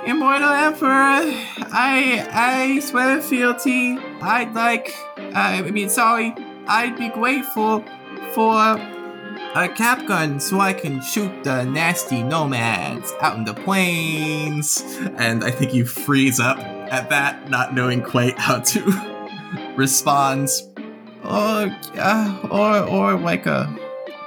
Immortal 0.05 0.49
Emperor, 0.49 1.23
I 1.71 2.27
I 2.31 2.79
swear 2.79 3.21
fealty. 3.21 3.97
I'd 4.21 4.53
like, 4.53 4.93
uh, 5.17 5.31
I 5.33 5.71
mean, 5.71 5.89
sorry, 5.89 6.35
I'd 6.67 6.95
be 6.95 7.09
grateful 7.09 7.83
for 8.33 8.53
a 8.53 9.69
cap 9.69 10.05
gun 10.05 10.39
so 10.39 10.59
I 10.59 10.73
can 10.73 11.01
shoot 11.01 11.43
the 11.43 11.63
nasty 11.63 12.21
nomads 12.21 13.13
out 13.19 13.35
in 13.37 13.45
the 13.45 13.55
plains. 13.55 14.83
And 15.15 15.43
I 15.43 15.49
think 15.49 15.73
you 15.73 15.85
freeze 15.85 16.39
up 16.39 16.59
at 16.59 17.09
that, 17.09 17.49
not 17.49 17.73
knowing 17.73 18.03
quite 18.03 18.37
how 18.37 18.59
to 18.59 18.81
respond. 19.75 20.49
Or, 21.23 21.75
uh, 21.97 22.47
or, 22.51 22.77
or 22.87 23.19
like 23.19 23.45
a, 23.45 23.75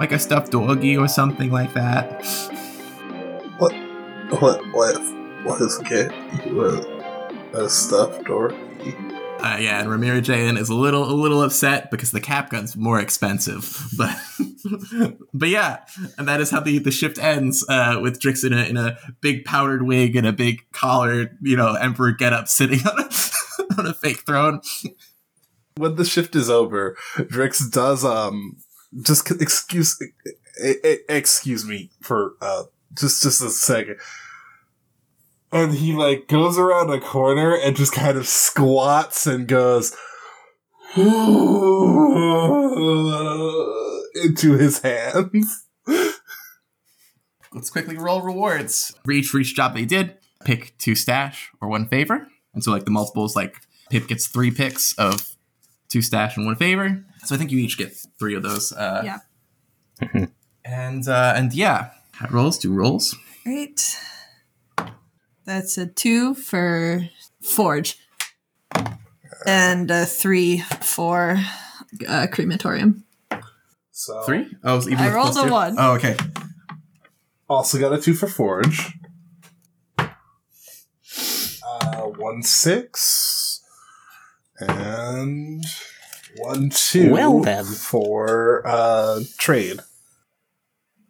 like 0.00 0.12
a 0.12 0.18
stuffed 0.18 0.52
doggy 0.52 0.96
or 0.96 1.08
something 1.08 1.50
like 1.50 1.72
that. 1.74 2.24
What 3.58 3.72
what 4.40 4.60
what 4.72 4.96
what 5.44 5.60
is 5.60 5.78
okay? 5.80 6.08
What 6.52 6.98
a 7.54 7.68
stuffed 7.68 8.24
door. 8.24 8.52
Uh, 9.40 9.56
yeah, 9.60 9.80
and 9.80 9.88
Ramiro 9.88 10.20
Jayan 10.20 10.58
is 10.58 10.68
a 10.68 10.74
little 10.74 11.04
a 11.04 11.14
little 11.14 11.42
upset 11.42 11.90
because 11.90 12.10
the 12.10 12.20
cap 12.20 12.50
gun's 12.50 12.76
more 12.76 13.00
expensive. 13.00 13.84
But 13.96 14.16
but 15.32 15.48
yeah, 15.48 15.78
and 16.18 16.28
that 16.28 16.40
is 16.40 16.50
how 16.50 16.60
the, 16.60 16.78
the 16.78 16.90
shift 16.90 17.18
ends 17.18 17.64
uh, 17.68 17.98
with 18.02 18.20
Drix 18.20 18.44
in 18.44 18.52
a 18.52 18.62
in 18.64 18.76
a 18.76 18.98
big 19.20 19.44
powdered 19.44 19.82
wig 19.82 20.14
and 20.14 20.26
a 20.26 20.32
big 20.32 20.70
collar, 20.72 21.36
you 21.40 21.56
know, 21.56 21.74
emperor 21.74 22.12
getup 22.12 22.48
sitting 22.48 22.80
on 22.86 23.00
a 23.00 23.10
on 23.78 23.86
a 23.86 23.94
fake 23.94 24.26
throne. 24.26 24.60
When 25.78 25.94
the 25.94 26.04
shift 26.04 26.34
is 26.36 26.50
over, 26.50 26.96
Drix 27.16 27.70
does 27.70 28.04
um 28.04 28.56
just 29.02 29.30
excuse 29.30 29.98
excuse 31.08 31.64
me 31.64 31.90
for 32.00 32.34
uh 32.40 32.64
just 32.94 33.22
just 33.22 33.40
a 33.42 33.50
second. 33.50 33.96
And 35.50 35.74
he 35.74 35.92
like 35.92 36.28
goes 36.28 36.58
around 36.58 36.90
a 36.90 37.00
corner 37.00 37.54
and 37.56 37.74
just 37.76 37.92
kind 37.92 38.18
of 38.18 38.26
squats 38.26 39.26
and 39.26 39.48
goes 39.48 39.96
into 40.96 41.06
his 44.58 44.80
hands. 44.80 45.64
Let's 47.52 47.70
quickly 47.70 47.96
roll 47.96 48.20
rewards. 48.20 48.94
For 49.04 49.12
each 49.12 49.28
for 49.28 49.38
each 49.38 49.54
job 49.54 49.74
they 49.74 49.86
did, 49.86 50.18
pick 50.44 50.76
two 50.78 50.94
stash 50.94 51.50
or 51.60 51.68
one 51.68 51.88
favor. 51.88 52.28
And 52.52 52.62
so 52.62 52.70
like 52.72 52.84
the 52.84 52.90
multiples, 52.90 53.34
like 53.34 53.56
Pip 53.90 54.06
gets 54.06 54.26
three 54.26 54.50
picks 54.50 54.92
of 54.98 55.36
two 55.88 56.02
stash 56.02 56.36
and 56.36 56.46
one 56.46 56.56
favor. 56.56 57.04
So 57.24 57.34
I 57.34 57.38
think 57.38 57.50
you 57.50 57.58
each 57.58 57.78
get 57.78 57.96
three 58.18 58.34
of 58.34 58.42
those. 58.42 58.72
Uh, 58.72 59.02
Yeah. 59.04 60.26
And 60.64 61.08
uh, 61.08 61.32
and 61.34 61.54
yeah, 61.54 61.92
hat 62.12 62.30
rolls, 62.30 62.58
do 62.58 62.70
rolls. 62.74 63.16
Great. 63.42 63.96
That's 65.46 65.78
a 65.78 65.86
two 65.86 66.34
for 66.34 67.08
Forge. 67.40 67.96
And 69.46 69.90
a 69.90 70.04
three 70.04 70.58
for 70.82 71.38
uh, 72.06 72.26
Crematorium. 72.30 73.04
So 73.92 74.22
Three? 74.24 74.46
Oh, 74.62 74.78
even 74.82 74.98
I 74.98 75.06
with 75.06 75.14
rolled 75.14 75.38
a 75.38 75.44
two? 75.44 75.50
one. 75.50 75.76
Oh, 75.78 75.94
okay. 75.94 76.16
Also 77.48 77.78
got 77.80 77.94
a 77.94 78.00
two 78.00 78.12
for 78.12 78.28
Forge. 78.28 78.92
Uh, 79.98 80.08
one 82.02 82.42
six. 82.42 83.37
And 84.60 85.64
one 86.36 86.70
two 86.70 87.10
Well 87.12 87.40
then. 87.40 87.64
for 87.64 88.62
uh 88.66 89.20
trade. 89.38 89.80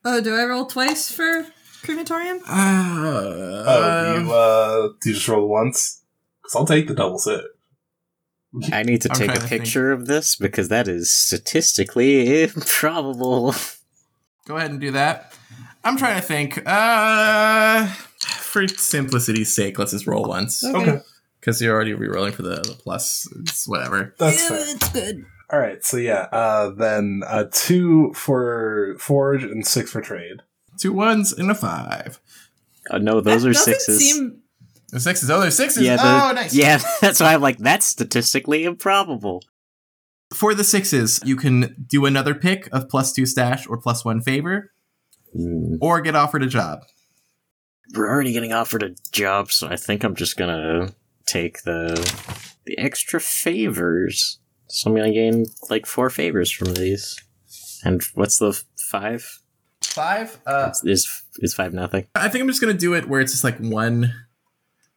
Oh, 0.04 0.20
do 0.20 0.34
I 0.34 0.44
roll 0.44 0.66
twice 0.66 1.10
for 1.10 1.46
crematorium? 1.82 2.40
Uh, 2.48 3.64
Oh, 3.66 4.16
you 4.22 4.32
uh, 4.32 4.88
do 5.00 5.10
you 5.10 5.14
just 5.14 5.28
roll 5.28 5.48
once? 5.48 6.02
Because 6.42 6.56
I'll 6.56 6.66
take 6.66 6.88
the 6.88 6.94
double 6.94 7.18
sit. 7.18 7.42
I 8.72 8.82
need 8.82 9.02
to 9.02 9.08
take 9.10 9.30
a 9.30 9.34
to 9.34 9.40
think. 9.40 9.62
picture 9.62 9.92
of 9.92 10.06
this 10.06 10.34
because 10.36 10.68
that 10.68 10.88
is 10.88 11.10
statistically 11.10 12.42
improbable. 12.44 13.54
go 14.46 14.56
ahead 14.56 14.70
and 14.70 14.80
do 14.80 14.90
that. 14.92 15.34
I'm 15.84 15.96
trying 15.96 16.16
to 16.20 16.26
think. 16.26 16.62
Uh, 16.66 17.86
for 18.40 18.66
simplicity's 18.68 19.54
sake, 19.54 19.78
let's 19.78 19.92
just 19.92 20.06
roll 20.06 20.24
once. 20.24 20.64
Okay, 20.64 21.00
Because 21.48 21.62
you're 21.62 21.74
already 21.74 21.94
re-rolling 21.94 22.32
for 22.34 22.42
the, 22.42 22.56
the 22.56 22.76
plus. 22.78 23.26
It's 23.40 23.66
whatever. 23.66 24.14
that's 24.18 24.42
yeah, 24.42 24.48
fair. 24.50 24.68
it's 24.68 24.88
good. 24.90 25.24
All 25.50 25.58
right, 25.58 25.82
so 25.82 25.96
yeah, 25.96 26.26
uh, 26.30 26.68
then 26.68 27.22
uh, 27.26 27.44
two 27.50 28.12
for 28.14 28.96
forge 28.98 29.44
and 29.44 29.66
six 29.66 29.90
for 29.90 30.02
trade. 30.02 30.42
Two 30.78 30.92
ones 30.92 31.32
and 31.32 31.50
a 31.50 31.54
five. 31.54 32.20
Uh, 32.90 32.98
no, 32.98 33.22
those 33.22 33.44
That 33.44 33.48
are 33.48 33.54
sixes. 33.54 33.98
Seem, 33.98 34.42
The 34.92 35.00
sixes. 35.00 35.30
Oh, 35.30 35.40
there's 35.40 35.56
sixes. 35.56 35.82
yeah, 35.84 35.96
oh, 36.28 36.32
nice. 36.34 36.54
yeah, 36.54 36.82
that's 37.00 37.18
why 37.18 37.32
I'm 37.32 37.40
like, 37.40 37.56
that's 37.56 37.86
statistically 37.86 38.64
improbable. 38.64 39.42
For 40.34 40.54
the 40.54 40.64
sixes, 40.64 41.18
you 41.24 41.34
can 41.34 41.86
do 41.88 42.04
another 42.04 42.34
pick 42.34 42.68
of 42.72 42.90
plus 42.90 43.10
two 43.14 43.24
stash 43.24 43.66
or 43.66 43.78
plus 43.78 44.04
one 44.04 44.20
favor, 44.20 44.70
Hmm. 45.34 45.76
or 45.80 46.02
get 46.02 46.14
offered 46.14 46.42
a 46.42 46.46
job. 46.46 46.80
We're 47.94 48.06
already 48.10 48.34
getting 48.34 48.52
offered 48.52 48.82
a 48.82 48.94
job, 49.12 49.50
so 49.50 49.66
I 49.66 49.76
think 49.76 50.04
I'm 50.04 50.14
just 50.14 50.36
gonna 50.36 50.92
take 51.28 51.62
the 51.62 51.94
the 52.66 52.78
extra 52.78 53.20
favors. 53.20 54.38
So 54.68 54.90
I'm 54.90 54.96
gonna 54.96 55.12
gain 55.12 55.46
like 55.70 55.86
four 55.86 56.10
favors 56.10 56.50
from 56.50 56.74
these. 56.74 57.18
And 57.84 58.02
what's 58.14 58.38
the 58.38 58.48
f- 58.48 58.64
five? 58.80 59.40
Five. 59.82 60.38
Uh, 60.46 60.72
Is 60.84 61.22
is 61.38 61.55
five 61.55 61.72
nothing? 61.72 62.06
I 62.14 62.28
think 62.28 62.42
I'm 62.42 62.48
just 62.48 62.60
gonna 62.60 62.74
do 62.74 62.94
it 62.94 63.09
where 63.09 63.20
it's 63.20 63.32
just 63.32 63.44
like 63.44 63.59
one, 63.59 64.12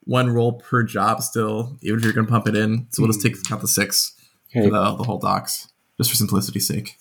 one 0.02 0.30
roll 0.30 0.54
per 0.54 0.84
job. 0.84 1.22
Still, 1.22 1.78
even 1.82 2.00
if 2.00 2.04
you're 2.06 2.14
gonna 2.14 2.28
pump 2.28 2.48
it 2.48 2.56
in, 2.56 2.88
so 2.92 3.02
we'll 3.02 3.12
just 3.12 3.22
take 3.22 3.42
count 3.44 3.62
the 3.62 3.68
six 3.68 4.14
Okay. 4.54 4.66
for 4.68 4.72
the, 4.72 4.96
the 4.98 5.04
whole 5.04 5.18
docs, 5.20 5.70
just 5.98 6.10
for 6.10 6.16
simplicity's 6.18 6.68
sake. 6.68 6.98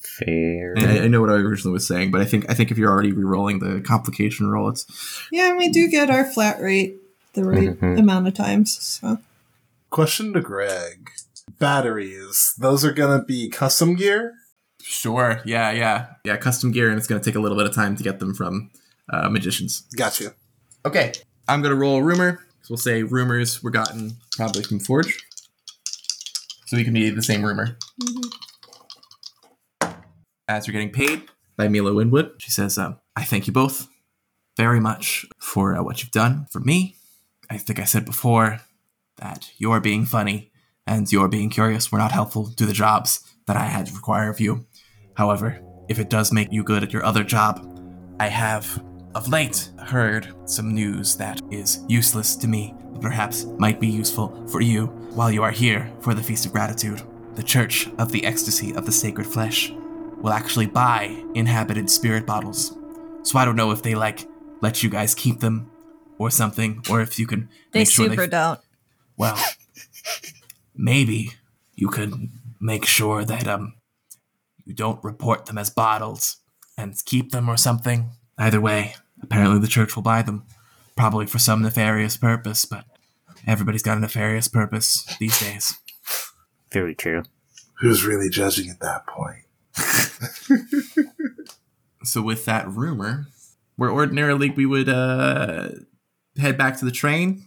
Fair. 0.00 0.74
And 0.76 0.86
I, 0.86 1.04
I 1.04 1.08
know 1.08 1.20
what 1.22 1.30
I 1.30 1.34
originally 1.34 1.72
was 1.72 1.86
saying, 1.86 2.10
but 2.10 2.20
I 2.20 2.24
think 2.26 2.44
I 2.50 2.54
think 2.54 2.70
if 2.70 2.76
you're 2.76 2.90
already 2.90 3.12
re-rolling 3.12 3.60
the 3.60 3.80
complication 3.80 4.50
roll, 4.50 4.68
it's 4.68 4.84
yeah, 5.32 5.56
we 5.56 5.70
do 5.70 5.88
get 5.88 6.10
our 6.10 6.24
flat 6.26 6.60
rate 6.60 6.96
the 7.34 7.44
right 7.44 7.78
Mhm. 7.80 7.98
amount 7.98 8.26
of 8.28 8.34
times. 8.34 8.78
So 8.80 9.18
Question 9.90 10.32
to 10.34 10.40
Greg: 10.40 11.10
Batteries, 11.58 12.54
those 12.58 12.84
are 12.84 12.92
gonna 12.92 13.22
be 13.24 13.48
custom 13.48 13.94
gear. 13.96 14.34
sure, 14.82 15.40
yeah, 15.44 15.70
yeah, 15.70 16.06
yeah, 16.24 16.36
custom 16.36 16.70
gear, 16.72 16.88
and 16.88 16.96
it's 16.98 17.06
gonna 17.06 17.22
take 17.22 17.34
a 17.34 17.40
little 17.40 17.56
bit 17.56 17.66
of 17.66 17.74
time 17.74 17.96
to 17.96 18.02
get 18.02 18.18
them 18.18 18.34
from 18.34 18.70
uh, 19.12 19.28
magicians. 19.28 19.82
Got 19.96 20.20
you. 20.20 20.30
Okay, 20.84 21.12
I'm 21.48 21.60
gonna 21.62 21.74
roll 21.74 21.98
a 21.98 22.02
rumor. 22.02 22.40
So 22.62 22.66
we'll 22.70 22.78
say 22.78 23.02
rumors 23.02 23.62
were 23.62 23.70
gotten 23.70 24.16
probably 24.36 24.62
from 24.62 24.78
Forge, 24.80 25.18
so 26.66 26.76
we 26.76 26.84
can 26.84 26.92
be 26.94 27.10
the 27.10 27.22
same 27.22 27.44
rumor. 27.44 27.76
As 30.48 30.66
you're 30.66 30.72
getting 30.72 30.90
paid 30.90 31.24
by 31.56 31.68
Mila 31.68 31.92
Winwood, 31.94 32.32
she 32.38 32.50
says, 32.50 32.76
um, 32.78 32.98
"I 33.16 33.24
thank 33.24 33.46
you 33.46 33.52
both 33.52 33.88
very 34.56 34.80
much 34.80 35.24
for 35.38 35.76
uh, 35.76 35.82
what 35.82 36.02
you've 36.02 36.10
done 36.10 36.46
for 36.50 36.60
me. 36.60 36.96
I 37.50 37.58
think 37.58 37.80
I 37.80 37.84
said 37.84 38.04
before 38.04 38.60
that 39.16 39.50
your 39.58 39.80
being 39.80 40.04
funny 40.06 40.52
and 40.86 41.10
your 41.10 41.28
being 41.28 41.50
curious 41.50 41.90
were 41.90 41.98
not 41.98 42.12
helpful 42.12 42.50
to 42.52 42.64
the 42.64 42.72
jobs 42.72 43.24
that 43.46 43.56
I 43.56 43.64
had 43.64 43.86
to 43.86 43.94
require 43.94 44.30
of 44.30 44.38
you. 44.38 44.66
However, 45.14 45.60
if 45.88 45.98
it 45.98 46.08
does 46.08 46.32
make 46.32 46.52
you 46.52 46.62
good 46.62 46.84
at 46.84 46.92
your 46.92 47.04
other 47.04 47.24
job, 47.24 47.66
I 48.20 48.28
have 48.28 48.84
of 49.16 49.28
late 49.28 49.70
heard 49.78 50.32
some 50.44 50.72
news 50.72 51.16
that 51.16 51.40
is 51.50 51.84
useless 51.88 52.36
to 52.36 52.46
me, 52.46 52.74
but 52.92 53.02
perhaps 53.02 53.44
might 53.58 53.80
be 53.80 53.88
useful 53.88 54.46
for 54.46 54.60
you 54.60 54.86
while 55.14 55.32
you 55.32 55.42
are 55.42 55.50
here 55.50 55.92
for 56.00 56.14
the 56.14 56.22
Feast 56.22 56.46
of 56.46 56.52
Gratitude. 56.52 57.02
The 57.34 57.42
Church 57.42 57.88
of 57.98 58.12
the 58.12 58.24
Ecstasy 58.24 58.72
of 58.74 58.86
the 58.86 58.92
Sacred 58.92 59.26
Flesh 59.26 59.72
will 60.20 60.32
actually 60.32 60.66
buy 60.66 61.24
inhabited 61.34 61.90
spirit 61.90 62.26
bottles. 62.26 62.76
So 63.22 63.38
I 63.38 63.44
don't 63.44 63.56
know 63.56 63.72
if 63.72 63.82
they 63.82 63.96
like 63.96 64.28
let 64.60 64.82
you 64.82 64.90
guys 64.90 65.14
keep 65.14 65.40
them 65.40 65.69
or 66.20 66.30
something, 66.30 66.84
or 66.90 67.00
if 67.00 67.18
you 67.18 67.26
can 67.26 67.48
they 67.72 67.80
make 67.80 67.90
sure 67.90 68.04
super 68.08 68.26
they 68.26 68.28
don't. 68.28 68.60
well, 69.16 69.38
maybe 70.74 71.32
you 71.74 71.88
could 71.88 72.12
make 72.60 72.84
sure 72.84 73.24
that 73.24 73.48
um 73.48 73.72
you 74.66 74.74
don't 74.74 75.02
report 75.02 75.46
them 75.46 75.56
as 75.56 75.70
bottles 75.70 76.36
and 76.76 76.94
keep 77.06 77.32
them 77.32 77.48
or 77.48 77.56
something. 77.56 78.10
Either 78.38 78.60
way, 78.60 78.94
apparently 79.22 79.58
the 79.58 79.66
church 79.66 79.96
will 79.96 80.02
buy 80.02 80.20
them, 80.22 80.44
probably 80.94 81.26
for 81.26 81.38
some 81.38 81.62
nefarious 81.62 82.16
purpose, 82.18 82.66
but 82.66 82.84
everybody's 83.46 83.82
got 83.82 83.96
a 83.96 84.00
nefarious 84.00 84.46
purpose 84.48 85.04
these 85.18 85.40
days. 85.40 85.78
Very 86.70 86.94
true. 86.94 87.22
Who's 87.80 88.04
really 88.04 88.28
judging 88.28 88.68
at 88.68 88.80
that 88.80 89.06
point? 89.06 89.46
So 92.02 92.22
with 92.22 92.46
that 92.46 92.66
rumor, 92.66 93.26
where 93.76 93.90
ordinarily 93.90 94.48
we 94.50 94.64
would 94.66 94.88
uh 94.88 95.68
head 96.40 96.58
back 96.58 96.78
to 96.78 96.84
the 96.84 96.90
train 96.90 97.44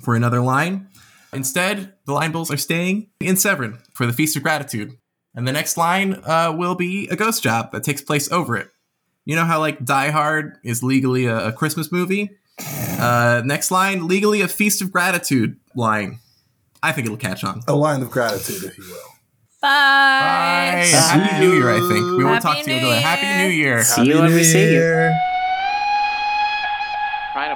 for 0.00 0.14
another 0.14 0.40
line. 0.40 0.88
Instead, 1.32 1.94
the 2.04 2.12
line 2.12 2.32
bulls 2.32 2.50
are 2.50 2.56
staying 2.56 3.08
in 3.20 3.36
Severos 3.36 3.78
for 3.94 4.06
the 4.06 4.12
Feast 4.12 4.36
of 4.36 4.42
Gratitude. 4.42 4.92
And 5.34 5.48
the 5.48 5.52
next 5.52 5.76
line 5.78 6.20
uh, 6.24 6.54
will 6.56 6.74
be 6.74 7.08
a 7.08 7.16
ghost 7.16 7.42
job 7.42 7.72
that 7.72 7.84
takes 7.84 8.02
place 8.02 8.30
over 8.30 8.56
it. 8.56 8.68
You 9.24 9.36
know 9.36 9.44
how, 9.44 9.60
like, 9.60 9.84
Die 9.84 10.10
Hard 10.10 10.58
is 10.62 10.82
legally 10.82 11.26
a, 11.26 11.48
a 11.48 11.52
Christmas 11.52 11.90
movie? 11.90 12.30
Uh, 12.60 13.40
next 13.44 13.70
line, 13.70 14.06
legally 14.06 14.42
a 14.42 14.48
Feast 14.48 14.82
of 14.82 14.92
Gratitude 14.92 15.56
line. 15.74 16.18
I 16.82 16.92
think 16.92 17.06
it'll 17.06 17.16
catch 17.16 17.44
on. 17.44 17.62
A 17.66 17.74
line 17.74 18.02
of 18.02 18.10
gratitude, 18.10 18.64
if 18.64 18.76
you 18.76 18.84
will. 18.84 18.96
Bye. 19.62 19.68
Bye. 19.70 20.86
Happy 20.90 21.46
New 21.46 21.52
Year, 21.54 21.70
I 21.70 21.78
think. 21.88 22.18
We 22.18 22.24
won't 22.24 22.42
Happy 22.42 22.56
talk 22.56 22.64
to 22.64 22.70
you 22.70 22.80
New 22.80 22.86
until. 22.88 23.02
Happy 23.02 23.48
New 23.48 23.54
Year. 23.54 23.82
See 23.84 24.04
you 24.04 24.18
when 24.18 24.34
we 24.34 24.42
see 24.42 24.74
you. 24.74 25.30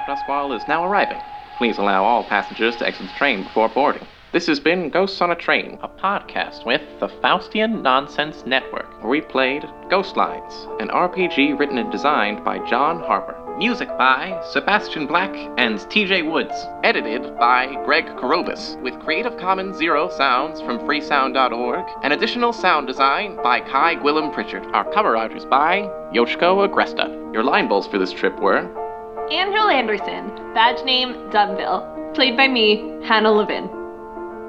Duskwall 0.07 0.55
is 0.55 0.65
now 0.69 0.85
arriving. 0.85 1.21
Please 1.57 1.77
allow 1.77 2.05
all 2.05 2.23
passengers 2.23 2.77
to 2.77 2.87
exit 2.87 3.07
the 3.07 3.13
train 3.15 3.43
before 3.43 3.67
boarding. 3.67 4.07
This 4.31 4.47
has 4.47 4.57
been 4.57 4.89
Ghosts 4.89 5.19
on 5.21 5.31
a 5.31 5.35
Train, 5.35 5.77
a 5.81 5.89
podcast 5.89 6.65
with 6.65 6.81
the 7.01 7.09
Faustian 7.09 7.81
Nonsense 7.81 8.45
Network, 8.45 9.01
where 9.01 9.09
we 9.09 9.19
played 9.19 9.65
Ghost 9.89 10.15
Lines, 10.15 10.67
an 10.79 10.87
RPG 10.89 11.59
written 11.59 11.77
and 11.77 11.91
designed 11.91 12.43
by 12.45 12.59
John 12.69 13.01
Harper. 13.01 13.35
Music 13.57 13.89
by 13.97 14.39
Sebastian 14.51 15.07
Black 15.07 15.33
and 15.57 15.79
TJ 15.79 16.31
Woods. 16.31 16.55
Edited 16.83 17.37
by 17.37 17.73
Greg 17.83 18.05
Karobis, 18.17 18.81
with 18.81 18.99
Creative 18.99 19.35
Commons 19.37 19.75
Zero 19.75 20.09
sounds 20.09 20.61
from 20.61 20.79
freesound.org, 20.79 21.85
and 22.03 22.13
additional 22.13 22.53
sound 22.53 22.87
design 22.87 23.35
by 23.43 23.59
Kai 23.59 23.95
Gwillem 23.95 24.31
Pritchard. 24.31 24.63
Our 24.67 24.89
cover 24.93 25.17
art 25.17 25.35
is 25.35 25.43
by 25.43 25.81
Yoshiko 26.13 26.65
Agresta. 26.65 27.33
Your 27.33 27.43
line 27.43 27.67
bulls 27.67 27.87
for 27.87 27.97
this 27.97 28.13
trip 28.13 28.39
were 28.39 28.86
Angel 29.29 29.69
Anderson, 29.69 30.53
badge 30.53 30.83
name 30.85 31.13
Dunville, 31.31 32.15
played 32.15 32.37
by 32.37 32.47
me, 32.47 32.97
Hannah 33.03 33.31
Levin. 33.31 33.67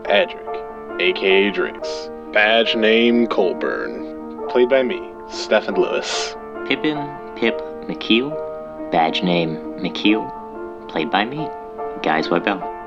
Adric, 0.04 1.00
aka 1.00 1.50
Drix. 1.50 2.32
Badge 2.32 2.76
name 2.76 3.26
Colburn. 3.26 4.46
Played 4.48 4.68
by 4.68 4.84
me, 4.84 5.02
Stephen 5.28 5.74
Lewis. 5.74 6.36
Pippin 6.68 6.96
Pip 7.34 7.58
McKeel, 7.88 8.30
badge 8.92 9.24
name 9.24 9.56
McKeel, 9.80 10.30
played 10.88 11.10
by 11.10 11.24
me, 11.24 11.48
Guys 12.02 12.28
Webel. 12.30 12.77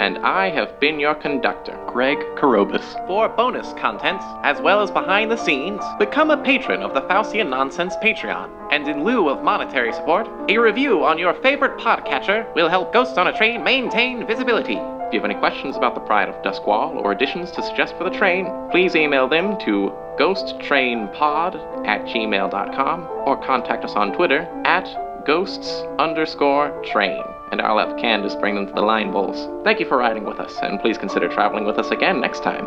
And 0.00 0.16
I 0.20 0.48
have 0.48 0.80
been 0.80 0.98
your 0.98 1.14
conductor, 1.14 1.78
Greg 1.86 2.16
Karobis. 2.34 3.06
For 3.06 3.28
bonus 3.28 3.74
content, 3.74 4.22
as 4.42 4.58
well 4.62 4.80
as 4.80 4.90
behind 4.90 5.30
the 5.30 5.36
scenes, 5.36 5.82
become 5.98 6.30
a 6.30 6.42
patron 6.42 6.82
of 6.82 6.94
the 6.94 7.02
Faustian 7.02 7.50
Nonsense 7.50 7.94
Patreon. 7.96 8.48
And 8.72 8.88
in 8.88 9.04
lieu 9.04 9.28
of 9.28 9.44
monetary 9.44 9.92
support, 9.92 10.26
a 10.48 10.56
review 10.56 11.04
on 11.04 11.18
your 11.18 11.34
favorite 11.42 11.78
podcatcher 11.78 12.52
will 12.54 12.70
help 12.70 12.94
Ghosts 12.94 13.18
on 13.18 13.26
a 13.26 13.36
Train 13.36 13.62
maintain 13.62 14.26
visibility. 14.26 14.76
If 14.76 15.12
you 15.12 15.20
have 15.20 15.30
any 15.30 15.38
questions 15.38 15.76
about 15.76 15.94
the 15.94 16.00
Pride 16.00 16.30
of 16.30 16.42
Duskwall 16.42 16.96
or 16.96 17.12
additions 17.12 17.50
to 17.50 17.62
suggest 17.62 17.94
for 17.98 18.04
the 18.04 18.16
train, 18.16 18.48
please 18.70 18.96
email 18.96 19.28
them 19.28 19.58
to 19.66 19.92
ghosttrainpod 20.18 21.86
at 21.86 22.06
gmail.com 22.06 23.08
or 23.26 23.44
contact 23.44 23.84
us 23.84 23.96
on 23.96 24.14
Twitter 24.14 24.48
at 24.64 25.26
ghosts 25.26 25.82
underscore 25.98 26.70
train. 26.84 27.22
And 27.50 27.60
I'll 27.60 27.78
have 27.78 27.96
Candace 27.96 28.34
bring 28.36 28.54
them 28.54 28.66
to 28.66 28.72
the 28.72 28.82
line 28.82 29.10
bulls. 29.10 29.48
Thank 29.64 29.80
you 29.80 29.86
for 29.86 29.96
riding 29.96 30.24
with 30.24 30.38
us, 30.38 30.56
and 30.62 30.80
please 30.80 30.98
consider 30.98 31.28
traveling 31.28 31.64
with 31.64 31.78
us 31.78 31.90
again 31.90 32.20
next 32.20 32.42
time. 32.42 32.64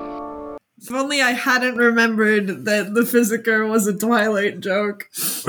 If 0.77 0.91
only 0.91 1.21
I 1.21 1.31
hadn't 1.31 1.77
remembered 1.77 2.65
that 2.65 2.93
the 2.93 3.01
Physiker 3.01 3.69
was 3.69 3.87
a 3.87 3.97
Twilight 3.97 4.59
joke. 4.59 5.09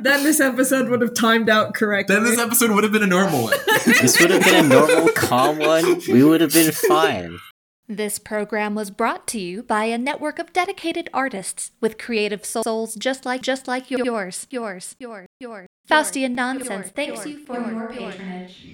then 0.00 0.24
this 0.24 0.40
episode 0.40 0.88
would 0.88 1.00
have 1.00 1.14
timed 1.14 1.48
out 1.48 1.74
correctly. 1.74 2.16
Then 2.16 2.24
this 2.24 2.38
episode 2.38 2.72
would 2.72 2.82
have 2.82 2.92
been 2.92 3.04
a 3.04 3.06
normal 3.06 3.44
one. 3.44 3.58
This 3.84 4.20
would 4.20 4.30
have 4.30 4.44
been 4.44 4.64
a 4.64 4.68
normal, 4.68 5.08
calm 5.12 5.58
one. 5.58 6.00
We 6.08 6.24
would 6.24 6.40
have 6.40 6.52
been 6.52 6.72
fine. 6.72 7.38
This 7.88 8.18
program 8.18 8.74
was 8.74 8.90
brought 8.90 9.26
to 9.28 9.40
you 9.40 9.62
by 9.62 9.84
a 9.84 9.98
network 9.98 10.38
of 10.38 10.52
dedicated 10.52 11.10
artists 11.12 11.72
with 11.80 11.98
creative 11.98 12.44
souls 12.44 12.94
just 12.94 13.24
like 13.24 13.42
just 13.42 13.68
like 13.68 13.90
yours, 13.90 14.46
yours, 14.50 14.96
yours, 14.98 15.26
yours. 15.38 15.68
Faustian 15.88 16.34
Nonsense. 16.34 16.90
Thanks 16.90 17.26
you 17.26 17.44
for 17.44 17.56
your 17.56 17.88
patronage. 17.88 18.66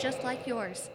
Just 0.00 0.24
like 0.24 0.46
yours. 0.46 0.88